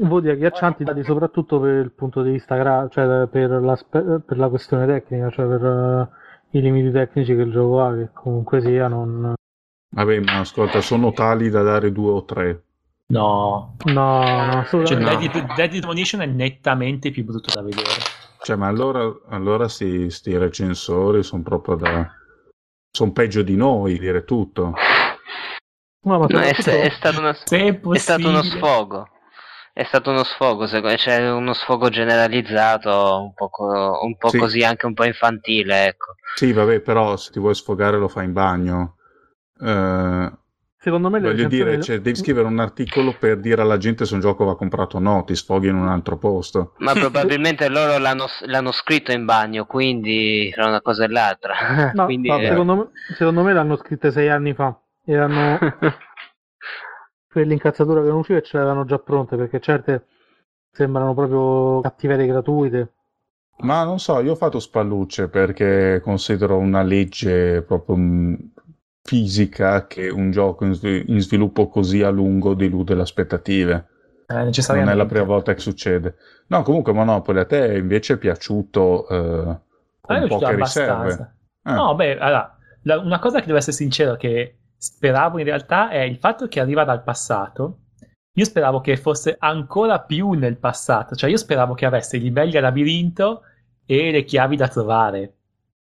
voti 0.00 0.28
agghiaccianti 0.30 0.84
dati 0.84 1.04
soprattutto 1.04 1.60
per 1.60 1.74
il 1.84 1.92
punto 1.92 2.22
di 2.22 2.30
vista 2.32 2.56
gra- 2.56 2.88
cioè 2.88 3.26
per 3.26 3.50
la, 3.50 3.76
spe- 3.76 4.20
per 4.24 4.38
la 4.38 4.48
questione 4.48 4.86
tecnica, 4.86 5.28
cioè 5.30 5.46
per 5.46 5.64
eh, 6.50 6.58
i 6.58 6.62
limiti 6.62 6.90
tecnici 6.90 7.34
che 7.34 7.42
il 7.42 7.52
gioco 7.52 7.82
ha, 7.82 7.94
che 7.94 8.08
comunque 8.14 8.62
sia 8.62 8.88
non... 8.88 9.34
Vabbè, 9.94 10.20
ma 10.20 10.38
ascolta, 10.40 10.80
sono 10.80 11.12
tali 11.12 11.50
da 11.50 11.62
dare 11.62 11.92
due 11.92 12.10
o 12.10 12.24
tre. 12.24 12.62
No. 13.06 13.76
No, 13.84 13.92
no, 13.92 14.50
Cioè, 14.50 14.58
assolutamente. 14.60 15.28
Dead, 15.30 15.54
Dead 15.54 15.78
Premonition 15.78 16.20
è 16.22 16.26
nettamente 16.26 17.10
più 17.10 17.24
brutto 17.24 17.52
da 17.54 17.62
vedere. 17.62 17.88
Cioè, 18.42 18.56
ma 18.56 18.66
allora, 18.66 19.10
allora 19.28 19.68
sti, 19.68 20.10
sti 20.10 20.36
recensori 20.36 21.22
sono 21.22 21.42
proprio 21.42 21.76
da... 21.76 22.10
Sono 22.90 23.12
peggio 23.12 23.42
di 23.42 23.56
noi, 23.56 23.98
dire 23.98 24.24
tutto. 24.24 24.72
No, 26.06 26.18
ma 26.18 26.26
No, 26.28 26.38
è, 26.40 26.54
è 26.54 26.90
stato 26.90 27.18
uno, 27.18 27.30
è 27.30 27.34
è 27.34 27.98
stato 27.98 28.28
uno 28.28 28.42
sfogo. 28.42 29.08
È 29.72 29.82
stato 29.82 30.10
uno 30.10 30.22
sfogo, 30.22 30.66
secondo- 30.68 30.96
cioè 30.96 31.32
uno 31.32 31.52
sfogo 31.52 31.88
generalizzato, 31.88 33.20
un 33.22 33.34
po', 33.34 33.48
co- 33.48 33.98
un 34.02 34.16
po' 34.16 34.28
Sì. 34.28 34.38
così 34.38 34.62
anche 34.62 34.86
un 34.86 34.94
po' 34.94 35.04
infantile, 35.04 35.86
ecco. 35.86 36.14
Sì, 36.36 36.52
vabbè, 36.52 36.80
però 36.80 37.16
se 37.16 37.32
ti 37.32 37.40
vuoi 37.40 37.56
sfogare 37.56 37.98
lo 37.98 38.06
fai 38.06 38.26
in 38.26 38.32
bagno. 38.32 38.96
Eh, 39.60 40.32
secondo 40.84 41.08
me 41.08 41.18
le 41.18 41.28
voglio 41.28 41.48
dire, 41.48 41.64
recensioni- 41.64 41.82
cioè, 41.82 42.00
devi 42.04 42.16
scrivere 42.16 42.46
un 42.46 42.58
articolo 42.58 43.16
per 43.18 43.40
dire 43.40 43.62
alla 43.62 43.78
gente 43.78 44.04
se 44.04 44.12
un 44.12 44.20
gioco 44.20 44.44
va 44.44 44.54
comprato 44.54 44.98
o 44.98 45.00
no, 45.00 45.24
ti 45.24 45.34
sfoghi 45.34 45.68
in 45.68 45.76
un 45.76 45.88
altro 45.88 46.18
posto. 46.18 46.74
Ma 46.76 46.92
probabilmente 46.92 47.70
loro 47.70 47.96
l'hanno, 47.96 48.26
l'hanno 48.44 48.70
scritto 48.70 49.10
in 49.10 49.24
bagno, 49.24 49.64
quindi 49.64 50.50
tra 50.52 50.66
una 50.66 50.82
cosa 50.82 51.04
e 51.04 51.08
l'altra. 51.08 51.90
No, 51.94 52.04
quindi, 52.06 52.28
no, 52.28 52.38
eh, 52.38 52.48
secondo, 52.48 52.76
me, 52.76 52.90
secondo 53.16 53.42
me 53.42 53.54
l'hanno 53.54 53.76
scritte 53.76 54.10
sei 54.10 54.28
anni 54.28 54.52
fa 54.52 54.78
e 55.06 55.16
hanno 55.16 55.58
quell'incazzatura 57.32 58.02
che 58.02 58.08
non 58.08 58.18
usciva 58.18 58.38
e 58.38 58.42
ce 58.42 58.58
l'avevano 58.58 58.84
già 58.84 58.98
pronte 58.98 59.36
perché 59.36 59.60
certe 59.60 60.04
sembrano 60.70 61.14
proprio 61.14 61.80
cattiverie 61.80 62.26
gratuite. 62.26 62.92
Ma 63.60 63.84
non 63.84 63.98
so, 64.00 64.20
io 64.20 64.32
ho 64.32 64.36
fatto 64.36 64.58
spallucce 64.58 65.28
perché 65.28 66.00
considero 66.02 66.58
una 66.58 66.82
legge 66.82 67.62
proprio 67.62 67.96
mm, 67.96 68.34
fisica 69.06 69.86
che 69.86 70.08
un 70.08 70.30
gioco 70.30 70.64
in, 70.64 70.72
svi- 70.72 71.04
in 71.08 71.20
sviluppo 71.20 71.68
così 71.68 72.02
a 72.02 72.08
lungo 72.08 72.54
delude 72.54 72.94
le 72.94 73.02
aspettative. 73.02 73.88
Eh, 74.26 74.50
Non 74.68 74.88
è 74.88 74.94
la 74.94 75.04
prima 75.04 75.24
volta 75.24 75.52
che 75.52 75.60
succede. 75.60 76.16
No, 76.46 76.62
comunque 76.62 76.94
Monopoly 76.94 77.40
a 77.40 77.44
te 77.44 77.76
invece 77.76 78.14
è 78.14 78.16
piaciuto 78.16 79.06
eh, 79.08 79.16
è 79.16 79.56
con 80.00 80.16
piaciuto 80.16 80.38
poche 80.38 80.52
abbastanza. 80.52 81.02
riserve. 81.04 81.34
Eh. 81.64 81.72
No, 81.72 81.94
beh, 81.94 82.18
allora, 82.18 82.56
la- 82.82 82.98
una 83.00 83.18
cosa 83.18 83.40
che 83.40 83.46
devo 83.46 83.58
essere 83.58 83.76
sincero 83.76 84.16
che 84.16 84.56
speravo 84.76 85.38
in 85.38 85.44
realtà 85.44 85.90
è 85.90 85.98
il 86.00 86.16
fatto 86.16 86.48
che 86.48 86.60
arriva 86.60 86.84
dal 86.84 87.02
passato. 87.02 87.80
Io 88.36 88.44
speravo 88.44 88.80
che 88.80 88.96
fosse 88.96 89.36
ancora 89.38 90.00
più 90.00 90.32
nel 90.32 90.56
passato, 90.56 91.14
cioè 91.14 91.30
io 91.30 91.36
speravo 91.36 91.74
che 91.74 91.84
avesse 91.86 92.16
i 92.16 92.20
livelli 92.20 92.56
a 92.56 92.60
labirinto 92.62 93.42
e 93.84 94.10
le 94.10 94.24
chiavi 94.24 94.56
da 94.56 94.66
trovare. 94.68 95.34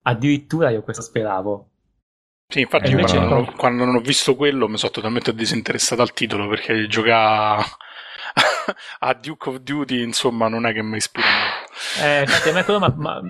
Addirittura 0.03 0.69
io 0.71 0.83
questo 0.83 1.03
speravo. 1.03 1.69
Sì, 2.51 2.61
infatti 2.61 2.87
E 2.87 2.91
io 2.91 2.97
invece 2.97 3.19
quando, 3.19 3.21
non 3.21 3.33
ho- 3.35 3.53
quando 3.57 3.85
non 3.85 3.95
ho 3.97 4.01
visto 4.01 4.35
quello 4.35 4.69
mi 4.69 4.79
sono 4.79 4.91
totalmente 4.91 5.35
disinteressato 5.35 6.01
al 6.03 6.13
titolo 6.15 6.49
perché 6.49 6.87
giocare 6.87 7.63
a 9.01 9.15
Duke 9.15 9.49
of 9.51 9.59
Duty, 9.61 10.03
insomma, 10.03 10.49
non 10.49 10.67
è 10.67 10.73
che 10.73 10.83
mi 10.83 10.97
ispira 10.97 11.31
molto. 11.31 11.69
Eh, 11.95 12.21
infatti 12.23 12.49
a 12.49 12.53
me 12.53 12.65
quello, 12.65 12.79
ma, 12.81 12.93
ma- 12.97 13.21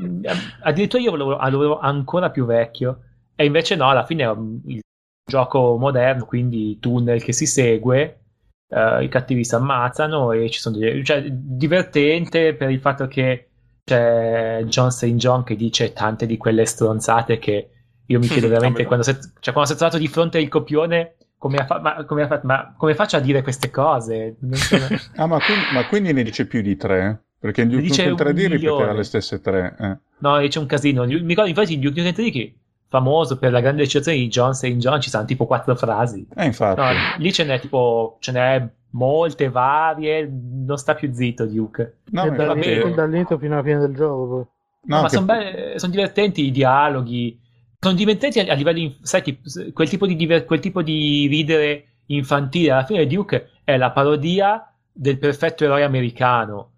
addirittura 0.63 1.03
io 1.03 1.13
ah, 1.37 1.49
lo 1.49 1.57
volevo 1.57 1.79
ancora 1.79 2.31
più 2.31 2.45
vecchio. 2.45 3.03
E 3.35 3.45
invece 3.45 3.77
no, 3.77 3.89
alla 3.89 4.05
fine 4.05 4.25
è 4.25 4.31
un 4.31 4.61
il 4.67 4.81
gioco 5.25 5.77
moderno, 5.79 6.25
quindi 6.25 6.79
tunnel 6.81 7.23
che 7.23 7.33
si 7.33 7.47
segue, 7.47 8.21
eh, 8.69 9.05
i 9.05 9.09
cattivi 9.09 9.45
si 9.45 9.55
ammazzano 9.55 10.33
e 10.33 10.49
ci 10.51 10.59
sono 10.61 10.77
delle... 10.79 11.05
Cioè, 11.05 11.23
divertente 11.31 12.55
per 12.55 12.71
il 12.71 12.81
fatto 12.81 13.07
che 13.07 13.49
c'è 13.85 14.63
John 14.67 14.91
St. 14.91 15.17
John 15.17 15.45
che 15.45 15.57
dice 15.57 15.93
tante 15.93 16.27
di 16.27 16.37
quelle 16.37 16.65
stronzate 16.67 17.39
che 17.39 17.71
io 18.11 18.19
mi 18.19 18.27
chiedo 18.27 18.49
veramente 18.49 18.83
no. 18.83 18.87
quando 18.89 19.05
si 19.05 19.11
è, 19.11 19.19
cioè, 19.41 19.53
quando 19.53 19.67
si 19.71 19.73
è 19.73 19.77
trovato 19.77 19.99
di 19.99 20.09
fronte 20.09 20.39
al 20.39 20.49
copione 20.49 21.15
come 21.39 21.57
ha, 21.59 21.65
fa- 21.67 21.81
ma, 21.81 22.05
come 22.05 22.27
fatto, 22.27 22.47
ma 22.47 22.75
come 22.77 22.95
faccio 22.95 23.17
a 23.17 23.21
dire 23.21 23.43
queste 23.43 23.71
cose? 23.71 24.37
Sono- 24.53 24.87
Ah, 25.17 25.27
ma 25.27 25.39
quindi, 25.39 25.65
ma 25.73 25.87
quindi 25.87 26.13
ne 26.13 26.23
dice 26.23 26.47
più 26.47 26.61
di 26.63 26.77
tre? 26.77 27.23
Perché 27.39 27.63
in 27.63 27.69
Duke 27.69 27.83
dice 27.83 28.09
Nukem 28.09 28.27
3D 28.27 28.31
un 28.45 28.49
ripeteva 28.51 28.93
le 28.93 29.05
stesse 29.05 29.41
tre. 29.41 29.77
eh. 29.79 29.97
No, 30.19 30.39
c'è 30.49 30.59
un 30.59 30.67
casino. 30.67 31.05
Mi 31.05 31.15
ricordo 31.19 31.49
infatti 31.49 31.79
Duke 31.79 32.03
Nukem 32.03 32.25
3D 32.27 32.33
che 32.33 32.55
famoso 32.89 33.39
per 33.39 33.53
la 33.53 33.61
grande 33.61 33.83
recitazione 33.83 34.19
di 34.19 34.27
John 34.29 34.55
St. 34.55 34.67
John, 34.79 35.01
ci 35.01 35.11
sono 35.11 35.25
tipo 35.25 35.47
quattro 35.47 35.77
frasi. 35.77 36.27
Eh, 36.35 36.47
infatti. 36.47 36.81
No, 36.81 36.89
lì 37.19 37.33
ce 37.33 37.45
n'è 37.45 37.61
tipo, 37.61 38.17
ce 38.19 38.33
n'è 38.33 38.69
molte 38.91 39.49
varie, 39.51 40.29
non 40.67 40.77
sta 40.79 40.95
più 40.95 41.13
zitto 41.13 41.47
Duke. 41.47 41.99
No, 42.11 42.25
e 42.25 42.29
infatti- 42.29 42.95
dall'inizio 42.95 43.39
fino 43.39 43.53
alla 43.55 43.63
fine 43.63 43.79
del 43.79 43.95
gioco 43.95 44.27
poi. 44.29 44.45
no, 44.87 45.03
ma 45.03 45.07
che- 45.09 45.75
sono 45.79 45.93
divertenti 45.93 46.45
i 46.47 46.51
dialoghi, 46.51 47.39
sono 47.81 47.95
divertenti 47.95 48.41
a, 48.41 48.53
a 48.53 48.55
livello, 48.55 48.79
in- 48.79 48.97
sai, 49.03 49.23
tipo, 49.23 49.41
quel 49.73 49.89
tipo 49.89 50.07
di, 50.07 50.17
diver- 50.17 50.45
quel 50.45 50.61
tipo 50.61 50.83
di 50.83 51.27
ridere 51.29 51.87
infantile. 52.07 52.73
Alla 52.73 52.85
fine 52.85 53.07
Duke 53.07 53.51
è 53.65 53.77
la 53.77 53.91
parodia 53.91 54.73
del 54.93 55.19
perfetto 55.19 55.65
eroe 55.65 55.83
americano. 55.85 56.73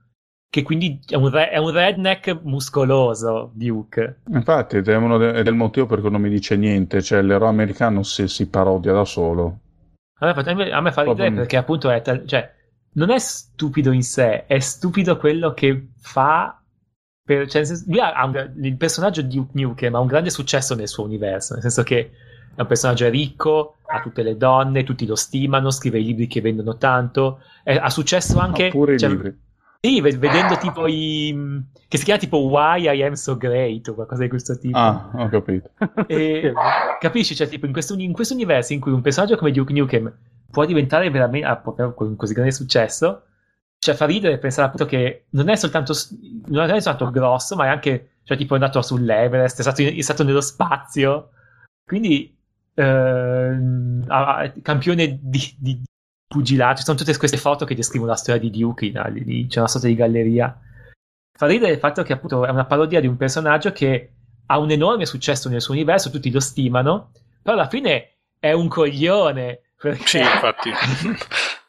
Che 0.51 0.62
quindi 0.62 0.98
è 1.06 1.14
un, 1.14 1.31
re- 1.31 1.51
è 1.51 1.59
un 1.59 1.70
redneck 1.70 2.40
muscoloso, 2.43 3.52
Duke. 3.55 4.22
Infatti, 4.32 4.78
ed 4.78 4.89
è, 4.89 4.97
uno 4.97 5.16
de- 5.16 5.32
è 5.32 5.39
il 5.39 5.55
motivo 5.55 5.86
per 5.86 6.01
cui 6.01 6.10
non 6.10 6.20
mi 6.20 6.28
dice 6.28 6.56
niente. 6.56 7.01
Cioè, 7.02 7.22
l'eroe 7.22 7.48
americano 7.48 8.02
si, 8.02 8.27
si 8.27 8.48
parodia 8.48 8.93
da 8.93 9.05
solo. 9.05 9.59
A 10.18 10.27
me, 10.27 10.35
fa- 10.35 10.51
a 10.51 10.81
me 10.81 10.93
fa 10.93 11.02
ridere 11.02 11.32
perché 11.32 11.56
appunto 11.56 11.89
è, 11.89 12.02
tal- 12.02 12.27
cioè, 12.27 12.52
non 12.94 13.10
è 13.10 13.18
stupido 13.18 13.93
in 13.93 14.02
sé, 14.02 14.47
è 14.47 14.59
stupido 14.59 15.16
quello 15.16 15.55
che 15.55 15.90
fa. 16.01 16.60
Per, 17.31 17.48
cioè, 17.48 17.62
lui 17.86 18.01
ha, 18.01 18.12
ha 18.12 18.24
un- 18.24 18.52
il 18.61 18.77
personaggio 18.77 19.23
di 19.23 19.36
Duke 19.36 19.52
Nukem 19.61 19.94
ha 19.94 20.01
un 20.01 20.09
grande 20.09 20.31
successo 20.31 20.74
nel 20.74 20.89
suo 20.89 21.05
universo, 21.05 21.52
nel 21.52 21.62
senso 21.62 21.85
che 21.85 22.11
è 22.57 22.61
un 22.61 22.66
personaggio 22.66 23.09
ricco, 23.09 23.77
ha 23.86 24.01
tutte 24.01 24.24
le 24.24 24.36
donne, 24.36 24.82
tutti 24.82 25.07
lo 25.07 25.15
stimano, 25.15 25.70
scrive 25.70 26.01
i 26.01 26.05
libri 26.05 26.27
che 26.27 26.40
vendono 26.40 26.77
tanto, 26.77 27.40
è- 27.62 27.77
ha 27.77 27.89
successo 27.89 28.40
anche. 28.40 28.65
Ma 28.65 28.70
pure 28.70 28.94
i 28.94 28.98
cioè, 28.98 29.11
libri. 29.11 29.39
Sì, 29.81 30.01
ve- 30.01 30.19
vedendo 30.19 30.57
tipo 30.59 30.89
i. 30.89 31.62
che 31.86 31.98
si 31.98 32.05
chiama 32.05 32.19
tipo 32.19 32.39
Why 32.39 32.90
I 32.98 33.02
Am 33.05 33.12
So 33.12 33.36
Great 33.36 33.86
o 33.86 33.94
qualcosa 33.94 34.23
di 34.23 34.28
questo 34.28 34.59
tipo. 34.59 34.77
Ah, 34.77 35.11
ho 35.15 35.28
capito. 35.28 35.70
E 36.09 36.52
capisci? 36.98 37.36
Cioè, 37.36 37.48
tipo, 37.48 37.66
in 37.66 37.73
questo, 37.73 37.94
in 37.94 38.12
questo 38.12 38.35
universo 38.35 38.73
in 38.73 38.81
cui 38.81 38.90
un 38.90 39.02
personaggio 39.02 39.36
come 39.36 39.52
Duke 39.52 39.73
Nukem 39.73 40.12
può 40.51 40.65
diventare 40.65 41.09
veramente 41.11 41.61
con 41.94 42.16
così 42.16 42.35
grande 42.35 42.51
successo, 42.51 43.23
cioè 43.81 43.94
fa 43.94 44.05
ridere 44.05 44.39
pensare 44.39 44.66
appunto 44.69 44.85
che 44.85 45.24
non 45.31 45.48
è 45.48 45.57
soltanto, 45.57 45.94
non 46.48 46.69
è 46.69 46.81
soltanto 46.81 47.11
grosso, 47.11 47.57
ma 47.57 47.65
è 47.65 47.69
anche, 47.69 48.19
cioè, 48.24 48.36
tipo, 48.36 48.52
è 48.52 48.59
andato 48.59 48.82
sull'Everest, 48.82 49.59
è 49.59 49.62
stato, 49.62 49.81
in- 49.81 49.97
è 49.97 50.02
stato 50.02 50.23
nello 50.23 50.43
spazio. 50.43 51.31
Quindi, 51.82 52.36
ha- 54.09 54.52
campione 54.62 55.19
di, 55.23 55.55
di 55.59 55.82
pugilato. 56.27 56.77
Ci 56.77 56.85
sono 56.85 56.98
tutte 56.98 57.16
queste 57.16 57.39
foto 57.39 57.65
che 57.65 57.74
descrivono 57.74 58.11
la 58.11 58.16
storia 58.19 58.40
di 58.40 58.51
Duke, 58.51 58.85
in- 58.85 59.02
lì 59.15 59.47
c'è 59.47 59.59
una 59.61 59.69
sorta 59.69 59.86
di 59.86 59.94
galleria. 59.94 60.55
Fa 61.39 61.47
ridere 61.47 61.73
il 61.73 61.78
fatto 61.78 62.02
che 62.02 62.12
appunto 62.12 62.44
è 62.44 62.51
una 62.51 62.66
parodia 62.66 63.01
di 63.01 63.07
un 63.07 63.16
personaggio 63.16 63.73
che 63.73 64.12
ha 64.44 64.59
un 64.59 64.70
enorme 64.70 65.07
successo 65.07 65.48
nel 65.48 65.62
suo 65.62 65.73
universo, 65.73 66.11
tutti 66.11 66.31
lo 66.31 66.40
stimano, 66.40 67.12
però 67.43 67.57
alla 67.57 67.69
fine 67.69 68.16
è 68.39 68.52
un 68.52 68.69
coglione. 68.69 69.61
Perché... 69.81 70.07
Sì, 70.07 70.19
infatti. 70.19 70.70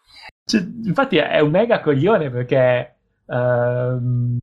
Cioè, 0.51 0.61
infatti 0.83 1.17
è 1.17 1.39
un 1.39 1.49
mega 1.51 1.79
coglione 1.79 2.29
perché 2.29 2.95
ehm, 3.25 4.37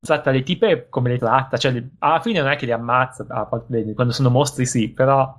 tratta 0.00 0.30
le 0.30 0.42
tipe 0.42 0.88
come 0.88 1.10
le 1.10 1.18
tratta, 1.18 1.56
cioè 1.56 1.72
le- 1.72 1.90
alla 1.98 2.20
fine 2.20 2.40
non 2.40 2.50
è 2.50 2.56
che 2.56 2.66
le 2.66 2.72
ammazza, 2.72 3.26
a 3.28 3.46
parte 3.46 3.84
le- 3.84 3.94
quando 3.94 4.12
sono 4.12 4.30
mostri 4.30 4.64
sì, 4.66 4.90
però 4.90 5.36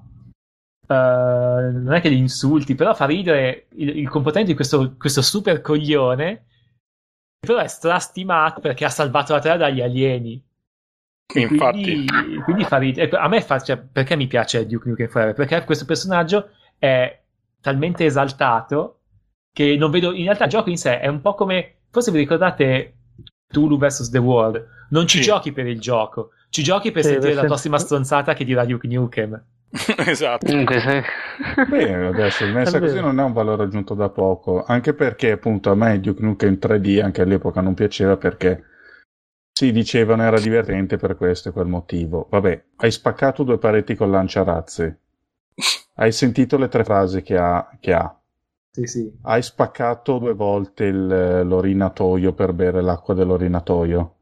eh, 0.88 0.94
non 0.94 1.94
è 1.94 2.02
che 2.02 2.10
li 2.10 2.18
insulti, 2.18 2.76
però 2.76 2.94
fa 2.94 3.06
ridere 3.06 3.68
il, 3.76 3.98
il 4.00 4.10
comportamento 4.10 4.52
di 4.52 4.58
questo, 4.58 4.96
questo 4.98 5.22
super 5.22 5.62
coglione, 5.62 6.46
però 7.40 7.60
è 7.60 7.68
strastimato 7.68 8.60
perché 8.60 8.86
ha 8.86 8.90
salvato 8.90 9.34
la 9.34 9.40
terra 9.40 9.58
dagli 9.58 9.82
alieni. 9.82 10.44
Infatti, 11.32 12.06
Quindi, 12.06 12.42
quindi 12.44 12.64
fa 12.66 12.78
ridere. 12.78 13.06
Ecco, 13.06 13.18
A 13.18 13.28
me 13.28 13.42
fa, 13.42 13.60
cioè, 13.60 13.78
perché 13.78 14.16
mi 14.16 14.28
piace 14.28 14.66
Duke 14.66 14.90
Nukem 14.90 15.08
Forever? 15.08 15.36
Perché 15.36 15.64
questo 15.64 15.86
personaggio 15.86 16.50
è 16.78 17.22
talmente 17.62 18.06
esaltato 18.06 18.99
che 19.60 19.76
non 19.76 19.92
vedo. 19.92 20.14
In 20.14 20.24
realtà, 20.24 20.46
il 20.46 20.50
gioco 20.50 20.70
in 20.70 20.78
sé 20.78 21.00
è 21.02 21.08
un 21.08 21.20
po' 21.20 21.34
come. 21.36 21.74
Forse 21.92 22.12
vi 22.12 22.20
ricordate 22.20 22.94
Tulu 23.52 23.78
vs. 23.78 24.10
The 24.10 24.18
World? 24.20 24.68
Non 24.92 25.06
ci 25.06 25.18
Sì. 25.18 25.24
giochi 25.24 25.52
per 25.52 25.68
il 25.68 25.82
gioco, 25.82 26.30
ci 26.50 26.64
giochi 26.64 26.92
per 26.92 27.04
Sì, 27.04 27.10
sentire 27.10 27.34
la 27.34 27.40
sen- 27.42 27.50
prossima 27.50 27.78
stronzata 27.78 28.34
che 28.34 28.46
dirà 28.46 28.64
Duke 28.64 28.88
Nukem. 28.88 29.44
esatto. 30.08 30.46
Bene, 31.68 32.08
adesso 32.08 32.46
messa 32.48 32.80
così 32.80 33.02
non 33.02 33.20
è 33.20 33.24
un 33.24 33.34
valore 33.34 33.64
aggiunto 33.64 33.94
da 33.96 34.10
poco, 34.10 34.64
anche 34.66 34.94
perché 34.94 35.32
appunto 35.32 35.70
a 35.72 35.76
me 35.76 36.00
Duke 36.00 36.24
Nukem 36.24 36.54
3D 36.58 37.04
anche 37.04 37.22
all'epoca 37.22 37.60
non 37.62 37.74
piaceva 37.74 38.16
perché 38.16 38.64
si 39.52 39.72
dicevano 39.74 40.24
era 40.24 40.40
divertente 40.40 40.96
per 40.98 41.18
questo 41.18 41.50
e 41.50 41.52
quel 41.52 41.68
motivo. 41.68 42.28
Vabbè, 42.30 42.64
hai 42.78 42.92
spaccato 42.92 43.44
due 43.44 43.58
pareti 43.58 43.94
con 43.96 44.10
lanciarazzi, 44.10 44.96
hai 45.96 46.12
sentito 46.14 46.58
le 46.58 46.68
tre 46.70 46.84
frasi 46.86 47.22
che 47.22 47.38
ha, 47.38 47.70
che 47.80 47.94
ha. 47.94 48.19
Sì, 48.72 48.86
sì. 48.86 49.12
hai 49.24 49.42
spaccato 49.42 50.18
due 50.20 50.34
volte 50.34 50.86
il- 50.86 51.42
l'orinatoio 51.46 52.34
per 52.34 52.54
bere 52.54 52.82
l'acqua 52.82 53.14
dell'orinatoio. 53.14 54.16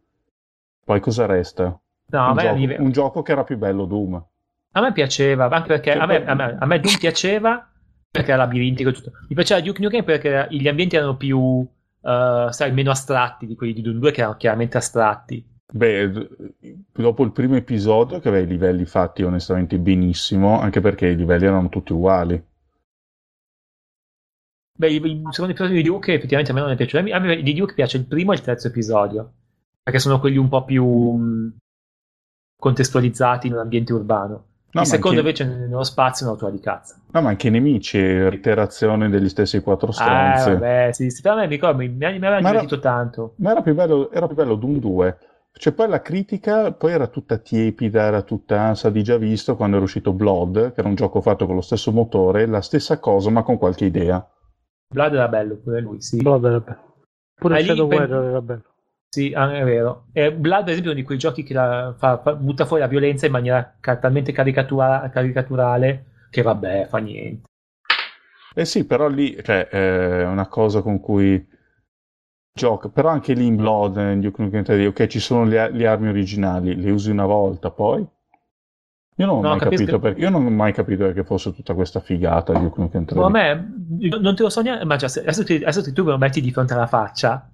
Poi 0.85 0.99
cosa 1.01 1.25
resta? 1.25 1.63
No, 2.09 2.19
a 2.19 2.29
un, 2.29 2.35
me, 2.35 2.41
gioco, 2.43 2.55
div- 2.55 2.79
un 2.79 2.91
gioco 2.91 3.21
che 3.21 3.31
era 3.33 3.43
più 3.43 3.57
bello 3.57 3.85
Doom. 3.85 4.25
a 4.71 4.81
me 4.81 4.91
piaceva, 4.93 5.49
anche 5.49 5.67
perché 5.67 5.91
Cioè, 5.91 6.01
a, 6.01 6.05
me, 6.05 6.25
a, 6.25 6.33
me, 6.33 6.57
a 6.59 6.65
me 6.65 6.79
Doom 6.79 6.97
piaceva 6.97 7.69
perché 8.09 8.31
era 8.31 8.43
labirintico 8.43 8.91
tutto. 8.91 9.11
Mi 9.27 9.35
piaceva 9.35 9.59
Duke 9.61 9.81
Nukem 9.81 10.03
perché 10.03 10.47
gli 10.51 10.67
ambienti 10.67 10.95
erano 10.95 11.17
più, 11.17 11.67
eh, 12.01 12.47
sai, 12.51 12.71
meno 12.71 12.91
astratti 12.91 13.45
di 13.47 13.55
quelli 13.55 13.73
di 13.73 13.81
Doom 13.81 13.99
2 13.99 14.11
che 14.11 14.21
erano 14.21 14.37
chiaramente 14.37 14.77
astratti. 14.77 15.45
Beh, 15.69 16.09
dopo 16.93 17.23
il 17.23 17.31
primo 17.33 17.55
episodio 17.57 18.19
che 18.19 18.29
aveva 18.29 18.45
i 18.45 18.47
livelli 18.47 18.85
fatti 18.85 19.23
onestamente 19.23 19.77
benissimo, 19.77 20.59
anche 20.61 20.79
perché 20.79 21.07
i 21.07 21.17
livelli 21.17 21.45
erano 21.45 21.67
tutti 21.67 21.91
uguali. 21.91 22.41
Beh, 24.79 24.91
il, 24.91 25.01
secondo 25.31 25.53
episodio 25.53 25.75
di 25.75 25.81
Duke 25.81 26.13
effettivamente 26.13 26.51
a 26.51 26.53
me 26.53 26.61
non 26.61 26.69
è 26.69 26.75
piaciuto. 26.75 27.11
A 27.11 27.19
me, 27.19 27.41
di 27.41 27.53
Duke 27.53 27.73
piace 27.73 27.97
il 27.97 28.05
primo 28.05 28.31
e 28.31 28.35
il 28.35 28.41
terzo 28.41 28.67
episodio, 28.67 29.31
perché 29.81 29.97
sono 29.97 30.19
quelli 30.19 30.37
un 30.37 30.49
po' 30.49 30.63
più 30.63 31.51
contestualizzati 32.55 33.47
in 33.47 33.53
un 33.53 33.59
ambiente 33.59 33.93
urbano. 33.93 34.43
No, 34.71 34.81
il 34.81 34.87
secondo 34.87 35.19
anche, 35.19 35.29
invece 35.41 35.57
nello 35.65 35.83
spazio 35.83 36.25
è 36.25 36.29
una 36.29 36.37
tua 36.37 36.51
di 36.51 36.59
cazzo. 36.59 36.95
no, 37.11 37.21
ma 37.21 37.29
anche 37.29 37.47
i 37.47 37.51
nemici, 37.51 37.97
reiterazione 37.99 39.09
degli 39.09 39.29
stessi 39.29 39.61
quattro 39.61 39.89
Ah, 39.89 40.35
stronzi. 40.37 40.49
vabbè, 40.51 40.89
sì, 40.91 41.09
sì, 41.09 41.21
me 41.27 41.35
mi 41.41 41.47
ricordo, 41.47 41.77
mi, 41.77 41.87
mi 41.89 42.05
aveva 42.05 42.29
Ma 42.33 42.49
era- 42.49 42.59
divertito 42.59 42.79
tanto. 42.79 43.33
Ma 43.37 43.51
era 43.51 43.61
più 43.61 43.73
bello, 43.73 44.11
era 44.11 44.27
più 44.27 44.35
bello 44.35 44.55
Doom 44.55 44.77
2. 44.77 45.17
Cioè, 45.53 45.73
poi 45.73 45.87
la 45.87 46.01
critica 46.03 46.71
poi 46.71 46.91
era 46.91 47.07
tutta 47.07 47.37
tiepida, 47.37 48.03
era 48.03 48.21
tutta 48.21 48.75
sa 48.75 48.91
di 48.91 49.01
già 49.01 49.17
visto 49.17 49.55
quando 49.55 49.77
era 49.77 49.85
uscito 49.85 50.13
Blood, 50.13 50.73
che 50.73 50.79
era 50.81 50.89
un 50.89 50.93
gioco 50.93 51.19
fatto 51.21 51.47
con 51.47 51.55
lo 51.55 51.61
stesso 51.61 51.91
motore, 51.91 52.45
la 52.45 52.61
stessa 52.61 52.99
cosa, 52.99 53.31
ma 53.31 53.41
con 53.41 53.57
qualche 53.57 53.85
idea. 53.85 54.23
Blood 54.89 55.13
era 55.13 55.27
bello 55.27 55.55
pure 55.57 55.81
lui, 55.81 56.01
sì. 56.01 56.17
Blood 56.17 56.45
era 56.45 56.59
bello. 56.59 56.85
Pure 57.35 57.63
Shadow 57.63 57.87
per- 57.87 57.99
Warrior 57.99 58.23
era 58.25 58.41
bello. 58.41 58.63
Sì, 59.09 59.31
ah, 59.35 59.53
è 59.53 59.63
vero. 59.63 60.05
E 60.13 60.33
Blood, 60.33 60.61
ad 60.63 60.69
esempio, 60.69 60.91
è 60.91 60.93
uno 60.93 61.01
di 61.01 61.05
quei 61.05 61.17
giochi 61.17 61.43
che 61.43 61.53
la- 61.53 61.93
fa- 61.97 62.19
fa- 62.19 62.35
butta 62.35 62.65
fuori 62.65 62.81
la 62.81 62.87
violenza 62.89 63.25
in 63.25 63.31
maniera 63.31 63.75
ca- 63.79 63.97
talmente 63.97 64.31
caricatura- 64.31 65.09
caricaturale 65.11 66.05
che 66.29 66.41
vabbè, 66.41 66.87
fa 66.87 66.97
niente. 66.99 67.45
Eh 68.53 68.65
sì, 68.65 68.85
però 68.85 69.07
lì 69.07 69.35
cioè, 69.43 69.67
è 69.67 70.25
una 70.25 70.47
cosa 70.47 70.81
con 70.81 70.99
cui 70.99 71.45
gioca. 72.53 72.89
Però 72.89 73.09
anche 73.09 73.33
lì 73.33 73.45
in 73.45 73.55
Blood, 73.55 73.97
in 73.97 74.19
Duke 74.19 74.41
Nukem 74.41 74.63
3D, 74.63 74.87
ok, 74.87 75.05
ci 75.07 75.19
sono 75.19 75.43
le, 75.45 75.69
le 75.71 75.87
armi 75.87 76.07
originali, 76.07 76.75
le 76.75 76.91
usi 76.91 77.11
una 77.11 77.25
volta, 77.25 77.69
poi... 77.71 78.05
Io 79.19 79.25
non 79.25 79.37
ho 79.37 79.41
No, 79.41 79.49
mai 79.49 79.59
capisco. 79.59 79.83
capito 79.83 79.99
perché, 79.99 80.21
io 80.21 80.29
non 80.29 80.45
ho 80.45 80.49
mai 80.49 80.73
capito 80.73 81.03
perché 81.05 81.23
fosse 81.23 81.53
tutta 81.53 81.73
questa 81.73 81.99
figata 81.99 82.53
di 82.53 82.59
Duke 82.59 82.79
Nukem 82.81 83.03
3D. 83.03 83.15
Ma 83.17 83.25
a 83.25 83.29
me 83.29 83.73
non 84.19 84.35
te 84.35 84.43
lo 84.43 84.49
so 84.49 84.61
neanche. 84.61 84.85
Ma 84.85 84.99
se- 84.99 85.21
adesso, 85.21 85.43
ti- 85.43 85.55
adesso 85.55 85.81
ti- 85.81 85.91
tu 85.91 86.03
me 86.03 86.11
lo 86.11 86.17
metti 86.19 86.39
di 86.39 86.51
fronte 86.51 86.73
alla 86.73 86.85
faccia. 86.87 87.49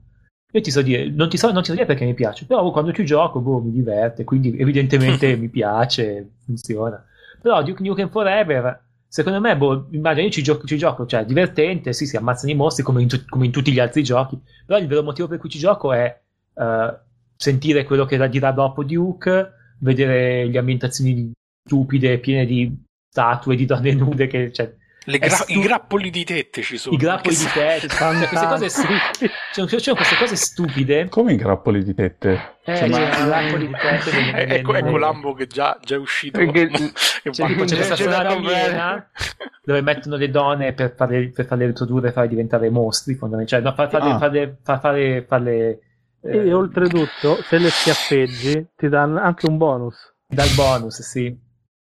Io 0.51 0.61
ti 0.61 0.71
so 0.71 0.81
dire, 0.81 1.09
non 1.09 1.29
ti 1.29 1.37
so, 1.37 1.51
non 1.51 1.61
ti 1.61 1.69
so 1.69 1.73
dire 1.73 1.85
perché 1.85 2.05
mi 2.05 2.13
piace, 2.13 2.45
però 2.45 2.69
quando 2.71 2.91
ci 2.91 3.05
gioco, 3.05 3.39
boh, 3.39 3.59
mi 3.61 3.71
diverte, 3.71 4.23
quindi 4.23 4.55
evidentemente 4.57 5.35
mi 5.37 5.47
piace, 5.49 6.33
funziona. 6.45 7.03
Però 7.41 7.63
Duke 7.63 7.81
Nukem 7.81 8.09
Forever, 8.09 8.81
secondo 9.07 9.39
me, 9.39 9.55
boh, 9.57 9.87
immagino 9.91 10.25
io 10.25 10.31
ci 10.31 10.43
gioco, 10.43 10.67
ci 10.67 10.77
gioco, 10.77 11.05
cioè 11.07 11.25
divertente, 11.25 11.91
sì, 11.93 12.05
si 12.05 12.17
ammazzano 12.17 12.51
i 12.51 12.55
mostri 12.55 12.83
come 12.83 13.01
in, 13.01 13.07
tu- 13.07 13.23
come 13.27 13.45
in 13.45 13.51
tutti 13.51 13.71
gli 13.71 13.79
altri 13.79 14.03
giochi, 14.03 14.37
però 14.65 14.77
il 14.79 14.85
vero 14.87 15.01
motivo 15.01 15.27
per 15.27 15.39
cui 15.39 15.49
ci 15.49 15.57
gioco 15.59 15.91
è 15.93 16.21
eh, 16.55 16.97
sentire 17.35 17.83
quello 17.85 18.05
che 18.05 18.29
dirà 18.29 18.51
dopo 18.51 18.83
Duke, 18.83 19.53
vedere 19.79 20.45
le 20.45 20.57
ambientazioni 20.59 21.31
stupide, 21.73 22.19
piene 22.19 22.45
di 22.45 22.71
statue 23.09 23.55
di 23.55 23.65
donne 23.65 23.93
nude 23.93 24.27
che, 24.27 24.51
cioè, 24.51 24.73
Le 25.05 25.17
È 25.17 25.27
gra- 25.27 25.35
stu- 25.35 25.51
I 25.51 25.59
grappoli 25.59 26.09
di 26.09 26.23
tette 26.23 26.61
ci 26.61 26.77
sono. 26.77 26.95
i 26.95 26.97
grappoli 26.97 27.35
di 27.35 27.43
testa, 27.53 27.87
cioè, 27.89 28.15
queste 28.29 28.47
cose 28.47 28.69
Fantastici. 28.69 29.29
c'erano, 29.51 29.67
c'erano 29.75 29.95
queste 29.97 30.15
cose 30.17 30.35
stupide. 30.37 31.09
Come 31.09 31.33
i 31.33 31.35
grappoli 31.35 31.83
di 31.83 31.93
tette? 31.93 32.55
Eh, 32.63 32.75
Cioè, 32.77 32.87
ma- 32.87 32.97
c'erano 32.99 33.23
i 33.23 33.27
grappoli 33.27 33.67
di 33.67 33.73
Eh, 33.73 34.11
delle- 34.11 34.55
ecco, 34.55 34.73
ecco 34.75 34.97
Lambo 34.97 35.33
che 35.33 35.47
già, 35.47 35.77
già 35.83 35.95
è 35.95 35.97
uscito. 35.97 36.39
Perché- 36.39 36.67
Che 36.69 37.29
C'è, 37.31 37.45
c'è 37.47 37.53
questa 37.55 37.75
C'è 37.95 38.03
strada 38.03 38.33
comprare. 38.33 38.61
aliena 38.63 39.09
dove 39.65 39.81
mettono 39.81 40.15
le 40.15 40.29
donne 40.29 40.71
per 40.71 40.93
farle, 40.95 41.29
per 41.31 41.45
farle 41.47 41.65
riprodurre 41.65 42.07
e 42.07 42.11
farle 42.13 42.29
diventare 42.29 42.69
mostri, 42.69 43.15
fondamentalmente. 43.15 43.75
Cioè, 43.75 43.85
no, 43.85 43.89
far- 43.99 44.17
farle, 44.17 44.57
Ah. 44.63 44.79
farle, 44.79 45.25
farle 45.27 45.79
eh, 46.23 46.47
E 46.47 46.53
oltretutto, 46.53 47.41
se 47.43 47.57
le 47.57 47.69
schiaffeggi, 47.69 48.67
ti 48.77 48.87
danno 48.87 49.19
anche 49.19 49.47
un 49.47 49.57
bonus. 49.57 49.97
dal 50.25 50.47
bonus, 50.55 51.01
sì. 51.01 51.37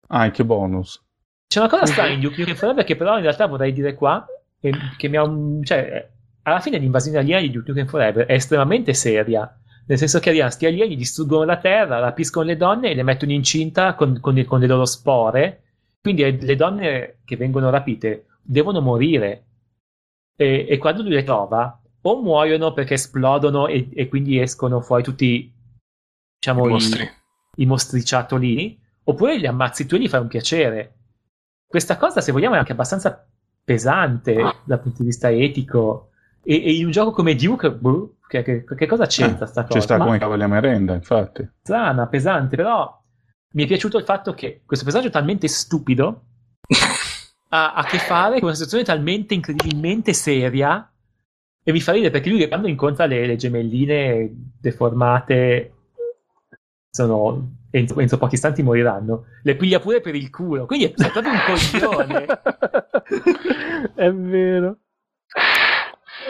Ah, 0.08 0.32
che 0.32 0.44
bonus. 0.46 1.04
C'è 1.48 1.60
una 1.60 1.70
cosa 1.70 1.86
strana 1.92 2.10
in 2.14 2.20
Duke 2.20 2.38
Nukem 2.40 2.56
Forever 2.56 2.84
che 2.84 2.96
però 2.96 3.16
in 3.18 3.24
realtà 3.24 3.46
vorrei 3.48 3.72
dire 3.74 3.94
qua, 3.94 4.26
che 4.98 5.08
mi 5.08 5.18
ha 5.18 5.24
un- 5.24 5.64
cioè, 5.64 6.10
alla 6.44 6.60
fine 6.60 6.78
l'invasione 6.78 7.18
aliena 7.18 7.42
di 7.42 7.52
Duke 7.52 7.70
Nukem 7.70 7.88
Forever 7.88 8.26
è 8.26 8.34
estremamente 8.34 8.94
seria. 8.94 9.52
Nel 9.86 9.98
senso 9.98 10.20
che 10.20 10.30
arrivano 10.30 10.52
sti 10.52 10.66
alieni, 10.66 10.96
distruggono 10.98 11.44
la 11.46 11.58
terra, 11.58 12.00
rapiscono 12.00 12.46
le 12.46 12.58
donne 12.58 12.90
e 12.90 12.94
le 12.96 13.04
mettono 13.04 13.32
incinta 13.32 13.96
con, 13.96 14.20
con, 14.20 14.44
con 14.46 14.60
le 14.60 14.68
loro 14.68 14.86
spore. 14.86 15.64
Quindi 16.02 16.40
le 16.46 16.56
donne 16.56 17.20
che 17.24 17.38
vengono 17.38 17.70
rapite 17.70 18.26
devono 18.42 18.82
morire. 18.82 19.44
E, 20.36 20.66
e 20.70 20.78
quando 20.78 21.02
lui 21.04 21.12
le 21.12 21.24
trova, 21.24 21.82
o 22.02 22.22
muoiono 22.22 22.74
perché 22.74 22.96
esplodono 22.96 23.68
e, 23.68 23.90
e 23.94 24.08
quindi 24.08 24.40
escono 24.40 24.82
fuori 24.82 25.04
tutti 25.04 25.52
diciamo, 26.40 26.66
I 26.66 26.68
i- 26.68 26.72
mostri. 26.72 27.10
i 27.58 27.66
mostriciatolini, 27.66 28.80
oppure 29.10 29.38
li 29.38 29.48
ammazzi 29.48 29.86
tu 29.86 29.96
e 29.96 30.00
gli 30.00 30.08
fai 30.10 30.22
un 30.22 30.28
piacere. 30.28 30.94
Questa 31.66 31.98
cosa, 31.98 32.22
se 32.22 32.32
vogliamo, 32.32 32.56
è 32.56 32.58
anche 32.60 32.74
abbastanza 32.74 33.26
pesante 33.64 34.36
dal 34.64 34.80
punto 34.82 35.00
di 35.00 35.06
vista 35.08 35.30
etico. 35.30 36.10
E, 36.44 36.56
e 36.64 36.74
in 36.76 36.86
un 36.86 36.92
gioco 36.92 37.12
come 37.12 37.36
Duke, 37.36 37.72
boh, 37.72 38.16
che, 38.28 38.42
che- 38.44 38.64
che 38.64 38.86
cosa 38.86 39.06
c'entra 39.06 39.46
Eh, 39.46 39.48
sta 39.48 39.62
Ci 39.64 39.68
cosa? 39.74 39.80
sta 39.82 39.98
Ma- 39.98 40.18
come 40.18 40.44
a 40.44 40.48
merenda, 40.48 40.94
infatti. 40.94 41.50
strana, 41.62 42.08
pesante, 42.08 42.56
però 42.56 43.02
mi 43.54 43.64
è 43.64 43.68
piaciuto 43.68 43.98
il 43.98 44.04
fatto 44.04 44.34
che 44.34 44.62
questo 44.66 44.84
personaggio 44.86 45.12
talmente 45.12 45.48
stupido 45.48 46.22
ha 47.50 47.74
a 47.74 47.84
che 47.86 47.98
fare 47.98 48.36
con 48.36 48.46
una 48.46 48.54
situazione 48.54 48.84
talmente 48.84 49.34
incredibilmente 49.34 50.14
seria 50.14 50.90
e 51.64 51.72
mi 51.72 51.80
fa 51.82 51.94
ridere 51.94 52.12
perché 52.12 52.30
lui 52.30 52.48
quando 52.48 52.68
incontra 52.68 53.06
le, 53.06 53.26
le 53.26 53.36
gemelline 53.38 54.30
deformate 54.60 55.74
sono 56.90 57.57
entro, 57.72 58.00
entro 58.00 58.18
pochi 58.18 58.36
istanti 58.36 58.64
moriranno 58.64 59.26
le 59.44 59.56
piglia 59.56 59.80
pure 59.80 60.00
per 60.02 60.16
il 60.16 60.30
culo 60.30 60.66
quindi 60.66 60.86
è 60.86 61.12
proprio 61.12 61.32
un 61.34 61.40
coglione 61.46 62.26
è 63.96 64.12
vero. 64.12 64.78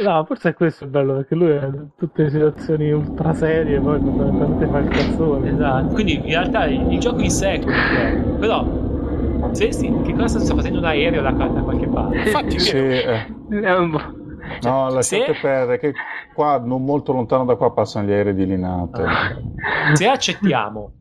No, 0.04 0.24
forse 0.26 0.50
è 0.50 0.54
questo 0.54 0.84
il 0.84 0.92
bello, 0.92 1.16
perché 1.16 1.34
lui 1.34 1.50
in 1.52 1.88
tutte 1.98 2.24
le 2.24 2.30
situazioni 2.30 2.92
ultra 2.92 3.34
serie, 3.34 3.80
poi 3.80 4.00
fondamentalmente 4.00 4.68
fa 4.68 4.78
il 4.78 4.88
cazzone. 4.90 5.50
Esatto, 5.50 5.88
quindi 5.94 6.16
in 6.18 6.26
realtà 6.26 6.66
il, 6.66 6.92
il 6.92 7.00
gioco 7.00 7.22
in 7.22 7.32
sé 7.32 7.54
è 7.54 7.60
quello 7.60 7.78
che 7.90 8.08
è. 8.08 8.16
Però, 8.38 9.50
se 9.54 9.72
sì, 9.72 9.92
che 10.06 10.14
cosa 10.14 10.40
sta 10.40 10.54
facendo 10.54 10.78
un 10.80 10.86
aereo 10.86 11.22
da, 11.24 11.32
da 11.32 11.62
qualche 11.62 11.88
parte? 11.88 12.18
Infatti, 12.18 12.60
Sì, 12.60 12.78
eh. 12.78 13.26
È 13.50 13.76
un 13.76 13.90
po'- 13.92 14.16
No, 14.62 14.90
lasciate 14.90 15.34
se- 15.34 15.40
perdere 15.42 15.80
che 15.80 15.94
qua, 16.34 16.60
non 16.64 16.84
molto 16.86 17.12
lontano 17.14 17.46
da 17.46 17.56
qua, 17.56 17.74
passano 17.74 18.08
gli 18.08 18.12
aerei 18.12 18.36
di 18.36 18.46
Linate. 18.46 19.04
Se 19.94 20.08
accettiamo 20.08 20.92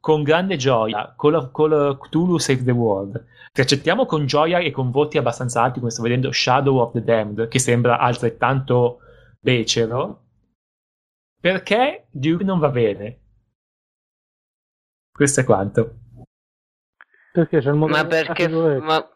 con 0.00 0.22
grande 0.22 0.56
gioia 0.56 1.14
Call 1.16 1.34
of, 1.34 1.50
Call 1.52 1.72
of 1.72 1.98
Cthulhu 1.98 2.38
Save 2.38 2.64
the 2.64 2.70
World, 2.70 3.26
se 3.52 3.62
accettiamo 3.62 4.06
con 4.06 4.26
gioia 4.26 4.58
e 4.58 4.70
con 4.70 4.90
voti 4.90 5.18
abbastanza 5.18 5.62
alti, 5.62 5.78
come 5.78 5.90
sto 5.90 6.02
vedendo 6.02 6.32
Shadow 6.32 6.78
of 6.78 6.92
the 6.92 7.02
Damned, 7.02 7.48
che 7.48 7.58
sembra 7.58 7.98
altrettanto 7.98 9.00
becero, 9.38 10.24
perché 11.40 12.06
Duke 12.10 12.44
non 12.44 12.58
va 12.58 12.68
bene? 12.70 13.18
Questo 15.10 15.40
è 15.40 15.44
quanto. 15.44 15.94
Perché 17.32 17.60
c'è 17.60 17.68
il 17.68 17.76
modo 17.76 17.92
Ma 17.92 18.06
perché... 18.06 18.48
Ma... 18.48 19.08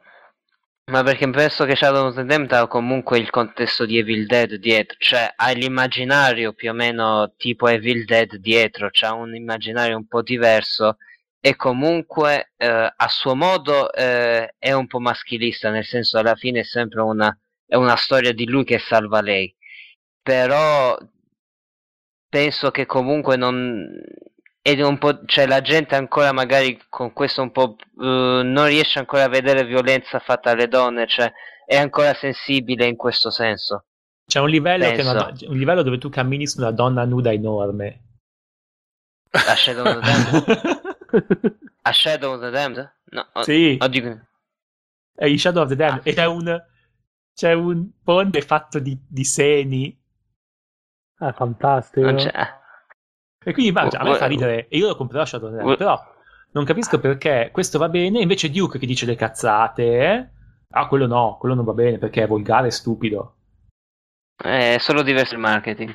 Ma 0.87 1.03
perché 1.03 1.29
penso 1.31 1.65
che 1.65 1.77
Shadow 1.77 2.09
of 2.09 2.15
the 2.15 2.25
Damned 2.25 2.53
ha 2.53 2.67
comunque 2.67 3.19
il 3.19 3.31
contesto 3.31 3.87
di 3.87 3.97
Evil 3.97 4.27
Dead 4.27 4.55
dietro, 4.57 4.97
cioè 4.99 5.33
ha 5.35 5.51
l'immaginario 5.53 6.53
più 6.53 6.71
o 6.71 6.75
meno 6.75 7.33
tipo 7.39 7.69
Evil 7.69 8.05
Dead 8.05 8.37
dietro, 8.37 8.91
c'ha 8.93 9.15
un 9.15 9.35
immaginario 9.35 9.97
un 9.97 10.07
po' 10.07 10.21
diverso 10.21 10.99
e 11.41 11.57
comunque 11.57 12.53
eh, 12.57 12.93
a 12.95 13.09
suo 13.09 13.35
modo 13.35 13.91
eh, 13.95 14.55
è 14.59 14.73
un 14.73 14.87
po' 14.87 15.01
maschilista, 15.01 15.71
nel 15.71 15.87
senso 15.87 16.19
alla 16.19 16.35
fine 16.35 16.61
è 16.61 16.65
sempre 16.65 17.01
una, 17.01 17.35
è 17.67 17.77
una 17.77 17.97
storia 17.97 18.33
di 18.35 18.47
lui 18.47 18.65
che 18.65 18.79
salva 18.79 19.23
lei, 19.23 19.55
però 20.21 20.99
penso 22.29 22.71
che 22.71 22.85
comunque 22.85 23.37
non 23.37 23.89
ed 24.67 24.81
un 24.81 24.97
po', 24.97 25.27
cioè 25.27 25.47
la 25.47 25.61
gente 25.61 25.95
ancora 25.95 26.33
magari 26.33 26.81
con 26.89 27.13
questo 27.13 27.43
un 27.43 27.53
po' 27.53 27.77
uh, 27.97 28.03
non 28.41 28.65
riesce 28.65 28.99
ancora 28.99 29.25
a 29.25 29.29
vedere 29.29 29.67
violenza 29.67 30.21
fatta 30.21 30.53
alle 30.53 30.69
donne, 30.69 31.07
cioè 31.07 31.31
è 31.67 31.77
ancora 31.77 32.15
sensibile 32.15 32.87
in 32.87 32.97
questo 32.97 33.29
senso. 33.29 33.85
C'è 34.27 34.41
un 34.41 34.49
livello, 34.49 34.89
una, 35.03 35.35
un 35.49 35.59
livello 35.59 35.83
dove 35.83 35.99
tu 35.99 36.09
cammini 36.09 36.47
su 36.47 36.61
una 36.61 36.71
donna 36.71 37.05
nuda 37.05 37.31
enorme. 37.31 38.05
A 39.33 39.55
Shadow 39.55 39.85
of 39.85 40.01
the 40.01 40.01
Damned? 40.01 41.59
a 41.83 41.93
Shadow 41.93 42.33
of 42.33 42.41
the 42.41 42.51
Damned? 42.51 42.93
No, 43.11 43.27
sì. 43.43 43.77
Oddio. 43.79 44.27
È 45.15 45.27
in 45.27 45.39
Shadow 45.39 45.65
of 45.65 45.69
the 45.69 45.77
Damned 45.77 46.07
ah. 46.07 46.09
e 46.09 46.15
c'è 46.15 46.25
un, 46.25 46.65
c'è 47.35 47.53
un 47.53 47.91
ponte 48.03 48.41
fatto 48.41 48.79
di, 48.79 48.99
di 49.07 49.25
seni. 49.25 49.95
Ah, 51.19 51.35
fantastico. 51.35 52.07
Non 52.07 52.17
c'è. 52.17 52.63
E 53.45 53.53
quindi 53.53 53.71
va, 53.71 53.83
a 53.83 54.05
me 54.05 54.15
fa 54.17 54.27
ridere, 54.27 54.67
e 54.69 54.79
io 54.79 54.89
lo 54.89 54.97
comprerò 54.97 55.25
Shadowrun, 55.25 55.77
però 55.77 56.01
non 56.53 56.65
capisco 56.65 56.99
perché 56.99 57.51
questo 57.53 57.79
va 57.79 57.89
bene, 57.89 58.21
invece 58.21 58.51
Duke 58.51 58.79
che 58.79 58.87
dice 58.87 59.07
le 59.07 59.17
cazzate, 59.17 59.99
eh? 59.99 60.29
ah, 60.71 60.89
quello 60.89 61.07
no, 61.07 61.37
quello 61.39 61.55
non 61.55 61.65
va 61.65 61.73
bene 61.73 61.99
perché 61.99 62.23
è 62.23 62.27
volgare 62.27 62.69
e 62.69 62.71
stupido. 62.71 63.35
È 64.37 64.77
solo 64.79 65.03
diverso 65.03 65.35
il 65.35 65.41
marketing. 65.41 65.95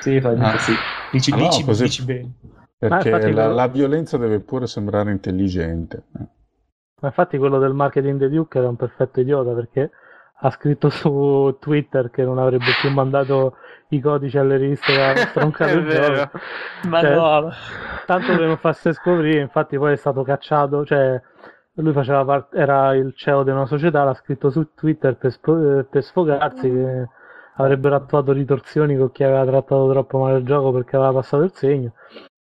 Sì, 0.00 0.16
ah. 0.16 0.58
sì. 0.58 0.72
Dici, 1.10 1.32
ah, 1.32 1.36
dici, 1.36 1.64
così, 1.64 1.84
dici 1.84 2.04
bene. 2.04 2.32
Perché 2.78 3.10
la, 3.10 3.18
quello... 3.18 3.52
la, 3.52 3.66
violenza 3.68 4.16
deve 4.16 4.40
pure 4.40 4.66
sembrare 4.66 5.10
intelligente. 5.10 6.04
Ma 6.12 7.08
infatti 7.08 7.36
quello 7.38 7.58
del 7.58 7.74
marketing 7.74 8.26
di 8.26 8.34
Duke 8.34 8.58
era 8.58 8.68
un 8.68 8.76
perfetto 8.76 9.20
idiota 9.20 9.52
perché 9.52 9.90
ha 10.36 10.50
scritto 10.50 10.88
su 10.90 11.56
Twitter 11.60 12.10
che 12.10 12.22
non 12.22 12.38
avrebbe 12.38 12.72
più 12.80 12.90
mandato 12.90 13.56
i 13.88 14.00
codici 14.00 14.36
alle 14.36 14.56
riviste 14.56 14.92
della 14.92 15.16
stronca 15.28 15.66
del 15.66 15.86
gioco. 15.86 16.38
Ma 16.88 17.00
cioè, 17.00 17.14
no. 17.14 17.50
Tanto 18.06 18.36
che 18.36 18.44
non 18.44 18.56
fasse 18.58 18.92
scoprire, 18.92 19.40
infatti 19.40 19.78
poi 19.78 19.92
è 19.92 19.96
stato 19.96 20.22
cacciato, 20.22 20.84
cioè 20.84 21.20
lui 21.74 21.92
faceva 21.92 22.24
parte, 22.24 22.56
era 22.56 22.94
il 22.94 23.14
CEO 23.16 23.42
di 23.42 23.50
una 23.50 23.66
società, 23.66 24.04
l'ha 24.04 24.14
scritto 24.14 24.50
su 24.50 24.74
Twitter 24.74 25.16
per, 25.16 25.32
sp- 25.32 25.86
per 25.88 26.02
sfogarsi 26.02 26.70
che 26.70 27.08
avrebbero 27.56 27.96
attuato 27.96 28.32
ritorsioni 28.32 28.96
con 28.96 29.10
chi 29.12 29.24
aveva 29.24 29.44
trattato 29.44 29.88
troppo 29.90 30.18
male 30.18 30.38
il 30.38 30.44
gioco 30.44 30.72
perché 30.72 30.96
aveva 30.96 31.12
passato 31.12 31.42
il 31.44 31.52
segno. 31.52 31.92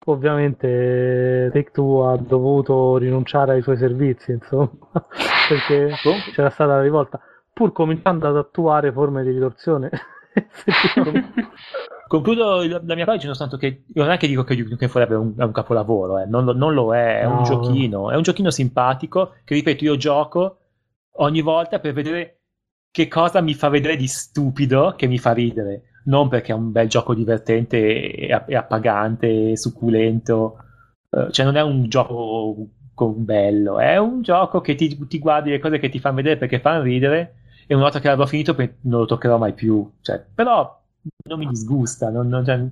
Ovviamente 0.05 1.49
Take 1.51 1.71
Two 1.71 2.07
ha 2.09 2.17
dovuto 2.17 2.95
rinunciare 2.97 3.53
ai 3.53 3.61
suoi 3.61 3.75
servizi, 3.75 4.31
insomma, 4.31 4.69
perché 5.49 5.93
c'era 6.31 6.49
stata 6.49 6.75
la 6.75 6.81
rivolta, 6.81 7.19
pur 7.57 7.71
cominciando 7.71 8.27
ad 8.27 8.37
attuare 8.37 8.91
forme 8.91 9.23
di 9.23 9.31
ritorsione. 9.31 9.89
Concludo 12.07 12.61
la 12.63 12.95
mia 12.95 13.05
pagina 13.05 13.33
soltanto 13.33 13.57
che 13.57 13.85
io 13.91 14.03
non 14.03 14.11
è 14.11 14.17
che 14.17 14.27
dico 14.27 14.43
che 14.43 14.55
Duke 14.55 14.87
Forever 14.87 15.17
è 15.17 15.19
un, 15.19 15.33
è 15.35 15.43
un 15.43 15.51
capolavoro, 15.51 16.19
eh. 16.19 16.25
non, 16.25 16.45
non, 16.45 16.73
lo 16.75 16.93
è, 16.93 17.21
è 17.21 17.25
no. 17.25 17.39
un 17.39 17.43
giochino, 17.43 18.11
è 18.11 18.15
un 18.15 18.21
giochino 18.21 18.51
simpatico 18.51 19.33
che 19.43 19.55
ripeto 19.55 19.83
io 19.83 19.97
gioco 19.97 20.59
ogni 21.19 21.41
volta 21.41 21.79
per 21.79 21.93
vedere 21.93 22.41
che 22.91 23.07
cosa 23.07 23.41
mi 23.41 23.55
fa 23.55 23.69
vedere 23.69 23.95
di 23.95 24.07
stupido 24.07 24.93
che 24.95 25.07
mi 25.07 25.17
fa 25.17 25.33
ridere, 25.33 26.01
non 26.05 26.29
perché 26.29 26.51
è 26.51 26.55
un 26.55 26.71
bel 26.71 26.87
gioco 26.87 27.15
divertente 27.15 27.77
e, 27.77 28.43
e 28.47 28.55
appagante, 28.55 29.51
e 29.51 29.57
succulento, 29.57 30.57
uh, 31.09 31.29
cioè 31.31 31.45
non 31.45 31.57
è 31.57 31.61
un 31.61 31.89
gioco 31.89 33.09
bello, 33.15 33.79
è 33.79 33.97
un 33.97 34.21
gioco 34.21 34.61
che 34.61 34.75
ti, 34.75 35.07
ti 35.07 35.19
guardi 35.19 35.49
le 35.49 35.59
cose 35.59 35.79
che 35.79 35.89
ti 35.89 35.99
fanno 35.99 36.17
vedere 36.17 36.37
perché 36.37 36.59
fanno 36.59 36.83
ridere 36.83 37.37
e 37.67 37.73
una 37.73 37.83
volta 37.83 37.99
che 37.99 38.07
l'avrò 38.07 38.25
finito 38.25 38.55
non 38.55 39.01
lo 39.01 39.05
toccherò 39.05 39.37
mai 39.37 39.53
più. 39.53 39.89
Cioè, 40.01 40.25
però 40.33 40.81
non 41.27 41.39
mi 41.39 41.47
disgusta, 41.47 42.09
non, 42.09 42.27
non, 42.27 42.45
cioè, 42.45 42.65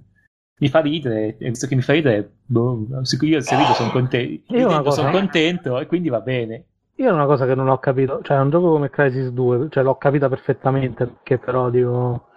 mi 0.58 0.70
fa 0.70 0.80
ridere, 0.80 1.38
e 1.38 1.50
visto 1.50 1.68
che 1.68 1.76
mi 1.76 1.82
fa 1.82 1.94
ridere, 1.94 2.38
boh, 2.46 2.88
io 2.90 3.42
se 3.42 3.56
rido 3.56 3.74
sono 3.74 3.92
contento, 3.92 4.56
io 4.56 4.68
cosa... 4.82 5.02
sono 5.02 5.12
contento 5.12 5.80
e 5.80 5.86
quindi 5.86 6.10
va 6.10 6.22
bene. 6.22 6.66
Io 6.96 7.10
è 7.10 7.12
una 7.12 7.26
cosa 7.26 7.46
che 7.46 7.56
non 7.56 7.68
ho 7.68 7.78
capito, 7.78 8.22
cioè 8.22 8.40
un 8.40 8.50
gioco 8.50 8.72
come 8.72 8.90
Crisis 8.90 9.30
2, 9.30 9.68
cioè 9.70 9.84
l'ho 9.84 9.98
capita 9.98 10.30
perfettamente, 10.30 11.06
perché 11.06 11.38
però 11.38 11.70
dico... 11.70 12.30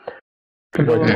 Crisis 0.68 1.14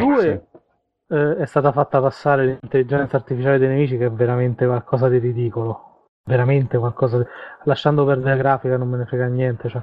2 0.00 0.20
sì. 0.20 1.14
eh, 1.14 1.36
è 1.36 1.46
stata 1.46 1.70
fatta 1.70 2.00
passare 2.00 2.44
l'intelligenza 2.46 3.16
artificiale 3.16 3.58
dei 3.58 3.68
nemici 3.68 3.96
che 3.96 4.06
è 4.06 4.10
veramente 4.10 4.66
qualcosa 4.66 5.08
di 5.08 5.18
ridicolo, 5.18 6.08
veramente 6.24 6.78
qualcosa 6.78 7.18
di... 7.18 7.24
lasciando 7.64 8.04
perdere 8.04 8.30
la 8.30 8.36
grafica 8.36 8.76
non 8.76 8.88
me 8.88 8.98
ne 8.98 9.06
frega 9.06 9.26
niente, 9.26 9.68
cioè 9.68 9.82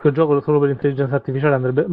quel 0.00 0.12
gioco 0.12 0.40
solo 0.40 0.58
per 0.58 0.68
l'intelligenza 0.68 1.14
artificiale 1.14 1.54
andrebbe 1.54 1.86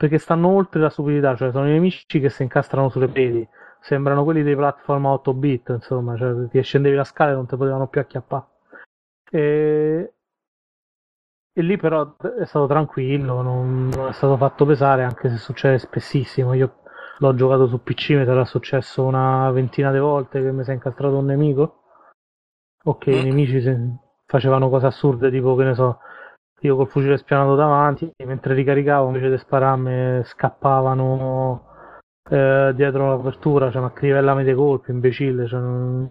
perché 0.00 0.16
stanno 0.16 0.48
oltre 0.48 0.80
la 0.80 0.88
stupidità, 0.88 1.36
cioè 1.36 1.50
sono 1.50 1.68
i 1.68 1.72
nemici 1.72 2.20
che 2.20 2.30
si 2.30 2.42
incastrano 2.42 2.88
sulle 2.88 3.08
peli, 3.08 3.46
sembrano 3.80 4.24
quelli 4.24 4.42
dei 4.42 4.56
platform 4.56 5.04
8 5.04 5.34
bit, 5.34 5.68
insomma, 5.68 6.16
cioè 6.16 6.48
ti 6.48 6.62
scendevi 6.62 6.96
la 6.96 7.04
scala 7.04 7.32
e 7.32 7.34
non 7.34 7.46
ti 7.46 7.54
potevano 7.54 7.86
più 7.86 8.00
acchiappare. 8.00 8.46
E... 9.30 10.12
e 11.52 11.62
lì 11.62 11.76
però 11.76 12.16
è 12.16 12.46
stato 12.46 12.66
tranquillo, 12.66 13.42
non, 13.42 13.90
non, 13.94 14.08
è 14.08 14.12
stato 14.12 14.38
fatto 14.38 14.64
pesare, 14.64 15.04
anche 15.04 15.28
se 15.28 15.36
succede 15.36 15.76
spessissimo. 15.78 16.54
Io 16.54 16.76
l'ho 17.18 17.34
giocato 17.34 17.66
su 17.66 17.82
PC, 17.82 18.12
mi 18.12 18.24
sarà 18.24 18.46
successo 18.46 19.04
una 19.04 19.50
ventina 19.50 19.92
di 19.92 19.98
volte 19.98 20.40
che 20.40 20.50
mi 20.50 20.64
si 20.64 20.70
è 20.70 20.72
incastrato 20.72 21.18
un 21.18 21.26
nemico. 21.26 21.82
Ok, 22.84 23.08
i 23.08 23.22
nemici 23.22 23.62
facevano 24.24 24.70
cose 24.70 24.86
assurde, 24.86 25.30
tipo 25.30 25.54
che 25.56 25.64
ne 25.64 25.74
so, 25.74 25.98
io 26.62 26.76
col 26.76 26.88
fucile 26.88 27.16
spianato 27.16 27.54
davanti, 27.54 28.10
mentre 28.24 28.54
ricaricavo 28.54 29.06
invece 29.06 29.30
di 29.30 29.38
spararmi 29.38 30.22
scappavano 30.24 31.64
eh, 32.30 32.72
dietro 32.74 33.08
l'apertura, 33.08 33.70
cioè 33.70 33.82
ma 33.82 33.92
crivellami 33.92 34.44
dei 34.44 34.54
colpi, 34.54 34.90
imbecille. 34.90 35.46
Cioè, 35.46 35.60
non... 35.60 36.10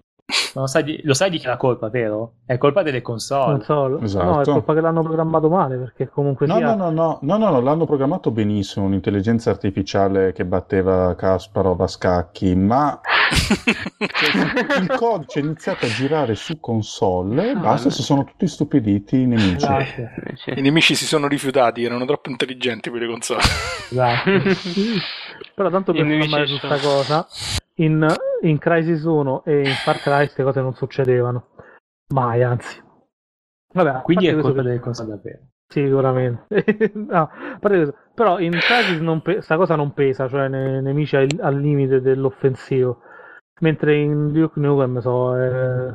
Lo 0.54 0.68
sai, 0.68 0.84
di, 0.84 1.00
lo 1.04 1.14
sai 1.14 1.30
di 1.30 1.38
chi 1.38 1.46
è 1.46 1.50
la 1.50 1.58
colpa, 1.58 1.90
vero? 1.90 2.34
È 2.46 2.58
colpa 2.58 2.84
delle 2.84 3.02
console. 3.02 3.54
console. 3.58 4.04
Esatto. 4.04 4.26
No, 4.26 4.42
è 4.42 4.44
colpa 4.44 4.74
che 4.74 4.82
l'hanno 4.82 5.02
programmato 5.02 5.50
male, 5.50 5.78
perché 5.78 6.08
comunque 6.10 6.46
no, 6.46 6.58
sia... 6.58 6.76
no, 6.76 6.90
no, 6.90 7.18
no, 7.22 7.38
no, 7.38 7.50
no, 7.50 7.60
l'hanno 7.60 7.86
programmato 7.86 8.30
benissimo, 8.32 8.86
un'intelligenza 8.86 9.50
artificiale 9.50 10.32
che 10.34 10.46
batteva 10.46 11.16
Kasparov 11.16 11.82
a 11.82 11.88
scacchi, 11.88 12.56
ma 12.56 13.00
cioè, 13.32 14.80
il 14.80 14.94
codice 14.98 15.40
è 15.40 15.44
iniziato 15.44 15.86
a 15.86 15.90
girare 15.90 16.36
su 16.36 16.60
console, 16.60 17.54
no, 17.54 17.62
basta, 17.62 17.88
no. 17.88 17.94
si 17.94 18.04
sono 18.04 18.24
tutti 18.24 18.48
stupiditi 18.48 19.22
i 19.22 19.26
nemici. 19.26 19.56
Esatto. 19.56 20.10
I 20.56 20.62
nemici 20.62 20.96
si 20.96 21.06
sono 21.06 21.28
rifiutati, 21.28 21.84
erano 21.84 22.06
troppo 22.06 22.30
intelligenti 22.30 22.92
per 22.92 23.02
le 23.02 23.08
console. 23.08 23.42
Esatto. 23.90 24.30
Però 25.56 25.70
tanto 25.70 25.92
per 25.92 26.06
fermare 26.06 26.46
su 26.48 26.60
questa 26.60 26.78
cosa, 26.78 27.28
in, 27.80 28.08
in 28.42 28.58
Crisis 28.58 29.04
1 29.04 29.44
e 29.44 29.60
in 29.60 29.74
Far 29.84 29.98
Cry 30.00 30.26
queste 30.26 30.44
cose 30.44 30.62
non 30.62 30.74
succedevano. 30.74 31.50
Mai, 32.14 32.44
anzi. 32.44 32.82
Vabbè, 33.74 34.02
Quindi 34.02 34.28
è 34.28 34.40
colpa 34.40 34.62
delle 34.62 34.80
console 34.80 35.10
davvero. 35.10 35.40
Sicuramente. 35.68 36.48
no, 36.96 37.30
però 37.60 38.40
in 38.40 38.52
Crisis 38.52 39.00
non 39.00 39.22
pe- 39.22 39.44
cosa 39.46 39.76
non 39.76 39.94
pesa, 39.94 40.28
cioè 40.28 40.48
nei 40.48 40.82
nemici 40.82 41.16
al, 41.16 41.28
al 41.40 41.60
limite 41.60 42.02
dell'offensivo. 42.02 43.02
Mentre 43.62 43.96
in 43.98 44.32
Duke 44.32 44.60
Nukem 44.60 45.00
so, 45.00 45.36
eh, 45.36 45.94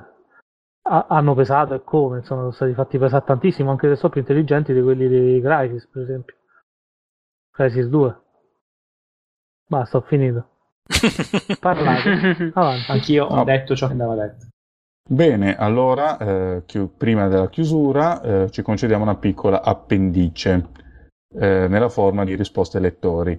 hanno 0.83 1.35
pesato 1.35 1.75
e 1.75 1.83
come, 1.83 2.19
insomma, 2.19 2.43
sono 2.43 2.53
stati 2.53 2.75
fatti 2.75 2.99
pesare 2.99 3.25
tantissimo, 3.25 3.71
anche 3.71 3.89
se 3.89 3.97
sono 3.97 4.13
più 4.13 4.21
intelligenti 4.21 4.73
di 4.73 4.83
quelli 4.83 5.09
di 5.09 5.41
Crisis, 5.41 5.89
per 5.89 6.03
esempio. 6.03 6.37
Crisis 7.51 7.87
2. 7.87 8.23
Basta, 9.67 9.97
ho 9.97 10.03
finito. 10.03 10.54
Parlate. 11.61 12.51
Avanti. 12.55 12.91
Anch'io 12.91 13.25
ho 13.27 13.45
detto 13.45 13.75
ciò 13.75 13.87
che 13.87 13.93
andava 13.93 14.15
detto. 14.15 14.47
Bene, 15.07 15.57
allora, 15.57 16.17
eh, 16.19 16.63
chi- 16.67 16.89
prima 16.97 17.29
della 17.29 17.49
chiusura, 17.49 18.23
eh, 18.23 18.51
ci 18.51 18.63
concediamo 18.63 19.03
una 19.03 19.17
piccola 19.17 19.63
appendice 19.63 20.69
eh, 21.35 21.67
nella 21.69 21.89
forma 21.89 22.25
di 22.25 22.35
risposte 22.35 22.79
ai 22.79 22.85
lettori. 22.85 23.39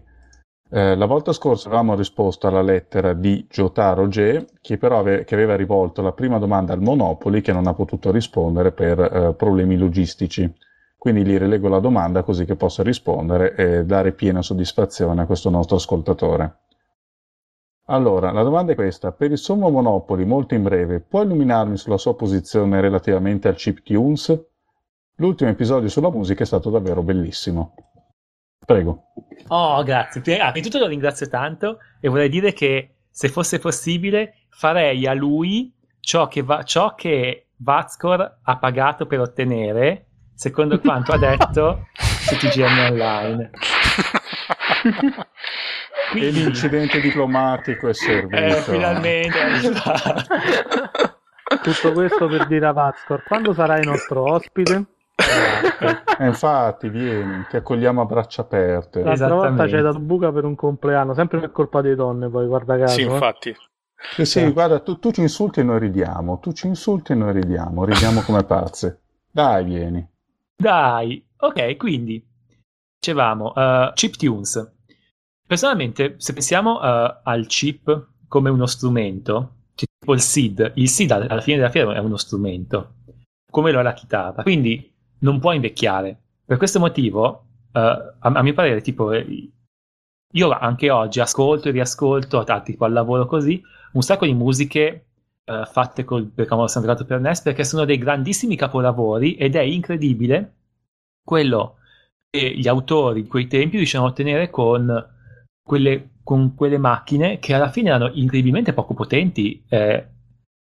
Eh, 0.69 0.95
la 0.95 1.05
volta 1.05 1.31
scorsa 1.31 1.67
avevamo 1.67 1.95
risposto 1.95 2.47
alla 2.47 2.61
lettera 2.61 3.13
di 3.13 3.47
Jotaro 3.49 4.07
G, 4.07 4.45
che 4.61 4.77
però 4.77 4.99
ave- 4.99 5.23
che 5.23 5.35
aveva 5.35 5.55
rivolto 5.55 6.01
la 6.01 6.11
prima 6.11 6.38
domanda 6.38 6.73
al 6.73 6.81
Monopoli, 6.81 7.41
che 7.41 7.53
non 7.53 7.67
ha 7.67 7.73
potuto 7.73 8.11
rispondere 8.11 8.72
per 8.72 8.99
eh, 8.99 9.34
problemi 9.35 9.77
logistici. 9.77 10.51
Quindi 10.97 11.23
gli 11.23 11.38
rilego 11.38 11.67
la 11.67 11.80
domanda 11.80 12.23
così 12.23 12.45
che 12.45 12.55
possa 12.55 12.81
rispondere 12.81 13.53
e 13.55 13.85
dare 13.85 14.11
piena 14.11 14.41
soddisfazione 14.41 15.22
a 15.22 15.26
questo 15.26 15.51
nostro 15.51 15.76
ascoltatore. 15.76 16.65
Allora, 17.88 18.32
la 18.32 18.41
domanda 18.41 18.72
è 18.72 18.76
questa. 18.76 19.12
Per 19.12 19.30
il 19.30 19.38
sommo 19.38 19.70
Monopoli, 19.70 20.26
molto 20.26 20.56
in 20.56 20.64
breve, 20.64 21.02
può 21.02 21.22
illuminarmi 21.22 21.78
sulla 21.78 21.98
sua 21.98 22.16
posizione 22.16 22.82
relativamente 22.82 23.48
al 23.48 23.56
chip 23.56 23.84
tunes? 23.84 24.36
L'ultimo 25.18 25.52
episodio 25.52 25.88
sulla 25.88 26.10
musica 26.10 26.41
è 26.41 26.48
stato 26.48 26.72
davvero 26.72 27.03
bellissimo. 27.03 27.76
Prego. 28.66 29.12
Oh, 29.49 29.84
grazie. 29.84 30.22
Prima 30.22 30.52
di 30.52 30.62
tutto 30.62 30.80
lo 30.80 30.88
ringrazio 30.88 31.30
tanto 31.30 31.78
e 32.02 32.10
vorrei 32.10 32.30
dire 32.30 32.53
che 32.53 32.95
se 33.12 33.30
fosse 33.30 33.60
possibile 33.60 34.48
farei 34.49 35.06
a 35.06 35.14
lui 35.14 35.72
ciò 35.99 36.28
che, 36.28 36.41
va- 36.41 36.64
ciò 36.64 36.95
che 36.95 37.49
Vazcor 37.57 38.40
ha 38.41 38.57
pagato 38.57 39.06
per 39.06 39.20
ottenere, 39.20 40.07
secondo 40.34 40.80
quanto 40.80 41.12
ha 41.12 41.18
detto 41.20 41.86
su 41.94 42.36
TGM 42.36 42.80
Online. 42.90 43.52
E 46.14 46.30
l'incidente 46.30 46.99
diplomatico 47.02 47.88
è 47.88 47.94
servito. 47.94 48.36
Eh, 48.36 48.53
finalmente. 48.61 49.38
Tutto 51.61 51.91
questo 51.94 52.27
per 52.27 52.48
dire 52.48 52.65
a 52.65 52.72
Vazcor, 52.72 53.23
quando 53.23 53.53
sarai 53.53 53.84
nostro 53.86 54.32
ospite? 54.32 54.86
Eh, 56.19 56.26
infatti, 56.26 56.90
vieni, 56.90 57.45
ti 57.49 57.56
accogliamo 57.56 58.02
a 58.02 58.06
braccia 58.06 58.41
aperte. 58.41 59.02
L'altra 59.02 59.34
volta 59.34 59.65
c'è 59.65 59.82
dato 59.82 59.99
buca 59.99 60.32
per 60.32 60.44
un 60.44 60.56
compleanno, 60.56 61.14
sempre 61.14 61.40
per 61.40 61.52
colpa 61.52 61.82
delle 61.82 61.95
donne, 61.95 62.30
poi 62.30 62.48
guarda 62.48 62.77
caso. 62.77 62.94
Sì, 62.94 63.02
eh. 63.02 63.06
infatti. 63.06 63.56
Sì, 64.14 64.26
sì, 64.26 64.52
guarda, 64.52 64.80
tu, 64.80 64.99
tu 64.99 65.11
ci 65.11 65.22
insulti 65.22 65.61
e 65.61 65.64
noi 65.64 65.80
ridiamo, 65.80 66.40
tu 66.40 66.52
ci 66.52 66.68
insulti 66.68 67.14
e 67.14 67.15
noi 67.15 67.34
ridiamo, 67.34 67.86
ridiamo 67.86 68.22
come 68.22 68.44
pazze. 68.44 69.02
Dai, 69.32 69.64
vieni. 69.64 70.07
Dai, 70.56 71.26
ok, 71.38 71.76
quindi 71.77 72.23
dicevamo 72.99 73.53
uh, 73.56 73.91
chiptunes. 73.94 74.73
Personalmente, 75.47 76.15
se 76.17 76.34
pensiamo 76.34 76.80
uh, 76.80 77.19
al 77.23 77.45
chip 77.47 78.07
come 78.27 78.49
uno 78.49 78.65
strumento, 78.65 79.53
tipo 79.76 80.13
il 80.13 80.22
SID, 80.22 80.73
il 80.76 80.89
SID 80.89 81.11
all- 81.11 81.27
alla 81.30 81.41
fine 81.41 81.57
della 81.57 81.69
fiera 81.69 81.93
è 81.93 81.99
uno 81.99 82.17
strumento, 82.17 82.95
come 83.51 83.72
lo 83.72 83.80
è 83.80 83.84
la 83.84 83.93
chitarra, 83.93 84.41
quindi 84.41 84.91
non 85.19 85.39
può 85.39 85.51
invecchiare. 85.51 86.17
Per 86.45 86.57
questo 86.57 86.80
motivo, 86.80 87.45
uh, 87.72 87.80
a, 87.80 88.13
a 88.19 88.41
mio 88.41 88.53
parere, 88.53 88.81
tipo, 88.81 89.11
eh, 89.11 89.51
io 90.34 90.49
anche 90.49 90.89
oggi 90.89 91.19
ascolto 91.19 91.69
e 91.69 91.72
riascolto, 91.72 92.43
tipo 92.63 92.85
al 92.85 92.93
lavoro 92.93 93.26
così, 93.26 93.61
un 93.93 94.01
sacco 94.01 94.26
di 94.26 94.34
musiche 94.34 95.05
eh, 95.45 95.63
fatte 95.72 96.03
col 96.03 96.26
per 96.26 96.47
Commodore 96.47 96.72
64 96.73 97.05
per 97.05 97.19
NES 97.19 97.41
perché 97.41 97.63
sono 97.63 97.85
dei 97.85 97.97
grandissimi 97.97 98.55
capolavori 98.55 99.35
ed 99.35 99.55
è 99.55 99.61
incredibile 99.61 100.53
quello 101.23 101.77
che 102.30 102.55
gli 102.55 102.67
autori 102.67 103.22
di 103.23 103.27
quei 103.27 103.47
tempi 103.47 103.77
riuscivano 103.77 104.09
a 104.09 104.11
ottenere 104.11 104.49
con 104.49 105.15
quelle, 105.66 106.10
con 106.24 106.54
quelle 106.54 106.78
macchine 106.78 107.40
che 107.40 107.54
alla 107.54 107.72
fine 107.72 107.90
erano 107.90 108.12
incredibilmente 108.14 108.74
poco 108.74 108.94
potenti 108.94 109.64
eh, 109.68 110.08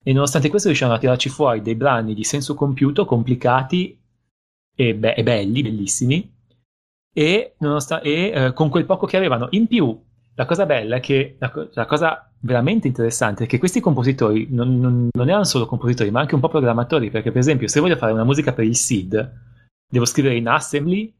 e 0.01 0.13
nonostante 0.13 0.49
questo 0.49 0.69
riuscivano 0.69 0.95
a 0.95 0.99
tirarci 0.99 1.27
fuori 1.27 1.61
dei 1.61 1.75
brani 1.75 2.13
di 2.13 2.23
senso 2.23 2.55
compiuto 2.55 3.03
complicati 3.03 3.99
e, 4.73 4.95
be- 4.95 5.15
e 5.15 5.23
belli, 5.23 5.61
bellissimi 5.61 6.33
e, 7.13 7.55
nonostan- 7.57 8.01
e 8.03 8.31
eh, 8.33 8.53
con 8.53 8.69
quel 8.69 8.85
poco 8.85 9.05
che 9.05 9.17
avevano. 9.17 9.47
In 9.51 9.67
più 9.67 9.99
la 10.35 10.45
cosa 10.45 10.65
bella 10.65 10.97
è 10.97 10.99
che 11.01 11.35
la, 11.39 11.49
co- 11.51 11.69
la 11.73 11.85
cosa 11.85 12.31
veramente 12.39 12.87
interessante 12.87 13.43
è 13.43 13.47
che 13.47 13.57
questi 13.57 13.81
compositori 13.81 14.47
non, 14.49 14.79
non- 14.79 15.09
non 15.11 15.27
erano 15.27 15.43
solo 15.43 15.65
compositori, 15.65 16.11
ma 16.11 16.21
anche 16.21 16.35
un 16.35 16.41
po' 16.41 16.47
programmatori, 16.47 17.09
perché 17.09 17.31
per 17.31 17.41
esempio 17.41 17.67
se 17.67 17.81
voglio 17.81 17.97
fare 17.97 18.13
una 18.13 18.23
musica 18.23 18.53
per 18.53 18.63
il 18.63 18.75
SID, 18.75 19.31
devo 19.89 20.05
scrivere 20.05 20.35
in 20.35 20.47
assembly 20.47 21.13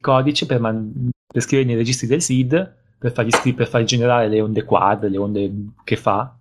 codice 0.00 0.46
per, 0.46 0.60
man- 0.60 1.10
per 1.26 1.42
scrivere 1.42 1.66
nei 1.66 1.76
registri 1.76 2.06
del 2.06 2.22
SID, 2.22 2.76
per 2.98 3.12
fargli, 3.12 3.30
scri- 3.30 3.54
per 3.54 3.68
fargli 3.68 3.84
generare 3.84 4.28
le 4.28 4.40
onde 4.40 4.64
quad, 4.64 5.06
le 5.06 5.18
onde 5.18 5.52
che 5.84 5.96
fa, 5.96 6.36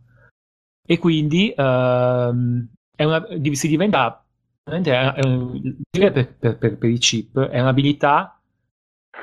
e 0.89 0.97
quindi 0.97 1.53
ehm, 1.55 2.67
una, 2.97 3.27
si 3.51 3.67
diventa 3.67 4.23
per, 4.63 6.35
per- 6.37 6.57
per- 6.57 6.77
per 6.77 6.89
i 6.89 6.97
chip 6.97 7.39
è 7.39 7.59
un'abilità 7.59 8.41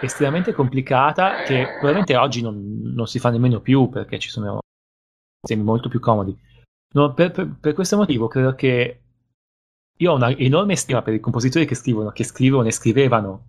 estremamente 0.01 0.53
complicata 0.53 1.43
che 1.43 1.67
probabilmente 1.67 2.17
oggi 2.17 2.43
non, 2.43 2.93
non 2.95 3.07
si 3.07 3.19
fa 3.19 3.31
nemmeno 3.31 3.61
più 3.61 3.89
perché 3.89 4.19
ci 4.19 4.29
sono 4.29 4.61
sistemi 5.41 5.63
molto 5.63 5.89
più 5.89 6.01
comodi. 6.01 6.37
No, 6.95 7.13
per, 7.15 7.59
questo 7.75 7.97
motivo 7.97 8.29
credo 8.29 8.55
che 8.55 9.01
io 9.97 10.13
ho 10.13 10.17
una 10.17 10.31
enorme 10.31 10.77
stima 10.77 11.03
per 11.03 11.15
i 11.15 11.21
compositori 11.21 11.67
che 11.67 11.75
scrivono, 11.75 12.11
che 12.11 12.25
scrivono 12.25 12.69
e 12.69 12.73
scrivevano 12.73 13.47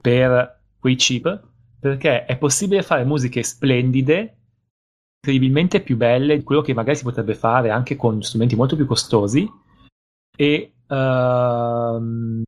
per 0.00 0.60
quei 0.78 0.96
chip 0.96 1.52
perché 1.84 2.24
è 2.24 2.38
possibile 2.38 2.80
fare 2.80 3.04
musiche 3.04 3.42
splendide, 3.42 4.38
incredibilmente 5.20 5.82
più 5.82 5.98
belle 5.98 6.38
di 6.38 6.42
quello 6.42 6.62
che 6.62 6.72
magari 6.72 6.96
si 6.96 7.02
potrebbe 7.02 7.34
fare 7.34 7.68
anche 7.68 7.94
con 7.94 8.22
strumenti 8.22 8.56
molto 8.56 8.74
più 8.74 8.86
costosi 8.86 9.46
e, 10.34 10.72
ehm, 10.88 12.42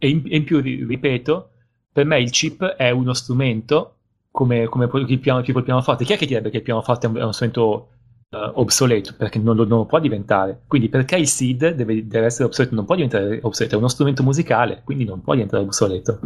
e 0.00 0.08
in, 0.08 0.22
e 0.28 0.36
in 0.36 0.44
più, 0.44 0.60
ri- 0.60 0.84
ripeto, 0.84 1.50
per 1.92 2.04
me 2.04 2.20
il 2.20 2.30
chip 2.30 2.64
è 2.64 2.90
uno 2.90 3.12
strumento 3.14 3.96
come, 4.30 4.66
come 4.66 4.88
il 5.08 5.18
piano, 5.18 5.42
tipo 5.42 5.58
il 5.58 5.64
pianoforte. 5.64 6.04
Chi 6.04 6.12
è 6.12 6.16
che 6.16 6.26
direbbe 6.26 6.50
che 6.50 6.58
il 6.58 6.62
pianoforte 6.62 7.08
è 7.08 7.10
un, 7.10 7.16
è 7.16 7.22
uno 7.22 7.32
strumento 7.32 7.88
eh, 8.30 8.52
obsoleto? 8.54 9.12
Perché 9.18 9.40
non 9.40 9.56
lo, 9.56 9.66
non 9.66 9.78
lo 9.78 9.86
può 9.86 9.98
diventare. 9.98 10.62
Quindi 10.68 10.88
perché 10.88 11.16
il 11.16 11.26
SID 11.26 11.70
deve, 11.70 12.06
deve 12.06 12.26
essere 12.26 12.44
obsoleto? 12.44 12.76
Non 12.76 12.84
può 12.84 12.94
diventare 12.94 13.40
obsoleto, 13.42 13.74
è 13.74 13.78
uno 13.78 13.88
strumento 13.88 14.22
musicale, 14.22 14.82
quindi 14.84 15.04
non 15.04 15.20
può 15.20 15.32
diventare 15.32 15.64
obsoleto. 15.64 16.20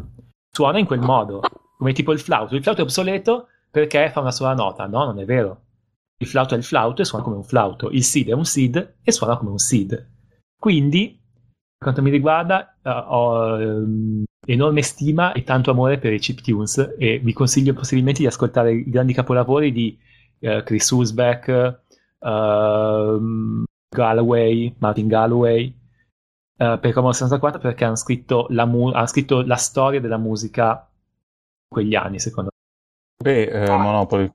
Suona 0.54 0.78
in 0.78 0.84
quel 0.84 1.00
modo, 1.00 1.40
come 1.82 1.94
tipo 1.94 2.12
il 2.12 2.20
flauto. 2.20 2.54
Il 2.54 2.62
flauto 2.62 2.80
è 2.80 2.84
obsoleto 2.84 3.48
perché 3.68 4.08
fa 4.08 4.20
una 4.20 4.30
sola 4.30 4.54
nota. 4.54 4.86
No, 4.86 5.04
non 5.04 5.18
è 5.18 5.24
vero. 5.24 5.62
Il 6.18 6.28
flauto 6.28 6.54
è 6.54 6.56
il 6.56 6.62
flauto 6.62 7.02
e 7.02 7.04
suona 7.04 7.24
come 7.24 7.34
un 7.34 7.42
flauto. 7.42 7.90
Il 7.90 8.04
SID 8.04 8.28
è 8.28 8.32
un 8.32 8.44
SID 8.44 8.94
e 9.02 9.10
suona 9.10 9.36
come 9.36 9.50
un 9.50 9.58
SID. 9.58 10.10
Quindi, 10.56 11.18
per 11.18 11.78
quanto 11.78 12.00
mi 12.02 12.10
riguarda, 12.10 12.76
eh, 12.80 12.88
ho 12.88 13.60
ehm, 13.60 14.22
enorme 14.46 14.82
stima 14.82 15.32
e 15.32 15.42
tanto 15.42 15.72
amore 15.72 15.98
per 15.98 16.12
i 16.12 16.20
chiptunes 16.20 16.94
e 16.96 17.18
vi 17.18 17.32
consiglio 17.32 17.72
possibilmente 17.72 18.20
di 18.20 18.28
ascoltare 18.28 18.72
i 18.72 18.88
grandi 18.88 19.12
capolavori 19.12 19.72
di 19.72 19.98
eh, 20.38 20.62
Chris 20.62 20.88
Husbeck, 20.88 21.80
ehm, 22.20 23.64
Galloway, 23.88 24.72
Martin 24.78 25.08
Galloway, 25.08 25.80
per 26.54 26.92
Commodore 26.92 27.14
64 27.14 27.60
perché 27.60 27.84
hanno 27.84 27.96
scritto, 27.96 28.46
mu- 28.66 28.92
hanno 28.92 29.06
scritto 29.06 29.42
la 29.42 29.56
storia 29.56 30.00
della 30.00 30.16
musica 30.16 30.86
quegli 31.72 31.96
anni, 31.96 32.20
secondo 32.20 32.50
me. 32.52 33.30
Beh, 33.32 33.64
eh, 33.64 33.68
Monopoli, 33.76 34.30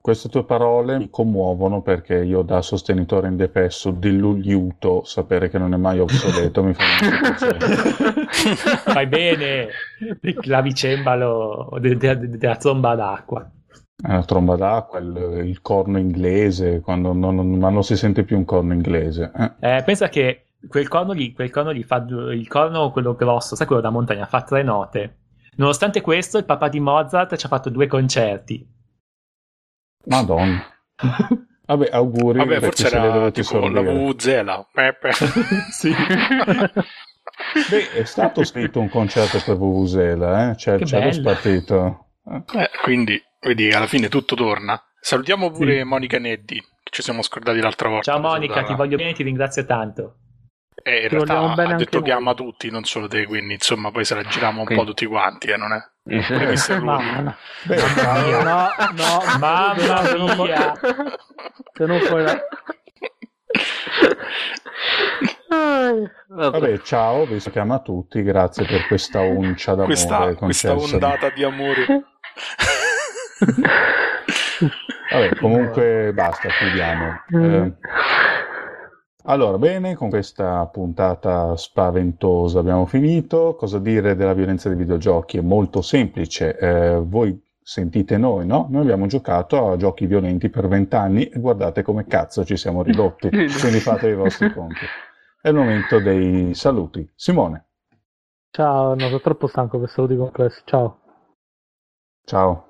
queste 0.00 0.28
tue 0.30 0.44
parole 0.44 0.96
mi 0.98 1.10
commuovono 1.10 1.82
perché 1.82 2.16
io 2.24 2.40
da 2.42 2.62
sostenitore 2.62 3.28
indefesso 3.28 3.90
dell'uliuto 3.90 5.04
sapere 5.04 5.48
che 5.50 5.58
non 5.58 5.74
è 5.74 5.76
mai 5.76 5.98
obsoleto 5.98 6.62
mi 6.62 6.72
fa 6.72 6.84
molto 7.00 7.18
piacere. 7.20 7.58
Fai 8.76 9.06
bene 9.06 9.68
il 10.22 10.34
clavicembalo 10.34 11.76
de- 11.80 11.96
de- 11.96 12.18
de- 12.18 12.38
della 12.38 12.56
tromba 12.56 12.94
d'acqua. 12.94 13.50
È 14.00 14.12
la 14.12 14.24
tromba 14.24 14.54
d'acqua, 14.56 14.98
il, 15.00 15.42
il 15.44 15.60
corno 15.60 15.98
inglese, 15.98 16.80
quando 16.80 17.12
non, 17.12 17.34
non- 17.34 17.58
ma 17.58 17.68
non 17.68 17.82
si 17.82 17.96
sente 17.96 18.22
più 18.24 18.36
un 18.36 18.44
corno 18.44 18.72
inglese. 18.72 19.32
eh. 19.60 19.76
Eh, 19.76 19.82
pensa 19.82 20.08
che 20.08 20.44
quel 20.68 20.88
corno 20.88 21.12
lì, 21.12 21.32
quel 21.32 21.50
corno 21.50 21.70
lì 21.70 21.82
fa 21.82 21.96
il 22.06 22.46
corno 22.48 22.90
quello 22.92 23.14
grosso, 23.14 23.56
sai 23.56 23.66
quello 23.66 23.82
da 23.82 23.90
montagna, 23.90 24.26
fa 24.26 24.42
tre 24.42 24.62
note. 24.62 25.16
Nonostante 25.58 26.00
questo, 26.00 26.38
il 26.38 26.44
papà 26.44 26.68
di 26.68 26.78
Mozart 26.80 27.36
ci 27.36 27.46
ha 27.46 27.48
fatto 27.48 27.68
due 27.68 27.86
concerti. 27.88 28.64
Madonna. 30.06 30.64
Vabbè, 31.68 31.88
auguri 31.92 32.38
Vabbè, 32.38 32.60
per 32.60 32.72
chi 32.72 32.82
forse 32.82 32.96
era 32.96 33.10
dovuti 33.10 33.42
tipo 33.42 33.58
la 33.58 33.64
sorbire. 33.66 33.92
Vuvuzela. 33.92 34.66
Pepe. 34.72 35.10
sì. 35.70 35.92
Beh, 37.70 37.92
è 37.92 38.04
stato 38.04 38.44
scritto 38.44 38.80
un 38.80 38.88
concerto 38.88 39.38
per 39.44 39.56
Vuvuzela, 39.56 40.50
eh? 40.50 40.54
C'è, 40.54 40.78
Che 40.78 40.84
c'è 40.84 41.04
lo 41.04 41.12
spartito. 41.12 42.06
Eh, 42.24 42.42
Eh, 42.60 42.70
quindi, 42.82 43.20
vedi, 43.40 43.70
alla 43.70 43.86
fine 43.86 44.08
tutto 44.08 44.34
torna. 44.34 44.80
Salutiamo 45.00 45.50
pure 45.50 45.78
Sì. 45.78 45.84
Monica 45.84 46.18
Neddi, 46.18 46.54
che 46.56 46.90
ci 46.90 47.02
siamo 47.02 47.20
scordati 47.22 47.60
l'altra 47.60 47.88
volta. 47.88 48.12
Ciao 48.12 48.20
Monica, 48.20 48.62
ti 48.62 48.74
voglio 48.74 48.96
bene, 48.96 49.12
ti 49.12 49.22
ringrazio 49.24 49.64
tanto. 49.66 50.14
Eh, 50.88 51.02
in 51.02 51.08
Ti 51.08 51.14
realtà 51.16 51.38
ha 51.62 51.74
detto 51.74 52.00
che 52.00 52.12
ama 52.12 52.32
tutti, 52.34 52.70
non 52.70 52.84
solo 52.84 53.08
te, 53.08 53.26
quindi 53.26 53.52
insomma 53.54 53.90
poi 53.90 54.04
se 54.06 54.14
la 54.14 54.22
giriamo 54.22 54.60
un 54.60 54.64
Quindi- 54.66 54.82
po' 54.84 54.88
tutti 54.90 55.04
quanti, 55.06 55.48
eh, 55.48 55.56
non 55.56 55.72
è? 55.72 55.78
Pure 56.26 56.46
Mr. 56.52 56.80
Ma, 56.80 56.96
Rudy. 57.66 58.30
no, 58.30 58.42
no, 58.42 58.70
no, 58.92 59.38
Mamma 59.38 60.04
se 60.04 60.16
non 60.16 60.34
puoi- 60.34 60.48
mia. 60.48 60.72
se 61.74 61.84
non 61.84 62.00
puoi 62.06 62.22
la- 62.22 62.42
Vabbè. 66.28 66.58
vabbè, 66.58 66.78
ciao, 66.82 67.24
vi 67.26 67.40
si 67.40 67.50
chiama 67.50 67.80
tutti, 67.80 68.22
grazie 68.22 68.64
per 68.64 68.86
questa 68.86 69.20
uncia 69.20 69.72
d'amore 69.74 69.86
Questa, 69.94 70.34
questa 70.36 70.74
ondata 70.74 71.30
di 71.30 71.44
amore. 71.44 71.86
Vabbè, 75.10 75.36
comunque 75.36 76.12
basta, 76.14 76.48
chiudiamo. 76.48 77.22
Eh, 77.32 77.72
allora, 79.30 79.58
bene, 79.58 79.94
con 79.94 80.08
questa 80.08 80.64
puntata 80.66 81.54
spaventosa 81.54 82.60
abbiamo 82.60 82.86
finito. 82.86 83.54
Cosa 83.56 83.78
dire 83.78 84.16
della 84.16 84.32
violenza 84.32 84.68
dei 84.68 84.78
videogiochi? 84.78 85.36
È 85.36 85.42
molto 85.42 85.82
semplice. 85.82 86.56
Eh, 86.56 87.00
voi 87.04 87.38
sentite 87.62 88.16
noi, 88.16 88.46
no? 88.46 88.66
Noi 88.70 88.80
abbiamo 88.80 89.06
giocato 89.06 89.70
a 89.70 89.76
giochi 89.76 90.06
violenti 90.06 90.48
per 90.48 90.66
vent'anni 90.66 91.28
e 91.28 91.38
guardate 91.38 91.82
come 91.82 92.06
cazzo 92.06 92.42
ci 92.44 92.56
siamo 92.56 92.82
ridotti. 92.82 93.28
Quindi 93.60 93.80
fate 93.80 94.08
i 94.08 94.14
vostri 94.14 94.50
conti. 94.54 94.86
È 95.42 95.48
il 95.48 95.54
momento 95.54 96.00
dei 96.00 96.54
saluti. 96.54 97.06
Simone. 97.14 97.66
Ciao, 98.50 98.94
no, 98.94 99.06
sono 99.08 99.20
troppo 99.20 99.46
stanco 99.46 99.78
per 99.78 99.90
saluti 99.90 100.16
compressi. 100.16 100.62
Ciao. 100.64 101.00
Ciao. 102.24 102.68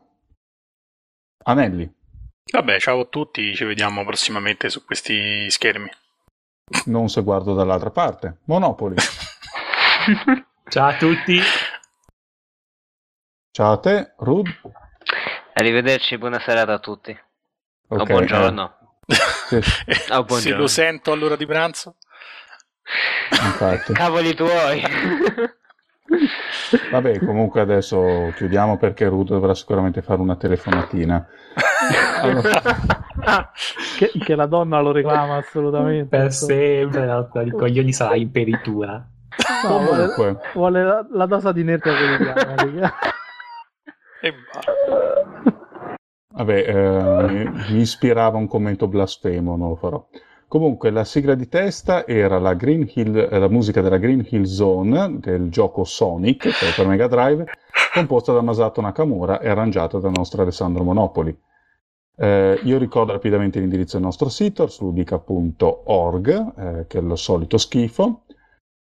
Anelli. 1.44 1.88
Vabbè, 2.50 2.80
ciao 2.80 3.00
a 3.02 3.04
tutti, 3.04 3.54
ci 3.54 3.64
vediamo 3.64 4.04
prossimamente 4.04 4.68
su 4.70 4.84
questi 4.84 5.48
schermi. 5.48 5.88
Non 6.86 7.08
se 7.08 7.22
guardo 7.22 7.54
dall'altra 7.54 7.90
parte. 7.90 8.38
Monopoli. 8.44 8.96
Ciao 10.68 10.88
a 10.88 10.96
tutti. 10.96 11.40
Ciao 13.50 13.72
a 13.72 13.78
te, 13.78 14.14
Rud. 14.18 14.46
Arrivederci, 15.54 16.18
buona 16.18 16.38
serata 16.38 16.74
a 16.74 16.78
tutti. 16.78 17.10
o 17.88 17.96
Ok, 17.96 18.04
buongiorno. 18.06 18.78
eh, 19.06 19.14
sì, 19.14 19.60
Se 20.06 20.22
buongiorno. 20.24 20.58
lo 20.60 20.66
sento 20.66 21.12
all'ora 21.12 21.36
di 21.36 21.46
pranzo. 21.46 21.96
infatti. 23.30 23.92
Cavoli 23.92 24.34
tuoi. 24.34 24.82
Vabbè, 26.90 27.18
comunque 27.24 27.60
adesso 27.60 28.32
chiudiamo 28.34 28.78
perché 28.78 29.06
Rud 29.08 29.28
dovrà 29.28 29.54
sicuramente 29.54 30.02
fare 30.02 30.20
una 30.20 30.36
telefonatina. 30.36 31.26
Allora, 32.22 33.52
che, 33.98 34.10
che 34.18 34.34
la 34.34 34.46
donna 34.46 34.80
lo 34.80 34.92
reclama 34.92 35.36
assolutamente. 35.36 36.16
Per 36.16 36.32
sempre 36.32 37.06
rotta 37.06 37.42
di 37.42 37.50
coglioni 37.50 37.92
sarà 37.92 38.16
in 38.16 38.30
peritura. 38.30 39.06
No, 39.64 39.78
vuole, 39.78 40.12
comunque, 40.14 40.50
vuole 40.54 40.82
la, 40.82 41.06
la 41.10 41.26
dose 41.26 41.52
di 41.52 41.60
inerzia 41.60 41.92
quotidiana. 41.94 42.54
raga. 42.54 42.94
E 44.20 44.32
va. 44.32 45.54
vabbè, 46.34 46.64
eh, 46.66 47.50
mi 47.70 47.80
ispirava 47.80 48.36
un 48.36 48.48
commento 48.48 48.88
blasfemo, 48.88 49.56
non 49.56 49.68
lo 49.68 49.76
farò. 49.76 50.08
Comunque, 50.48 50.88
la 50.88 51.04
sigla 51.04 51.34
di 51.34 51.46
testa 51.46 52.06
era 52.06 52.38
la, 52.38 52.56
Hill, 52.58 53.28
eh, 53.30 53.38
la 53.38 53.48
musica 53.48 53.82
della 53.82 53.98
Green 53.98 54.26
Hill 54.26 54.44
Zone 54.44 55.18
del 55.20 55.50
gioco 55.50 55.84
Sonic, 55.84 56.48
per 56.74 56.86
Mega 56.86 57.06
Drive, 57.06 57.44
composta 57.92 58.32
da 58.32 58.40
Masato 58.40 58.80
Nakamura 58.80 59.40
e 59.40 59.50
arrangiata 59.50 59.98
dal 59.98 60.12
nostro 60.16 60.40
Alessandro 60.40 60.84
Monopoli. 60.84 61.38
Eh, 62.16 62.60
io 62.64 62.78
ricordo 62.78 63.12
rapidamente 63.12 63.60
l'indirizzo 63.60 63.96
del 63.96 64.06
nostro 64.06 64.30
sito, 64.30 64.62
arsludica.org, 64.62 66.28
eh, 66.56 66.86
che 66.88 66.98
è 66.98 67.02
lo 67.02 67.16
solito 67.16 67.58
schifo, 67.58 68.22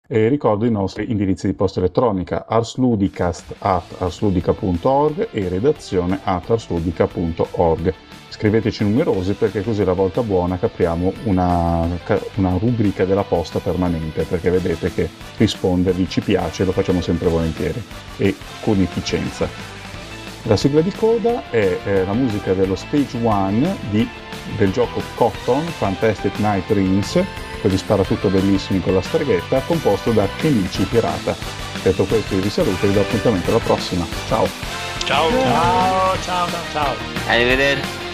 e 0.06 0.28
ricordo 0.28 0.66
i 0.66 0.70
nostri 0.70 1.10
indirizzi 1.10 1.48
di 1.48 1.54
posta 1.54 1.80
elettronica 1.80 2.46
arsludicast 2.46 3.56
at 3.58 3.96
arsludica.org 3.98 5.30
e 5.32 5.48
redazione 5.48 6.20
at 6.22 6.48
arsludica.org. 6.48 7.94
Scriveteci 8.36 8.84
numerosi 8.84 9.32
perché 9.32 9.62
così 9.62 9.82
la 9.82 9.94
volta 9.94 10.22
buona 10.22 10.58
capriamo 10.58 11.10
una, 11.22 11.88
una 12.34 12.50
rubrica 12.58 13.06
della 13.06 13.22
posta 13.22 13.60
permanente 13.60 14.24
perché 14.24 14.50
vedete 14.50 14.92
che 14.92 15.08
rispondervi 15.38 16.06
ci 16.06 16.20
piace 16.20 16.62
e 16.62 16.66
lo 16.66 16.72
facciamo 16.72 17.00
sempre 17.00 17.28
volentieri 17.28 17.82
e 18.18 18.36
con 18.60 18.78
efficienza. 18.78 19.48
La 20.42 20.56
sigla 20.56 20.82
di 20.82 20.92
coda 20.92 21.48
è 21.48 21.78
eh, 21.82 22.04
la 22.04 22.12
musica 22.12 22.52
dello 22.52 22.74
Stage 22.76 23.16
1 23.16 23.76
di- 23.88 24.08
del 24.58 24.70
gioco 24.70 25.00
Cotton 25.14 25.64
Fantastic 25.64 26.38
Night 26.38 26.66
Dreams, 26.66 27.18
quelli 27.62 27.78
sparatutto 27.78 28.28
bellissimi 28.28 28.80
con 28.80 28.92
la 28.92 29.02
streghetta, 29.02 29.60
composto 29.60 30.12
da 30.12 30.28
Kenichi 30.36 30.82
Pirata. 30.84 31.34
Detto 31.82 32.04
questo 32.04 32.34
io 32.34 32.42
vi 32.42 32.50
saluto 32.50 32.84
e 32.84 32.88
vi 32.88 32.94
do 32.94 33.00
appuntamento 33.00 33.48
alla 33.48 33.60
prossima. 33.60 34.06
Ciao! 34.28 34.46
Ciao. 35.06 35.30
Ciao, 35.30 36.20
ciao, 36.20 36.46
ciao, 36.48 36.62
ciao. 36.72 36.94
Arrivederci. 37.28 38.05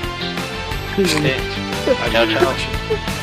Sì, 0.94 1.04
Sì. 1.06 1.20
Ciao 1.84 2.10
ciao. 2.10 2.20
Arrivederci. 2.22 3.21